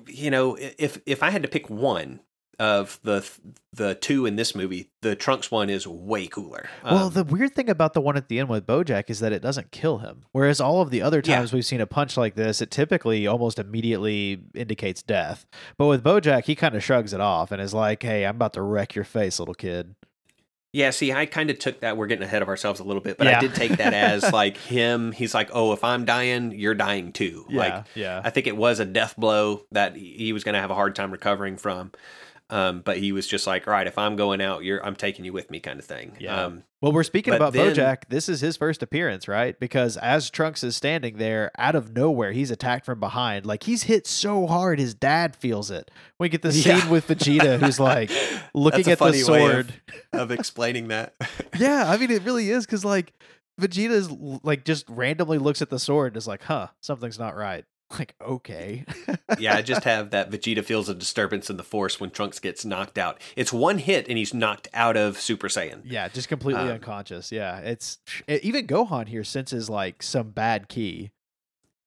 you 0.07 0.31
know, 0.31 0.57
if 0.57 1.01
if 1.07 1.23
I 1.23 1.31
had 1.31 1.43
to 1.43 1.49
pick 1.49 1.69
one 1.69 2.21
of 2.59 3.01
the 3.03 3.29
the 3.73 3.95
two 3.95 4.27
in 4.27 4.37
this 4.37 4.55
movie, 4.55 4.91
the 5.01 5.17
Trunks 5.17 5.51
one 5.51 5.71
is 5.71 5.87
way 5.87 6.27
cooler. 6.27 6.69
Well, 6.85 7.07
Um, 7.07 7.13
the 7.13 7.25
weird 7.25 7.55
thing 7.55 7.71
about 7.71 7.95
the 7.95 8.01
one 8.01 8.17
at 8.17 8.29
the 8.29 8.39
end 8.39 8.49
with 8.49 8.67
Bojack 8.67 9.05
is 9.09 9.21
that 9.21 9.33
it 9.33 9.41
doesn't 9.43 9.71
kill 9.73 9.99
him. 9.99 10.25
Whereas 10.33 10.61
all 10.61 10.83
of 10.83 10.91
the 10.91 11.01
other 11.03 11.23
Yeah. 11.25 11.37
times 11.37 11.53
we've 11.53 11.65
seen 11.65 11.81
a 11.81 11.87
punch 11.87 12.17
like 12.17 12.35
this, 12.35 12.61
it 12.61 12.71
typically 12.71 13.27
almost 13.27 13.59
immediately 13.59 14.43
indicates 14.55 15.03
death. 15.03 15.47
But 15.79 15.87
with 15.87 16.05
Bojack, 16.05 16.45
he 16.45 16.55
kind 16.55 16.75
of 16.75 16.85
shrugs 16.85 17.13
it 17.13 17.21
off 17.21 17.51
and 17.53 17.61
is 17.63 17.73
like, 17.75 18.03
"Hey, 18.03 18.27
I'm 18.27 18.37
about 18.37 18.53
to 18.55 18.63
wreck 18.63 18.95
your 18.95 19.05
face, 19.05 19.39
little 19.39 19.55
kid." 19.55 19.95
Yeah, 20.75 20.89
see, 20.89 21.13
I 21.13 21.27
kind 21.27 21.51
of 21.51 21.59
took 21.59 21.81
that. 21.81 21.99
We're 21.99 22.07
getting 22.07 22.25
ahead 22.25 22.41
of 22.41 22.49
ourselves 22.49 22.81
a 22.81 22.85
little 22.85 23.03
bit, 23.03 23.19
but 23.19 23.27
Yeah. 23.27 23.37
I 23.37 23.41
did 23.41 23.55
take 23.55 23.73
that 23.77 23.93
as 23.93 24.23
like 24.33 24.57
him. 24.57 25.13
He's 25.13 25.35
like, 25.35 25.51
"Oh, 25.53 25.73
if 25.73 25.85
I'm 25.85 26.05
dying, 26.07 26.53
you're 26.53 26.75
dying 26.75 27.13
too." 27.13 27.45
Like, 27.51 27.85
yeah. 27.95 28.23
I 28.25 28.31
think 28.31 28.47
it 28.47 28.57
was 28.57 28.81
a 28.81 28.87
death 28.87 29.15
blow 29.19 29.65
that 29.73 29.97
he 29.97 30.33
was 30.33 30.45
going 30.45 30.55
to 30.55 30.61
have 30.61 30.71
a 30.71 30.75
hard 30.75 30.95
time 30.95 31.11
recovering 31.11 31.57
from. 31.59 31.93
Um, 32.53 32.83
but 32.83 32.99
he 32.99 33.13
was 33.13 33.27
just 33.27 33.47
like, 33.47 33.67
"All 33.67 33.73
right, 33.73 33.87
if 33.87 33.97
I'm 33.97 34.15
going 34.15 34.41
out, 34.43 34.63
you're 34.63 34.85
I'm 34.85 34.95
taking 34.95 35.25
you 35.25 35.33
with 35.33 35.51
me," 35.51 35.59
kind 35.59 35.79
of 35.79 35.85
thing. 35.87 36.17
Yeah. 36.21 36.45
Um, 36.45 36.65
Well, 36.83 36.93
we're 36.93 37.03
speaking 37.03 37.33
about 37.33 37.53
then- 37.55 37.75
Bojack. 37.75 38.03
This 38.11 38.29
is 38.29 38.41
his 38.43 38.57
first 38.57 38.83
appearance, 38.83 39.27
right? 39.27 39.59
Because 39.59 39.97
as 39.97 40.29
Trunks 40.31 40.63
is 40.63 40.77
standing 40.77 41.17
there, 41.17 41.51
out 41.57 41.75
of 41.75 41.95
nowhere, 41.97 42.33
he's 42.33 42.51
attacked 42.51 42.85
from 42.85 43.01
behind. 43.01 43.47
Like 43.47 43.63
he's 43.63 43.85
hit 43.85 44.07
so 44.07 44.47
hard, 44.47 44.79
his 44.79 44.93
dad 44.95 45.35
feels 45.35 45.71
it. 45.71 45.91
We 46.19 46.29
get 46.29 46.43
the 46.43 46.53
scene 46.53 46.77
Yeah. 46.77 46.91
with 46.91 47.07
Vegeta, 47.09 47.59
who's 47.59 47.81
like 47.81 48.11
looking 48.55 48.83
That's 48.83 48.89
a 48.89 48.91
at 48.93 48.99
the 48.99 49.05
funny 49.23 49.25
way 49.25 49.45
of- 49.47 49.51
sword. 49.67 49.75
of 50.13 50.31
explaining 50.31 50.89
that. 50.89 51.15
yeah, 51.59 51.91
I 51.91 51.97
mean, 51.97 52.11
it 52.11 52.23
really 52.23 52.51
is 52.51 52.67
because 52.67 52.85
like 52.85 53.13
Vegeta's 53.61 54.11
like 54.43 54.65
just 54.65 54.85
randomly 54.89 55.39
looks 55.39 55.63
at 55.63 55.71
the 55.71 55.79
sword 55.79 56.13
and 56.13 56.17
is 56.17 56.27
like, 56.27 56.43
"Huh, 56.43 56.69
something's 56.81 57.19
not 57.19 57.37
right." 57.37 57.65
Like, 57.99 58.15
okay, 58.21 58.85
yeah, 59.39 59.55
I 59.57 59.63
just 59.63 59.85
have 59.85 60.11
that 60.11 60.31
Vegeta 60.31 60.65
feels 60.65 60.89
a 60.89 60.95
disturbance 60.95 61.51
in 61.51 61.57
the 61.59 61.63
Force 61.63 62.01
when 62.01 62.11
Trunks 62.11 62.39
gets 62.39 62.65
knocked 62.65 62.97
out. 62.99 63.21
It's 63.37 63.53
one 63.53 63.79
hit 63.79 64.09
and 64.09 64.17
he's 64.17 64.33
knocked 64.33 64.69
out 64.73 64.97
of 64.97 65.21
Super 65.21 65.49
Saiyan. 65.49 65.83
yeah, 65.85 66.09
just 66.09 66.29
completely 66.29 66.63
Um, 66.63 66.69
unconscious. 66.71 67.31
Yeah, 67.31 67.59
it's 67.59 67.99
e- 68.29 68.41
even 68.43 68.67
Gohan 68.67 69.09
here 69.09 69.25
senses 69.25 69.69
like 69.69 70.03
some 70.03 70.31
bad 70.31 70.69
ki. 70.69 71.11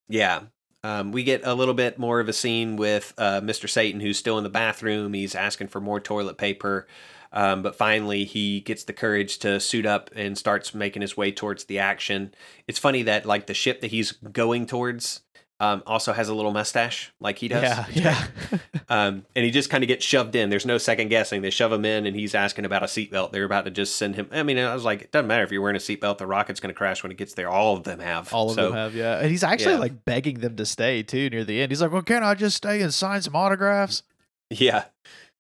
Yeah. 0.07 0.41
Um, 0.83 1.11
we 1.11 1.23
get 1.23 1.41
a 1.43 1.55
little 1.55 1.73
bit 1.73 1.97
more 1.97 2.19
of 2.19 2.29
a 2.29 2.33
scene 2.33 2.75
with 2.75 3.13
uh, 3.17 3.41
Mr. 3.41 3.67
Satan, 3.67 3.99
who's 3.99 4.19
still 4.19 4.37
in 4.37 4.43
the 4.43 4.49
bathroom. 4.51 5.13
He's 5.13 5.33
asking 5.33 5.69
for 5.69 5.81
more 5.81 5.99
toilet 5.99 6.37
paper. 6.37 6.85
Um, 7.33 7.63
but 7.63 7.75
finally, 7.75 8.23
he 8.23 8.61
gets 8.61 8.83
the 8.83 8.93
courage 8.93 9.39
to 9.39 9.59
suit 9.59 9.85
up 9.87 10.11
and 10.15 10.37
starts 10.37 10.75
making 10.75 11.01
his 11.01 11.17
way 11.17 11.31
towards 11.31 11.65
the 11.65 11.79
action. 11.79 12.33
It's 12.67 12.77
funny 12.79 13.01
that, 13.03 13.25
like, 13.25 13.47
the 13.47 13.55
ship 13.55 13.81
that 13.81 13.89
he's 13.91 14.11
going 14.11 14.67
towards 14.67 15.21
um, 15.59 15.81
also 15.87 16.11
has 16.11 16.27
a 16.29 16.33
little 16.35 16.51
mustache, 16.51 17.13
like 17.19 17.37
he 17.37 17.47
does. 17.47 17.63
Yeah, 17.63 17.85
yeah. 17.93 18.27
Um, 18.87 19.25
and 19.35 19.43
he 19.43 19.49
just 19.49 19.71
kind 19.71 19.83
of 19.83 19.87
gets 19.87 20.05
shoved 20.05 20.35
in. 20.35 20.51
There's 20.51 20.65
no 20.65 20.77
second 20.77 21.07
guessing. 21.07 21.41
They 21.41 21.49
shove 21.49 21.73
him 21.73 21.85
in, 21.85 22.05
and 22.05 22.15
he's 22.15 22.35
asking 22.35 22.65
about 22.65 22.83
a 22.83 22.85
seatbelt. 22.85 23.31
They're 23.31 23.43
about 23.43 23.65
to 23.65 23.71
just 23.71 23.95
send 23.95 24.15
him. 24.15 24.29
I 24.31 24.43
mean, 24.43 24.59
I 24.59 24.75
was 24.75 24.83
like, 24.83 25.01
it 25.01 25.11
doesn't 25.11 25.25
matter 25.27 25.43
if 25.43 25.51
you're 25.51 25.61
wearing 25.63 25.75
a 25.75 25.79
seatbelt. 25.79 26.19
The 26.19 26.27
rocket's 26.27 26.59
going 26.59 26.71
to 26.71 26.77
crash 26.77 27.01
when 27.01 27.11
it 27.11 27.17
gets 27.17 27.33
there. 27.33 27.49
All 27.49 27.75
of 27.75 27.83
them 27.83 27.99
have. 27.99 28.31
All 28.31 28.49
of 28.49 28.55
So- 28.55 28.65
them 28.67 28.73
have, 28.73 28.93
yeah. 28.93 29.17
And 29.19 29.31
he's 29.31 29.43
actually 29.43 29.73
yeah. 29.73 29.79
like 29.79 30.05
begging 30.05 30.39
them 30.41 30.55
to 30.57 30.67
stay 30.67 31.01
too 31.01 31.31
near 31.31 31.43
the 31.43 31.59
end. 31.63 31.71
He's 31.71 31.81
like, 31.81 31.91
"Well, 31.91 32.03
can't 32.03 32.23
I 32.23 32.35
just 32.35 32.57
stay 32.57 32.79
and 32.81 32.93
sign 32.93 33.23
some 33.23 33.35
autographs?" 33.35 34.03
Yeah. 34.51 34.83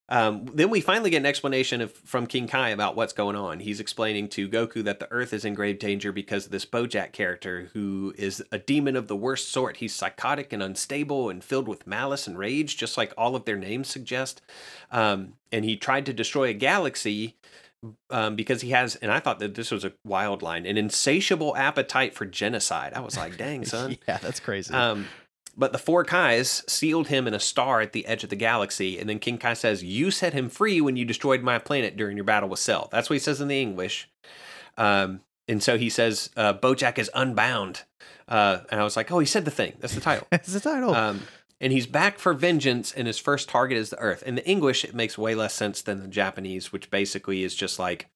Um, 0.07 0.45
then 0.53 0.69
we 0.69 0.81
finally 0.81 1.09
get 1.09 1.17
an 1.17 1.25
explanation 1.25 1.81
of, 1.81 1.91
from 1.91 2.27
King 2.27 2.47
Kai 2.47 2.69
about 2.69 2.95
what's 2.95 3.13
going 3.13 3.35
on. 3.35 3.59
He's 3.59 3.79
explaining 3.79 4.27
to 4.29 4.47
Goku 4.47 4.83
that 4.83 4.99
the 4.99 5.11
Earth 5.11 5.33
is 5.33 5.45
in 5.45 5.55
grave 5.55 5.79
danger 5.79 6.11
because 6.11 6.45
of 6.45 6.51
this 6.51 6.65
Bojack 6.65 7.11
character 7.11 7.69
who 7.73 8.13
is 8.17 8.43
a 8.51 8.59
demon 8.59 8.95
of 8.95 9.07
the 9.07 9.15
worst 9.15 9.51
sort. 9.51 9.77
He's 9.77 9.95
psychotic 9.95 10.53
and 10.53 10.61
unstable 10.61 11.29
and 11.29 11.43
filled 11.43 11.67
with 11.67 11.87
malice 11.87 12.27
and 12.27 12.37
rage, 12.37 12.77
just 12.77 12.97
like 12.97 13.13
all 13.17 13.35
of 13.35 13.45
their 13.45 13.57
names 13.57 13.87
suggest. 13.87 14.41
Um, 14.91 15.33
and 15.51 15.65
he 15.65 15.75
tried 15.75 16.05
to 16.05 16.13
destroy 16.13 16.49
a 16.49 16.53
galaxy 16.53 17.35
um, 18.09 18.35
because 18.35 18.61
he 18.61 18.69
has, 18.71 18.95
and 18.97 19.11
I 19.11 19.19
thought 19.19 19.39
that 19.39 19.55
this 19.55 19.71
was 19.71 19.83
a 19.83 19.93
wild 20.03 20.41
line, 20.41 20.65
an 20.65 20.77
insatiable 20.77 21.55
appetite 21.55 22.13
for 22.13 22.25
genocide. 22.25 22.93
I 22.93 22.99
was 22.99 23.17
like, 23.17 23.37
dang, 23.37 23.65
son. 23.65 23.97
yeah, 24.07 24.17
that's 24.17 24.39
crazy. 24.39 24.73
Um, 24.73 25.07
but 25.57 25.71
the 25.71 25.77
four 25.77 26.03
Kais 26.03 26.63
sealed 26.67 27.07
him 27.07 27.27
in 27.27 27.33
a 27.33 27.39
star 27.39 27.81
at 27.81 27.93
the 27.93 28.05
edge 28.05 28.23
of 28.23 28.29
the 28.29 28.35
galaxy, 28.35 28.99
and 28.99 29.09
then 29.09 29.19
King 29.19 29.37
Kai 29.37 29.53
says, 29.53 29.83
You 29.83 30.11
set 30.11 30.33
him 30.33 30.49
free 30.49 30.81
when 30.81 30.97
you 30.97 31.05
destroyed 31.05 31.41
my 31.41 31.59
planet 31.59 31.95
during 31.95 32.17
your 32.17 32.25
battle 32.25 32.49
with 32.49 32.59
Cell. 32.59 32.89
That's 32.91 33.09
what 33.09 33.15
he 33.15 33.19
says 33.19 33.41
in 33.41 33.47
the 33.47 33.61
English. 33.61 34.09
Um, 34.77 35.21
and 35.47 35.61
so 35.63 35.77
he 35.77 35.89
says, 35.89 36.29
uh, 36.35 36.53
Bojack 36.53 36.97
is 36.97 37.09
unbound. 37.13 37.83
Uh, 38.27 38.59
and 38.71 38.81
I 38.81 38.83
was 38.83 38.97
like, 38.97 39.11
Oh, 39.11 39.19
he 39.19 39.25
said 39.25 39.45
the 39.45 39.51
thing. 39.51 39.73
That's 39.79 39.95
the 39.95 40.01
title. 40.01 40.27
That's 40.31 40.51
the 40.51 40.59
title. 40.59 40.93
Um, 40.93 41.21
and 41.61 41.71
he's 41.71 41.87
back 41.87 42.19
for 42.19 42.33
vengeance, 42.33 42.91
and 42.91 43.07
his 43.07 43.17
first 43.17 43.47
target 43.47 43.77
is 43.77 43.89
the 43.89 43.99
Earth. 43.99 44.23
In 44.23 44.35
the 44.35 44.45
English, 44.45 44.83
it 44.83 44.93
makes 44.93 45.17
way 45.17 45.35
less 45.35 45.53
sense 45.53 45.81
than 45.81 46.01
the 46.01 46.07
Japanese, 46.07 46.73
which 46.73 46.91
basically 46.91 47.43
is 47.43 47.55
just 47.55 47.79
like, 47.79 48.07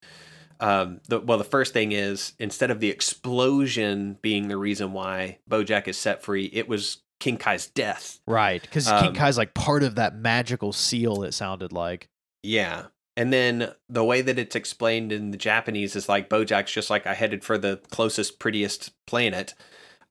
um, 0.60 1.00
the, 1.08 1.22
well, 1.22 1.38
the 1.38 1.46
first 1.46 1.72
thing 1.72 1.94
is 1.94 2.34
instead 2.38 2.70
of 2.70 2.82
the 2.82 2.90
explosion 2.90 4.18
being 4.22 4.50
the 4.50 4.58
reason 4.58 4.92
why 4.92 5.38
Bojack 5.50 5.88
is 5.88 5.98
set 5.98 6.22
free, 6.22 6.50
it 6.52 6.68
was 6.68 6.98
King 7.20 7.38
Kai's 7.38 7.68
death. 7.68 8.20
right. 8.26 8.62
Because 8.62 8.86
King 8.86 9.10
um, 9.10 9.14
Kai's 9.16 9.38
like 9.38 9.54
part 9.54 9.84
of 9.84 9.96
that 9.96 10.16
magical 10.16 10.74
seal, 10.74 11.24
it 11.24 11.34
sounded 11.34 11.72
like. 11.72 12.08
Yeah. 12.44 12.86
And 13.18 13.34
then 13.34 13.74
the 13.90 14.04
way 14.04 14.22
that 14.22 14.40
it's 14.40 14.56
explained 14.56 15.12
in 15.12 15.32
the 15.32 15.38
Japanese 15.38 15.96
is 15.96 16.08
like 16.08 16.30
Bojack's 16.30 16.72
just 16.72 16.90
like 16.90 17.06
I 17.06 17.14
headed 17.14 17.44
for 17.44 17.58
the 17.58 17.82
closest, 17.92 18.40
prettiest 18.40 18.92
planet. 19.06 19.54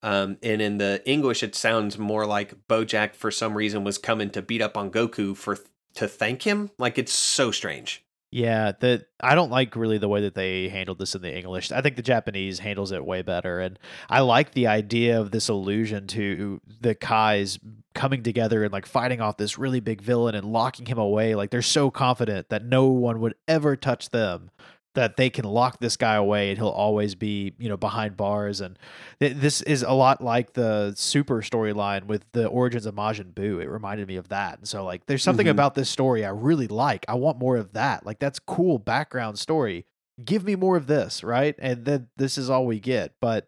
Um, 0.02 0.36
and 0.42 0.60
in 0.60 0.78
the 0.78 1.02
English, 1.06 1.42
it 1.42 1.54
sounds 1.54 1.98
more 1.98 2.26
like 2.26 2.66
Bojack 2.68 3.14
for 3.14 3.30
some 3.30 3.56
reason 3.56 3.82
was 3.82 3.98
coming 3.98 4.30
to 4.30 4.42
beat 4.42 4.62
up 4.62 4.76
on 4.76 4.90
Goku 4.90 5.36
for 5.36 5.58
to 5.94 6.06
thank 6.06 6.42
him. 6.42 6.70
Like 6.78 6.98
it's 6.98 7.12
so 7.12 7.50
strange. 7.50 8.04
Yeah, 8.30 8.72
that 8.80 9.06
I 9.20 9.34
don't 9.34 9.50
like 9.50 9.74
really 9.74 9.96
the 9.96 10.08
way 10.08 10.20
that 10.22 10.34
they 10.34 10.68
handled 10.68 10.98
this 10.98 11.14
in 11.14 11.22
the 11.22 11.34
English. 11.34 11.72
I 11.72 11.80
think 11.80 11.96
the 11.96 12.02
Japanese 12.02 12.58
handles 12.58 12.92
it 12.92 13.06
way 13.06 13.22
better, 13.22 13.58
and 13.58 13.78
I 14.10 14.20
like 14.20 14.52
the 14.52 14.66
idea 14.66 15.18
of 15.18 15.30
this 15.30 15.48
allusion 15.48 16.06
to 16.08 16.60
the 16.80 16.94
Kai's 16.94 17.58
coming 17.94 18.22
together 18.22 18.64
and 18.64 18.72
like 18.72 18.84
fighting 18.84 19.22
off 19.22 19.38
this 19.38 19.56
really 19.56 19.80
big 19.80 20.02
villain 20.02 20.34
and 20.34 20.52
locking 20.52 20.84
him 20.84 20.98
away. 20.98 21.34
Like 21.34 21.50
they're 21.50 21.62
so 21.62 21.90
confident 21.90 22.50
that 22.50 22.64
no 22.64 22.88
one 22.88 23.20
would 23.20 23.34
ever 23.48 23.76
touch 23.76 24.10
them 24.10 24.50
that 24.98 25.16
they 25.16 25.30
can 25.30 25.44
lock 25.44 25.78
this 25.78 25.96
guy 25.96 26.16
away 26.16 26.48
and 26.50 26.58
he'll 26.58 26.68
always 26.68 27.14
be 27.14 27.54
you 27.56 27.68
know 27.68 27.76
behind 27.76 28.16
bars 28.16 28.60
and 28.60 28.76
th- 29.20 29.36
this 29.36 29.62
is 29.62 29.84
a 29.84 29.92
lot 29.92 30.20
like 30.20 30.54
the 30.54 30.92
super 30.96 31.40
storyline 31.40 32.04
with 32.06 32.24
the 32.32 32.46
origins 32.48 32.84
of 32.84 32.94
Majin 32.96 33.32
Buu 33.32 33.62
it 33.62 33.68
reminded 33.68 34.08
me 34.08 34.16
of 34.16 34.28
that 34.30 34.58
and 34.58 34.66
so 34.66 34.84
like 34.84 35.06
there's 35.06 35.22
something 35.22 35.46
Mhm. 35.46 35.50
about 35.50 35.76
this 35.76 35.88
story 35.88 36.24
I 36.24 36.30
really 36.30 36.66
like 36.66 37.04
I 37.08 37.14
want 37.14 37.38
more 37.38 37.56
of 37.56 37.74
that 37.74 38.04
like 38.04 38.18
that's 38.18 38.40
cool 38.40 38.78
background 38.80 39.38
story 39.38 39.86
give 40.24 40.42
me 40.42 40.56
more 40.56 40.76
of 40.76 40.88
this 40.88 41.22
right 41.22 41.54
and 41.60 41.84
then 41.84 42.08
this 42.16 42.36
is 42.36 42.50
all 42.50 42.66
we 42.66 42.80
get 42.80 43.12
but 43.20 43.46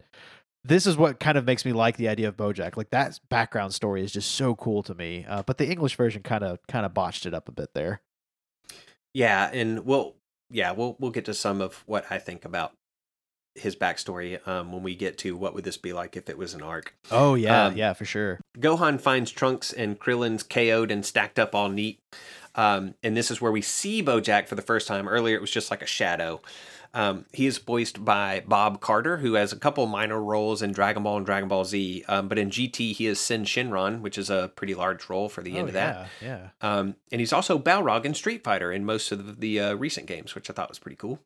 this 0.63 0.87
is 0.87 0.95
what 0.95 1.19
kind 1.19 1.37
of 1.37 1.43
makes 1.45 1.65
me 1.65 1.73
like 1.73 1.97
the 1.97 2.07
idea 2.07 2.27
of 2.27 2.37
Bojack. 2.37 2.77
Like 2.77 2.91
that 2.91 3.19
background 3.29 3.73
story 3.73 4.03
is 4.03 4.11
just 4.13 4.29
so 4.29 4.53
cool 4.53 4.83
to 4.83 4.93
me. 4.93 5.25
Uh, 5.27 5.41
but 5.41 5.57
the 5.57 5.67
English 5.67 5.95
version 5.95 6.21
kind 6.21 6.43
of 6.43 6.59
kind 6.67 6.85
of 6.85 6.93
botched 6.93 7.25
it 7.25 7.33
up 7.33 7.49
a 7.49 7.51
bit 7.51 7.73
there. 7.73 8.01
Yeah, 9.13 9.49
and 9.51 9.85
we'll 9.85 10.15
yeah 10.51 10.71
we'll 10.71 10.95
we'll 10.99 11.11
get 11.11 11.25
to 11.25 11.33
some 11.33 11.61
of 11.61 11.83
what 11.85 12.05
I 12.09 12.19
think 12.19 12.45
about 12.45 12.73
his 13.55 13.75
backstory 13.75 14.45
um, 14.47 14.71
when 14.71 14.81
we 14.81 14.95
get 14.95 15.17
to 15.19 15.35
what 15.35 15.53
would 15.53 15.63
this 15.63 15.77
be 15.77 15.91
like 15.91 16.15
if 16.15 16.29
it 16.29 16.37
was 16.37 16.53
an 16.53 16.61
arc. 16.61 16.95
Oh 17.11 17.35
yeah, 17.35 17.65
Um, 17.65 17.75
yeah, 17.75 17.93
for 17.93 18.05
sure. 18.05 18.39
Gohan 18.57 18.99
finds 18.99 19.29
Trunks 19.31 19.73
and 19.73 19.99
Krillin's 19.99 20.43
KO'd 20.43 20.89
and 20.89 21.05
stacked 21.05 21.37
up 21.37 21.53
all 21.53 21.67
neat. 21.67 21.99
Um, 22.55 22.95
and 23.03 23.15
this 23.15 23.29
is 23.29 23.41
where 23.41 23.51
we 23.51 23.61
see 23.61 24.03
Bojack 24.03 24.47
for 24.47 24.55
the 24.55 24.61
first 24.61 24.87
time. 24.87 25.07
Earlier, 25.07 25.35
it 25.35 25.41
was 25.41 25.51
just 25.51 25.69
like 25.71 25.81
a 25.81 25.87
shadow. 25.87 26.41
Um, 26.93 27.25
he 27.31 27.45
is 27.45 27.57
voiced 27.57 28.03
by 28.03 28.43
Bob 28.45 28.81
Carter, 28.81 29.17
who 29.17 29.33
has 29.33 29.53
a 29.53 29.55
couple 29.55 29.85
minor 29.85 30.21
roles 30.21 30.61
in 30.61 30.71
Dragon 30.71 31.03
Ball 31.03 31.17
and 31.17 31.25
Dragon 31.25 31.47
Ball 31.47 31.63
Z. 31.65 32.03
Um, 32.07 32.27
but 32.27 32.37
in 32.37 32.49
GT, 32.49 32.93
he 32.93 33.07
is 33.07 33.19
Syn 33.19 33.45
Shenron, 33.45 34.01
which 34.01 34.17
is 34.17 34.29
a 34.29 34.51
pretty 34.55 34.75
large 34.75 35.09
role 35.09 35.29
for 35.29 35.41
the 35.41 35.57
end 35.57 35.65
oh, 35.65 35.67
of 35.67 35.73
that. 35.73 36.09
yeah, 36.21 36.27
yeah. 36.27 36.49
Um, 36.61 36.95
and 37.11 37.19
he's 37.19 37.33
also 37.33 37.57
Balrog 37.57 38.05
in 38.05 38.13
Street 38.13 38.43
Fighter 38.43 38.71
in 38.71 38.85
most 38.85 39.11
of 39.11 39.39
the 39.39 39.59
uh, 39.59 39.73
recent 39.75 40.07
games, 40.07 40.35
which 40.35 40.49
I 40.49 40.53
thought 40.53 40.69
was 40.69 40.79
pretty 40.79 40.97
cool. 40.97 41.19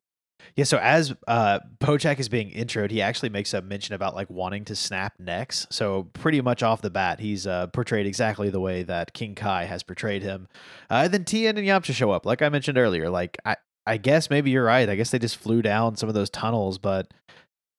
Yeah, 0.55 0.65
so 0.65 0.77
as 0.77 1.13
uh 1.27 1.59
Bojack 1.79 2.19
is 2.19 2.29
being 2.29 2.51
introed, 2.51 2.91
he 2.91 3.01
actually 3.01 3.29
makes 3.29 3.53
a 3.53 3.61
mention 3.61 3.95
about 3.95 4.15
like 4.15 4.29
wanting 4.29 4.65
to 4.65 4.75
snap 4.75 5.13
necks. 5.19 5.65
So 5.69 6.03
pretty 6.13 6.39
much 6.41 6.61
off 6.63 6.81
the 6.81 6.89
bat, 6.89 7.19
he's 7.19 7.47
uh, 7.47 7.67
portrayed 7.67 8.05
exactly 8.05 8.49
the 8.49 8.59
way 8.59 8.83
that 8.83 9.13
King 9.13 9.35
Kai 9.35 9.65
has 9.65 9.83
portrayed 9.83 10.21
him. 10.21 10.47
Uh, 10.89 11.03
and 11.05 11.13
then 11.13 11.25
Tien 11.25 11.57
and 11.57 11.67
Yamcha 11.67 11.93
show 11.93 12.11
up, 12.11 12.25
like 12.25 12.41
I 12.41 12.49
mentioned 12.49 12.77
earlier. 12.77 13.09
Like 13.09 13.37
I, 13.43 13.55
I 13.87 13.97
guess 13.97 14.29
maybe 14.29 14.51
you're 14.51 14.65
right. 14.65 14.89
I 14.89 14.95
guess 14.95 15.11
they 15.11 15.19
just 15.19 15.37
flew 15.37 15.61
down 15.61 15.95
some 15.95 16.09
of 16.09 16.15
those 16.15 16.29
tunnels, 16.29 16.77
but 16.77 17.13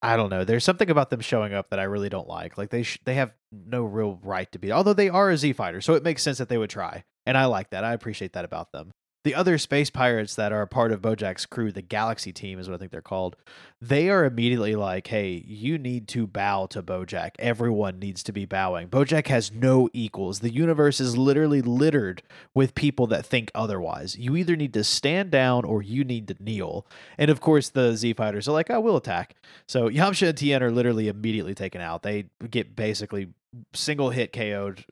I 0.02 0.16
don't 0.16 0.30
know. 0.30 0.44
There's 0.44 0.64
something 0.64 0.90
about 0.90 1.10
them 1.10 1.20
showing 1.20 1.52
up 1.52 1.70
that 1.70 1.80
I 1.80 1.84
really 1.84 2.08
don't 2.08 2.28
like. 2.28 2.56
Like 2.56 2.70
they 2.70 2.82
sh- 2.84 3.00
they 3.04 3.14
have 3.14 3.32
no 3.50 3.82
real 3.84 4.18
right 4.22 4.50
to 4.52 4.58
be, 4.58 4.70
although 4.72 4.92
they 4.92 5.08
are 5.08 5.30
a 5.30 5.36
Z 5.36 5.54
fighter, 5.54 5.80
so 5.80 5.94
it 5.94 6.02
makes 6.04 6.22
sense 6.22 6.38
that 6.38 6.48
they 6.48 6.58
would 6.58 6.70
try, 6.70 7.04
and 7.24 7.36
I 7.36 7.46
like 7.46 7.70
that. 7.70 7.82
I 7.84 7.92
appreciate 7.92 8.34
that 8.34 8.44
about 8.44 8.72
them. 8.72 8.92
The 9.26 9.34
other 9.34 9.58
space 9.58 9.90
pirates 9.90 10.36
that 10.36 10.52
are 10.52 10.64
part 10.66 10.92
of 10.92 11.02
Bojack's 11.02 11.46
crew, 11.46 11.72
the 11.72 11.82
Galaxy 11.82 12.32
Team 12.32 12.60
is 12.60 12.68
what 12.68 12.76
I 12.76 12.78
think 12.78 12.92
they're 12.92 13.00
called, 13.00 13.34
they 13.80 14.08
are 14.08 14.24
immediately 14.24 14.76
like, 14.76 15.08
hey, 15.08 15.42
you 15.44 15.78
need 15.78 16.06
to 16.10 16.28
bow 16.28 16.66
to 16.66 16.80
Bojack. 16.80 17.32
Everyone 17.40 17.98
needs 17.98 18.22
to 18.22 18.30
be 18.30 18.44
bowing. 18.44 18.86
Bojack 18.86 19.26
has 19.26 19.50
no 19.50 19.90
equals. 19.92 20.38
The 20.38 20.52
universe 20.52 21.00
is 21.00 21.18
literally 21.18 21.60
littered 21.60 22.22
with 22.54 22.76
people 22.76 23.08
that 23.08 23.26
think 23.26 23.50
otherwise. 23.52 24.16
You 24.16 24.36
either 24.36 24.54
need 24.54 24.72
to 24.74 24.84
stand 24.84 25.32
down 25.32 25.64
or 25.64 25.82
you 25.82 26.04
need 26.04 26.28
to 26.28 26.36
kneel. 26.38 26.86
And 27.18 27.28
of 27.28 27.40
course, 27.40 27.68
the 27.68 27.96
Z 27.96 28.12
Fighters 28.12 28.46
are 28.46 28.52
like, 28.52 28.70
I 28.70 28.78
will 28.78 28.96
attack. 28.96 29.34
So 29.66 29.88
Yamcha 29.88 30.28
and 30.28 30.38
Tien 30.38 30.62
are 30.62 30.70
literally 30.70 31.08
immediately 31.08 31.56
taken 31.56 31.80
out. 31.80 32.04
They 32.04 32.26
get 32.48 32.76
basically 32.76 33.30
single 33.74 34.10
hit 34.10 34.32
KO'd. 34.32 34.84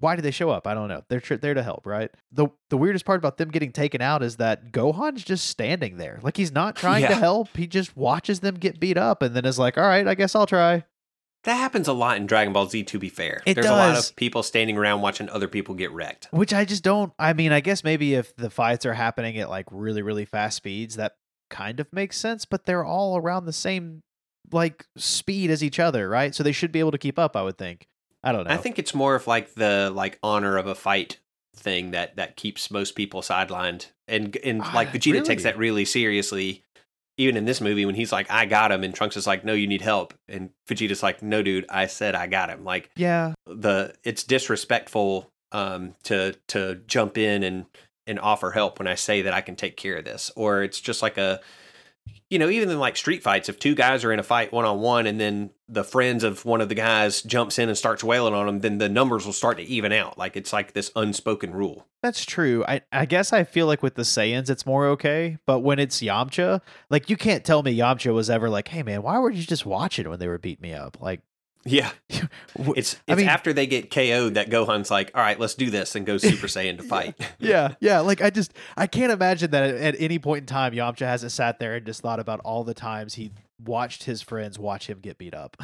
Why 0.00 0.16
did 0.16 0.22
they 0.22 0.30
show 0.30 0.50
up? 0.50 0.66
I 0.66 0.74
don't 0.74 0.88
know. 0.88 1.02
They're 1.08 1.20
tr- 1.20 1.34
there 1.34 1.54
to 1.54 1.62
help, 1.62 1.86
right? 1.86 2.10
The 2.32 2.48
the 2.70 2.76
weirdest 2.76 3.04
part 3.04 3.18
about 3.18 3.36
them 3.36 3.50
getting 3.50 3.72
taken 3.72 4.00
out 4.00 4.22
is 4.22 4.36
that 4.36 4.72
Gohan's 4.72 5.24
just 5.24 5.46
standing 5.46 5.96
there. 5.96 6.20
Like 6.22 6.36
he's 6.36 6.52
not 6.52 6.76
trying 6.84 7.06
to 7.06 7.14
help. 7.14 7.56
He 7.56 7.66
just 7.66 7.96
watches 7.96 8.40
them 8.40 8.56
get 8.56 8.80
beat 8.80 8.96
up 8.96 9.22
and 9.22 9.34
then 9.34 9.44
is 9.44 9.58
like, 9.58 9.78
"All 9.78 9.84
right, 9.84 10.06
I 10.06 10.14
guess 10.14 10.34
I'll 10.34 10.46
try." 10.46 10.84
That 11.44 11.56
happens 11.56 11.88
a 11.88 11.92
lot 11.92 12.16
in 12.16 12.26
Dragon 12.26 12.54
Ball 12.54 12.66
Z, 12.68 12.84
to 12.84 12.98
be 12.98 13.10
fair. 13.10 13.42
It 13.44 13.54
There's 13.54 13.66
a 13.66 13.72
lot 13.72 13.98
of 13.98 14.16
people 14.16 14.42
standing 14.42 14.78
around 14.78 15.02
watching 15.02 15.28
other 15.28 15.46
people 15.46 15.74
get 15.74 15.92
wrecked. 15.92 16.28
Which 16.30 16.54
I 16.54 16.64
just 16.64 16.82
don't 16.82 17.12
I 17.18 17.34
mean, 17.34 17.52
I 17.52 17.60
guess 17.60 17.84
maybe 17.84 18.14
if 18.14 18.34
the 18.36 18.50
fights 18.50 18.86
are 18.86 18.94
happening 18.94 19.38
at 19.38 19.50
like 19.50 19.66
really 19.70 20.02
really 20.02 20.24
fast 20.24 20.56
speeds, 20.56 20.96
that 20.96 21.16
kind 21.50 21.80
of 21.80 21.92
makes 21.92 22.16
sense, 22.16 22.44
but 22.46 22.64
they're 22.64 22.84
all 22.84 23.16
around 23.16 23.44
the 23.44 23.52
same 23.52 24.02
like 24.54 24.86
speed 24.96 25.50
as 25.50 25.62
each 25.62 25.78
other, 25.78 26.08
right? 26.08 26.34
So 26.34 26.42
they 26.42 26.52
should 26.52 26.72
be 26.72 26.78
able 26.78 26.92
to 26.92 26.98
keep 26.98 27.18
up, 27.18 27.36
I 27.36 27.42
would 27.42 27.58
think. 27.58 27.88
I 28.22 28.32
don't 28.32 28.44
know. 28.48 28.54
I 28.54 28.56
think 28.56 28.78
it's 28.78 28.94
more 28.94 29.14
of 29.14 29.26
like 29.26 29.54
the 29.54 29.92
like 29.94 30.18
honor 30.22 30.56
of 30.56 30.66
a 30.66 30.74
fight 30.74 31.18
thing 31.56 31.90
that 31.90 32.16
that 32.16 32.36
keeps 32.36 32.70
most 32.70 32.94
people 32.94 33.20
sidelined, 33.20 33.90
and 34.08 34.36
and 34.36 34.60
like 34.72 34.88
Ah, 34.88 34.92
Vegeta 34.92 35.24
takes 35.24 35.28
really? 35.28 35.42
that 35.42 35.58
really 35.58 35.84
seriously. 35.84 36.62
Even 37.16 37.36
in 37.36 37.44
this 37.44 37.60
movie, 37.60 37.86
when 37.86 37.94
he's 37.94 38.10
like, 38.10 38.28
"I 38.30 38.44
got 38.46 38.72
him," 38.72 38.82
and 38.82 38.92
Trunks 38.94 39.16
is 39.16 39.26
like, 39.26 39.44
"No, 39.44 39.52
you 39.52 39.66
need 39.68 39.82
help," 39.82 40.14
and 40.28 40.50
Vegeta's 40.68 41.02
like, 41.02 41.22
"No, 41.22 41.42
dude, 41.42 41.66
I 41.68 41.86
said 41.86 42.14
I 42.14 42.26
got 42.26 42.48
him." 42.50 42.64
Like 42.64 42.90
yeah. 42.96 43.34
the 43.46 43.94
it's 44.02 44.24
disrespectful 44.24 45.30
um, 45.52 45.94
to 46.04 46.34
to 46.48 46.80
jump 46.86 47.18
in 47.18 47.42
and 47.42 47.66
and 48.06 48.18
offer 48.18 48.50
help 48.50 48.78
when 48.78 48.88
I 48.88 48.96
say 48.96 49.22
that 49.22 49.32
I 49.32 49.42
can 49.42 49.54
take 49.54 49.76
care 49.76 49.96
of 49.96 50.04
this, 50.04 50.32
or 50.34 50.62
it's 50.62 50.80
just 50.80 51.02
like 51.02 51.16
a 51.18 51.40
you 52.30 52.38
know, 52.38 52.48
even 52.48 52.70
in 52.70 52.78
like 52.78 52.96
street 52.96 53.22
fights, 53.22 53.48
if 53.48 53.58
two 53.58 53.74
guys 53.74 54.04
are 54.04 54.12
in 54.12 54.18
a 54.18 54.24
fight 54.24 54.52
one 54.52 54.64
on 54.64 54.80
one, 54.80 55.06
and 55.06 55.20
then 55.20 55.50
the 55.68 55.84
friends 55.84 56.24
of 56.24 56.44
one 56.44 56.60
of 56.60 56.68
the 56.68 56.74
guys 56.74 57.22
jumps 57.22 57.58
in 57.58 57.68
and 57.68 57.78
starts 57.78 58.02
wailing 58.02 58.34
on 58.34 58.46
them, 58.46 58.60
then 58.60 58.78
the 58.78 58.88
numbers 58.88 59.24
will 59.24 59.32
start 59.32 59.56
to 59.58 59.62
even 59.62 59.92
out. 59.92 60.18
Like 60.18 60.36
it's 60.36 60.52
like 60.52 60.72
this 60.72 60.90
unspoken 60.96 61.52
rule. 61.52 61.86
That's 62.02 62.24
true. 62.24 62.64
I, 62.66 62.82
I 62.92 63.04
guess 63.06 63.32
I 63.32 63.44
feel 63.44 63.66
like 63.66 63.82
with 63.82 63.94
the 63.94 64.02
Saiyans 64.02 64.50
it's 64.50 64.66
more 64.66 64.86
okay, 64.88 65.38
but 65.46 65.60
when 65.60 65.78
it's 65.78 66.00
Yamcha, 66.00 66.60
like 66.90 67.08
you 67.08 67.16
can't 67.16 67.44
tell 67.44 67.62
me 67.62 67.76
Yamcha 67.76 68.12
was 68.12 68.28
ever 68.28 68.50
like, 68.50 68.68
"Hey 68.68 68.82
man, 68.82 69.02
why 69.02 69.18
were 69.18 69.30
you 69.30 69.42
just 69.42 69.64
watching 69.64 70.08
when 70.08 70.18
they 70.18 70.28
were 70.28 70.38
beating 70.38 70.62
me 70.62 70.74
up?" 70.74 71.00
Like 71.00 71.20
Yeah, 71.66 71.90
it's 72.10 72.28
it's 72.76 72.96
I 73.08 73.14
mean- 73.14 73.28
after 73.28 73.52
they 73.52 73.66
get 73.66 73.90
KO'd 73.90 74.34
that 74.34 74.50
Gohan's 74.50 74.90
like, 74.90 75.10
"All 75.14 75.22
right, 75.22 75.38
let's 75.38 75.54
do 75.54 75.70
this," 75.70 75.94
and 75.94 76.04
go 76.04 76.18
Super 76.18 76.46
Saiyan 76.46 76.76
to 76.78 76.82
fight. 76.88 77.14
yeah, 77.38 77.74
yeah. 77.80 78.00
Like 78.00 78.20
I 78.22 78.30
just 78.30 78.52
I 78.76 78.86
can't 78.86 79.12
imagine 79.12 79.50
that 79.52 79.74
at, 79.74 79.94
any 79.98 80.18
point 80.18 80.42
in 80.42 80.46
time 80.46 80.72
Yamcha 80.72 81.06
hasn't 81.06 81.32
sat 81.32 81.58
there 81.58 81.76
and 81.76 81.86
just 81.86 82.02
thought 82.02 82.20
about 82.20 82.40
all 82.40 82.64
the 82.64 82.74
times 82.74 83.14
he 83.14 83.32
watched 83.64 84.04
his 84.04 84.20
friends 84.20 84.58
watch 84.58 84.88
him 84.88 84.98
get 85.00 85.16
beat 85.16 85.34
up. 85.34 85.56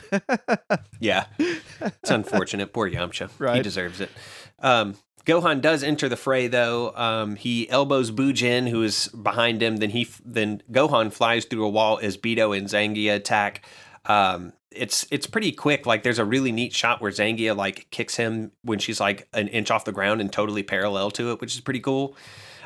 Yeah, 1.01 1.27
it's 1.39 2.11
unfortunate. 2.11 2.73
Poor 2.73 2.91
Yamcha. 2.91 3.55
He 3.55 3.63
deserves 3.63 4.01
it. 4.01 4.11
Um, 4.61 4.97
Gohan 5.27 5.61
does 5.61 5.83
enter 5.83 6.09
the 6.09 6.17
fray, 6.17 6.47
though. 6.47 6.95
Um, 6.97 7.37
he 7.37 7.69
elbows 7.69 8.11
Bujin, 8.11 8.69
who 8.69 8.83
is 8.83 9.09
behind 9.09 9.63
him. 9.63 9.77
Then 9.77 9.91
he, 9.91 10.09
then 10.25 10.63
Gohan 10.73 11.13
flies 11.13 11.45
through 11.45 11.65
a 11.67 11.69
wall 11.69 11.99
as 12.03 12.17
Beto 12.17 12.57
and 12.57 12.69
Zangia 12.69 13.17
attack. 13.17 13.65
Um, 14.07 14.53
it's 14.73 15.07
it's 15.11 15.27
pretty 15.27 15.53
quick. 15.53 15.87
Like 15.87 16.03
there's 16.03 16.19
a 16.19 16.25
really 16.25 16.53
neat 16.53 16.73
shot 16.73 17.01
where 17.01 17.11
Zangia 17.11 17.57
like 17.57 17.89
kicks 17.91 18.17
him 18.17 18.53
when 18.63 18.79
she's 18.79 19.01
like 19.01 19.29
an 19.33 19.49
inch 19.49 19.71
off 19.71 19.85
the 19.85 19.93
ground 19.93 20.21
and 20.21 20.33
totally 20.33 20.63
parallel 20.63 21.11
to 21.13 21.33
it, 21.33 21.41
which 21.41 21.55
is 21.55 21.61
pretty 21.61 21.81
cool. 21.81 22.17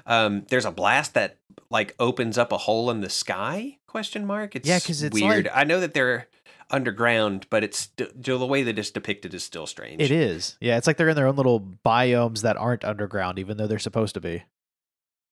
Um, 0.07 0.45
there's 0.51 0.67
a 0.67 0.71
blast 0.71 1.15
that 1.15 1.39
like 1.71 1.95
opens 1.99 2.37
up 2.39 2.53
a 2.53 2.59
hole 2.59 2.91
in 2.91 3.01
the 3.01 3.11
sky? 3.11 3.79
Question 3.87 4.27
mark. 4.27 4.55
It's 4.57 4.69
yeah, 4.69 4.79
because 4.79 5.03
it's 5.03 5.15
weird. 5.15 5.47
like- 5.47 5.57
I 5.57 5.65
know 5.65 5.81
that 5.81 5.95
they're 5.95 6.29
underground, 6.71 7.47
but 7.51 7.63
it's 7.63 7.89
the 7.97 8.47
way 8.47 8.63
that 8.63 8.79
it's 8.79 8.91
depicted 8.91 9.35
is 9.35 9.45
still 9.45 9.67
strange. 9.67 10.01
It 10.01 10.11
is. 10.11 10.57
Yeah, 10.61 10.77
it's 10.77 10.87
like 10.87 10.97
they're 10.97 11.09
in 11.09 11.17
their 11.17 11.27
own 11.27 11.37
little 11.37 11.61
biomes 11.85 12.43
that 12.43 12.57
aren't 12.57 12.85
underground, 12.85 13.39
even 13.39 13.57
though 13.57 13.67
they're 13.67 13.79
supposed 13.79 14.15
to 14.15 14.21
be. 14.21 14.43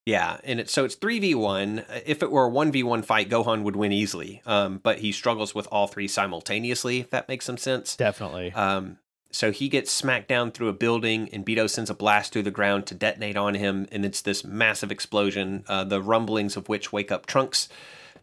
Yeah, 0.05 0.39
and 0.43 0.59
it's 0.59 0.73
so 0.73 0.85
it's 0.85 0.97
three 0.97 1.21
v 1.21 1.35
one. 1.35 1.85
If 2.05 2.23
it 2.23 2.31
were 2.31 2.45
a 2.45 2.49
one 2.49 2.73
v 2.73 2.83
one 2.83 3.03
fight, 3.03 3.31
Gohan 3.31 3.63
would 3.63 3.77
win 3.77 3.93
easily. 3.93 4.43
Um, 4.45 4.79
but 4.83 4.99
he 4.99 5.13
struggles 5.13 5.55
with 5.55 5.69
all 5.71 5.87
three 5.87 6.09
simultaneously. 6.09 7.01
If 7.01 7.11
that 7.11 7.29
makes 7.29 7.45
some 7.45 7.57
sense. 7.57 7.97
Definitely. 7.97 8.53
Um, 8.53 8.99
so 9.31 9.51
he 9.51 9.69
gets 9.69 9.91
smacked 9.91 10.29
down 10.29 10.51
through 10.51 10.69
a 10.69 10.75
building, 10.75 11.31
and 11.33 11.47
Beto 11.47 11.71
sends 11.71 11.89
a 11.89 11.95
blast 11.95 12.33
through 12.33 12.43
the 12.43 12.51
ground 12.51 12.87
to 12.87 12.95
detonate 12.95 13.37
on 13.37 13.55
him, 13.55 13.87
and 13.91 14.05
it's 14.05 14.21
this 14.21 14.45
massive 14.45 14.91
explosion. 14.91 15.65
Uh, 15.69 15.85
the 15.85 16.03
rumblings 16.03 16.57
of 16.57 16.69
which 16.69 16.93
wake 16.93 17.11
up 17.11 17.25
Trunks. 17.25 17.69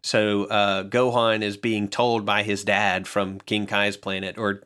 So 0.02 0.46
uh, 0.46 0.84
Gohan 0.84 1.42
is 1.42 1.58
being 1.58 1.88
told 1.88 2.26
by 2.26 2.44
his 2.44 2.64
dad 2.64 3.08
from 3.08 3.40
King 3.40 3.66
Kai's 3.66 3.98
planet, 3.98 4.38
or 4.38 4.62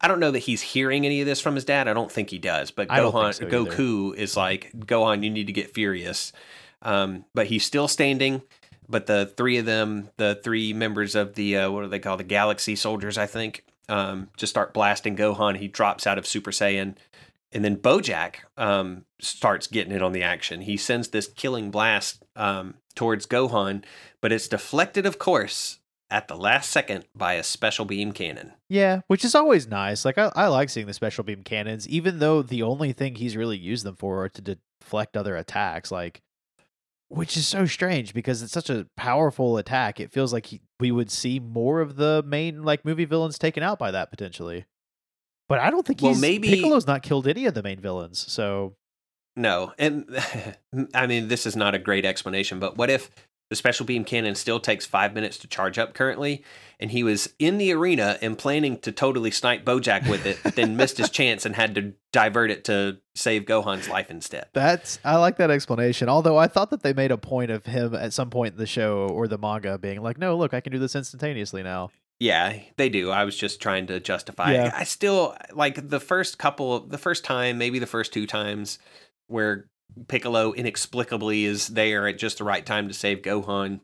I 0.00 0.08
don't 0.08 0.20
know 0.20 0.30
that 0.30 0.40
he's 0.40 0.62
hearing 0.62 1.04
any 1.04 1.20
of 1.20 1.26
this 1.26 1.40
from 1.40 1.54
his 1.54 1.64
dad. 1.64 1.88
I 1.88 1.92
don't 1.92 2.10
think 2.10 2.30
he 2.30 2.38
does. 2.38 2.70
But 2.70 2.88
Gohan, 2.88 3.34
so. 3.34 3.46
Goku 3.46 4.14
is 4.14 4.36
like, 4.36 4.70
Gohan, 4.72 5.24
you 5.24 5.30
need 5.30 5.48
to 5.48 5.52
get 5.52 5.74
furious. 5.74 6.32
Um, 6.82 7.24
but 7.34 7.46
he's 7.46 7.64
still 7.64 7.88
standing. 7.88 8.42
But 8.88 9.06
the 9.06 9.32
three 9.36 9.58
of 9.58 9.66
them, 9.66 10.10
the 10.16 10.40
three 10.42 10.72
members 10.72 11.14
of 11.14 11.34
the 11.34 11.58
uh, 11.58 11.70
what 11.70 11.82
do 11.82 11.88
they 11.88 11.98
call 11.98 12.16
the 12.16 12.24
Galaxy 12.24 12.74
Soldiers, 12.74 13.18
I 13.18 13.26
think, 13.26 13.64
um, 13.88 14.30
just 14.36 14.50
start 14.50 14.72
blasting 14.72 15.16
Gohan. 15.16 15.56
He 15.56 15.68
drops 15.68 16.06
out 16.06 16.16
of 16.16 16.26
Super 16.26 16.50
Saiyan, 16.52 16.96
and 17.52 17.64
then 17.64 17.76
Bojack 17.76 18.36
um, 18.56 19.04
starts 19.20 19.66
getting 19.66 19.92
it 19.92 20.02
on 20.02 20.12
the 20.12 20.22
action. 20.22 20.62
He 20.62 20.78
sends 20.78 21.08
this 21.08 21.28
killing 21.28 21.70
blast 21.70 22.24
um, 22.34 22.74
towards 22.94 23.26
Gohan, 23.26 23.84
but 24.22 24.32
it's 24.32 24.48
deflected, 24.48 25.04
of 25.04 25.18
course, 25.18 25.77
at 26.10 26.28
the 26.28 26.36
last 26.36 26.70
second 26.70 27.04
by 27.14 27.34
a 27.34 27.42
special 27.42 27.84
beam 27.84 28.12
cannon. 28.12 28.52
Yeah, 28.68 29.00
which 29.08 29.24
is 29.24 29.34
always 29.34 29.66
nice. 29.66 30.04
Like 30.04 30.16
I, 30.18 30.32
I 30.34 30.46
like 30.46 30.70
seeing 30.70 30.86
the 30.86 30.94
special 30.94 31.24
beam 31.24 31.42
cannons, 31.42 31.86
even 31.88 32.18
though 32.18 32.42
the 32.42 32.62
only 32.62 32.92
thing 32.92 33.16
he's 33.16 33.36
really 33.36 33.58
used 33.58 33.84
them 33.84 33.96
for 33.96 34.24
are 34.24 34.28
to 34.30 34.56
deflect 34.80 35.16
other 35.16 35.36
attacks. 35.36 35.90
Like, 35.90 36.22
which 37.08 37.36
is 37.36 37.46
so 37.46 37.66
strange 37.66 38.14
because 38.14 38.42
it's 38.42 38.52
such 38.52 38.70
a 38.70 38.86
powerful 38.96 39.56
attack. 39.58 40.00
It 40.00 40.12
feels 40.12 40.32
like 40.32 40.46
he, 40.46 40.60
we 40.80 40.90
would 40.90 41.10
see 41.10 41.40
more 41.40 41.80
of 41.80 41.96
the 41.96 42.22
main 42.26 42.62
like 42.62 42.84
movie 42.84 43.04
villains 43.06 43.38
taken 43.38 43.62
out 43.62 43.78
by 43.78 43.90
that 43.90 44.10
potentially. 44.10 44.64
But 45.48 45.58
I 45.60 45.70
don't 45.70 45.86
think 45.86 46.02
Well, 46.02 46.12
he's 46.12 46.20
maybe- 46.20 46.48
Piccolo's 46.48 46.86
not 46.86 47.02
killed 47.02 47.26
any 47.26 47.46
of 47.46 47.54
the 47.54 47.62
main 47.62 47.80
villains. 47.80 48.18
So 48.30 48.76
No, 49.36 49.72
and 49.78 50.04
I 50.94 51.06
mean 51.06 51.28
this 51.28 51.46
is 51.46 51.56
not 51.56 51.74
a 51.74 51.78
great 51.78 52.04
explanation, 52.04 52.58
but 52.60 52.76
what 52.76 52.90
if 52.90 53.10
the 53.50 53.56
special 53.56 53.86
beam 53.86 54.04
cannon 54.04 54.34
still 54.34 54.60
takes 54.60 54.84
five 54.84 55.14
minutes 55.14 55.38
to 55.38 55.46
charge 55.48 55.78
up 55.78 55.94
currently, 55.94 56.44
and 56.78 56.90
he 56.90 57.02
was 57.02 57.32
in 57.38 57.56
the 57.58 57.72
arena 57.72 58.18
and 58.20 58.36
planning 58.36 58.78
to 58.80 58.92
totally 58.92 59.30
snipe 59.30 59.64
Bojack 59.64 60.08
with 60.08 60.26
it, 60.26 60.38
but 60.42 60.54
then 60.54 60.76
missed 60.76 60.98
his 60.98 61.08
chance 61.10 61.46
and 61.46 61.56
had 61.56 61.74
to 61.74 61.94
divert 62.12 62.50
it 62.50 62.64
to 62.64 62.98
save 63.14 63.44
Gohan's 63.46 63.88
life 63.88 64.10
instead. 64.10 64.46
that's 64.52 64.98
I 65.04 65.16
like 65.16 65.36
that 65.38 65.50
explanation. 65.50 66.08
Although 66.08 66.36
I 66.36 66.46
thought 66.46 66.70
that 66.70 66.82
they 66.82 66.92
made 66.92 67.10
a 67.10 67.16
point 67.18 67.50
of 67.50 67.64
him 67.66 67.94
at 67.94 68.12
some 68.12 68.30
point 68.30 68.52
in 68.54 68.58
the 68.58 68.66
show 68.66 69.08
or 69.08 69.26
the 69.28 69.38
manga 69.38 69.78
being 69.78 70.02
like, 70.02 70.18
"No, 70.18 70.36
look, 70.36 70.52
I 70.54 70.60
can 70.60 70.72
do 70.72 70.78
this 70.78 70.94
instantaneously 70.94 71.62
now." 71.62 71.90
Yeah, 72.20 72.58
they 72.76 72.88
do. 72.88 73.10
I 73.10 73.24
was 73.24 73.36
just 73.36 73.62
trying 73.62 73.86
to 73.86 74.00
justify 74.00 74.52
Yeah. 74.52 74.66
it. 74.66 74.72
I 74.74 74.84
still 74.84 75.36
like 75.52 75.88
the 75.88 76.00
first 76.00 76.36
couple, 76.38 76.80
the 76.80 76.98
first 76.98 77.24
time, 77.24 77.58
maybe 77.58 77.78
the 77.78 77.86
first 77.86 78.12
two 78.12 78.26
times 78.26 78.78
where 79.28 79.66
Piccolo 80.06 80.52
inexplicably 80.52 81.44
is 81.44 81.68
there 81.68 82.06
at 82.06 82.18
just 82.18 82.38
the 82.38 82.44
right 82.44 82.64
time 82.64 82.88
to 82.88 82.94
save 82.94 83.22
Gohan 83.22 83.80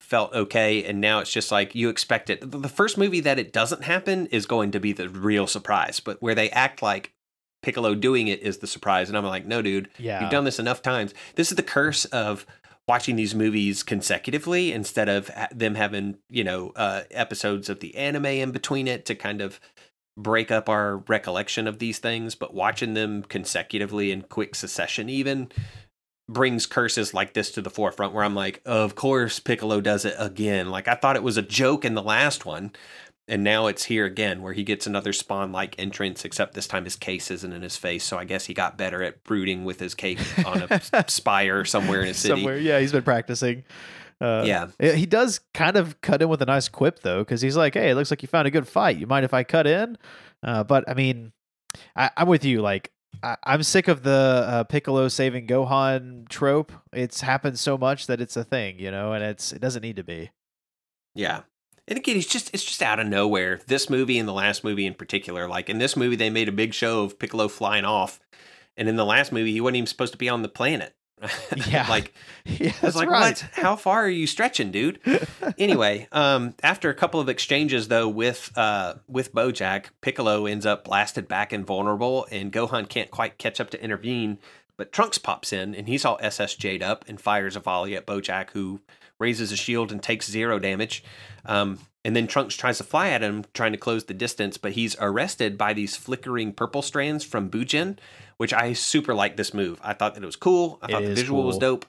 felt 0.00 0.34
okay. 0.34 0.84
And 0.84 1.00
now 1.00 1.20
it's 1.20 1.32
just 1.32 1.52
like 1.52 1.74
you 1.74 1.88
expect 1.88 2.28
it. 2.28 2.50
The 2.50 2.68
first 2.68 2.98
movie 2.98 3.20
that 3.20 3.38
it 3.38 3.52
doesn't 3.52 3.84
happen 3.84 4.26
is 4.26 4.46
going 4.46 4.72
to 4.72 4.80
be 4.80 4.92
the 4.92 5.08
real 5.08 5.46
surprise, 5.46 6.00
but 6.00 6.20
where 6.20 6.34
they 6.34 6.50
act 6.50 6.82
like 6.82 7.12
Piccolo 7.62 7.94
doing 7.94 8.28
it 8.28 8.40
is 8.40 8.58
the 8.58 8.66
surprise. 8.66 9.08
And 9.08 9.16
I'm 9.16 9.24
like, 9.24 9.46
no, 9.46 9.62
dude, 9.62 9.88
Yeah. 9.98 10.20
You've 10.20 10.30
done 10.30 10.44
this 10.44 10.58
enough 10.58 10.82
times. 10.82 11.14
This 11.36 11.50
is 11.50 11.56
the 11.56 11.62
curse 11.62 12.04
of 12.06 12.44
watching 12.88 13.14
these 13.14 13.34
movies 13.34 13.82
consecutively 13.84 14.72
instead 14.72 15.08
of 15.08 15.30
them 15.52 15.76
having, 15.76 16.18
you 16.28 16.42
know, 16.42 16.72
uh, 16.74 17.02
episodes 17.12 17.68
of 17.68 17.80
the 17.80 17.94
anime 17.94 18.26
in 18.26 18.50
between 18.50 18.88
it 18.88 19.04
to 19.06 19.14
kind 19.14 19.40
of 19.40 19.60
break 20.16 20.50
up 20.50 20.68
our 20.68 20.98
recollection 20.98 21.66
of 21.66 21.78
these 21.78 21.98
things. 21.98 22.34
But 22.34 22.54
watching 22.54 22.94
them 22.94 23.22
consecutively 23.22 24.10
in 24.10 24.22
quick 24.22 24.54
succession, 24.54 25.08
even 25.08 25.50
brings 26.28 26.66
curses 26.66 27.12
like 27.12 27.34
this 27.34 27.50
to 27.52 27.62
the 27.62 27.70
forefront 27.70 28.14
where 28.14 28.24
I'm 28.24 28.34
like, 28.34 28.62
of 28.64 28.94
course 28.94 29.38
Piccolo 29.38 29.80
does 29.80 30.04
it 30.04 30.14
again. 30.18 30.70
Like 30.70 30.88
I 30.88 30.94
thought 30.94 31.16
it 31.16 31.22
was 31.22 31.36
a 31.36 31.42
joke 31.42 31.84
in 31.84 31.94
the 31.94 32.02
last 32.02 32.46
one. 32.46 32.72
And 33.28 33.44
now 33.44 33.68
it's 33.68 33.84
here 33.84 34.04
again 34.04 34.42
where 34.42 34.52
he 34.52 34.64
gets 34.64 34.86
another 34.86 35.12
spawn 35.12 35.52
like 35.52 35.76
entrance, 35.78 36.24
except 36.24 36.54
this 36.54 36.66
time 36.66 36.84
his 36.84 36.96
case 36.96 37.30
isn't 37.30 37.52
in 37.52 37.62
his 37.62 37.76
face. 37.76 38.02
So 38.02 38.18
I 38.18 38.24
guess 38.24 38.46
he 38.46 38.54
got 38.54 38.76
better 38.76 39.00
at 39.02 39.22
brooding 39.22 39.64
with 39.64 39.78
his 39.78 39.94
cake 39.94 40.18
on 40.44 40.66
a 40.68 41.04
spire 41.08 41.64
somewhere 41.64 42.02
in 42.02 42.08
a 42.08 42.14
city. 42.14 42.34
somewhere. 42.34 42.58
Yeah, 42.58 42.80
he's 42.80 42.90
been 42.90 43.04
practicing. 43.04 43.62
Uh, 44.22 44.44
Yeah. 44.46 44.66
he 44.94 45.04
does 45.06 45.40
kind 45.52 45.76
of 45.76 46.00
cut 46.00 46.22
in 46.22 46.28
with 46.28 46.40
a 46.42 46.46
nice 46.46 46.68
quip 46.68 47.00
though, 47.00 47.20
because 47.20 47.40
he's 47.40 47.56
like, 47.56 47.74
"Hey, 47.74 47.90
it 47.90 47.94
looks 47.94 48.10
like 48.10 48.22
you 48.22 48.28
found 48.28 48.46
a 48.46 48.50
good 48.50 48.68
fight. 48.68 48.96
You 48.98 49.06
mind 49.06 49.24
if 49.24 49.34
I 49.34 49.42
cut 49.42 49.66
in?" 49.66 49.98
Uh, 50.42 50.62
but 50.64 50.88
I 50.88 50.94
mean, 50.94 51.32
I, 51.96 52.10
I'm 52.16 52.28
with 52.28 52.44
you. 52.44 52.60
Like, 52.62 52.92
I, 53.22 53.36
I'm 53.44 53.62
sick 53.62 53.88
of 53.88 54.02
the 54.02 54.44
uh, 54.48 54.64
Piccolo 54.64 55.08
saving 55.08 55.46
Gohan 55.46 56.28
trope. 56.28 56.72
It's 56.92 57.20
happened 57.22 57.58
so 57.58 57.76
much 57.76 58.06
that 58.06 58.20
it's 58.20 58.36
a 58.36 58.44
thing, 58.44 58.78
you 58.78 58.90
know, 58.90 59.12
and 59.12 59.24
it's 59.24 59.52
it 59.52 59.60
doesn't 59.60 59.82
need 59.82 59.96
to 59.96 60.04
be. 60.04 60.30
Yeah. 61.14 61.40
And 61.88 61.98
again, 61.98 62.16
it's 62.16 62.26
just 62.28 62.48
it's 62.54 62.64
just 62.64 62.80
out 62.82 63.00
of 63.00 63.06
nowhere. 63.08 63.60
This 63.66 63.90
movie 63.90 64.18
and 64.18 64.28
the 64.28 64.32
last 64.32 64.62
movie 64.62 64.86
in 64.86 64.94
particular, 64.94 65.48
like 65.48 65.68
in 65.68 65.78
this 65.78 65.96
movie, 65.96 66.14
they 66.16 66.30
made 66.30 66.48
a 66.48 66.52
big 66.52 66.74
show 66.74 67.02
of 67.02 67.18
Piccolo 67.18 67.48
flying 67.48 67.84
off, 67.84 68.20
and 68.76 68.88
in 68.88 68.94
the 68.96 69.04
last 69.04 69.32
movie, 69.32 69.52
he 69.52 69.60
wasn't 69.60 69.76
even 69.78 69.86
supposed 69.88 70.12
to 70.12 70.18
be 70.18 70.28
on 70.28 70.42
the 70.42 70.48
planet. 70.48 70.94
Yeah. 71.68 71.86
like 71.88 72.12
yeah, 72.44 72.68
I 72.68 72.70
was 72.70 72.80
that's 72.80 72.96
like, 72.96 73.08
right. 73.08 73.20
what? 73.20 73.40
How 73.52 73.76
far 73.76 74.04
are 74.04 74.08
you 74.08 74.26
stretching, 74.26 74.70
dude? 74.70 74.98
anyway, 75.58 76.08
um, 76.12 76.54
after 76.62 76.90
a 76.90 76.94
couple 76.94 77.20
of 77.20 77.28
exchanges 77.28 77.88
though 77.88 78.08
with 78.08 78.50
uh 78.56 78.94
with 79.08 79.32
Bojack, 79.32 79.86
Piccolo 80.00 80.46
ends 80.46 80.66
up 80.66 80.84
blasted 80.84 81.28
back 81.28 81.52
and 81.52 81.66
vulnerable, 81.66 82.26
and 82.30 82.52
Gohan 82.52 82.88
can't 82.88 83.10
quite 83.10 83.38
catch 83.38 83.60
up 83.60 83.70
to 83.70 83.82
intervene. 83.82 84.38
But 84.76 84.90
Trunks 84.90 85.18
pops 85.18 85.52
in, 85.52 85.74
and 85.74 85.86
he's 85.86 86.04
all 86.04 86.18
SSJ'd 86.18 86.82
up 86.82 87.04
and 87.06 87.20
fires 87.20 87.56
a 87.56 87.60
volley 87.60 87.94
at 87.94 88.06
Bojack, 88.06 88.50
who 88.50 88.80
raises 89.18 89.52
a 89.52 89.56
shield 89.56 89.92
and 89.92 90.02
takes 90.02 90.28
zero 90.30 90.58
damage. 90.58 91.04
Um, 91.44 91.78
and 92.04 92.16
then 92.16 92.26
Trunks 92.26 92.56
tries 92.56 92.78
to 92.78 92.84
fly 92.84 93.10
at 93.10 93.22
him, 93.22 93.44
trying 93.54 93.72
to 93.72 93.78
close 93.78 94.04
the 94.04 94.14
distance, 94.14 94.58
but 94.58 94.72
he's 94.72 94.96
arrested 94.98 95.56
by 95.56 95.72
these 95.72 95.96
flickering 95.96 96.52
purple 96.52 96.82
strands 96.82 97.24
from 97.24 97.48
Bujin, 97.48 97.98
which 98.38 98.52
I 98.52 98.72
super 98.72 99.14
like 99.14 99.36
this 99.36 99.54
move. 99.54 99.80
I 99.84 99.92
thought 99.92 100.14
that 100.14 100.22
it 100.22 100.26
was 100.26 100.36
cool. 100.36 100.78
I 100.82 100.86
It 100.86 100.90
thought 100.90 101.02
the 101.02 101.10
is 101.10 101.18
visual 101.20 101.44
was 101.44 101.58
dope. 101.58 101.86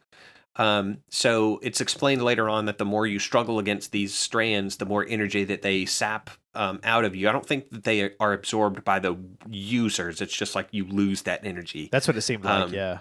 Um, 0.55 0.99
so 1.09 1.59
it's 1.63 1.81
explained 1.81 2.21
later 2.21 2.47
on 2.47 2.65
that 2.65 2.77
the 2.77 2.85
more 2.85 3.07
you 3.07 3.17
struggle 3.17 3.57
against 3.57 3.91
these 3.91 4.13
strands, 4.13 4.77
the 4.77 4.85
more 4.85 5.03
energy 5.07 5.43
that 5.45 5.63
they 5.63 5.85
sap 5.85 6.29
um, 6.53 6.79
out 6.83 7.05
of 7.05 7.15
you. 7.15 7.27
I 7.27 7.31
don't 7.31 7.45
think 7.45 7.71
that 7.71 7.83
they 7.83 8.11
are 8.19 8.33
absorbed 8.33 8.83
by 8.83 8.99
the 8.99 9.17
users. 9.49 10.21
It's 10.21 10.35
just 10.35 10.53
like 10.53 10.67
you 10.71 10.85
lose 10.85 11.23
that 11.23 11.43
energy. 11.43 11.89
That's 11.91 12.07
what 12.07 12.17
it 12.17 12.21
seemed 12.21 12.45
like. 12.45 12.53
Um, 12.65 12.73
yeah. 12.73 12.99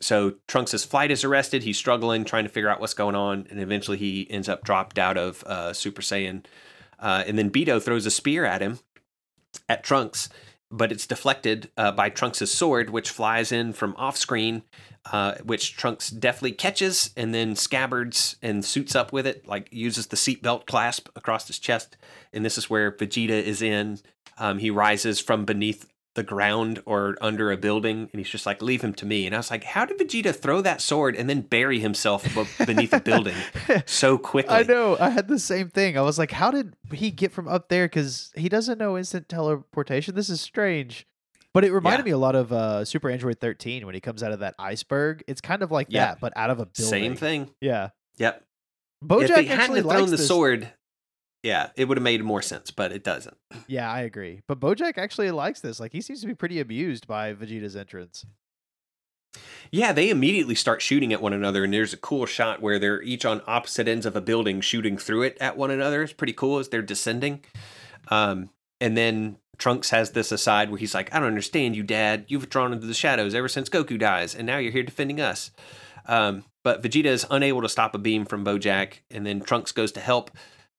So 0.00 0.34
Trunks' 0.46 0.84
flight 0.84 1.10
is 1.10 1.24
arrested. 1.24 1.62
He's 1.62 1.78
struggling, 1.78 2.24
trying 2.24 2.44
to 2.44 2.50
figure 2.50 2.68
out 2.68 2.80
what's 2.80 2.94
going 2.94 3.16
on, 3.16 3.46
and 3.50 3.60
eventually 3.60 3.98
he 3.98 4.30
ends 4.30 4.48
up 4.48 4.64
dropped 4.64 4.98
out 4.98 5.16
of 5.16 5.42
uh, 5.44 5.72
Super 5.72 6.02
Saiyan. 6.02 6.44
Uh, 6.98 7.24
and 7.26 7.38
then 7.38 7.50
Beto 7.50 7.82
throws 7.82 8.06
a 8.06 8.10
spear 8.10 8.44
at 8.44 8.60
him, 8.60 8.78
at 9.68 9.82
Trunks, 9.82 10.28
but 10.70 10.92
it's 10.92 11.06
deflected 11.06 11.70
uh, 11.76 11.92
by 11.92 12.10
Trunks' 12.10 12.50
sword, 12.50 12.90
which 12.90 13.10
flies 13.10 13.52
in 13.52 13.72
from 13.72 13.94
off 13.96 14.16
screen, 14.16 14.62
uh, 15.10 15.34
which 15.42 15.76
Trunks 15.76 16.10
deftly 16.10 16.52
catches 16.52 17.10
and 17.16 17.34
then 17.34 17.56
scabbards 17.56 18.36
and 18.42 18.64
suits 18.64 18.94
up 18.94 19.12
with 19.12 19.26
it, 19.26 19.46
like 19.46 19.68
uses 19.72 20.08
the 20.08 20.16
seatbelt 20.16 20.66
clasp 20.66 21.08
across 21.16 21.46
his 21.46 21.58
chest. 21.58 21.96
And 22.32 22.44
this 22.44 22.58
is 22.58 22.68
where 22.68 22.92
Vegeta 22.92 23.30
is 23.30 23.62
in. 23.62 23.98
Um, 24.36 24.58
he 24.58 24.70
rises 24.70 25.18
from 25.20 25.44
beneath 25.44 25.88
the 26.18 26.22
ground 26.24 26.82
or 26.84 27.16
under 27.20 27.50
a 27.50 27.56
building, 27.56 28.08
and 28.12 28.20
he's 28.20 28.28
just 28.28 28.44
like, 28.44 28.60
"Leave 28.60 28.82
him 28.82 28.92
to 28.94 29.06
me." 29.06 29.24
And 29.26 29.34
I 29.34 29.38
was 29.38 29.50
like, 29.50 29.64
"How 29.64 29.84
did 29.86 29.98
Vegeta 29.98 30.34
throw 30.34 30.60
that 30.60 30.80
sword 30.82 31.16
and 31.16 31.30
then 31.30 31.40
bury 31.40 31.78
himself 31.78 32.26
beneath 32.66 32.92
a 32.92 33.00
building 33.00 33.36
so 33.86 34.18
quickly?" 34.30 34.54
I 34.54 34.62
know. 34.64 34.96
I 35.00 35.10
had 35.10 35.28
the 35.28 35.38
same 35.38 35.70
thing. 35.70 35.96
I 35.96 36.02
was 36.02 36.18
like, 36.18 36.32
how 36.32 36.50
did 36.50 36.74
he 36.92 37.10
get 37.10 37.32
from 37.32 37.48
up 37.48 37.68
there? 37.68 37.86
Because 37.86 38.32
he 38.36 38.48
doesn't 38.48 38.78
know 38.78 38.98
instant 38.98 39.28
teleportation. 39.28 40.14
This 40.14 40.28
is 40.28 40.40
strange. 40.40 41.06
But 41.54 41.64
it 41.64 41.72
reminded 41.72 42.00
Yeah. 42.04 42.10
me 42.10 42.10
a 42.12 42.18
lot 42.18 42.34
of 42.34 42.52
uh, 42.52 42.84
Super 42.84 43.08
Android 43.08 43.40
13 43.40 43.86
when 43.86 43.94
he 43.94 44.00
comes 44.00 44.22
out 44.22 44.32
of 44.32 44.40
that 44.40 44.54
iceberg. 44.58 45.24
It's 45.26 45.40
kind 45.40 45.62
of 45.62 45.70
like 45.70 45.86
Yeah. 45.90 46.06
that, 46.06 46.20
but 46.20 46.32
out 46.36 46.50
of 46.50 46.58
a 46.60 46.66
building. 46.66 46.90
Same 46.90 47.16
thing. 47.16 47.50
Yeah. 47.60 47.88
Yep. 48.18 48.44
Bojack 49.04 49.22
if 49.22 49.34
they 49.36 49.44
hadn't 49.44 49.82
thrown 49.82 50.10
the 50.10 50.16
this. 50.16 50.26
sword, 50.28 50.70
yeah, 51.42 51.70
it 51.76 51.86
would 51.86 51.98
have 51.98 52.02
made 52.02 52.22
more 52.22 52.42
sense, 52.42 52.70
but 52.70 52.92
it 52.92 53.04
doesn't. 53.04 53.36
Yeah, 53.66 53.90
I 53.90 54.00
agree. 54.00 54.42
But 54.48 54.60
Bojack 54.60 54.98
actually 54.98 55.30
likes 55.30 55.60
this. 55.60 55.78
Like 55.80 55.92
he 55.92 56.00
seems 56.00 56.20
to 56.22 56.26
be 56.26 56.34
pretty 56.34 56.60
amused 56.60 57.06
by 57.06 57.32
Vegeta's 57.32 57.76
entrance. 57.76 58.24
Yeah, 59.70 59.92
they 59.92 60.10
immediately 60.10 60.54
start 60.54 60.82
shooting 60.82 61.12
at 61.12 61.20
one 61.20 61.32
another, 61.32 61.62
and 61.62 61.72
there's 61.72 61.92
a 61.92 61.98
cool 61.98 62.26
shot 62.26 62.62
where 62.62 62.78
they're 62.78 63.02
each 63.02 63.24
on 63.24 63.42
opposite 63.46 63.86
ends 63.86 64.06
of 64.06 64.16
a 64.16 64.20
building 64.20 64.60
shooting 64.60 64.96
through 64.96 65.22
it 65.22 65.36
at 65.40 65.56
one 65.56 65.70
another. 65.70 66.02
It's 66.02 66.12
pretty 66.12 66.32
cool 66.32 66.58
as 66.58 66.68
they're 66.68 66.82
descending. 66.82 67.44
Um, 68.08 68.50
and 68.80 68.96
then 68.96 69.36
Trunks 69.58 69.90
has 69.90 70.12
this 70.12 70.32
aside 70.32 70.70
where 70.70 70.78
he's 70.78 70.94
like, 70.94 71.14
I 71.14 71.18
don't 71.18 71.28
understand 71.28 71.76
you, 71.76 71.82
Dad. 71.82 72.24
You've 72.28 72.48
drawn 72.48 72.72
into 72.72 72.86
the 72.86 72.94
shadows 72.94 73.34
ever 73.34 73.48
since 73.48 73.68
Goku 73.68 73.98
dies, 73.98 74.34
and 74.34 74.46
now 74.46 74.58
you're 74.58 74.72
here 74.72 74.82
defending 74.82 75.20
us. 75.20 75.50
Um, 76.06 76.44
but 76.64 76.82
Vegeta 76.82 77.06
is 77.06 77.26
unable 77.30 77.62
to 77.62 77.68
stop 77.68 77.94
a 77.94 77.98
beam 77.98 78.24
from 78.24 78.44
Bojack, 78.44 79.00
and 79.10 79.26
then 79.26 79.40
Trunks 79.40 79.72
goes 79.72 79.92
to 79.92 80.00
help, 80.00 80.30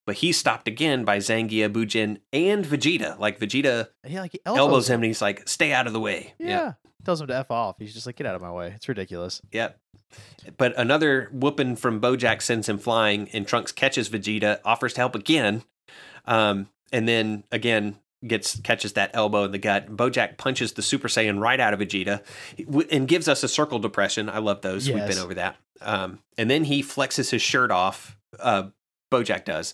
but 0.10 0.16
he's 0.16 0.38
stopped 0.38 0.68
again 0.68 1.05
by 1.05 1.20
Zangia, 1.20 1.72
Bujin, 1.72 2.18
and 2.34 2.66
Vegeta. 2.66 3.20
Like 3.20 3.39
Vegeta 3.39 3.89
Yeah, 4.07 4.22
like 4.22 4.32
he 4.32 4.39
elbows, 4.43 4.60
elbows, 4.60 4.89
him, 4.89 4.95
and 5.01 5.05
he's 5.05 5.22
like, 5.22 5.47
"Stay 5.47 5.72
out 5.72 5.86
of 5.86 5.93
the 5.93 5.99
way." 5.99 6.34
Yeah. 6.39 6.74
Tells 7.05 7.22
him 7.22 7.28
to 7.28 7.36
F 7.36 7.51
off. 7.51 7.76
He's 7.78 7.93
just 7.93 8.07
like, 8.07 8.16
get 8.16 8.26
out 8.26 8.34
of 8.34 8.41
my 8.41 8.51
way. 8.51 8.74
It's 8.76 8.89
ridiculous. 8.89 9.39
Yep. 9.51 9.80
But 10.57 10.76
another 10.80 11.30
whooping 11.32 11.76
from 11.76 12.01
Bojack 12.01 12.41
sends 12.41 12.68
him 12.68 12.80
flying, 12.80 13.30
and 13.34 13.47
Trunks 13.47 13.72
catches 13.72 14.10
Vegeta, 14.10 14.62
offers 14.66 14.93
to 14.93 15.01
help 15.01 15.14
again, 15.14 15.62
um, 16.26 16.70
and 16.91 17.07
then 17.07 17.43
again 17.51 17.99
gets 18.26 18.60
catches 18.62 18.93
that 18.93 19.12
elbow 19.14 19.43
in 19.43 19.51
the 19.51 19.60
gut. 19.60 19.95
Bojack 19.95 20.38
punches 20.38 20.74
the 20.74 20.82
Super 20.82 21.07
Saiyan 21.07 21.39
right 21.39 21.60
out 21.60 21.76
of 21.76 21.80
Vegeta, 21.80 22.24
and 22.91 23.07
gives 23.07 23.28
us 23.28 23.43
a 23.43 23.47
circle 23.47 23.78
depression. 23.78 24.28
I 24.28 24.39
love 24.39 24.62
those. 24.62 24.89
We've 24.89 25.05
been 25.05 25.20
over 25.20 25.36
that. 25.36 25.57
Um, 25.82 26.18
and 26.36 26.49
then 26.49 26.64
he 26.64 26.82
flexes 26.82 27.30
his 27.30 27.43
shirt 27.43 27.70
off. 27.70 28.18
Uh, 28.39 28.70
Bojack 29.12 29.45
does. 29.45 29.74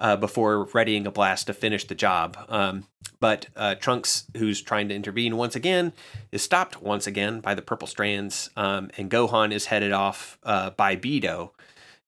Uh, 0.00 0.14
before 0.14 0.64
readying 0.74 1.08
a 1.08 1.10
blast 1.10 1.48
to 1.48 1.52
finish 1.52 1.84
the 1.84 1.94
job. 1.94 2.36
Um, 2.48 2.86
but 3.18 3.46
uh, 3.56 3.74
Trunks, 3.74 4.26
who's 4.36 4.62
trying 4.62 4.88
to 4.88 4.94
intervene 4.94 5.36
once 5.36 5.56
again, 5.56 5.92
is 6.30 6.40
stopped 6.40 6.80
once 6.80 7.08
again 7.08 7.40
by 7.40 7.54
the 7.54 7.62
purple 7.62 7.88
strands, 7.88 8.48
um, 8.56 8.90
and 8.96 9.10
Gohan 9.10 9.52
is 9.52 9.66
headed 9.66 9.90
off 9.90 10.38
uh, 10.44 10.70
by 10.70 10.94
Beto. 10.94 11.50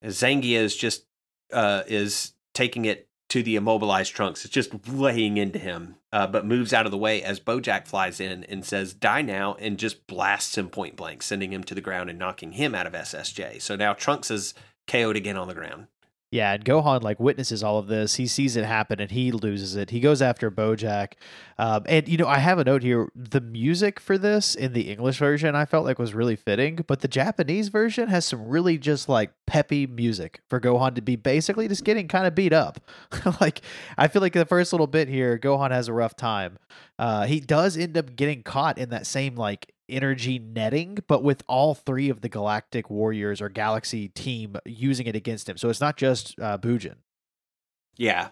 Zangia 0.05 0.61
is 0.61 0.76
just 0.76 1.05
uh, 1.53 1.82
is 1.88 2.34
taking 2.55 2.84
it 2.84 3.09
to 3.30 3.43
the 3.43 3.57
immobilized 3.57 4.14
Trunks. 4.14 4.45
It's 4.45 4.55
just 4.55 4.88
laying 4.88 5.36
into 5.36 5.59
him, 5.59 5.97
uh, 6.12 6.26
but 6.26 6.47
moves 6.47 6.72
out 6.72 6.84
of 6.84 6.93
the 6.93 6.99
way 6.99 7.22
as 7.22 7.41
Bojack 7.41 7.86
flies 7.86 8.20
in 8.20 8.45
and 8.45 8.64
says, 8.64 8.93
"Die 8.93 9.22
now!" 9.22 9.55
and 9.55 9.78
just 9.78 10.07
blasts 10.07 10.57
him 10.57 10.68
point 10.68 10.97
blank, 10.97 11.22
sending 11.22 11.53
him 11.53 11.64
to 11.64 11.74
the 11.74 11.80
ground 11.80 12.11
and 12.11 12.18
knocking 12.18 12.53
him 12.53 12.74
out 12.74 12.86
of 12.86 12.93
SSJ. 12.93 13.61
So 13.61 13.76
now 13.76 13.95
Trunks 13.95 14.30
is 14.30 14.55
KO'd 14.86 15.16
again 15.16 15.36
on 15.36 15.49
the 15.49 15.55
ground. 15.55 15.86
Yeah, 16.33 16.53
and 16.53 16.64
Gohan 16.64 17.03
like 17.03 17.18
witnesses 17.18 17.64
all 17.64 17.78
of 17.78 17.89
this. 17.89 18.14
He 18.14 18.28
sees 18.28 18.55
it 18.55 18.64
happen 18.64 19.01
and 19.01 19.11
he 19.11 19.33
loses 19.33 19.74
it. 19.74 19.91
He 19.91 19.99
goes 19.99 20.22
after 20.22 20.49
Bojack, 20.49 21.14
um, 21.59 21.83
and 21.87 22.07
you 22.07 22.16
know 22.16 22.28
I 22.28 22.39
have 22.39 22.61
a 22.61 22.64
note 22.64 22.85
here. 22.85 23.09
The 23.16 23.41
music 23.41 23.99
for 23.99 24.16
this 24.16 24.55
in 24.55 24.72
the 24.72 24.93
English 24.93 25.18
version 25.18 25.57
I 25.57 25.64
felt 25.64 25.85
like 25.85 25.99
was 25.99 26.14
really 26.14 26.37
fitting, 26.37 26.85
but 26.87 27.01
the 27.01 27.09
Japanese 27.09 27.66
version 27.66 28.09
has 28.09 28.24
some 28.24 28.47
really 28.47 28.78
just 28.78 29.09
like 29.09 29.33
peppy 29.49 29.89
music 29.89 30.41
for 30.49 30.61
Gohan 30.61 30.95
to 30.95 31.03
be 31.03 31.16
basically 31.16 31.66
just 31.66 31.83
getting 31.83 32.07
kind 32.07 32.28
of 32.28 32.35
beat 32.37 32.53
up. 32.53 32.78
like 33.41 33.62
I 33.99 34.07
feel 34.07 34.22
like 34.22 34.35
the 34.35 34.47
first 34.47 34.72
little 34.72 34.87
bit 34.87 35.09
here, 35.09 35.37
Gohan 35.37 35.72
has 35.72 35.89
a 35.89 35.93
rough 35.93 36.14
time. 36.14 36.59
Uh, 36.97 37.26
he 37.26 37.41
does 37.41 37.76
end 37.76 37.99
up 37.99 38.14
getting 38.14 38.45
caught 38.45 38.78
in 38.78 38.91
that 38.91 39.05
same 39.05 39.35
like 39.35 39.72
energy 39.91 40.38
netting, 40.38 40.99
but 41.07 41.22
with 41.22 41.43
all 41.47 41.74
three 41.74 42.09
of 42.09 42.20
the 42.20 42.28
Galactic 42.28 42.88
Warriors 42.91 43.41
or 43.41 43.49
Galaxy 43.49 44.09
team 44.09 44.57
using 44.64 45.07
it 45.07 45.16
against 45.16 45.49
him. 45.49 45.57
So 45.57 45.68
it's 45.68 45.80
not 45.80 45.97
just 45.97 46.38
uh, 46.41 46.59
Bujin. 46.59 46.97
Yeah. 47.97 48.28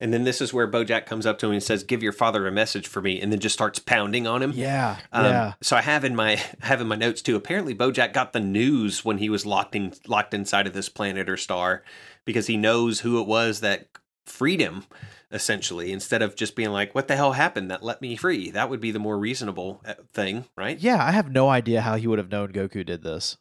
And 0.00 0.14
then 0.14 0.24
this 0.24 0.40
is 0.40 0.54
where 0.54 0.66
Bojack 0.66 1.04
comes 1.04 1.26
up 1.26 1.38
to 1.40 1.46
him 1.46 1.52
and 1.52 1.62
says, 1.62 1.82
Give 1.84 2.02
your 2.02 2.12
father 2.12 2.46
a 2.46 2.50
message 2.52 2.88
for 2.88 3.02
me, 3.02 3.20
and 3.20 3.30
then 3.30 3.38
just 3.38 3.52
starts 3.52 3.78
pounding 3.78 4.26
on 4.26 4.42
him. 4.42 4.52
Yeah, 4.54 4.96
Um, 5.12 5.26
yeah. 5.26 5.52
So 5.60 5.76
I 5.76 5.82
have 5.82 6.04
in 6.04 6.16
my 6.16 6.32
I 6.32 6.40
have 6.66 6.80
in 6.80 6.88
my 6.88 6.96
notes 6.96 7.20
too. 7.20 7.36
Apparently, 7.36 7.74
Bojack 7.74 8.14
got 8.14 8.32
the 8.32 8.40
news 8.40 9.04
when 9.04 9.18
he 9.18 9.28
was 9.28 9.44
locked 9.44 9.76
in 9.76 9.92
locked 10.06 10.32
inside 10.32 10.66
of 10.66 10.72
this 10.72 10.88
planet 10.88 11.28
or 11.28 11.36
star, 11.36 11.82
because 12.24 12.46
he 12.46 12.56
knows 12.56 13.00
who 13.00 13.20
it 13.20 13.26
was 13.26 13.60
that 13.60 13.88
freed 14.30 14.60
him. 14.60 14.84
Essentially, 15.32 15.92
instead 15.92 16.22
of 16.22 16.34
just 16.34 16.56
being 16.56 16.70
like, 16.70 16.92
"What 16.92 17.06
the 17.06 17.14
hell 17.14 17.32
happened 17.32 17.70
that 17.70 17.84
let 17.84 18.02
me 18.02 18.16
free?" 18.16 18.50
That 18.50 18.68
would 18.68 18.80
be 18.80 18.90
the 18.90 18.98
more 18.98 19.16
reasonable 19.16 19.80
uh, 19.86 19.94
thing, 20.12 20.46
right? 20.56 20.76
Yeah, 20.78 21.04
I 21.04 21.12
have 21.12 21.30
no 21.30 21.48
idea 21.48 21.82
how 21.82 21.94
he 21.94 22.08
would 22.08 22.18
have 22.18 22.32
known 22.32 22.52
Goku 22.52 22.84
did 22.84 23.02
this. 23.04 23.36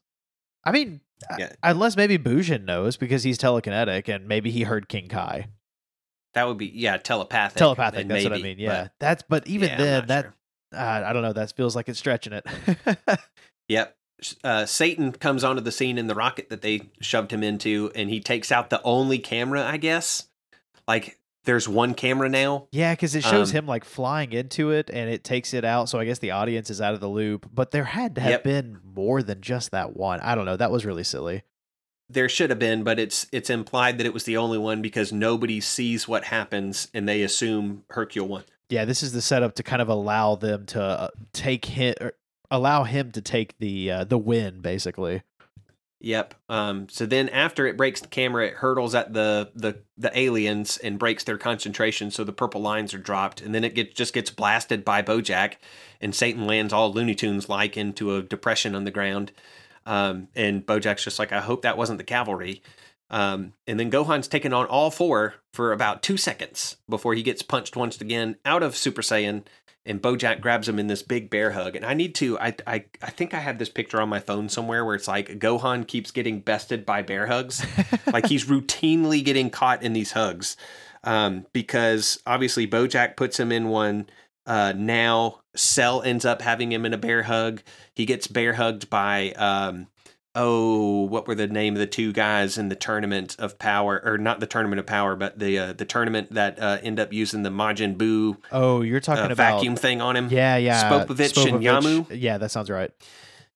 I 0.64 0.72
mean, 0.72 1.02
I- 1.32 1.50
unless 1.64 1.96
maybe 1.98 2.20
Bujin 2.20 2.64
knows 2.66 2.96
because 2.96 3.24
he's 3.24 3.40
telekinetic 3.40 4.08
and 4.08 4.28
maybe 4.28 4.52
he 4.52 4.64
heard 4.64 4.88
King 4.88 5.08
Kai. 5.08 5.48
That 6.36 6.48
would 6.48 6.60
be 6.60 6.68
yeah, 6.68 6.98
telepathic. 6.98 7.58
Telepathic, 7.58 8.08
that's 8.08 8.24
what 8.24 8.34
I 8.34 8.38
mean. 8.38 8.60
Yeah. 8.60 8.84
but 8.84 8.92
that's 9.00 9.24
but 9.28 9.48
even 9.48 9.70
yeah, 9.70 9.78
then 9.78 10.08
that 10.08 10.24
sure. 10.26 10.34
uh, 10.80 11.04
I 11.08 11.12
don't 11.12 11.24
know, 11.24 11.34
that 11.34 11.56
feels 11.56 11.76
like 11.76 11.90
it's 11.90 12.00
stretching 12.00 12.34
it. 12.34 12.46
Yep. 13.70 13.96
Uh, 14.44 14.66
Satan 14.66 15.14
comes 15.14 15.44
onto 15.46 15.62
the 15.62 15.72
scene 15.72 15.98
in 15.98 16.08
the 16.08 16.16
rocket 16.16 16.50
that 16.50 16.62
they 16.62 16.90
shoved 17.00 17.32
him 17.32 17.44
into, 17.44 17.90
and 17.96 18.10
he 18.10 18.20
takes 18.20 18.52
out 18.52 18.70
the 18.70 18.82
only 18.84 19.18
camera, 19.20 19.64
I 19.64 19.78
guess. 19.78 20.28
Like, 20.90 21.18
there's 21.46 21.70
one 21.70 21.94
camera 21.94 22.28
now. 22.28 22.68
yeah, 22.72 22.94
cuz 22.96 23.14
it 23.16 23.24
shows 23.24 23.52
Um, 23.52 23.56
him 23.58 23.66
like 23.68 23.86
flying 23.86 24.34
into 24.34 24.72
it 24.72 24.90
and 24.92 25.10
it 25.10 25.24
takes 25.24 25.54
it 25.54 25.64
out, 25.64 25.88
so 25.88 26.00
I 26.00 26.06
guess 26.06 26.20
the 26.20 26.32
audience 26.32 26.70
is 26.70 26.82
out 26.82 26.94
of 26.96 27.00
the 27.00 27.08
loop, 27.08 27.48
but 27.54 27.72
there 27.72 27.86
had 27.86 28.16
to 28.16 28.22
have 28.22 28.32
Yep. 28.32 28.44
been 28.44 28.80
more 28.84 29.24
than 29.24 29.40
just 29.40 29.70
that 29.72 29.96
one. 29.96 30.20
I 30.22 30.36
don't 30.36 30.46
know, 30.46 30.58
that 30.58 30.72
was 30.72 30.86
really 30.86 31.04
silly. 31.04 31.44
There 32.10 32.28
should 32.28 32.50
have 32.50 32.58
been, 32.60 32.84
but 32.84 33.00
it's 33.00 33.28
it's 33.32 33.52
implied 33.52 34.00
that 34.00 34.08
it 34.08 34.14
was 34.16 34.24
the 34.24 34.36
only 34.36 34.58
one 34.58 34.82
because 34.82 35.14
nobody 35.14 35.62
sees 35.62 36.08
what 36.08 36.26
happens, 36.26 36.88
and 36.94 37.08
they 37.08 37.22
assume 37.22 37.84
Hercule 37.92 38.28
won. 38.28 38.44
Yeah, 38.70 38.84
this 38.86 39.04
is 39.04 39.12
the 39.14 39.22
setup 39.22 39.54
to 39.56 39.64
kind 39.64 39.82
of 39.82 39.90
allow 39.90 40.36
them 40.36 40.66
to 40.68 40.82
uh, 40.84 41.08
take 41.34 41.66
him 41.66 41.94
or 42.02 42.14
allow 42.52 42.84
him 42.84 43.12
to 43.12 43.22
take 43.22 43.58
the 43.60 43.92
uh, 43.92 44.04
the 44.06 44.18
win 44.18 44.60
basically. 44.62 45.22
Yep. 46.02 46.34
Um, 46.48 46.88
so 46.88 47.06
then 47.06 47.28
after 47.28 47.68
it 47.68 47.76
breaks 47.76 48.00
the 48.00 48.08
camera, 48.08 48.48
it 48.48 48.54
hurtles 48.54 48.96
at 48.96 49.14
the, 49.14 49.52
the 49.54 49.80
the 49.98 50.18
aliens 50.18 50.78
and 50.78 50.98
breaks 50.98 51.26
their 51.26 51.38
concentration, 51.38 52.10
so 52.10 52.24
the 52.24 52.32
purple 52.32 52.62
lines 52.62 52.94
are 52.94 53.00
dropped, 53.00 53.42
and 53.42 53.54
then 53.54 53.66
it 53.66 53.76
get, 53.76 53.96
just 53.96 54.14
gets 54.14 54.30
blasted 54.30 54.86
by 54.86 55.02
Bojack, 55.02 55.56
and 56.00 56.16
Satan 56.16 56.48
lands 56.48 56.72
all 56.72 56.94
Looney 56.94 57.16
Tunes 57.16 57.50
like 57.50 57.76
into 57.76 58.16
a 58.16 58.22
depression 58.22 58.76
on 58.76 58.86
the 58.86 58.92
ground. 58.92 59.34
Um, 59.86 60.30
and 60.36 60.66
Bojack's 60.66 61.04
just 61.04 61.20
like, 61.20 61.34
I 61.34 61.42
hope 61.42 61.64
that 61.64 61.78
wasn't 61.78 61.98
the 61.98 62.06
cavalry. 62.06 62.62
Um, 63.10 63.54
and 63.66 63.80
then 63.80 63.90
Gohan's 63.90 64.28
taken 64.28 64.54
on 64.54 64.68
all 64.68 64.92
four 64.92 65.36
for 65.52 65.72
about 65.72 66.04
two 66.04 66.16
seconds 66.16 66.78
before 66.88 67.16
he 67.16 67.24
gets 67.24 67.42
punched 67.42 67.76
once 67.76 68.00
again 68.00 68.38
out 68.46 68.62
of 68.62 68.78
Super 68.78 69.02
Saiyan. 69.02 69.44
And 69.90 70.02
Bojack 70.02 70.40
grabs 70.40 70.70
him 70.70 70.80
in 70.80 70.88
this 70.88 71.02
big 71.02 71.30
bear 71.30 71.52
hug. 71.52 71.76
And 71.76 71.86
I 71.86 71.94
need 71.94 72.16
to, 72.16 72.40
I, 72.40 72.56
I, 72.68 72.86
I 73.02 73.10
think 73.10 73.34
I 73.34 73.40
have 73.40 73.58
this 73.58 73.70
picture 73.70 74.00
on 74.00 74.08
my 74.08 74.20
phone 74.20 74.48
somewhere 74.48 74.86
where 74.86 74.96
it's 74.96 75.08
like 75.08 75.40
Gohan 75.40 75.88
keeps 75.88 76.12
getting 76.12 76.40
bested 76.42 76.86
by 76.86 77.02
bear 77.02 77.28
hugs. 77.28 77.66
like 78.14 78.28
he's 78.28 78.46
routinely 78.46 79.24
getting 79.24 79.50
caught 79.50 79.84
in 79.84 79.94
these 79.94 80.12
hugs. 80.12 80.56
Um, 81.04 81.46
because 81.54 82.22
obviously 82.26 82.68
Bojack 82.68 83.18
puts 83.18 83.40
him 83.40 83.52
in 83.52 83.70
one. 83.70 84.10
Uh, 84.46 84.74
now 84.76 85.42
Cell 85.56 86.02
ends 86.04 86.26
up 86.26 86.42
having 86.42 86.72
him 86.72 86.86
in 86.86 86.94
a 86.94 86.98
bear 86.98 87.24
hug. 87.24 87.62
He 87.96 88.06
gets 88.06 88.28
bear 88.28 88.54
hugged 88.54 88.90
by 88.90 89.32
um, 89.32 89.88
oh, 90.36 91.04
what 91.04 91.28
were 91.28 91.36
the 91.36 91.48
name 91.48 91.74
of 91.74 91.80
the 91.80 91.88
two 91.88 92.14
guys 92.14 92.58
in 92.58 92.70
the 92.70 92.76
tournament 92.76 93.36
of 93.40 93.60
power, 93.60 94.02
or 94.04 94.18
not 94.18 94.40
the 94.40 94.48
tournament 94.48 94.80
of 94.80 94.86
power, 94.86 95.16
but 95.16 95.40
the 95.40 95.60
uh, 95.60 95.74
the 95.74 95.86
tournament 95.86 96.34
that 96.34 96.60
uh, 96.60 96.78
end 96.82 97.00
up 97.00 97.12
using 97.14 97.44
the 97.44 97.50
Majin 97.50 97.96
Buu 97.98 98.38
Oh, 98.52 98.82
you're 98.82 99.00
talking 99.00 99.24
uh, 99.24 99.34
about 99.34 99.38
vacuum 99.38 99.76
thing 99.76 100.02
on 100.02 100.16
him. 100.16 100.30
Yeah, 100.30 100.58
yeah. 100.58 100.90
Spopovich 100.90 101.48
and 101.48 101.62
Yamu? 101.62 102.08
Yeah, 102.12 102.38
that 102.38 102.52
sounds 102.52 102.70
right. 102.70 102.92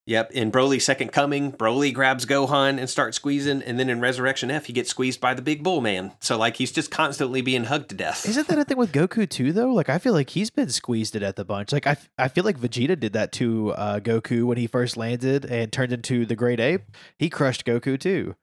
Yep. 0.06 0.32
In 0.32 0.52
Broly's 0.52 0.84
second 0.84 1.14
coming, 1.14 1.54
Broly 1.54 1.94
grabs 1.94 2.26
Gohan 2.26 2.78
and 2.78 2.90
starts 2.90 3.16
squeezing, 3.18 3.62
and 3.62 3.80
then 3.80 3.90
in 3.90 4.02
Resurrection 4.02 4.52
F, 4.52 4.66
he 4.66 4.74
gets 4.74 4.90
squeezed 4.90 5.22
by 5.22 5.34
the 5.34 5.42
big 5.42 5.64
bull 5.64 5.80
man. 5.80 6.12
So 6.20 6.38
like 6.38 6.58
he's 6.58 6.72
just 6.72 6.92
constantly 6.92 7.42
being 7.42 7.66
hugged 7.66 7.90
to 7.90 7.96
death. 7.96 8.28
Isn't 8.28 8.48
that 8.48 8.60
a 8.60 8.66
thing 8.66 8.78
with 8.78 8.92
Goku 8.92 9.30
too, 9.30 9.54
though? 9.54 9.74
Like, 9.74 9.90
I 9.90 10.00
feel 10.00 10.14
like 10.14 10.32
he's 10.32 10.50
been 10.50 10.70
squeezed 10.70 11.14
to 11.14 11.20
death 11.20 11.40
a 11.40 11.46
bunch. 11.46 11.72
Like, 11.72 11.88
I, 11.88 11.92
f- 11.92 12.10
I 12.18 12.28
feel 12.28 12.44
like 12.44 12.60
Vegeta 12.60 13.00
did 13.00 13.14
that 13.14 13.32
to 13.34 13.72
uh, 13.72 14.00
Goku 14.00 14.44
when 14.44 14.58
he 14.58 14.68
first 14.68 14.98
landed 14.98 15.46
and 15.46 15.72
turned 15.72 15.94
into 15.94 16.26
the 16.26 16.36
Great 16.36 16.60
Ape. 16.60 16.84
He 17.18 17.30
crushed 17.30 17.66
Goku 17.66 18.00
too. 18.00 18.36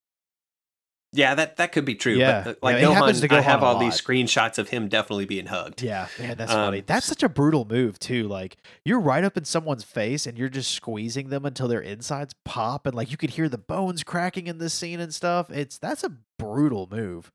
Yeah, 1.12 1.34
that 1.34 1.56
that 1.56 1.72
could 1.72 1.84
be 1.84 1.96
true. 1.96 2.14
Yeah. 2.14 2.42
But 2.44 2.50
uh, 2.50 2.58
like 2.62 2.80
Yeah, 2.80 2.90
it 2.90 2.94
happens 2.94 3.20
Gohan, 3.20 3.28
to 3.30 3.36
I 3.36 3.40
have 3.40 3.62
all 3.64 3.78
these 3.78 4.00
screenshots 4.00 4.58
of 4.58 4.68
him 4.68 4.88
definitely 4.88 5.24
being 5.24 5.46
hugged. 5.46 5.82
Yeah, 5.82 6.06
man, 6.18 6.36
that's 6.36 6.52
Um, 6.52 6.66
funny. 6.66 6.80
That's 6.82 7.06
such 7.06 7.24
a 7.24 7.28
brutal 7.28 7.64
move 7.64 7.98
too. 7.98 8.28
Like, 8.28 8.56
you're 8.84 9.00
right 9.00 9.24
up 9.24 9.36
in 9.36 9.44
someone's 9.44 9.82
face 9.82 10.26
and 10.26 10.38
you're 10.38 10.48
just 10.48 10.70
squeezing 10.70 11.28
them 11.30 11.44
until 11.44 11.66
their 11.66 11.80
insides 11.80 12.34
pop, 12.44 12.86
and 12.86 12.94
like 12.94 13.10
you 13.10 13.16
could 13.16 13.30
hear 13.30 13.48
the 13.48 13.58
bones 13.58 14.04
cracking 14.04 14.46
in 14.46 14.58
this 14.58 14.72
scene 14.72 15.00
and 15.00 15.12
stuff. 15.12 15.50
It's 15.50 15.78
that's 15.78 16.04
a 16.04 16.12
brutal 16.38 16.88
move. 16.90 17.32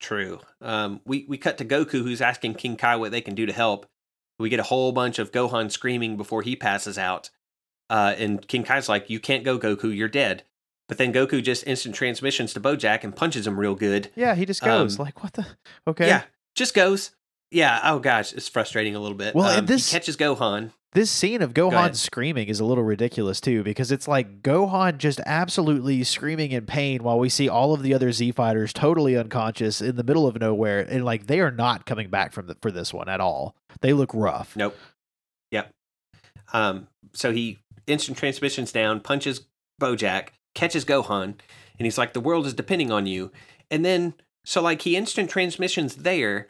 True. 0.00 0.40
Um, 0.60 1.00
we 1.06 1.24
we 1.28 1.38
cut 1.38 1.56
to 1.58 1.64
Goku, 1.64 2.02
who's 2.02 2.20
asking 2.20 2.54
King 2.54 2.76
Kai 2.76 2.96
what 2.96 3.10
they 3.10 3.20
can 3.22 3.34
do 3.34 3.46
to 3.46 3.52
help, 3.52 3.86
We 4.38 4.48
get 4.50 4.60
a 4.60 4.64
whole 4.64 4.92
bunch 4.92 5.18
of 5.18 5.32
Gohan 5.32 5.72
screaming 5.72 6.16
before 6.16 6.42
he 6.42 6.54
passes 6.54 6.96
out. 6.98 7.30
Uh, 7.90 8.14
and 8.18 8.46
King 8.46 8.64
Kai's 8.64 8.88
like, 8.88 9.08
"You 9.08 9.18
can't 9.18 9.44
go, 9.44 9.58
Goku. 9.58 9.96
You're 9.96 10.08
dead." 10.08 10.44
But 10.88 10.96
then 10.98 11.12
Goku 11.12 11.42
just 11.42 11.66
instant 11.66 11.94
transmissions 11.94 12.54
to 12.54 12.60
Bojack 12.60 13.04
and 13.04 13.14
punches 13.14 13.46
him 13.46 13.60
real 13.60 13.74
good. 13.74 14.10
Yeah, 14.16 14.34
he 14.34 14.46
just 14.46 14.62
goes 14.62 14.98
Um, 14.98 15.04
like, 15.04 15.22
"What 15.22 15.34
the? 15.34 15.46
Okay." 15.86 16.06
Yeah, 16.06 16.22
just 16.54 16.74
goes. 16.74 17.10
Yeah. 17.50 17.80
Oh 17.84 17.98
gosh, 17.98 18.32
it's 18.32 18.48
frustrating 18.48 18.94
a 18.96 19.00
little 19.00 19.16
bit. 19.16 19.34
Well, 19.34 19.48
and 19.48 19.60
um, 19.60 19.66
this- 19.66 19.90
he 19.90 19.94
catches 19.94 20.16
Gohan. 20.16 20.70
This 20.94 21.10
scene 21.10 21.42
of. 21.42 21.52
Gohan 21.52 21.94
screaming 21.94 22.48
is 22.48 22.60
a 22.60 22.64
little 22.64 22.82
ridiculous 22.82 23.42
too, 23.42 23.62
because 23.62 23.92
it's 23.92 24.08
like 24.08 24.40
Gohan 24.42 24.96
just 24.96 25.20
absolutely 25.26 26.02
screaming 26.02 26.50
in 26.52 26.64
pain 26.64 27.02
while 27.02 27.18
we 27.18 27.28
see 27.28 27.46
all 27.46 27.74
of 27.74 27.82
the 27.82 27.92
other 27.92 28.10
Z 28.10 28.32
fighters 28.32 28.72
totally 28.72 29.14
unconscious 29.14 29.82
in 29.82 29.96
the 29.96 30.02
middle 30.02 30.26
of 30.26 30.40
nowhere, 30.40 30.80
and 30.80 31.04
like 31.04 31.26
they 31.26 31.40
are 31.40 31.50
not 31.50 31.84
coming 31.84 32.08
back 32.08 32.32
from 32.32 32.46
the, 32.46 32.56
for 32.62 32.70
this 32.70 32.94
one 32.94 33.10
at 33.10 33.20
all. 33.20 33.54
They 33.82 33.92
look 33.92 34.10
rough. 34.14 34.56
Nope. 34.56 34.78
Yep. 35.50 35.70
Um. 36.54 36.88
So 37.12 37.32
he 37.32 37.58
instant 37.86 38.16
transmissions 38.16 38.72
down, 38.72 39.00
punches 39.00 39.42
Bojack, 39.80 40.28
catches 40.54 40.84
Gohan, 40.84 41.34
and 41.78 41.86
he's 41.86 41.98
like, 41.98 42.12
"The 42.12 42.20
world 42.20 42.46
is 42.46 42.54
depending 42.54 42.90
on 42.90 43.06
you." 43.06 43.30
And 43.70 43.84
then, 43.84 44.14
so 44.44 44.62
like 44.62 44.82
he 44.82 44.96
instant 44.96 45.30
transmissions 45.30 45.96
there, 45.96 46.48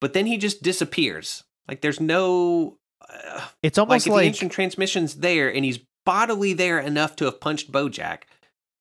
but 0.00 0.12
then 0.12 0.26
he 0.26 0.36
just 0.36 0.62
disappears. 0.62 1.44
Like 1.68 1.80
there's 1.80 2.00
no. 2.00 2.78
Uh, 3.08 3.48
It's 3.62 3.78
like 3.78 3.88
almost 3.88 4.08
like, 4.08 4.22
the 4.22 4.26
instant 4.28 4.52
transmissions 4.52 5.16
there, 5.16 5.52
and 5.52 5.64
he's 5.64 5.80
bodily 6.04 6.52
there 6.52 6.78
enough 6.78 7.16
to 7.16 7.24
have 7.26 7.40
punched 7.40 7.70
Bojack. 7.72 8.22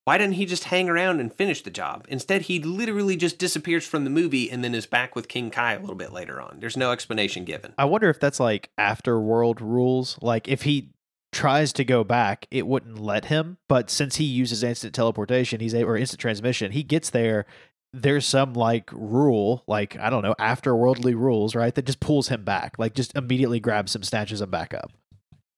Why 0.05 0.17
didn't 0.17 0.35
he 0.35 0.47
just 0.47 0.63
hang 0.63 0.89
around 0.89 1.19
and 1.19 1.31
finish 1.31 1.61
the 1.61 1.69
job? 1.69 2.07
Instead, 2.09 2.43
he 2.43 2.59
literally 2.59 3.15
just 3.15 3.37
disappears 3.37 3.85
from 3.85 4.05
the 4.05 4.09
movie 4.09 4.49
and 4.49 4.63
then 4.63 4.73
is 4.73 4.87
back 4.87 5.15
with 5.15 5.27
King 5.27 5.51
Kai 5.51 5.73
a 5.73 5.79
little 5.79 5.95
bit 5.95 6.11
later 6.11 6.41
on. 6.41 6.57
There's 6.59 6.77
no 6.77 6.91
explanation 6.91 7.45
given. 7.45 7.73
I 7.77 7.85
wonder 7.85 8.09
if 8.09 8.19
that's 8.19 8.39
like 8.39 8.71
after 8.75 9.19
world 9.19 9.61
rules. 9.61 10.17
Like 10.19 10.47
if 10.47 10.63
he 10.63 10.89
tries 11.31 11.71
to 11.73 11.83
go 11.85 12.03
back, 12.03 12.47
it 12.51 12.65
wouldn't 12.67 12.99
let 12.99 13.25
him. 13.25 13.57
But 13.67 13.89
since 13.89 14.15
he 14.17 14.23
uses 14.23 14.63
instant 14.63 14.93
teleportation, 14.95 15.59
he's 15.59 15.73
a, 15.73 15.83
or 15.83 15.97
instant 15.97 16.19
transmission, 16.19 16.71
he 16.71 16.83
gets 16.83 17.09
there. 17.09 17.45
There's 17.91 18.25
some 18.25 18.53
like 18.53 18.89
rule, 18.91 19.63
like 19.67 19.97
I 19.97 20.09
don't 20.09 20.21
know, 20.23 20.35
afterworldly 20.39 21.15
rules, 21.15 21.55
right? 21.55 21.73
That 21.73 21.85
just 21.85 21.99
pulls 21.99 22.27
him 22.27 22.43
back, 22.43 22.77
like 22.77 22.93
just 22.93 23.15
immediately 23.15 23.59
grabs 23.59 23.95
him, 23.95 24.03
snatches 24.03 24.41
him 24.41 24.51
back 24.51 24.73
up. 24.73 24.91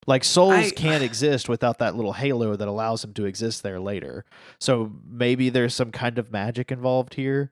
Like 0.07 0.23
souls 0.23 0.53
I- 0.53 0.69
can't 0.71 1.03
exist 1.03 1.47
without 1.49 1.79
that 1.79 1.95
little 1.95 2.13
halo 2.13 2.55
that 2.55 2.67
allows 2.67 3.03
him 3.03 3.13
to 3.13 3.25
exist 3.25 3.63
there 3.63 3.79
later. 3.79 4.25
So 4.59 4.91
maybe 5.05 5.49
there's 5.49 5.75
some 5.75 5.91
kind 5.91 6.17
of 6.17 6.31
magic 6.31 6.71
involved 6.71 7.13
here. 7.15 7.51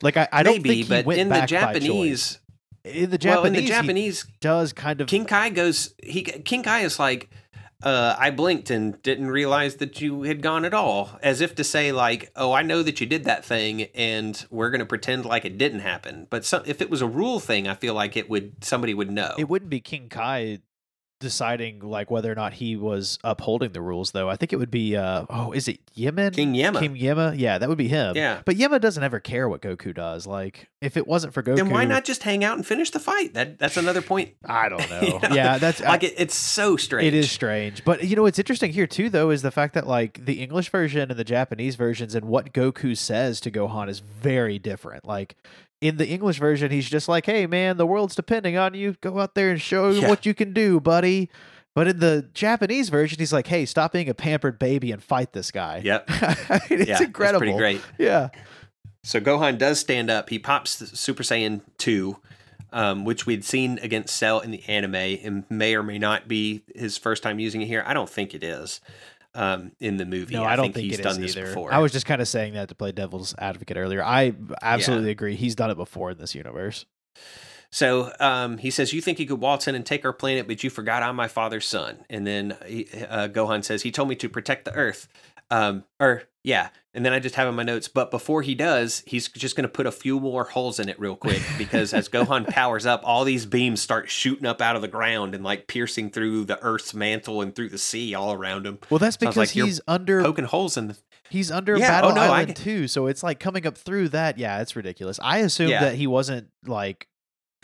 Like 0.00 0.16
I, 0.16 0.28
I 0.32 0.42
don't 0.44 0.54
Maybe, 0.62 0.68
think 0.68 0.84
he 0.86 0.88
but 0.88 1.04
went 1.04 1.20
in 1.20 1.28
the 1.28 1.34
back 1.34 1.50
by 1.50 1.72
choice. 1.74 1.82
Japanese, 1.82 2.40
In 2.84 3.10
the 3.10 3.18
Japanese, 3.18 3.36
well, 3.36 3.46
in 3.46 3.52
the 3.52 3.60
he 3.60 3.66
Japanese, 3.66 4.26
does 4.40 4.72
kind 4.72 5.00
of 5.00 5.08
King 5.08 5.24
Kai 5.24 5.50
goes. 5.50 5.94
He 6.02 6.22
King 6.22 6.62
Kai 6.62 6.80
is 6.80 6.98
like, 6.98 7.30
uh, 7.82 8.16
I 8.18 8.30
blinked 8.30 8.70
and 8.70 9.00
didn't 9.02 9.28
realize 9.28 9.76
that 9.76 10.00
you 10.00 10.22
had 10.22 10.42
gone 10.42 10.64
at 10.64 10.74
all, 10.74 11.18
as 11.22 11.40
if 11.40 11.54
to 11.56 11.64
say 11.64 11.92
like, 11.92 12.30
oh, 12.34 12.52
I 12.52 12.62
know 12.62 12.82
that 12.82 13.00
you 13.00 13.06
did 13.06 13.24
that 13.24 13.44
thing, 13.44 13.82
and 13.94 14.46
we're 14.50 14.70
gonna 14.70 14.86
pretend 14.86 15.24
like 15.24 15.44
it 15.44 15.58
didn't 15.58 15.80
happen. 15.80 16.26
But 16.30 16.44
some, 16.44 16.62
if 16.66 16.80
it 16.80 16.90
was 16.90 17.02
a 17.02 17.06
rule 17.06 17.40
thing, 17.40 17.68
I 17.68 17.74
feel 17.74 17.94
like 17.94 18.16
it 18.16 18.30
would 18.30 18.64
somebody 18.64 18.94
would 18.94 19.10
know. 19.10 19.34
It 19.38 19.48
wouldn't 19.48 19.70
be 19.70 19.80
King 19.80 20.08
Kai 20.08 20.60
deciding 21.20 21.80
like 21.80 22.10
whether 22.10 22.30
or 22.30 22.34
not 22.34 22.54
he 22.54 22.76
was 22.76 23.18
upholding 23.24 23.72
the 23.72 23.80
rules 23.80 24.12
though. 24.12 24.28
I 24.28 24.36
think 24.36 24.52
it 24.52 24.56
would 24.56 24.70
be 24.70 24.96
uh 24.96 25.26
oh, 25.28 25.52
is 25.52 25.68
it 25.68 25.80
Yemen? 25.94 26.32
King 26.32 26.54
Yemma. 26.54 26.78
King 26.78 26.96
Yemma? 26.96 27.38
Yeah, 27.38 27.58
that 27.58 27.68
would 27.68 27.78
be 27.78 27.88
him. 27.88 28.16
Yeah. 28.16 28.42
But 28.44 28.56
Yemma 28.56 28.80
doesn't 28.80 29.02
ever 29.02 29.20
care 29.20 29.48
what 29.48 29.60
Goku 29.60 29.94
does. 29.94 30.26
Like 30.26 30.68
if 30.80 30.96
it 30.96 31.06
wasn't 31.06 31.34
for 31.34 31.42
Goku 31.42 31.56
then 31.56 31.70
why 31.70 31.84
not 31.84 32.04
just 32.04 32.22
hang 32.22 32.44
out 32.44 32.56
and 32.56 32.66
finish 32.66 32.90
the 32.90 33.00
fight? 33.00 33.34
That 33.34 33.58
that's 33.58 33.76
another 33.76 34.02
point. 34.02 34.34
I 34.44 34.68
don't 34.68 34.88
know. 34.90 34.98
You 35.08 35.28
know? 35.28 35.34
Yeah, 35.34 35.58
that's 35.58 35.80
Like 35.80 36.02
it, 36.02 36.14
it's 36.18 36.34
so 36.34 36.76
strange. 36.76 37.06
It 37.06 37.14
is 37.14 37.30
strange. 37.30 37.84
But 37.84 38.04
you 38.04 38.14
know 38.14 38.22
what's 38.22 38.38
interesting 38.38 38.72
here 38.72 38.86
too 38.86 39.08
though 39.08 39.30
is 39.30 39.42
the 39.42 39.50
fact 39.50 39.74
that 39.74 39.86
like 39.86 40.24
the 40.24 40.42
English 40.42 40.70
version 40.70 41.10
and 41.10 41.18
the 41.18 41.24
Japanese 41.24 41.76
versions 41.76 42.14
and 42.14 42.26
what 42.26 42.52
Goku 42.52 42.96
says 42.96 43.40
to 43.40 43.50
Gohan 43.50 43.88
is 43.88 44.00
very 44.00 44.58
different. 44.58 45.04
Like 45.04 45.36
in 45.80 45.96
the 45.96 46.06
English 46.08 46.38
version 46.38 46.70
he's 46.70 46.88
just 46.88 47.08
like, 47.08 47.26
"Hey 47.26 47.46
man, 47.46 47.76
the 47.76 47.86
world's 47.86 48.14
depending 48.14 48.56
on 48.56 48.74
you. 48.74 48.96
Go 49.00 49.18
out 49.20 49.34
there 49.34 49.50
and 49.50 49.60
show 49.60 49.90
Yeah. 49.90 50.08
what 50.08 50.26
you 50.26 50.34
can 50.34 50.52
do, 50.52 50.80
buddy." 50.80 51.30
But 51.74 51.86
in 51.86 52.00
the 52.00 52.28
Japanese 52.34 52.88
version 52.88 53.18
he's 53.18 53.32
like, 53.32 53.46
"Hey, 53.46 53.64
stop 53.64 53.92
being 53.92 54.08
a 54.08 54.14
pampered 54.14 54.58
baby 54.58 54.90
and 54.90 55.02
fight 55.02 55.32
this 55.32 55.50
guy." 55.50 55.80
Yep. 55.84 56.08
It's 56.70 56.88
yeah, 56.88 57.02
incredible. 57.02 57.46
It's 57.46 57.52
pretty 57.56 57.58
great. 57.58 57.80
Yeah. 57.98 58.28
So 59.04 59.20
Gohan 59.20 59.58
does 59.58 59.78
stand 59.78 60.10
up. 60.10 60.28
He 60.28 60.38
pops 60.38 60.76
the 60.76 60.86
Super 60.86 61.22
Saiyan 61.22 61.60
2, 61.78 62.16
um, 62.72 63.04
which 63.04 63.26
we'd 63.26 63.44
seen 63.44 63.78
against 63.80 64.16
Cell 64.16 64.40
in 64.40 64.50
the 64.50 64.62
anime 64.68 64.94
and 64.96 65.44
may 65.48 65.74
or 65.76 65.82
may 65.84 65.98
not 65.98 66.26
be 66.28 66.62
his 66.74 66.98
first 66.98 67.22
time 67.22 67.38
using 67.38 67.62
it 67.62 67.66
here. 67.66 67.84
I 67.86 67.94
don't 67.94 68.10
think 68.10 68.34
it 68.34 68.42
is 68.42 68.80
um, 69.34 69.72
in 69.80 69.96
the 69.96 70.06
movie. 70.06 70.34
No, 70.34 70.44
I, 70.44 70.56
don't 70.56 70.72
think, 70.72 70.86
he's 70.86 70.94
it 70.94 71.00
is 71.00 71.04
done 71.04 71.20
this 71.20 71.36
either. 71.36 71.46
before. 71.46 71.72
I 71.72 71.78
was 71.78 71.92
just 71.92 72.06
kind 72.06 72.20
of 72.20 72.28
saying 72.28 72.54
that 72.54 72.68
to 72.68 72.74
play 72.74 72.92
devil's 72.92 73.34
advocate 73.38 73.76
earlier. 73.76 74.02
I 74.02 74.34
absolutely 74.62 75.10
agree. 75.10 75.36
He's 75.36 75.54
done 75.54 75.70
it 75.70 75.76
before 75.76 76.10
in 76.10 76.18
this 76.18 76.34
universe. 76.34 76.86
So 77.70 78.12
um, 78.18 78.58
he 78.58 78.70
says, 78.70 78.92
"You 78.92 79.00
think 79.00 79.18
you 79.20 79.26
could 79.26 79.40
waltz 79.40 79.68
in 79.68 79.74
and 79.74 79.84
take 79.84 80.04
our 80.04 80.12
planet, 80.12 80.46
but 80.48 80.64
you 80.64 80.70
forgot 80.70 81.02
I'm 81.02 81.16
my 81.16 81.28
father's 81.28 81.66
son." 81.66 82.04
And 82.08 82.26
then 82.26 82.56
he, 82.66 82.88
uh, 83.08 83.28
Gohan 83.28 83.62
says, 83.62 83.82
"He 83.82 83.90
told 83.90 84.08
me 84.08 84.16
to 84.16 84.28
protect 84.28 84.64
the 84.64 84.72
Earth." 84.72 85.08
Um, 85.50 85.84
or 86.00 86.24
yeah, 86.48 86.70
and 86.94 87.04
then 87.04 87.12
I 87.12 87.18
just 87.20 87.34
have 87.34 87.46
in 87.46 87.54
my 87.54 87.62
notes. 87.62 87.88
But 87.88 88.10
before 88.10 88.40
he 88.42 88.54
does, 88.54 89.02
he's 89.06 89.28
just 89.28 89.54
going 89.54 89.64
to 89.64 89.68
put 89.68 89.86
a 89.86 89.92
few 89.92 90.18
more 90.18 90.44
holes 90.44 90.80
in 90.80 90.88
it 90.88 90.98
real 90.98 91.14
quick 91.14 91.42
because 91.58 91.92
as 91.92 92.08
Gohan 92.08 92.46
powers 92.48 92.86
up, 92.86 93.02
all 93.04 93.24
these 93.24 93.44
beams 93.44 93.80
start 93.82 94.08
shooting 94.08 94.46
up 94.46 94.60
out 94.62 94.74
of 94.74 94.82
the 94.82 94.88
ground 94.88 95.34
and 95.34 95.44
like 95.44 95.66
piercing 95.66 96.10
through 96.10 96.46
the 96.46 96.58
Earth's 96.62 96.94
mantle 96.94 97.42
and 97.42 97.54
through 97.54 97.68
the 97.68 97.78
sea 97.78 98.14
all 98.14 98.32
around 98.32 98.66
him, 98.66 98.78
Well, 98.88 98.98
that's 98.98 99.18
because 99.18 99.36
like 99.36 99.50
he's 99.50 99.80
under 99.86 100.22
poking 100.22 100.46
holes 100.46 100.76
in 100.76 100.88
the. 100.88 100.96
He's 101.30 101.50
under 101.50 101.76
Yeah, 101.76 101.90
Battle 101.90 102.12
oh, 102.12 102.14
no, 102.14 102.20
I 102.22 102.26
Island 102.40 102.46
get- 102.48 102.56
too, 102.56 102.88
so 102.88 103.06
it's 103.06 103.22
like 103.22 103.38
coming 103.38 103.66
up 103.66 103.76
through 103.76 104.08
that. 104.08 104.38
Yeah, 104.38 104.62
it's 104.62 104.74
ridiculous. 104.74 105.20
I 105.22 105.38
assumed 105.40 105.68
Yeah. 105.72 105.80
that 105.82 105.94
he 105.96 106.06
wasn't 106.06 106.48
like 106.64 107.06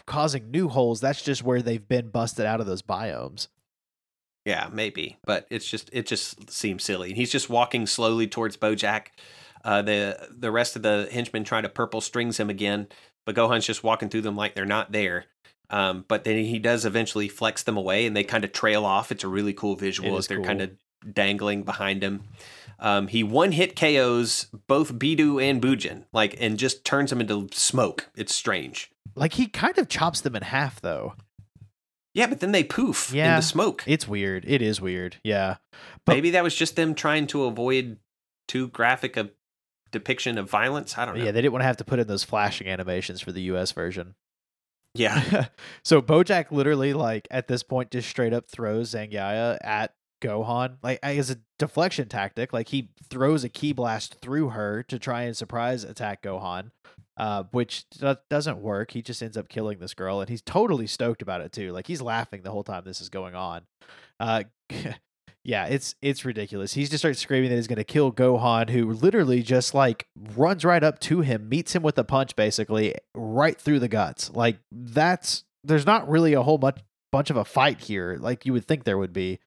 causing 0.06 0.50
new 0.50 0.68
holes. 0.68 1.00
That's 1.00 1.22
just 1.22 1.42
where 1.42 1.62
they've 1.62 1.88
been 1.88 2.10
busted 2.10 2.44
out 2.44 2.60
of 2.60 2.66
those 2.66 2.82
biomes. 2.82 3.48
Yeah, 4.44 4.68
maybe, 4.72 5.18
but 5.24 5.46
it's 5.50 5.68
just 5.68 5.88
it 5.92 6.06
just 6.06 6.50
seems 6.50 6.84
silly. 6.84 7.08
And 7.08 7.16
he's 7.16 7.32
just 7.32 7.48
walking 7.48 7.86
slowly 7.86 8.26
towards 8.26 8.56
Bojack. 8.56 9.06
Uh, 9.64 9.80
the 9.80 10.28
the 10.30 10.50
rest 10.50 10.76
of 10.76 10.82
the 10.82 11.08
henchmen 11.10 11.44
try 11.44 11.60
to 11.60 11.68
purple 11.68 12.00
strings 12.00 12.38
him 12.38 12.50
again, 12.50 12.88
but 13.24 13.34
Gohan's 13.34 13.66
just 13.66 13.82
walking 13.82 14.10
through 14.10 14.20
them 14.22 14.36
like 14.36 14.54
they're 14.54 14.66
not 14.66 14.92
there. 14.92 15.26
Um, 15.70 16.04
but 16.06 16.24
then 16.24 16.44
he 16.44 16.58
does 16.58 16.84
eventually 16.84 17.28
flex 17.28 17.62
them 17.62 17.78
away, 17.78 18.06
and 18.06 18.14
they 18.14 18.24
kind 18.24 18.44
of 18.44 18.52
trail 18.52 18.84
off. 18.84 19.10
It's 19.10 19.24
a 19.24 19.28
really 19.28 19.54
cool 19.54 19.76
visual 19.76 20.18
as 20.18 20.26
they're 20.26 20.36
cool. 20.36 20.46
kind 20.46 20.60
of 20.60 20.70
dangling 21.10 21.62
behind 21.62 22.02
him. 22.02 22.24
Um, 22.78 23.08
he 23.08 23.22
one 23.22 23.52
hit 23.52 23.76
KOs 23.76 24.48
both 24.66 24.94
Bidu 24.94 25.42
and 25.42 25.62
Bujin, 25.62 26.04
like, 26.12 26.36
and 26.38 26.58
just 26.58 26.84
turns 26.84 27.10
them 27.10 27.20
into 27.20 27.48
smoke. 27.52 28.10
It's 28.14 28.34
strange. 28.34 28.90
Like 29.14 29.34
he 29.34 29.46
kind 29.46 29.78
of 29.78 29.88
chops 29.88 30.20
them 30.20 30.36
in 30.36 30.42
half, 30.42 30.80
though. 30.80 31.14
Yeah, 32.14 32.26
but 32.28 32.40
then 32.40 32.52
they 32.52 32.62
poof 32.64 33.12
Yeah. 33.12 33.34
into 33.36 33.46
smoke. 33.46 33.82
It's 33.86 34.06
weird. 34.08 34.44
It 34.46 34.62
is 34.62 34.80
weird. 34.80 35.16
Yeah, 35.24 35.56
but- 36.06 36.14
Maybe 36.14 36.30
that 36.30 36.42
was 36.44 36.54
just 36.54 36.76
them 36.76 36.94
trying 36.94 37.26
to 37.28 37.44
avoid 37.44 37.98
too 38.48 38.68
graphic 38.68 39.16
a 39.16 39.30
depiction 39.90 40.38
of 40.38 40.48
violence. 40.48 40.96
I 40.96 41.04
don't 41.04 41.18
know. 41.18 41.24
yeah. 41.24 41.30
They 41.32 41.42
didn't 41.42 41.52
want 41.52 41.62
to 41.62 41.66
have 41.66 41.76
to 41.78 41.84
put 41.84 41.98
in 41.98 42.06
those 42.06 42.24
flashing 42.24 42.68
animations 42.68 43.20
for 43.20 43.32
the 43.32 43.42
U.S. 43.42 43.72
version. 43.72 44.14
Yeah. 44.94 45.46
so 45.82 46.00
Bojack 46.00 46.50
literally, 46.50 46.92
like 46.92 47.26
at 47.30 47.48
this 47.48 47.62
point, 47.62 47.90
just 47.90 48.08
straight 48.08 48.32
up 48.32 48.48
throws 48.48 48.94
Zangia 48.94 49.58
at 49.60 49.94
Gohan, 50.22 50.76
like 50.82 50.98
as 51.02 51.30
a 51.30 51.36
deflection 51.58 52.08
tactic. 52.08 52.52
Like 52.52 52.68
he 52.68 52.90
throws 53.10 53.44
a 53.44 53.48
ki 53.48 53.72
blast 53.72 54.20
through 54.20 54.50
her 54.50 54.82
to 54.84 54.98
try 54.98 55.22
and 55.22 55.36
surprise 55.36 55.82
attack 55.84 56.22
Gohan, 56.22 56.70
uh, 57.16 57.44
which 57.50 57.88
do- 57.90 58.16
doesn't 58.28 58.58
work. 58.58 58.92
He 58.92 59.02
just 59.02 59.22
ends 59.22 59.36
up 59.36 59.48
killing 59.48 59.78
this 59.78 59.94
girl, 59.94 60.20
and 60.20 60.28
he's 60.28 60.42
totally 60.42 60.86
stoked 60.86 61.22
about 61.22 61.40
it 61.40 61.52
too. 61.52 61.72
Like 61.72 61.86
he's 61.86 62.02
laughing 62.02 62.42
the 62.42 62.50
whole 62.50 62.64
time 62.64 62.82
this 62.84 63.00
is 63.00 63.08
going 63.08 63.34
on. 63.34 63.62
Uh, 64.18 64.44
yeah, 65.44 65.66
it's 65.66 65.94
it's 66.02 66.24
ridiculous. 66.24 66.74
He 66.74 66.84
just 66.84 66.98
starts 66.98 67.20
screaming 67.20 67.50
that 67.50 67.56
he's 67.56 67.66
going 67.66 67.76
to 67.76 67.84
kill 67.84 68.12
Gohan, 68.12 68.70
who 68.70 68.92
literally 68.92 69.42
just 69.42 69.74
like 69.74 70.06
runs 70.34 70.64
right 70.64 70.82
up 70.82 70.98
to 71.00 71.20
him, 71.20 71.48
meets 71.48 71.74
him 71.74 71.82
with 71.82 71.98
a 71.98 72.04
punch, 72.04 72.34
basically 72.34 72.94
right 73.14 73.60
through 73.60 73.80
the 73.80 73.88
guts. 73.88 74.30
Like 74.30 74.58
that's 74.72 75.44
there's 75.62 75.86
not 75.86 76.08
really 76.08 76.32
a 76.34 76.42
whole 76.42 76.58
much 76.58 76.80
bunch 77.14 77.30
of 77.30 77.36
a 77.36 77.44
fight 77.44 77.80
here, 77.80 78.18
like 78.20 78.44
you 78.44 78.52
would 78.52 78.66
think 78.66 78.82
there 78.82 78.98
would 78.98 79.12
be. 79.12 79.38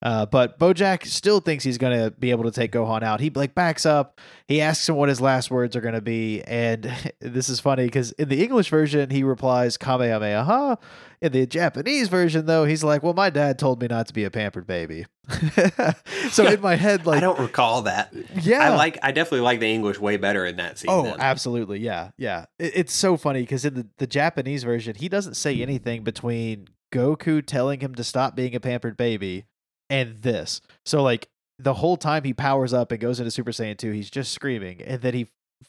Uh, 0.00 0.24
but 0.26 0.60
Bojack 0.60 1.04
still 1.04 1.40
thinks 1.40 1.64
he's 1.64 1.76
going 1.76 1.98
to 1.98 2.12
be 2.12 2.30
able 2.30 2.44
to 2.44 2.52
take 2.52 2.70
Gohan 2.70 3.02
out. 3.02 3.18
He 3.18 3.30
like 3.30 3.52
backs 3.52 3.84
up. 3.84 4.20
He 4.46 4.60
asks 4.60 4.88
him 4.88 4.94
what 4.94 5.08
his 5.08 5.20
last 5.20 5.50
words 5.50 5.74
are 5.74 5.80
going 5.80 5.96
to 5.96 6.00
be, 6.00 6.42
and 6.42 6.92
this 7.20 7.48
is 7.48 7.58
funny 7.58 7.86
because 7.86 8.12
in 8.12 8.28
the 8.28 8.44
English 8.44 8.70
version 8.70 9.10
he 9.10 9.24
replies 9.24 9.76
Kamehameha. 9.76 10.78
In 11.22 11.32
the 11.32 11.46
Japanese 11.46 12.08
version, 12.08 12.44
though, 12.44 12.66
he's 12.66 12.84
like, 12.84 13.02
"Well, 13.02 13.14
my 13.14 13.30
dad 13.30 13.58
told 13.58 13.80
me 13.80 13.88
not 13.88 14.06
to 14.08 14.12
be 14.12 14.24
a 14.24 14.30
pampered 14.30 14.66
baby." 14.66 15.06
so 16.30 16.46
in 16.46 16.60
my 16.60 16.76
head, 16.76 17.06
like, 17.06 17.16
I 17.16 17.20
don't 17.20 17.40
recall 17.40 17.82
that. 17.82 18.12
yeah, 18.42 18.72
I 18.72 18.76
like. 18.76 18.98
I 19.02 19.12
definitely 19.12 19.40
like 19.40 19.58
the 19.58 19.72
English 19.72 19.98
way 19.98 20.18
better 20.18 20.44
in 20.44 20.56
that 20.56 20.78
scene. 20.78 20.90
Oh, 20.90 21.04
then. 21.04 21.16
absolutely. 21.18 21.80
Yeah. 21.80 22.10
Yeah. 22.18 22.44
It, 22.58 22.72
it's 22.76 22.92
so 22.92 23.16
funny 23.16 23.40
because 23.40 23.64
in 23.64 23.74
the, 23.74 23.86
the 23.96 24.06
Japanese 24.06 24.62
version, 24.62 24.94
he 24.94 25.08
doesn't 25.08 25.34
say 25.34 25.62
anything 25.62 26.04
between 26.04 26.68
Goku 26.92 27.44
telling 27.44 27.80
him 27.80 27.94
to 27.94 28.04
stop 28.04 28.34
being 28.36 28.54
a 28.54 28.60
pampered 28.60 28.96
baby 28.96 29.44
and 29.90 30.16
this. 30.18 30.60
So 30.84 31.02
like 31.02 31.28
the 31.58 31.74
whole 31.74 31.96
time 31.96 32.24
he 32.24 32.32
powers 32.34 32.72
up 32.72 32.92
and 32.92 33.00
goes 33.00 33.18
into 33.18 33.30
Super 33.30 33.50
Saiyan 33.52 33.78
2, 33.78 33.90
he's 33.92 34.10
just 34.10 34.32
screaming. 34.32 34.82
And 34.82 35.00
then 35.02 35.14
he 35.14 35.28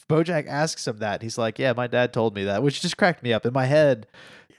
Bojack 0.10 0.48
asks 0.48 0.86
him 0.86 0.98
that. 0.98 1.22
He's 1.22 1.38
like, 1.38 1.58
"Yeah, 1.58 1.72
my 1.72 1.88
dad 1.88 2.12
told 2.12 2.36
me 2.36 2.44
that," 2.44 2.62
which 2.62 2.82
just 2.82 2.98
cracked 2.98 3.24
me 3.24 3.32
up. 3.32 3.46
In 3.46 3.54
my 3.54 3.66
head, 3.66 4.06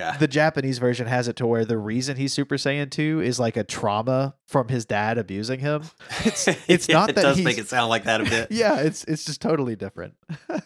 Yeah. 0.01 0.17
the 0.17 0.27
Japanese 0.27 0.79
version 0.79 1.07
has 1.07 1.29
it 1.29 1.37
to 1.37 1.47
where 1.47 1.67
the 1.67 1.77
reason 1.77 2.17
he's 2.17 2.33
Super 2.33 2.57
Saiyan 2.57 2.91
2 2.91 3.21
is 3.21 3.39
like 3.39 3.59
a 3.59 3.63
trauma 3.65 4.35
from 4.47 4.69
his 4.69 4.87
dad 4.87 5.19
abusing 5.19 5.61
him. 5.61 5.83
It's 6.25 6.49
it's 6.67 6.89
Yeah, 6.89 6.95
not 7.01 7.11
it 7.11 7.17
that 7.17 7.23
does 7.23 7.43
make 7.43 7.59
it 7.59 7.69
sound 7.69 7.91
like 7.91 8.05
that 8.05 8.23
a 8.23 8.25
bit. 8.25 8.49
Yeah, 8.51 8.77
it's 8.81 9.05
it's 9.05 9.25
just 9.25 9.43
totally 9.43 9.77
different. 9.77 10.15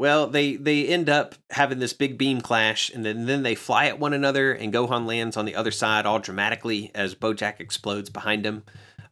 Well, 0.00 0.28
they 0.28 0.56
they 0.56 0.86
end 0.86 1.10
up 1.10 1.34
having 1.50 1.78
this 1.78 1.92
big 1.92 2.16
beam 2.16 2.40
clash, 2.40 2.88
and 2.88 3.04
then 3.04 3.26
then 3.26 3.42
they 3.42 3.54
fly 3.54 3.84
at 3.84 3.98
one 3.98 4.14
another, 4.14 4.50
and 4.50 4.72
Gohan 4.72 5.04
lands 5.04 5.36
on 5.36 5.44
the 5.44 5.54
other 5.54 5.70
side 5.70 6.06
all 6.06 6.18
dramatically 6.18 6.90
as 6.94 7.14
Bojack 7.14 7.60
explodes 7.60 8.08
behind 8.08 8.46
him, 8.46 8.62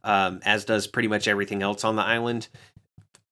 um, 0.03 0.39
as 0.43 0.65
does 0.65 0.87
pretty 0.87 1.07
much 1.07 1.27
everything 1.27 1.61
else 1.61 1.83
on 1.83 1.95
the 1.95 2.01
island. 2.01 2.47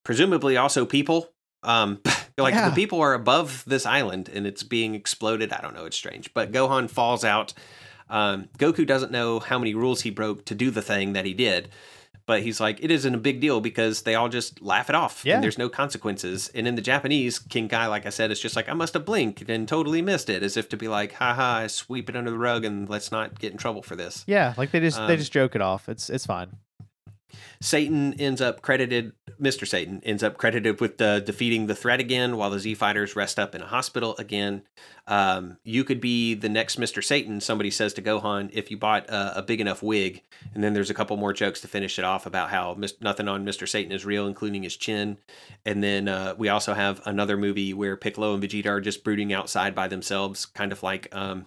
Presumably, 0.04 0.56
also 0.56 0.86
people. 0.86 1.30
Um, 1.64 2.00
like 2.38 2.54
Yeah. 2.54 2.68
the 2.68 2.76
people 2.76 3.00
are 3.00 3.12
above 3.12 3.64
this 3.66 3.84
island, 3.86 4.30
and 4.32 4.46
it's 4.46 4.62
being 4.62 4.94
exploded. 4.94 5.52
I 5.52 5.60
don't 5.60 5.74
know. 5.74 5.84
It's 5.86 5.96
strange, 5.96 6.32
but 6.34 6.52
Gohan 6.52 6.88
falls 6.88 7.24
out. 7.24 7.54
Um, 8.08 8.50
Goku 8.56 8.86
doesn't 8.86 9.10
know 9.10 9.40
how 9.40 9.58
many 9.58 9.74
rules 9.74 10.02
he 10.02 10.10
broke 10.10 10.44
to 10.44 10.54
do 10.54 10.70
the 10.70 10.80
thing 10.80 11.12
that 11.14 11.24
he 11.24 11.34
did. 11.34 11.70
But 12.28 12.42
he's 12.42 12.60
like, 12.60 12.78
it 12.84 12.90
isn't 12.90 13.14
a 13.14 13.18
big 13.18 13.40
deal 13.40 13.62
because 13.62 14.02
they 14.02 14.14
all 14.14 14.28
just 14.28 14.60
laugh 14.60 14.90
it 14.90 14.94
off. 14.94 15.22
Yeah. 15.24 15.36
And 15.36 15.42
there's 15.42 15.56
no 15.56 15.70
consequences. 15.70 16.50
And 16.54 16.68
in 16.68 16.74
the 16.74 16.82
Japanese, 16.82 17.38
King 17.38 17.70
Kai, 17.70 17.86
like 17.86 18.04
I 18.04 18.10
said, 18.10 18.30
is 18.30 18.38
just 18.38 18.54
like, 18.54 18.68
I 18.68 18.74
must 18.74 18.92
have 18.92 19.06
blinked 19.06 19.48
and 19.48 19.66
totally 19.66 20.02
missed 20.02 20.28
it, 20.28 20.42
as 20.42 20.58
if 20.58 20.68
to 20.68 20.76
be 20.76 20.88
like, 20.88 21.14
haha, 21.14 21.60
I 21.60 21.66
sweep 21.68 22.10
it 22.10 22.16
under 22.16 22.30
the 22.30 22.36
rug 22.36 22.66
and 22.66 22.86
let's 22.86 23.10
not 23.10 23.38
get 23.40 23.52
in 23.52 23.56
trouble 23.58 23.82
for 23.82 23.96
this. 23.96 24.24
Yeah, 24.26 24.52
like 24.58 24.72
they 24.72 24.80
just 24.80 24.98
they 24.98 25.14
Um, 25.14 25.18
just 25.18 25.32
joke 25.32 25.54
it 25.56 25.62
off. 25.62 25.88
It's 25.88 26.10
it's 26.10 26.26
fine. 26.26 26.50
Satan 27.62 28.12
ends 28.20 28.40
up 28.42 28.60
credited, 28.60 29.12
Mr. 29.40 29.66
Satan 29.66 30.00
ends 30.04 30.22
up 30.22 30.36
credited 30.36 30.80
with 30.80 31.00
uh, 31.00 31.20
defeating 31.20 31.66
the 31.66 31.74
threat 31.74 32.00
again 32.00 32.36
while 32.36 32.50
the 32.50 32.58
Z 32.58 32.74
Fighters 32.74 33.16
rest 33.16 33.38
up 33.38 33.54
in 33.54 33.62
a 33.62 33.66
hospital 33.66 34.14
again. 34.18 34.62
Um, 35.06 35.58
you 35.64 35.84
could 35.84 36.00
be 36.00 36.34
the 36.34 36.48
next 36.48 36.78
Mr. 36.78 37.02
Satan, 37.02 37.40
somebody 37.40 37.70
says 37.70 37.94
to 37.94 38.02
Gohan, 38.02 38.50
if 38.52 38.70
you 38.70 38.76
bought 38.76 39.06
a, 39.08 39.42
big 39.42 39.60
enough 39.60 39.82
wig. 39.82 40.22
And 40.54 40.62
then 40.62 40.74
there's 40.74 40.90
a 40.90 40.94
couple 40.94 41.16
more 41.16 41.32
jokes 41.32 41.60
to 41.62 41.68
finish 41.68 41.98
it 41.98 42.04
off 42.04 42.26
about 42.26 42.50
how 42.50 42.74
mis- 42.74 43.00
nothing 43.00 43.28
on 43.28 43.46
Mr. 43.46 43.68
Satan 43.68 43.92
is 43.92 44.04
real, 44.04 44.26
including 44.26 44.62
his 44.62 44.76
chin. 44.76 45.18
And 45.64 45.82
then 45.82 46.08
uh, 46.08 46.34
we 46.36 46.48
also 46.48 46.74
have 46.74 47.00
another 47.06 47.36
movie 47.36 47.72
where 47.72 47.96
Piccolo 47.96 48.34
and 48.34 48.42
Vegeta 48.42 48.66
are 48.66 48.80
just 48.80 49.04
brooding 49.04 49.32
outside 49.32 49.74
by 49.74 49.88
themselves, 49.88 50.46
kind 50.46 50.72
of 50.72 50.82
like 50.82 51.08
um, 51.12 51.46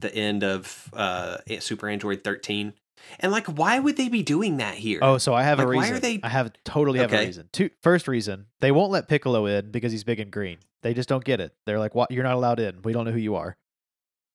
the 0.00 0.14
end 0.14 0.42
of 0.42 0.90
uh, 0.92 1.38
Super 1.60 1.88
Android 1.88 2.24
13. 2.24 2.74
And 3.20 3.32
like, 3.32 3.46
why 3.46 3.78
would 3.78 3.96
they 3.96 4.08
be 4.08 4.22
doing 4.22 4.58
that 4.58 4.74
here? 4.74 4.98
Oh, 5.02 5.18
so 5.18 5.34
I 5.34 5.42
have 5.42 5.58
a 5.58 5.62
Like, 5.66 5.76
why 5.76 5.82
reason. 5.82 5.96
are 5.96 6.00
they- 6.00 6.20
I 6.22 6.28
have 6.28 6.52
totally 6.64 6.98
have 7.00 7.12
a 7.12 7.16
Okay. 7.16 7.26
reason. 7.26 7.48
Two, 7.52 7.70
first 7.82 8.08
reason, 8.08 8.46
they 8.60 8.70
won't 8.72 8.90
let 8.92 9.08
Piccolo 9.08 9.46
in 9.46 9.70
because 9.70 9.92
he's 9.92 10.04
big 10.04 10.20
and 10.20 10.30
green. 10.30 10.58
They 10.82 10.94
just 10.94 11.08
don't 11.08 11.24
get 11.24 11.40
it. 11.40 11.52
They're 11.66 11.78
like, 11.78 11.94
"What? 11.94 12.10
You're 12.10 12.22
not 12.24 12.34
allowed 12.34 12.60
in. 12.60 12.82
We 12.82 12.92
don't 12.92 13.04
know 13.04 13.10
who 13.12 13.18
you 13.18 13.34
are." 13.34 13.56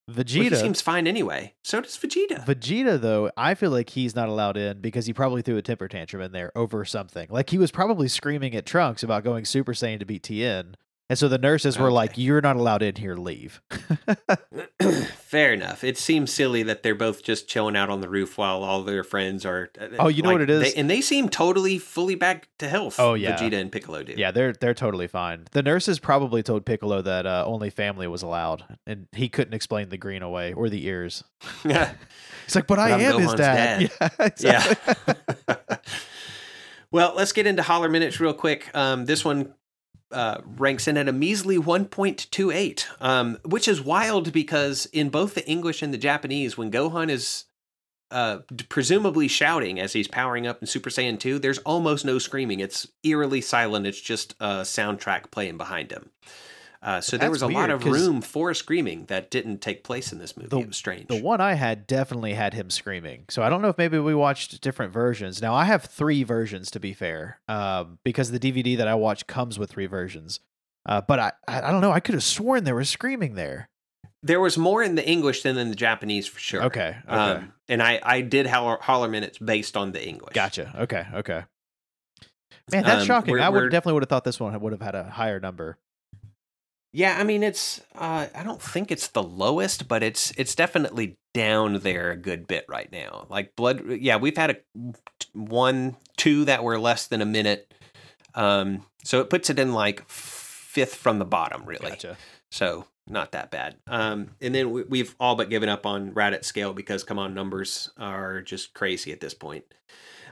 Well, 0.09 0.17
he 0.27 0.49
Vegeta. 0.49 0.57
seems 0.59 0.81
fine 0.81 1.07
anyway. 1.07 1.53
So 1.63 1.79
does 1.79 1.95
Vegeta. 1.97 2.45
Vegeta, 2.45 2.99
though, 2.99 3.31
I 3.37 3.53
feel 3.55 3.71
like 3.71 3.91
he's 3.91 4.13
not 4.13 4.27
allowed 4.27 4.57
in 4.57 4.81
because 4.81 5.05
he 5.05 5.13
probably 5.13 5.41
threw 5.41 5.55
a 5.55 5.61
temper 5.61 5.87
tantrum 5.87 6.21
in 6.21 6.33
there 6.33 6.51
over 6.57 6.83
something. 6.83 7.27
Like 7.29 7.49
he 7.51 7.57
was 7.57 7.71
probably 7.71 8.09
screaming 8.09 8.53
at 8.53 8.65
Trunks 8.65 9.01
about 9.03 9.23
going 9.23 9.45
Super 9.45 9.71
Saiyan 9.71 9.99
to 9.99 10.05
beat 10.05 10.23
Tien. 10.23 10.75
And 11.09 11.17
so 11.17 11.29
the 11.29 11.37
nurses 11.37 11.77
were 11.79 11.85
Okay. 11.87 11.93
like, 11.95 12.17
You're 12.17 12.41
not 12.41 12.57
allowed 12.57 12.81
in 12.83 12.95
here, 12.95 13.15
leave. 13.15 13.61
Fair 15.33 15.51
enough. 15.51 15.83
It 15.83 15.97
seems 15.97 16.31
silly 16.31 16.61
that 16.61 16.83
they're 16.83 16.93
both 16.93 17.23
just 17.23 17.47
chilling 17.47 17.75
out 17.75 17.89
on 17.89 18.01
the 18.01 18.07
roof 18.07 18.37
while 18.37 18.61
all 18.61 18.83
their 18.83 19.03
friends 19.03 19.47
are. 19.47 19.71
uh, 19.81 19.87
Oh, 19.97 20.07
you 20.07 20.21
know 20.21 20.31
what 20.31 20.41
it 20.41 20.49
is? 20.51 20.61
They, 20.75 20.79
and 20.79 20.87
they 20.87 21.01
seem 21.01 21.27
totally, 21.27 21.79
fully 21.79 22.13
back 22.13 22.49
to 22.59 22.69
health. 22.69 22.97
Oh, 22.99 23.15
yeah. 23.15 23.35
Vegeta 23.35 23.59
and 23.59 23.71
Piccolo 23.71 24.03
do. 24.03 24.13
yeah, 24.15 24.29
they're 24.29 24.53
they're 24.53 24.75
totally 24.75 25.07
fine. 25.07 25.45
The 25.51 25.63
nurses 25.63 25.97
probably 25.97 26.43
told 26.43 26.67
Piccolo 26.67 27.01
that 27.01 27.25
uh, 27.25 27.45
only 27.47 27.71
family 27.71 28.05
was 28.05 28.21
allowed, 28.21 28.63
and 28.85 29.07
he 29.11 29.27
couldn't 29.27 29.55
explain 29.55 29.89
the 29.89 29.97
green 29.97 30.21
away 30.21 30.53
or 30.53 30.69
the 30.69 30.85
ears. 30.85 31.23
Yeah. 31.65 31.93
He's 32.45 32.53
like, 32.53 32.67
But, 32.67 32.77
I 32.77 32.91
I'm 32.91 33.01
am 33.01 33.19
his 33.19 33.33
dad. 33.33 33.89
dad. 33.99 34.11
Yeah, 34.19 34.25
exactly. 34.27 34.93
Yeah. 35.47 35.77
well, 36.91 37.13
let's 37.15 37.31
get 37.31 37.47
into 37.47 37.63
holler 37.63 37.89
minutes 37.89 38.19
real 38.19 38.35
quick. 38.35 38.69
Um, 38.75 39.05
this 39.05 39.25
one 39.25 39.55
uh, 40.13 40.41
ranks 40.45 40.87
in 40.87 40.97
at 40.97 41.09
a 41.09 41.11
measly 41.11 41.57
1.28, 41.57 42.85
um, 43.01 43.37
which 43.43 43.67
is 43.67 43.81
wild 43.81 44.31
because 44.31 44.85
in 44.87 45.09
both 45.09 45.33
the 45.33 45.47
English 45.47 45.81
and 45.81 45.93
the 45.93 45.97
Japanese, 45.97 46.57
when 46.57 46.71
Gohan 46.71 47.09
is 47.09 47.45
uh, 48.11 48.39
presumably 48.69 49.27
shouting 49.27 49.79
as 49.79 49.93
he's 49.93 50.07
powering 50.07 50.45
up 50.45 50.61
in 50.61 50.67
Super 50.67 50.89
Saiyan 50.89 51.19
2, 51.19 51.39
there's 51.39 51.57
almost 51.59 52.05
no 52.05 52.19
screaming. 52.19 52.59
It's 52.59 52.87
eerily 53.03 53.41
silent. 53.41 53.87
It's 53.87 53.99
just 53.99 54.33
a 54.39 54.61
soundtrack 54.61 55.31
playing 55.31 55.57
behind 55.57 55.91
him. 55.91 56.11
Uh, 56.83 56.99
so 56.99 57.17
there 57.17 57.31
was 57.31 57.41
a 57.41 57.47
lot 57.47 57.69
of 57.69 57.85
room 57.85 58.19
for 58.21 58.53
screaming 58.53 59.05
that 59.05 59.31
didn't 59.31 59.59
take 59.61 59.85
place 59.85 60.11
in 60.11 60.19
this 60.19 60.35
movie. 60.35 60.49
The- 60.49 60.59
it 60.59 60.67
was 60.67 60.75
strange. 60.75 61.07
The 61.07 61.21
one 61.21 61.39
I 61.39 61.53
had 61.53 61.87
definitely 61.87 62.33
had 62.33 62.53
him 62.53 62.69
screaming. 62.69 63.23
So 63.29 63.41
I 63.41 63.47
don't 63.49 63.61
know 63.61 63.69
if 63.69 63.77
maybe 63.77 63.97
we 63.99 64.13
watched 64.13 64.59
different 64.61 64.91
versions. 64.91 65.41
Now 65.41 65.53
I 65.55 65.63
have 65.63 65.85
three 65.85 66.23
versions 66.23 66.69
to 66.71 66.81
be 66.81 66.93
fair, 66.93 67.39
um, 67.47 67.99
because 68.03 68.31
the 68.31 68.39
DVD 68.39 68.75
that 68.77 68.87
I 68.89 68.95
watched 68.95 69.27
comes 69.27 69.57
with 69.57 69.69
three 69.71 69.85
versions. 69.85 70.41
Uh, 70.85 70.99
but 70.99 71.19
I, 71.19 71.31
I, 71.47 71.61
I 71.69 71.71
don't 71.71 71.79
know. 71.79 71.93
I 71.93 72.01
could 72.01 72.15
have 72.15 72.23
sworn 72.23 72.65
there 72.65 72.75
was 72.75 72.89
screaming 72.89 73.35
there. 73.35 73.69
There 74.21 74.41
was 74.41 74.57
more 74.57 74.83
in 74.83 74.95
the 74.95 75.07
English 75.07 75.43
than 75.43 75.57
in 75.57 75.69
the 75.69 75.75
Japanese 75.75 76.27
for 76.27 76.39
sure. 76.39 76.63
Okay, 76.63 76.97
okay, 77.05 77.13
Um, 77.13 77.53
and 77.69 77.81
I, 77.81 77.99
I 78.03 78.19
did 78.21 78.45
holler, 78.47 78.77
holler 78.81 79.07
minutes 79.07 79.37
based 79.37 79.77
on 79.77 79.93
the 79.93 80.05
English. 80.05 80.33
gotcha. 80.33 80.73
Okay, 80.81 81.05
okay. 81.13 81.43
Man, 82.71 82.83
that's 82.83 83.01
Um, 83.01 83.07
shocking. 83.07 83.31
we're- 83.33 83.43
I 83.43 83.49
would 83.49 83.69
definitely 83.71 83.93
would 83.93 84.03
have 84.03 84.09
thought 84.09 84.23
this 84.23 84.39
one 84.39 84.57
would 84.59 84.71
have 84.73 84.81
had 84.81 84.95
a 84.95 85.03
higher 85.05 85.39
number. 85.39 85.77
Yeah, 86.93 87.17
I 87.19 87.23
mean 87.23 87.41
it's 87.41 87.81
uh, 87.95 88.27
I 88.33 88.43
don't 88.43 88.61
think 88.61 88.91
it's 88.91 89.07
the 89.07 89.23
lowest, 89.23 89.87
but 89.87 90.03
it's 90.03 90.31
it's 90.37 90.53
definitely 90.53 91.17
down 91.33 91.79
there 91.79 92.11
a 92.11 92.15
good 92.15 92.47
bit 92.47 92.65
right 92.69 92.91
now. 92.91 93.25
Like 93.29 93.55
blood 93.55 93.83
yeah, 93.99 94.17
we've 94.17 94.37
had 94.37 94.51
a 94.51 94.57
one 95.33 95.97
two 96.17 96.45
that 96.45 96.63
were 96.63 96.79
less 96.79 97.07
than 97.07 97.21
a 97.21 97.25
minute. 97.25 97.73
Um 98.35 98.85
so 99.03 99.19
it 99.19 99.29
puts 99.29 99.49
it 99.49 99.59
in 99.59 99.73
like 99.73 100.07
fifth 100.07 100.95
from 100.95 101.17
the 101.17 101.25
bottom 101.25 101.65
really. 101.65 101.89
Gotcha. 101.89 102.15
So 102.51 102.85
not 103.07 103.31
that 103.33 103.51
bad. 103.51 103.75
Um, 103.87 104.29
and 104.41 104.55
then 104.55 104.71
we, 104.71 104.83
we've 104.83 105.15
all 105.19 105.35
but 105.35 105.49
given 105.49 105.69
up 105.69 105.85
on 105.85 106.11
Raditz 106.13 106.45
scale 106.45 106.73
because 106.73 107.03
come 107.03 107.19
on, 107.19 107.33
numbers 107.33 107.91
are 107.97 108.41
just 108.41 108.73
crazy 108.73 109.11
at 109.11 109.19
this 109.19 109.33
point. 109.33 109.65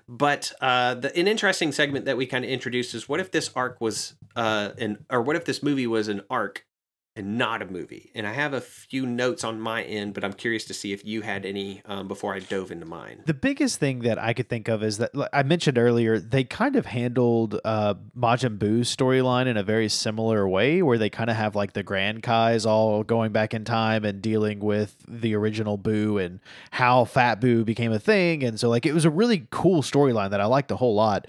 But 0.08 0.52
uh, 0.62 0.96
the, 0.96 1.16
an 1.18 1.28
interesting 1.28 1.72
segment 1.72 2.06
that 2.06 2.18
we 2.18 2.26
kind 2.26 2.46
of 2.46 2.52
introduced 2.52 2.94
is 2.94 3.10
what 3.10 3.20
if 3.20 3.32
this 3.32 3.50
arc 3.56 3.80
was 3.82 4.16
uh, 4.36 4.72
an 4.78 5.06
or 5.10 5.22
what 5.22 5.36
if 5.36 5.46
this 5.46 5.62
movie 5.62 5.88
was 5.88 6.08
an 6.08 6.22
arc 6.30 6.66
and 7.14 7.38
not 7.38 7.62
a 7.62 7.66
movie? 7.66 8.10
And 8.16 8.26
I 8.26 8.32
have 8.32 8.54
a 8.54 8.62
few 8.62 9.06
notes 9.06 9.44
on 9.44 9.60
my 9.60 9.84
end, 9.84 10.14
but 10.14 10.24
I'm 10.24 10.32
curious 10.32 10.64
to 10.66 10.74
see 10.74 10.94
if 10.94 11.04
you 11.04 11.22
had 11.22 11.46
any 11.46 11.82
um, 11.84 12.08
before 12.08 12.34
I 12.34 12.40
dove 12.40 12.72
into 12.72 12.86
mine. 12.86 13.24
The 13.26 13.34
biggest 13.34 13.82
thing 13.82 14.00
that 14.00 14.18
I 14.18 14.32
could 14.32 14.48
think 14.48 14.70
of 14.70 14.82
is 14.82 14.98
that 15.00 15.14
like 15.14 15.30
I 15.34 15.44
mentioned 15.44 15.78
earlier, 15.78 16.20
they 16.20 16.46
kind 16.46 16.78
of 16.78 16.86
handled 16.86 17.60
uh, 17.66 17.96
Majin 18.18 18.58
Buu's 18.58 18.96
storyline 18.96 19.48
in 19.48 19.58
a 19.58 19.64
very 19.64 19.90
similar 19.90 20.48
way, 20.48 20.82
where 20.82 20.98
they 20.98 21.10
kind 21.10 21.30
of 21.30 21.36
have 21.36 21.54
like 21.54 21.74
the 21.74 21.84
Grand 21.84 22.24
Kais 22.24 22.66
all 22.66 23.04
going 23.04 23.34
back 23.34 23.54
in 23.54 23.66
time 23.66 24.06
and 24.06 24.22
dealing 24.22 24.62
with 24.62 24.96
the 25.06 25.36
original 25.36 25.78
Buu 25.78 26.24
and 26.24 26.40
how 26.72 27.04
Fat 27.04 27.42
Buu 27.42 27.66
became 27.66 27.92
a 27.92 28.00
thing, 28.00 28.42
and 28.42 28.58
so 28.58 28.70
like 28.70 28.86
it 28.86 28.94
was 28.94 29.04
a 29.04 29.10
really 29.12 29.48
cool 29.52 29.82
storyline 29.82 30.30
that 30.30 30.40
I 30.40 30.46
liked 30.46 30.72
a 30.72 30.78
whole 30.78 30.96
lot. 30.96 31.28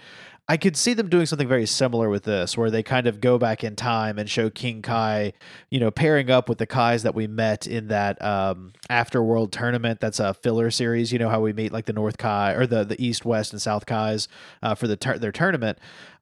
I 0.52 0.58
could 0.58 0.76
see 0.76 0.92
them 0.92 1.08
doing 1.08 1.24
something 1.24 1.48
very 1.48 1.64
similar 1.64 2.10
with 2.10 2.24
this, 2.24 2.58
where 2.58 2.70
they 2.70 2.82
kind 2.82 3.06
of 3.06 3.22
go 3.22 3.38
back 3.38 3.64
in 3.64 3.74
time 3.74 4.18
and 4.18 4.28
show 4.28 4.50
King 4.50 4.82
Kai, 4.82 5.32
you 5.70 5.80
know, 5.80 5.90
pairing 5.90 6.30
up 6.30 6.46
with 6.46 6.58
the 6.58 6.66
Kais 6.66 7.04
that 7.04 7.14
we 7.14 7.26
met 7.26 7.66
in 7.66 7.88
that 7.88 8.22
um, 8.22 8.74
Afterworld 8.90 9.50
tournament. 9.50 10.00
That's 10.00 10.20
a 10.20 10.34
filler 10.34 10.70
series. 10.70 11.10
You 11.10 11.18
know 11.18 11.30
how 11.30 11.40
we 11.40 11.54
meet 11.54 11.72
like 11.72 11.86
the 11.86 11.94
North 11.94 12.18
Kai 12.18 12.52
or 12.52 12.66
the 12.66 12.84
the 12.84 13.02
East, 13.02 13.24
West, 13.24 13.54
and 13.54 13.62
South 13.62 13.86
Kais 13.86 14.28
uh, 14.62 14.74
for 14.74 14.86
the 14.86 15.16
their 15.18 15.32
tournament. 15.32 15.78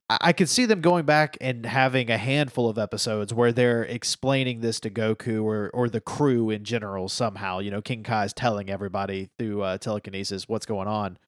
I 0.08 0.18
I 0.20 0.32
could 0.32 0.48
see 0.48 0.64
them 0.64 0.80
going 0.80 1.06
back 1.06 1.36
and 1.40 1.66
having 1.66 2.08
a 2.08 2.16
handful 2.16 2.68
of 2.68 2.78
episodes 2.78 3.34
where 3.34 3.50
they're 3.50 3.82
explaining 3.82 4.60
this 4.60 4.78
to 4.80 4.90
Goku 4.90 5.42
or 5.42 5.70
or 5.74 5.88
the 5.88 6.00
crew 6.00 6.50
in 6.50 6.62
general 6.62 7.08
somehow. 7.08 7.58
You 7.58 7.72
know, 7.72 7.82
King 7.82 8.04
Kai's 8.04 8.32
telling 8.32 8.70
everybody 8.70 9.30
through 9.40 9.62
uh, 9.62 9.78
telekinesis 9.78 10.48
what's 10.48 10.66
going 10.66 10.86
on. 10.86 11.18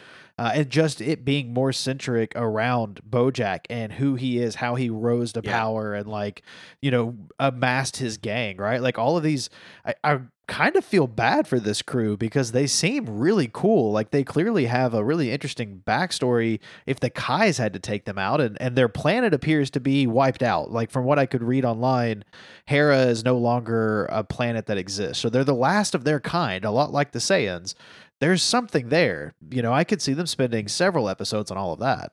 Uh, 0.42 0.50
and 0.56 0.68
just 0.70 1.00
it 1.00 1.24
being 1.24 1.54
more 1.54 1.72
centric 1.72 2.32
around 2.34 3.00
Bojack 3.08 3.60
and 3.70 3.92
who 3.92 4.16
he 4.16 4.38
is, 4.38 4.56
how 4.56 4.74
he 4.74 4.90
rose 4.90 5.32
to 5.34 5.40
Yeah. 5.44 5.52
power, 5.56 5.94
and 5.94 6.08
like 6.08 6.42
you 6.80 6.90
know 6.90 7.14
amassed 7.38 7.98
his 7.98 8.16
gang, 8.16 8.56
right? 8.56 8.80
Like 8.82 8.98
all 8.98 9.16
of 9.16 9.22
these, 9.22 9.48
I, 9.86 9.94
I 10.02 10.20
kind 10.48 10.74
of 10.74 10.84
feel 10.84 11.06
bad 11.06 11.46
for 11.46 11.60
this 11.60 11.80
crew 11.80 12.16
because 12.16 12.50
they 12.50 12.66
seem 12.66 13.06
really 13.08 13.48
cool. 13.52 13.92
Like 13.92 14.10
they 14.10 14.24
clearly 14.24 14.66
have 14.66 14.92
a 14.94 15.04
really 15.04 15.30
interesting 15.30 15.80
backstory. 15.86 16.58
If 16.86 16.98
the 16.98 17.08
Kais 17.08 17.58
had 17.58 17.72
to 17.74 17.78
take 17.78 18.04
them 18.04 18.18
out, 18.18 18.40
and 18.40 18.60
and 18.60 18.74
their 18.74 18.88
planet 18.88 19.32
appears 19.32 19.70
to 19.70 19.80
be 19.80 20.08
wiped 20.08 20.42
out. 20.42 20.72
Like 20.72 20.90
from 20.90 21.04
what 21.04 21.20
I 21.20 21.26
could 21.26 21.44
read 21.44 21.64
online, 21.64 22.24
Hera 22.66 23.02
is 23.02 23.22
no 23.24 23.38
longer 23.38 24.06
a 24.06 24.24
planet 24.24 24.66
that 24.66 24.76
exists. 24.76 25.22
So 25.22 25.28
they're 25.28 25.44
the 25.44 25.54
last 25.54 25.94
of 25.94 26.02
their 26.02 26.18
kind, 26.18 26.64
a 26.64 26.72
lot 26.72 26.90
like 26.90 27.12
the 27.12 27.20
Saiyans. 27.20 27.74
There's 28.22 28.44
something 28.44 28.88
there. 28.88 29.34
You 29.50 29.62
know, 29.62 29.72
I 29.72 29.82
could 29.82 30.00
see 30.00 30.12
them 30.12 30.28
spending 30.28 30.68
several 30.68 31.08
episodes 31.08 31.50
on 31.50 31.58
all 31.58 31.72
of 31.72 31.80
that. 31.80 32.12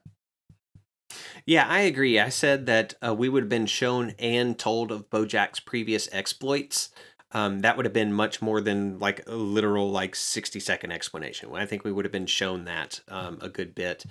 Yeah, 1.46 1.68
I 1.68 1.82
agree. 1.82 2.18
I 2.18 2.30
said 2.30 2.66
that 2.66 2.94
uh, 3.00 3.14
we 3.14 3.28
would 3.28 3.44
have 3.44 3.48
been 3.48 3.66
shown 3.66 4.14
and 4.18 4.58
told 4.58 4.90
of 4.90 5.08
Bojack's 5.08 5.60
previous 5.60 6.08
exploits. 6.10 6.88
Um, 7.30 7.60
that 7.60 7.76
would 7.76 7.86
have 7.86 7.92
been 7.92 8.12
much 8.12 8.42
more 8.42 8.60
than 8.60 8.98
like 8.98 9.24
a 9.28 9.36
literal 9.36 9.88
like 9.88 10.16
60 10.16 10.58
second 10.58 10.90
explanation. 10.90 11.48
I 11.54 11.64
think 11.64 11.84
we 11.84 11.92
would 11.92 12.04
have 12.04 12.10
been 12.10 12.26
shown 12.26 12.64
that 12.64 13.02
um, 13.06 13.38
a 13.40 13.48
good 13.48 13.72
bit. 13.72 14.04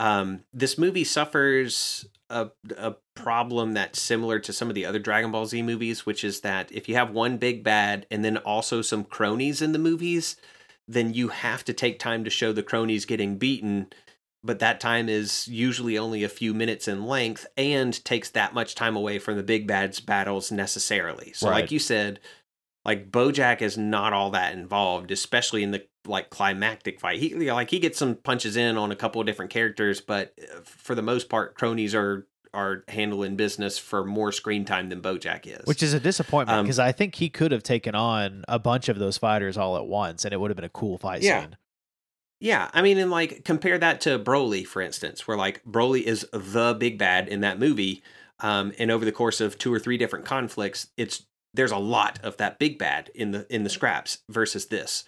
Um, 0.00 0.40
this 0.52 0.76
movie 0.76 1.04
suffers 1.04 2.06
a, 2.28 2.48
a 2.76 2.96
problem 3.14 3.74
that's 3.74 4.02
similar 4.02 4.40
to 4.40 4.52
some 4.52 4.68
of 4.68 4.74
the 4.74 4.84
other 4.84 4.98
Dragon 4.98 5.30
Ball 5.30 5.46
Z 5.46 5.62
movies, 5.62 6.04
which 6.04 6.24
is 6.24 6.40
that 6.40 6.72
if 6.72 6.88
you 6.88 6.96
have 6.96 7.12
one 7.12 7.36
big 7.36 7.62
bad 7.62 8.04
and 8.10 8.24
then 8.24 8.36
also 8.38 8.82
some 8.82 9.04
cronies 9.04 9.62
in 9.62 9.70
the 9.70 9.78
movies, 9.78 10.34
then 10.88 11.12
you 11.14 11.28
have 11.28 11.64
to 11.64 11.72
take 11.72 11.98
time 11.98 12.24
to 12.24 12.30
show 12.30 12.52
the 12.52 12.62
cronies 12.62 13.04
getting 13.04 13.38
beaten 13.38 13.88
but 14.46 14.60
that 14.60 14.80
time 14.80 15.08
is 15.08 15.48
usually 15.48 15.98
only 15.98 16.22
a 16.22 16.28
few 16.28 16.54
minutes 16.54 16.86
in 16.86 17.04
length 17.04 17.46
and 17.56 18.02
takes 18.04 18.30
that 18.30 18.54
much 18.54 18.74
time 18.74 18.96
away 18.96 19.18
from 19.18 19.36
the 19.36 19.42
big 19.42 19.66
bad's 19.66 20.00
battles 20.00 20.52
necessarily. 20.52 21.32
So 21.34 21.48
Right. 21.48 21.62
like 21.62 21.72
you 21.72 21.78
said, 21.78 22.20
like 22.84 23.10
Bojack 23.10 23.60
is 23.60 23.76
not 23.76 24.12
all 24.12 24.30
that 24.30 24.54
involved, 24.54 25.10
especially 25.10 25.62
in 25.62 25.72
the 25.72 25.84
like 26.06 26.30
climactic 26.30 27.00
fight. 27.00 27.18
He 27.18 27.34
like 27.50 27.70
he 27.70 27.80
gets 27.80 27.98
some 27.98 28.14
punches 28.14 28.56
in 28.56 28.76
on 28.76 28.92
a 28.92 28.96
couple 28.96 29.20
of 29.20 29.26
different 29.26 29.50
characters, 29.50 30.00
but 30.00 30.32
uh, 30.40 30.60
for 30.64 30.94
the 30.94 31.02
most 31.02 31.28
part 31.28 31.56
cronies 31.56 31.94
are 31.94 32.28
are 32.56 32.82
handling 32.88 33.36
business 33.36 33.78
for 33.78 34.04
more 34.04 34.32
screen 34.32 34.64
time 34.64 34.88
than 34.88 35.00
Bojack 35.02 35.46
is. 35.46 35.64
Which 35.66 35.82
is 35.82 35.92
a 35.94 36.00
disappointment 36.00 36.58
Um, 36.58 36.64
because 36.64 36.78
I 36.78 36.90
think 36.90 37.14
he 37.16 37.28
could 37.28 37.52
have 37.52 37.62
taken 37.62 37.94
on 37.94 38.44
a 38.48 38.58
bunch 38.58 38.88
of 38.88 38.98
those 38.98 39.18
fighters 39.18 39.56
all 39.56 39.76
at 39.76 39.86
once, 39.86 40.24
and 40.24 40.32
it 40.32 40.38
would 40.40 40.50
have 40.50 40.56
been 40.56 40.64
a 40.64 40.70
cool 40.70 40.98
fight 40.98 41.22
Yeah. 41.22 41.42
scene. 41.42 41.56
Yeah, 42.40 42.70
I 42.74 42.82
mean, 42.82 42.98
and 42.98 43.10
like 43.10 43.44
compare 43.44 43.78
that 43.78 44.00
to 44.02 44.18
Broly, 44.18 44.66
for 44.66 44.82
instance, 44.82 45.26
where 45.26 45.36
like 45.36 45.62
Broly 45.64 46.02
is 46.02 46.26
the 46.32 46.74
big 46.78 46.98
bad 46.98 47.28
in 47.28 47.40
that 47.40 47.58
movie, 47.58 48.02
um, 48.40 48.72
and 48.78 48.90
over 48.90 49.04
the 49.04 49.12
course 49.12 49.40
of 49.40 49.56
two 49.56 49.72
or 49.72 49.78
three 49.78 49.96
different 49.96 50.24
conflicts, 50.24 50.88
it's 50.96 51.22
there's 51.54 51.70
a 51.70 51.78
lot 51.78 52.18
of 52.22 52.36
that 52.36 52.58
big 52.58 52.78
bad 52.78 53.10
in 53.14 53.30
the 53.30 53.46
in 53.54 53.64
the 53.64 53.70
scraps 53.70 54.18
versus 54.28 54.66
this, 54.66 55.04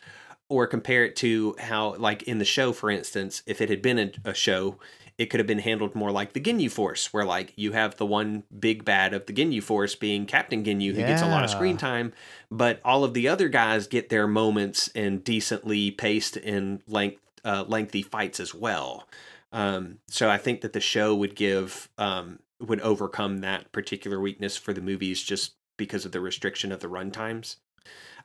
or 0.48 0.66
compare 0.66 1.04
it 1.04 1.16
to 1.16 1.54
how 1.58 1.94
like 1.96 2.22
in 2.22 2.38
the 2.38 2.46
show, 2.46 2.72
for 2.72 2.90
instance, 2.90 3.42
if 3.46 3.60
it 3.60 3.68
had 3.68 3.82
been 3.82 3.98
a, 3.98 4.30
a 4.30 4.34
show, 4.34 4.78
it 5.18 5.26
could 5.26 5.40
have 5.40 5.46
been 5.48 5.58
handled 5.58 5.96
more 5.96 6.12
like 6.12 6.32
the 6.32 6.40
Ginyu 6.40 6.70
Force, 6.70 7.12
where 7.12 7.24
like 7.24 7.52
you 7.56 7.72
have 7.72 7.96
the 7.96 8.06
one 8.06 8.44
big 8.56 8.84
bad 8.84 9.12
of 9.12 9.26
the 9.26 9.32
Ginyu 9.32 9.62
Force 9.62 9.96
being 9.96 10.26
Captain 10.26 10.64
Ginyu, 10.64 10.94
who 10.94 11.00
gets 11.00 11.22
a 11.22 11.28
lot 11.28 11.42
of 11.42 11.50
screen 11.50 11.76
time, 11.76 12.12
but 12.50 12.80
all 12.84 13.02
of 13.02 13.14
the 13.14 13.26
other 13.26 13.48
guys 13.48 13.88
get 13.88 14.08
their 14.08 14.28
moments 14.28 14.88
and 14.94 15.24
decently 15.24 15.90
paced 15.90 16.36
and 16.36 16.82
length 16.86 17.20
uh, 17.44 17.64
lengthy 17.66 18.02
fights 18.02 18.38
as 18.38 18.54
well. 18.54 19.08
Um, 19.52 19.98
so 20.06 20.30
I 20.30 20.38
think 20.38 20.60
that 20.60 20.72
the 20.72 20.80
show 20.80 21.14
would 21.16 21.34
give 21.34 21.88
um, 21.98 22.38
would 22.60 22.80
overcome 22.80 23.38
that 23.38 23.72
particular 23.72 24.20
weakness 24.20 24.56
for 24.56 24.72
the 24.72 24.80
movies 24.80 25.22
just 25.22 25.54
because 25.76 26.04
of 26.04 26.12
the 26.12 26.20
restriction 26.20 26.70
of 26.70 26.80
the 26.80 26.88
run 26.88 27.10
times. 27.10 27.56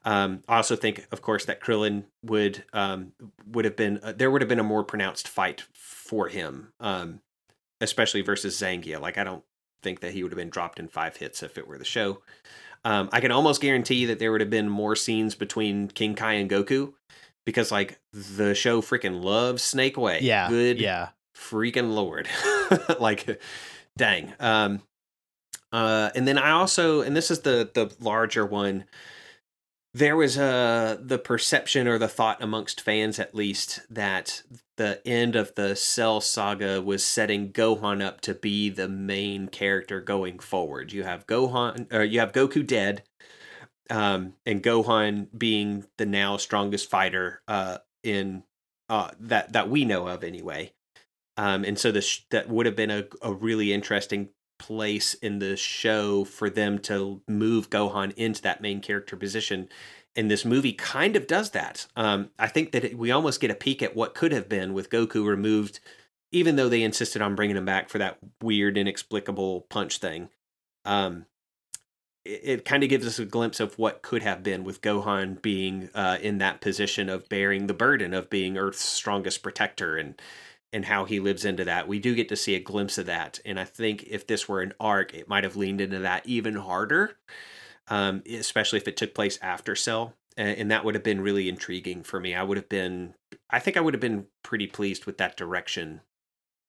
Um, 0.05 0.43
I 0.49 0.57
also 0.57 0.75
think, 0.75 1.07
of 1.11 1.21
course, 1.21 1.45
that 1.45 1.61
Krillin 1.61 2.03
would 2.21 2.65
um, 2.73 3.13
would 3.47 3.65
have 3.65 3.75
been 3.75 3.99
uh, 4.03 4.13
there 4.13 4.29
would 4.29 4.41
have 4.41 4.49
been 4.49 4.59
a 4.59 4.63
more 4.63 4.83
pronounced 4.83 5.27
fight 5.27 5.63
for 6.13 6.27
him, 6.27 6.71
um, 6.79 7.21
especially 7.81 8.21
versus 8.21 8.55
Zangia. 8.55 9.01
Like 9.01 9.17
I 9.17 9.23
don't 9.23 9.43
think 9.81 10.01
that 10.01 10.13
he 10.13 10.21
would 10.21 10.31
have 10.31 10.37
been 10.37 10.51
dropped 10.51 10.79
in 10.79 10.87
five 10.87 11.17
hits 11.17 11.41
if 11.41 11.57
it 11.57 11.67
were 11.67 11.79
the 11.79 11.85
show. 11.85 12.21
Um, 12.85 13.09
I 13.11 13.19
can 13.19 13.31
almost 13.31 13.61
guarantee 13.61 14.05
that 14.05 14.19
there 14.19 14.31
would 14.31 14.41
have 14.41 14.51
been 14.51 14.69
more 14.69 14.95
scenes 14.95 15.33
between 15.33 15.87
King 15.87 16.13
Kai 16.13 16.33
and 16.33 16.47
Goku 16.47 16.93
because 17.47 17.71
like 17.71 17.99
the 18.11 18.53
show 18.53 18.79
freaking 18.83 19.23
loves 19.23 19.63
Snake 19.63 19.97
Way. 19.97 20.19
Yeah, 20.21 20.49
good 20.49 20.79
yeah. 20.79 21.09
freaking 21.35 21.95
lord 21.95 22.29
like 22.99 23.41
dang 23.97 24.33
um 24.39 24.81
uh 25.71 26.11
and 26.15 26.27
then 26.27 26.37
i 26.37 26.51
also 26.51 27.01
and 27.01 27.15
this 27.17 27.31
is 27.31 27.41
the 27.41 27.69
the 27.73 27.91
larger 27.99 28.45
one 28.45 28.85
there 29.93 30.15
was 30.15 30.37
uh 30.37 30.97
the 30.99 31.19
perception 31.19 31.87
or 31.87 31.97
the 31.97 32.07
thought 32.07 32.41
amongst 32.41 32.81
fans 32.81 33.19
at 33.19 33.35
least 33.35 33.81
that 33.89 34.41
the 34.77 34.99
end 35.07 35.35
of 35.35 35.53
the 35.55 35.75
cell 35.75 36.19
saga 36.19 36.81
was 36.81 37.03
setting 37.03 37.51
gohan 37.51 38.01
up 38.03 38.19
to 38.21 38.33
be 38.33 38.69
the 38.69 38.89
main 38.89 39.47
character 39.47 40.01
going 40.01 40.39
forward. 40.39 40.91
You 40.91 41.03
have 41.03 41.27
gohan 41.27 41.93
or 41.93 42.03
you 42.03 42.19
have 42.19 42.31
goku 42.31 42.65
dead 42.65 43.03
um 43.89 44.33
and 44.45 44.63
gohan 44.63 45.27
being 45.37 45.85
the 45.97 46.05
now 46.05 46.37
strongest 46.37 46.89
fighter 46.89 47.41
uh 47.47 47.77
in 48.03 48.43
uh 48.89 49.11
that 49.19 49.53
that 49.53 49.69
we 49.69 49.85
know 49.85 50.07
of 50.07 50.23
anyway. 50.23 50.73
Um, 51.35 51.63
and 51.63 51.79
so 51.79 51.91
this 51.91 52.25
that 52.29 52.49
would 52.49 52.65
have 52.65 52.75
been 52.75 52.91
a, 52.91 53.05
a 53.21 53.33
really 53.33 53.73
interesting 53.73 54.29
place 54.63 55.13
in 55.15 55.39
the 55.39 55.57
show 55.57 56.23
for 56.23 56.49
them 56.49 56.79
to 56.79 57.21
move 57.27 57.69
Gohan 57.69 58.13
into 58.15 58.41
that 58.43 58.61
main 58.61 58.79
character 58.79 59.17
position. 59.17 59.67
And 60.15 60.31
this 60.31 60.45
movie 60.45 60.71
kind 60.71 61.17
of 61.17 61.27
does 61.27 61.51
that. 61.51 61.85
Um, 61.97 62.29
I 62.39 62.47
think 62.47 62.71
that 62.71 62.85
it, 62.85 62.97
we 62.97 63.11
almost 63.11 63.41
get 63.41 63.51
a 63.51 63.55
peek 63.55 63.83
at 63.83 63.93
what 63.95 64.15
could 64.15 64.31
have 64.31 64.47
been 64.47 64.73
with 64.73 64.89
Goku 64.89 65.25
removed, 65.25 65.81
even 66.31 66.55
though 66.55 66.69
they 66.69 66.81
insisted 66.81 67.21
on 67.21 67.35
bringing 67.35 67.57
him 67.57 67.65
back 67.65 67.89
for 67.89 67.97
that 67.97 68.19
weird, 68.41 68.77
inexplicable 68.77 69.61
punch 69.69 69.97
thing. 69.97 70.29
Um, 70.85 71.25
it, 72.23 72.41
it 72.43 72.65
kind 72.65 72.83
of 72.83 72.89
gives 72.89 73.05
us 73.05 73.19
a 73.19 73.25
glimpse 73.25 73.59
of 73.59 73.77
what 73.77 74.01
could 74.01 74.23
have 74.23 74.43
been 74.43 74.63
with 74.63 74.81
Gohan 74.81 75.41
being 75.41 75.89
uh, 75.93 76.19
in 76.21 76.37
that 76.37 76.61
position 76.61 77.09
of 77.09 77.27
bearing 77.27 77.67
the 77.67 77.73
burden 77.73 78.13
of 78.13 78.29
being 78.29 78.57
Earth's 78.57 78.81
strongest 78.81 79.43
protector 79.43 79.97
and 79.97 80.15
and 80.73 80.85
how 80.85 81.05
he 81.05 81.19
lives 81.19 81.45
into 81.45 81.63
that. 81.63 81.87
We 81.87 81.99
do 81.99 82.15
get 82.15 82.27
to 82.29 82.35
see 82.35 82.55
a 82.55 82.59
glimpse 82.59 82.97
of 82.97 83.05
that. 83.05 83.39
And 83.45 83.59
I 83.59 83.63
think 83.63 84.03
if 84.09 84.25
this 84.27 84.49
were 84.49 84.61
an 84.61 84.73
arc, 84.79 85.13
it 85.13 85.29
might 85.29 85.43
have 85.43 85.55
leaned 85.55 85.79
into 85.79 85.99
that 85.99 86.25
even 86.25 86.55
harder, 86.55 87.15
um, 87.87 88.23
especially 88.27 88.77
if 88.77 88.87
it 88.87 88.97
took 88.97 89.13
place 89.13 89.37
after 89.41 89.75
Cell. 89.75 90.15
And, 90.35 90.57
and 90.57 90.71
that 90.71 90.83
would 90.83 90.95
have 90.95 91.03
been 91.03 91.21
really 91.21 91.47
intriguing 91.47 92.03
for 92.03 92.19
me. 92.19 92.33
I 92.33 92.43
would 92.43 92.57
have 92.57 92.69
been, 92.69 93.13
I 93.51 93.59
think 93.59 93.77
I 93.77 93.81
would 93.81 93.93
have 93.93 94.01
been 94.01 94.25
pretty 94.43 94.67
pleased 94.67 95.05
with 95.05 95.19
that 95.19 95.37
direction. 95.37 96.01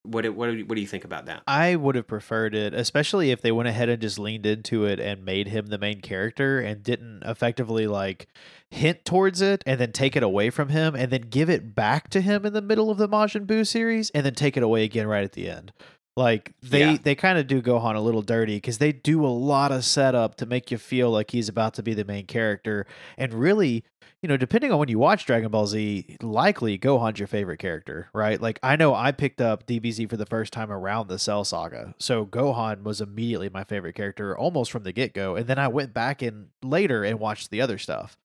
What, 0.05 0.29
what, 0.35 0.47
do 0.51 0.57
you- 0.57 0.67
what 0.67 0.75
do 0.77 0.81
you 0.81 0.87
think 0.87 1.05
about 1.05 1.27
that? 1.27 1.43
I 1.47 1.77
would 1.77 1.95
have 1.97 2.07
preferred 2.07 2.55
it, 2.55 2.75
especially 2.75 3.31
if 3.31 3.41
they 3.43 3.51
went 3.51 3.69
ahead 3.69 3.89
and 3.89 4.01
just 4.01 4.19
leaned 4.19 4.45
into 4.47 4.85
it 4.85 5.01
and 5.01 5.25
made 5.25 5.49
him 5.49 5.67
the 5.67 5.79
main 5.79 6.01
character 6.01 6.61
and 6.61 6.83
didn't 6.83 7.23
effectively 7.25 7.87
like 7.87 8.29
hint 8.71 9.05
towards 9.05 9.41
it 9.41 9.65
and 9.67 9.81
then 9.81 9.93
take 9.93 10.15
it 10.15 10.23
away 10.23 10.51
from 10.51 10.69
him 10.69 10.95
and 10.95 11.11
then 11.11 11.23
give 11.23 11.49
it 11.49 11.75
back 11.75 12.11
to 12.11 12.21
him 12.21 12.45
in 12.45 12.53
the 12.53 12.63
middle 12.63 12.91
of 12.91 12.99
the 12.99 13.09
Majin 13.09 13.47
Buu 13.47 13.67
series 13.67 14.11
and 14.11 14.27
then 14.27 14.35
take 14.35 14.57
it 14.57 14.63
away 14.63 14.85
again 14.85 15.07
right 15.07 15.25
at 15.25 15.33
the 15.33 15.49
end. 15.49 15.73
Like 16.17 16.53
they 16.63 16.81
Yeah. 16.93 16.97
they 17.03 17.15
kind 17.17 17.39
of 17.39 17.49
do 17.49 17.61
Gohan 17.61 17.97
a 17.97 18.01
little 18.01 18.23
dirty 18.23 18.57
because 18.57 18.79
they 18.79 18.93
do 18.93 19.27
a 19.27 19.29
lot 19.29 19.73
of 19.73 19.85
setup 19.85 20.37
to 20.37 20.47
make 20.47 20.71
you 20.71 20.79
feel 20.79 21.11
like 21.11 21.33
he's 21.33 21.49
about 21.49 21.75
to 21.75 21.83
be 21.83 21.93
the 21.93 22.05
main 22.05 22.27
character 22.27 22.87
and 23.19 23.35
really 23.35 23.83
you 24.25 24.29
know, 24.29 24.39
depending 24.39 24.73
on 24.73 24.79
when 24.79 24.89
you 24.89 24.99
watch 24.99 25.27
Dragon 25.27 25.51
Ball 25.51 25.67
Z, 25.67 26.17
likely 26.23 26.79
Gohan's 26.79 27.19
your 27.19 27.29
favorite 27.29 27.59
character, 27.59 28.09
right? 28.15 28.41
Like 28.41 28.59
I 28.63 28.75
know 28.75 28.95
I 28.95 29.13
picked 29.13 29.39
up 29.39 29.67
DBZ 29.67 30.09
for 30.09 30.17
the 30.17 30.25
first 30.25 30.51
time 30.51 30.73
around 30.73 31.09
the 31.09 31.19
Cell 31.19 31.45
Saga, 31.45 31.95
so 31.99 32.25
Gohan 32.25 32.85
was 32.85 33.03
immediately 33.03 33.51
my 33.51 33.65
favorite 33.65 33.93
character 33.93 34.35
almost 34.35 34.73
from 34.73 34.83
the 34.83 34.93
get 34.93 35.13
go, 35.13 35.37
and 35.37 35.47
then 35.47 35.59
I 35.59 35.69
went 35.69 35.93
back 35.93 36.23
in 36.23 36.47
later 36.63 37.05
and 37.05 37.21
watched 37.21 37.51
the 37.51 37.61
other 37.61 37.77
stuff. 37.77 38.17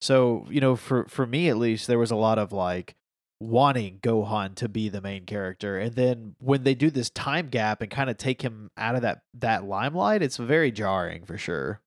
So 0.00 0.44
you 0.50 0.60
know, 0.60 0.74
for 0.74 1.04
for 1.04 1.24
me 1.24 1.48
at 1.48 1.56
least, 1.56 1.86
there 1.86 2.00
was 2.00 2.10
a 2.10 2.16
lot 2.16 2.40
of 2.40 2.50
like 2.50 2.96
wanting 3.38 4.00
Gohan 4.00 4.56
to 4.56 4.68
be 4.68 4.88
the 4.88 5.00
main 5.00 5.24
character, 5.24 5.78
and 5.78 5.94
then 5.94 6.34
when 6.40 6.64
they 6.64 6.74
do 6.74 6.90
this 6.90 7.10
time 7.10 7.46
gap 7.46 7.80
and 7.80 7.92
kind 7.92 8.10
of 8.10 8.16
take 8.16 8.42
him 8.42 8.72
out 8.76 8.96
of 8.96 9.02
that 9.02 9.22
that 9.34 9.62
limelight, 9.62 10.20
it's 10.20 10.36
very 10.36 10.72
jarring 10.72 11.24
for 11.24 11.38
sure. 11.38 11.80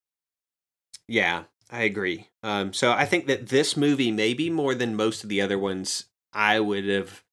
Yeah, 1.05 1.43
I 1.69 1.83
agree. 1.83 2.29
Um, 2.43 2.71
so 2.73 2.91
I 2.91 3.05
think 3.05 3.27
that 3.27 3.47
this 3.49 3.75
movie, 3.75 4.11
maybe 4.11 4.49
more 4.49 4.73
than 4.73 4.95
most 4.95 5.23
of 5.23 5.29
the 5.29 5.41
other 5.41 5.59
ones, 5.59 6.05
I 6.33 6.59
would 6.59 6.85
have 6.85 7.23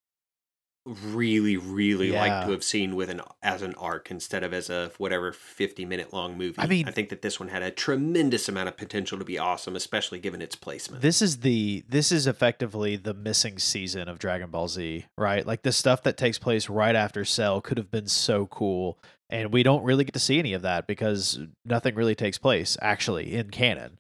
really, 0.87 1.57
really 1.57 2.13
Yeah. 2.13 2.45
to 2.45 2.51
have 2.53 2.63
seen 2.63 2.95
with 2.95 3.09
an 3.09 3.23
as 3.43 3.63
an 3.63 3.75
arc 3.77 4.11
instead 4.11 4.43
of 4.45 4.53
as 4.53 4.69
a 4.69 4.93
whatever 4.99 5.33
fifty 5.33 5.87
minute 5.87 6.13
long 6.13 6.37
movie. 6.37 6.57
I 6.59 6.67
mean- 6.67 6.87
I 6.87 6.91
think 6.91 7.09
that 7.09 7.23
this 7.23 7.41
one 7.41 7.49
had 7.49 7.63
a 7.63 7.71
tremendous 7.71 8.51
amount 8.51 8.69
of 8.69 8.77
potential 8.77 9.19
to 9.19 9.25
be 9.25 9.39
awesome, 9.39 9.77
especially 9.77 10.19
given 10.19 10.43
its 10.43 10.57
placement. 10.57 11.01
This 11.01 11.23
is 11.23 11.39
the 11.39 11.85
this 11.89 12.13
is 12.13 12.27
effectively 12.27 12.97
the 12.97 13.15
missing 13.15 13.59
season 13.59 14.11
of 14.11 14.19
Dragon 14.19 14.51
Ball 14.51 14.69
Z, 14.69 15.07
right? 15.17 15.47
Like 15.47 15.63
the 15.63 15.73
stuff 15.73 16.03
that 16.03 16.19
takes 16.19 16.39
place 16.39 16.69
right 16.69 16.95
after 16.95 17.25
Cell 17.25 17.63
could 17.63 17.79
have 17.79 17.91
been 17.91 18.09
so 18.09 18.45
cool, 18.47 18.99
and 19.31 19.53
we 19.53 19.63
don't 19.63 19.83
really 19.85 20.05
get 20.05 20.15
to 20.15 20.21
see 20.21 20.39
any 20.39 20.53
of 20.53 20.63
that 20.63 20.87
because 20.87 21.39
nothing 21.65 21.95
really 21.95 22.15
takes 22.15 22.39
place 22.39 22.77
actually 22.83 23.35
in 23.35 23.51
canon. 23.51 23.99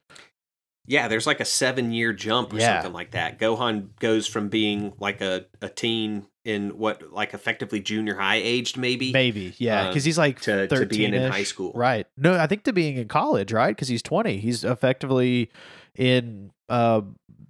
Yeah, 0.86 1.08
there's 1.08 1.26
like 1.26 1.40
a 1.40 1.46
seven 1.46 1.92
year 1.92 2.12
jump 2.12 2.52
or 2.52 2.58
Yeah. 2.58 2.74
something 2.82 2.92
like 2.92 3.12
that. 3.12 3.38
Gohan 3.38 3.88
goes 3.98 4.26
from 4.26 4.48
being 4.50 4.92
like 4.98 5.22
a, 5.22 5.46
a 5.62 5.70
teen 5.70 6.26
in 6.44 6.76
what 6.76 7.10
like 7.10 7.32
effectively 7.32 7.80
junior 7.80 8.16
high 8.16 8.36
aged 8.36 8.76
maybe 8.76 9.10
Maybe, 9.10 9.54
yeah, 9.56 9.84
Uh, 9.84 9.88
because 9.88 10.04
he's 10.04 10.18
like 10.18 10.42
to, 10.42 10.68
to 10.68 10.84
being 10.84 11.14
in 11.14 11.32
high 11.32 11.42
school. 11.44 11.72
right? 11.74 12.06
No, 12.18 12.38
I 12.38 12.46
think 12.46 12.64
to 12.64 12.74
being 12.74 12.98
in 12.98 13.08
college, 13.08 13.50
right? 13.50 13.74
Because 13.74 13.88
he's 13.88 14.02
twenty, 14.02 14.36
he's 14.36 14.62
effectively 14.62 15.50
in 15.96 16.50
uh 16.68 17.00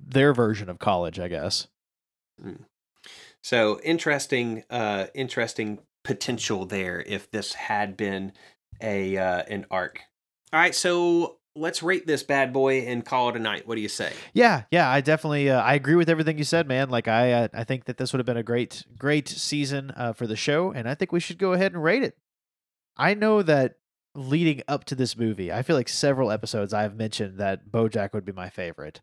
their 0.07 0.33
version 0.33 0.69
of 0.69 0.79
college, 0.79 1.19
I 1.19 1.27
guess. 1.27 1.67
So 3.43 3.81
interesting, 3.83 4.65
uh, 4.71 5.07
interesting 5.15 5.81
potential 6.05 6.67
there 6.67 7.03
if 7.07 7.31
this 7.31 7.55
had 7.55 7.97
been 7.97 8.33
a 8.81 9.17
uh, 9.17 9.43
an 9.49 9.67
arc. 9.71 10.01
All 10.53 10.61
right, 10.61 10.75
so 10.75 11.39
let's 11.57 11.83
rate 11.83 12.07
this 12.07 12.23
bad 12.23 12.53
boy 12.53 12.81
and 12.83 13.05
call 13.05 13.29
it 13.29 13.37
a 13.37 13.39
night. 13.39 13.67
What 13.67 13.77
do 13.77 13.81
you 13.81 13.89
say? 13.89 14.13
Yeah, 14.33 14.65
yeah, 14.71 14.89
I 14.89 15.01
definitely 15.01 15.51
uh, 15.51 15.61
I 15.61 15.75
agree 15.75 15.97
with 15.97 16.09
everything 16.09 16.39
you 16.39 16.45
said, 16.45 16.69
man. 16.69 16.91
Like 16.91 17.09
I 17.09 17.33
uh, 17.33 17.49
I 17.53 17.65
think 17.65 17.87
that 17.87 17.97
this 17.97 18.13
would 18.13 18.19
have 18.19 18.27
been 18.27 18.37
a 18.37 18.43
great 18.43 18.85
great 18.97 19.29
season 19.29 19.93
uh, 19.97 20.13
for 20.13 20.27
the 20.27 20.37
show, 20.37 20.71
and 20.71 20.89
I 20.89 20.95
think 20.95 21.11
we 21.11 21.21
should 21.21 21.39
go 21.39 21.53
ahead 21.53 21.73
and 21.73 21.83
rate 21.83 22.03
it. 22.03 22.17
I 22.97 23.15
know 23.15 23.43
that 23.43 23.75
leading 24.15 24.63
up 24.69 24.85
to 24.85 24.95
this 24.95 25.17
movie, 25.17 25.53
I 25.53 25.63
feel 25.63 25.75
like 25.75 25.89
several 25.89 26.31
episodes 26.31 26.73
I've 26.73 26.95
mentioned 26.95 27.39
that 27.39 27.69
BoJack 27.71 28.13
would 28.13 28.25
be 28.25 28.33
my 28.33 28.49
favorite. 28.49 29.01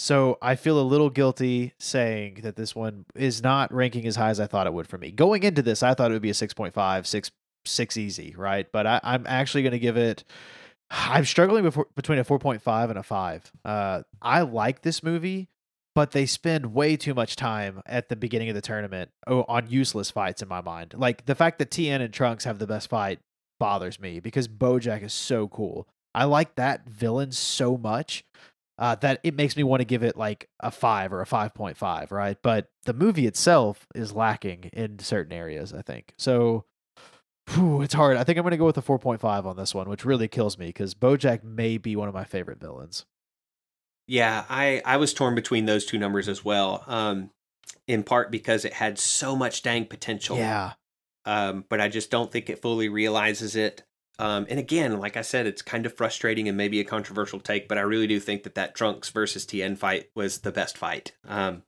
So 0.00 0.38
I 0.40 0.56
feel 0.56 0.80
a 0.80 0.82
little 0.82 1.10
guilty 1.10 1.74
saying 1.78 2.40
that 2.42 2.56
this 2.56 2.74
one 2.74 3.04
is 3.14 3.42
not 3.42 3.70
ranking 3.70 4.06
as 4.06 4.16
high 4.16 4.30
as 4.30 4.40
I 4.40 4.46
thought 4.46 4.66
it 4.66 4.72
would 4.72 4.86
for 4.86 4.96
me. 4.96 5.10
Going 5.10 5.42
into 5.42 5.60
this, 5.60 5.82
I 5.82 5.92
thought 5.92 6.10
it 6.10 6.14
would 6.14 6.22
be 6.22 6.30
a 6.30 6.32
6.5, 6.32 7.06
6, 7.06 7.30
6 7.66 7.96
easy, 7.98 8.34
right? 8.34 8.66
But 8.72 8.86
I, 8.86 9.00
I'm 9.04 9.26
actually 9.26 9.62
going 9.62 9.72
to 9.72 9.78
give 9.78 9.98
it. 9.98 10.24
I'm 10.90 11.26
struggling 11.26 11.64
before, 11.64 11.86
between 11.96 12.18
a 12.18 12.24
4.5 12.24 12.88
and 12.88 12.98
a 12.98 13.02
5. 13.02 13.52
Uh, 13.62 14.02
I 14.22 14.40
like 14.40 14.80
this 14.80 15.02
movie, 15.02 15.50
but 15.94 16.12
they 16.12 16.24
spend 16.24 16.72
way 16.72 16.96
too 16.96 17.12
much 17.12 17.36
time 17.36 17.82
at 17.84 18.08
the 18.08 18.16
beginning 18.16 18.48
of 18.48 18.54
the 18.54 18.62
tournament 18.62 19.10
oh, 19.26 19.44
on 19.48 19.68
useless 19.68 20.10
fights 20.10 20.40
in 20.40 20.48
my 20.48 20.62
mind. 20.62 20.94
Like 20.96 21.26
the 21.26 21.34
fact 21.34 21.58
that 21.58 21.70
Tien 21.70 22.00
and 22.00 22.12
Trunks 22.12 22.44
have 22.44 22.58
the 22.58 22.66
best 22.66 22.88
fight 22.88 23.18
bothers 23.58 24.00
me 24.00 24.18
because 24.18 24.48
Bojack 24.48 25.02
is 25.02 25.12
so 25.12 25.46
cool. 25.46 25.86
I 26.14 26.24
like 26.24 26.54
that 26.54 26.88
villain 26.88 27.32
so 27.32 27.76
much 27.76 28.24
uh, 28.80 28.96
that 28.96 29.20
it 29.22 29.36
makes 29.36 29.56
me 29.56 29.62
want 29.62 29.80
to 29.80 29.84
give 29.84 30.02
it 30.02 30.16
like 30.16 30.48
a 30.58 30.70
5 30.70 31.12
or 31.12 31.20
a 31.20 31.26
5.5, 31.26 32.10
right? 32.10 32.38
But 32.42 32.70
the 32.86 32.94
movie 32.94 33.26
itself 33.26 33.86
is 33.94 34.12
lacking 34.12 34.70
in 34.72 34.98
certain 34.98 35.32
areas, 35.32 35.72
I 35.72 35.82
think. 35.82 36.14
So 36.18 36.64
whew, 37.50 37.82
it's 37.82 37.94
hard. 37.94 38.16
I 38.16 38.24
think 38.24 38.38
I'm 38.38 38.42
going 38.42 38.52
to 38.52 38.56
go 38.56 38.64
with 38.64 38.78
a 38.78 38.82
4.5 38.82 39.44
on 39.44 39.56
this 39.56 39.74
one, 39.74 39.88
which 39.88 40.04
really 40.04 40.28
kills 40.28 40.58
me 40.58 40.66
because 40.66 40.94
Bojack 40.94 41.44
may 41.44 41.76
be 41.76 41.94
one 41.94 42.08
of 42.08 42.14
my 42.14 42.24
favorite 42.24 42.58
villains. 42.58 43.04
Yeah, 44.06 44.44
I 44.48 44.82
I 44.84 44.96
was 44.96 45.14
torn 45.14 45.36
between 45.36 45.66
those 45.66 45.86
two 45.86 45.98
numbers 45.98 46.26
as 46.26 46.44
well. 46.44 46.82
Um, 46.88 47.30
in 47.86 48.02
part 48.02 48.30
because 48.30 48.64
it 48.64 48.72
had 48.72 48.98
so 48.98 49.36
much 49.36 49.62
dang 49.62 49.84
potential. 49.84 50.36
Yeah. 50.36 50.72
um, 51.26 51.64
but 51.68 51.80
I 51.80 51.88
just 51.88 52.10
don't 52.10 52.32
think 52.32 52.48
it 52.48 52.62
fully 52.62 52.88
realizes 52.88 53.54
it. 53.56 53.84
Um, 54.20 54.46
and 54.50 54.58
again, 54.58 54.98
like 55.00 55.16
I 55.16 55.22
said, 55.22 55.46
it's 55.46 55.62
kind 55.62 55.86
of 55.86 55.96
frustrating 55.96 56.46
and 56.48 56.56
maybe 56.56 56.78
a 56.80 56.84
controversial 56.84 57.40
take, 57.40 57.68
but 57.68 57.78
I 57.78 57.82
really 57.82 58.06
do 58.06 58.20
think 58.20 58.42
that 58.42 58.54
that 58.54 58.74
Trunks 58.74 59.08
versus 59.08 59.46
Tien 59.46 59.76
fight 59.76 60.10
was 60.14 60.38
the 60.40 60.52
best 60.52 60.76
fight 60.76 61.12
um, 61.26 61.62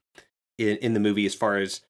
in 0.59 0.77
in 0.79 0.93
the 0.95 1.01
movie 1.01 1.27
as 1.27 1.35
far 1.35 1.57
as 1.59 1.81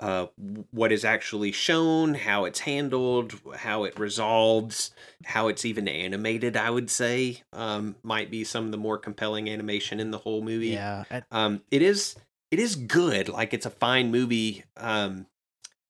uh, 0.00 0.26
what 0.70 0.90
is 0.92 1.04
actually 1.04 1.52
shown, 1.52 2.14
how 2.14 2.44
it's 2.44 2.60
handled, 2.60 3.34
how 3.56 3.84
it 3.84 3.98
resolves, 3.98 4.90
how 5.24 5.48
it's 5.48 5.64
even 5.64 5.86
animated. 5.88 6.56
I 6.56 6.68
would 6.70 6.90
say 6.90 7.42
um, 7.52 7.96
might 8.02 8.30
be 8.30 8.44
some 8.44 8.66
of 8.66 8.70
the 8.72 8.76
more 8.76 8.98
compelling 8.98 9.48
animation 9.48 10.00
in 10.00 10.10
the 10.10 10.18
whole 10.18 10.42
movie 10.42 10.68
Yeah. 10.68 11.04
and- 11.10 11.24
um 11.30 11.62
it 11.70 11.80
is 11.82 12.16
it 12.50 12.58
is 12.60 12.76
good 12.76 13.28
like 13.28 13.54
it's 13.54 13.66
a 13.66 13.70
fine 13.70 14.10
movie 14.10 14.64
um 14.76 15.26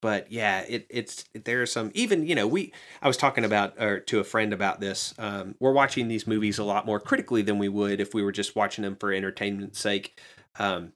but 0.05 0.31
yeah 0.31 0.60
it 0.68 0.86
it's 0.90 1.24
there 1.32 1.62
are 1.62 1.66
some 1.66 1.90
even 1.94 2.26
you 2.26 2.35
know 2.35 2.47
we 2.47 2.70
i 3.01 3.09
was 3.09 3.16
talking 3.16 3.43
about 3.43 3.72
or 3.81 4.01
to 4.01 4.20
a 4.20 4.24
friend 4.24 4.52
about 4.52 4.78
this 4.78 5.14
um 5.18 5.55
we're 5.60 5.72
watching 5.72 6.09
these 6.09 6.26
movies 6.26 6.59
a 6.59 6.64
lot 6.64 6.85
more 6.85 7.01
critically 7.01 7.40
than 7.40 7.59
we 7.59 7.70
would 7.70 8.02
if 8.02 8.12
we 8.12 8.22
were 8.22 8.31
just 8.31 8.55
watching 8.55 8.82
them 8.85 8.97
for 8.97 9.10
entertainment's 9.10 9.81
sake. 9.81 10.20
Um 10.59 10.93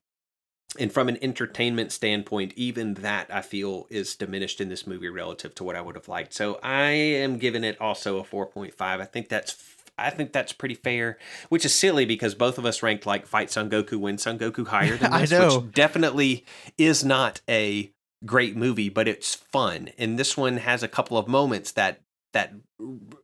and 0.79 0.93
from 0.93 1.09
an 1.09 1.17
entertainment 1.23 1.91
standpoint 1.91 2.53
even 2.55 2.93
that 2.95 3.33
i 3.33 3.41
feel 3.41 3.87
is 3.89 4.15
diminished 4.15 4.61
in 4.61 4.69
this 4.69 4.87
movie 4.87 5.09
relative 5.09 5.55
to 5.55 5.65
what 5.65 5.75
i 5.75 5.81
would 5.81 5.95
have 5.95 6.09
liked. 6.09 6.35
So 6.35 6.61
i 6.63 6.91
am 6.91 7.39
giving 7.39 7.65
it 7.65 7.81
also 7.81 8.19
a 8.19 8.25
4.5 8.25 8.75
i 8.79 9.05
think 9.07 9.31
that's 9.31 9.57
I 10.01 10.11
think 10.11 10.33
that's 10.33 10.53
pretty 10.53 10.77
fair, 10.77 11.19
which 11.49 11.65
is 11.65 11.75
silly 11.75 12.05
because 12.05 12.37
both 12.37 12.57
of 12.57 12.65
us 12.65 12.85
ranked 12.85 13.05
like 13.05 13.27
Fight 13.27 13.51
Son 13.51 13.69
Goku, 13.69 13.99
Win 13.99 14.17
Son 14.17 14.39
Goku 14.39 14.65
higher 14.65 14.97
than 15.03 15.13
I 15.13 15.25
know. 15.25 15.59
which 15.59 15.75
definitely 15.75 16.45
is 16.77 17.05
not 17.05 17.41
a 17.49 17.91
great 18.25 18.57
movie, 18.57 18.89
but 18.89 19.09
it's 19.09 19.35
fun. 19.35 19.91
And 19.99 20.19
this 20.19 20.37
one 20.37 20.59
has 20.59 20.83
a 20.83 20.89
couple 20.89 21.19
of 21.19 21.29
moments 21.29 21.73
that 21.73 22.01
that 22.33 22.53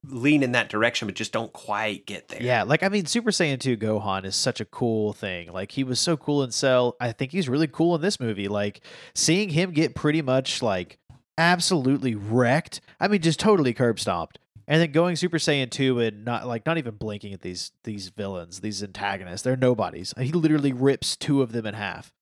lean 0.05 0.43
in 0.43 0.53
that 0.53 0.69
direction, 0.69 1.07
but 1.07 1.15
just 1.15 1.33
don't 1.33 1.53
quite 1.53 2.07
get 2.07 2.29
there. 2.29 2.43
Yeah, 2.43 2.63
like 2.63 2.83
I 2.83 2.89
mean, 2.89 3.07
Super 3.07 3.31
Saiyan 3.31 3.61
2 3.61 3.77
Gohan 3.77 4.25
is 4.25 4.35
such 4.35 4.61
a 4.61 4.65
cool 4.65 5.13
thing. 5.13 5.53
Like 5.53 5.73
he 5.73 5.85
was 5.85 6.01
so 6.01 6.17
cool 6.17 6.43
in 6.43 6.51
Cell. 6.51 6.97
I 7.01 7.13
think 7.13 7.33
he's 7.33 7.49
really 7.49 7.67
cool 7.67 7.95
in 7.95 8.01
this 8.01 8.19
movie. 8.19 8.49
Like 8.49 8.81
seeing 9.15 9.51
him 9.51 9.73
get 9.73 9.95
pretty 9.95 10.23
much 10.23 10.63
like 10.63 10.99
absolutely 11.37 12.15
wrecked. 12.15 12.81
I 12.99 13.09
mean, 13.09 13.21
just 13.21 13.41
totally 13.41 13.75
curb 13.75 14.01
stomped. 14.01 14.39
And 14.67 14.81
then 14.81 14.93
going 14.93 15.17
Super 15.17 15.37
Saiyan 15.37 15.71
2 15.71 16.01
and 16.01 16.25
not 16.25 16.47
like 16.47 16.65
not 16.65 16.79
even 16.79 16.95
blinking 16.95 17.35
at 17.35 17.43
these 17.43 17.73
these 17.85 18.09
villains, 18.09 18.61
these 18.61 18.83
antagonists. 18.83 19.43
They're 19.43 19.57
nobodies. 19.57 20.15
He 20.19 20.33
literally 20.33 20.73
rips 20.73 21.17
two 21.17 21.43
of 21.43 21.53
them 21.53 21.67
in 21.67 21.75
half. 21.75 22.13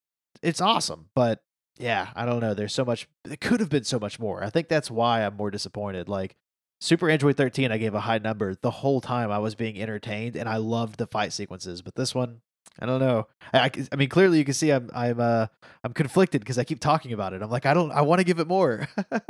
It's 0.43 0.61
awesome, 0.61 1.07
but 1.15 1.43
yeah, 1.83 2.11
I 2.15 2.25
don't 2.25 2.41
know. 2.41 2.55
There's 2.55 2.75
so 2.75 2.85
much. 2.85 3.09
It 3.29 3.41
could 3.41 3.61
have 3.61 3.69
been 3.69 3.85
so 3.85 3.99
much 3.99 4.19
more. 4.19 4.43
I 4.43 4.51
think 4.51 4.69
that's 4.69 4.91
why 4.91 5.25
I'm 5.25 5.37
more 5.37 5.51
disappointed. 5.51 6.09
Like 6.09 6.37
Super 6.81 7.11
Android 7.11 7.37
13, 7.37 7.73
I 7.73 7.79
gave 7.79 7.95
a 7.95 8.01
high 8.01 8.19
number. 8.19 8.55
The 8.55 8.71
whole 8.71 9.01
time 9.01 9.31
I 9.31 9.39
was 9.39 9.55
being 9.55 9.81
entertained 9.81 10.37
and 10.37 10.49
I 10.49 10.57
loved 10.57 10.99
the 10.99 11.07
fight 11.07 11.33
sequences. 11.33 11.83
But 11.83 11.95
this 11.97 12.15
one, 12.15 12.41
I 12.79 12.87
don't 12.87 13.01
know. 13.01 13.27
I, 13.53 13.61
I, 13.61 13.71
I 13.93 13.97
mean, 13.97 14.09
clearly 14.09 14.39
you 14.39 14.45
can 14.45 14.55
see 14.55 14.71
I'm 14.71 14.91
I'm 14.95 15.21
uh 15.21 15.47
I'm 15.85 15.93
conflicted 15.93 16.41
because 16.41 16.59
I 16.59 16.65
keep 16.65 16.81
talking 16.81 17.13
about 17.13 17.33
it. 17.33 17.43
I'm 17.43 17.51
like 17.51 17.67
I 17.67 17.75
don't 17.75 17.93
I 17.93 18.03
want 18.03 18.21
to 18.21 18.25
give 18.25 18.39
it 18.39 18.49
more. 18.49 18.89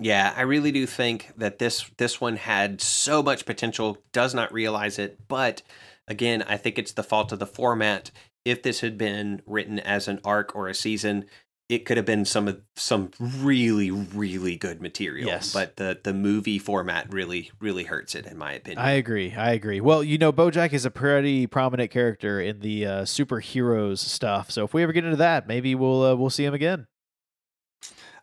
Yeah, 0.00 0.32
I 0.36 0.42
really 0.42 0.70
do 0.70 0.86
think 0.86 1.32
that 1.36 1.58
this 1.58 1.90
this 1.96 2.20
one 2.20 2.36
had 2.36 2.80
so 2.80 3.22
much 3.22 3.44
potential, 3.44 3.98
does 4.12 4.32
not 4.32 4.52
realize 4.52 4.98
it. 4.98 5.26
But 5.26 5.62
again, 6.06 6.42
I 6.42 6.56
think 6.56 6.78
it's 6.78 6.92
the 6.92 7.02
fault 7.02 7.32
of 7.32 7.40
the 7.40 7.46
format. 7.46 8.12
If 8.44 8.62
this 8.62 8.80
had 8.80 8.96
been 8.96 9.42
written 9.44 9.80
as 9.80 10.06
an 10.06 10.20
arc 10.24 10.54
or 10.54 10.68
a 10.68 10.74
season, 10.74 11.24
it 11.68 11.84
could 11.84 11.98
have 11.98 12.06
been 12.06 12.24
some 12.24 12.48
of 12.48 12.60
some 12.76 13.10
really 13.20 13.90
really 13.90 14.56
good 14.56 14.80
material. 14.80 15.26
Yes. 15.26 15.52
But 15.52 15.76
the 15.76 16.00
the 16.02 16.14
movie 16.14 16.58
format 16.58 17.12
really 17.12 17.50
really 17.60 17.84
hurts 17.84 18.14
it, 18.14 18.26
in 18.26 18.38
my 18.38 18.52
opinion. 18.52 18.78
I 18.78 18.92
agree. 18.92 19.34
I 19.34 19.52
agree. 19.52 19.80
Well, 19.80 20.02
you 20.02 20.18
know, 20.18 20.32
BoJack 20.32 20.72
is 20.72 20.84
a 20.84 20.90
pretty 20.90 21.46
prominent 21.46 21.90
character 21.90 22.40
in 22.40 22.60
the 22.60 22.86
uh, 22.86 23.02
superheroes 23.02 23.98
stuff. 23.98 24.50
So 24.50 24.64
if 24.64 24.72
we 24.72 24.82
ever 24.82 24.92
get 24.92 25.04
into 25.04 25.16
that, 25.18 25.46
maybe 25.46 25.74
we'll 25.74 26.02
uh, 26.02 26.14
we'll 26.14 26.30
see 26.30 26.44
him 26.44 26.54
again. 26.54 26.86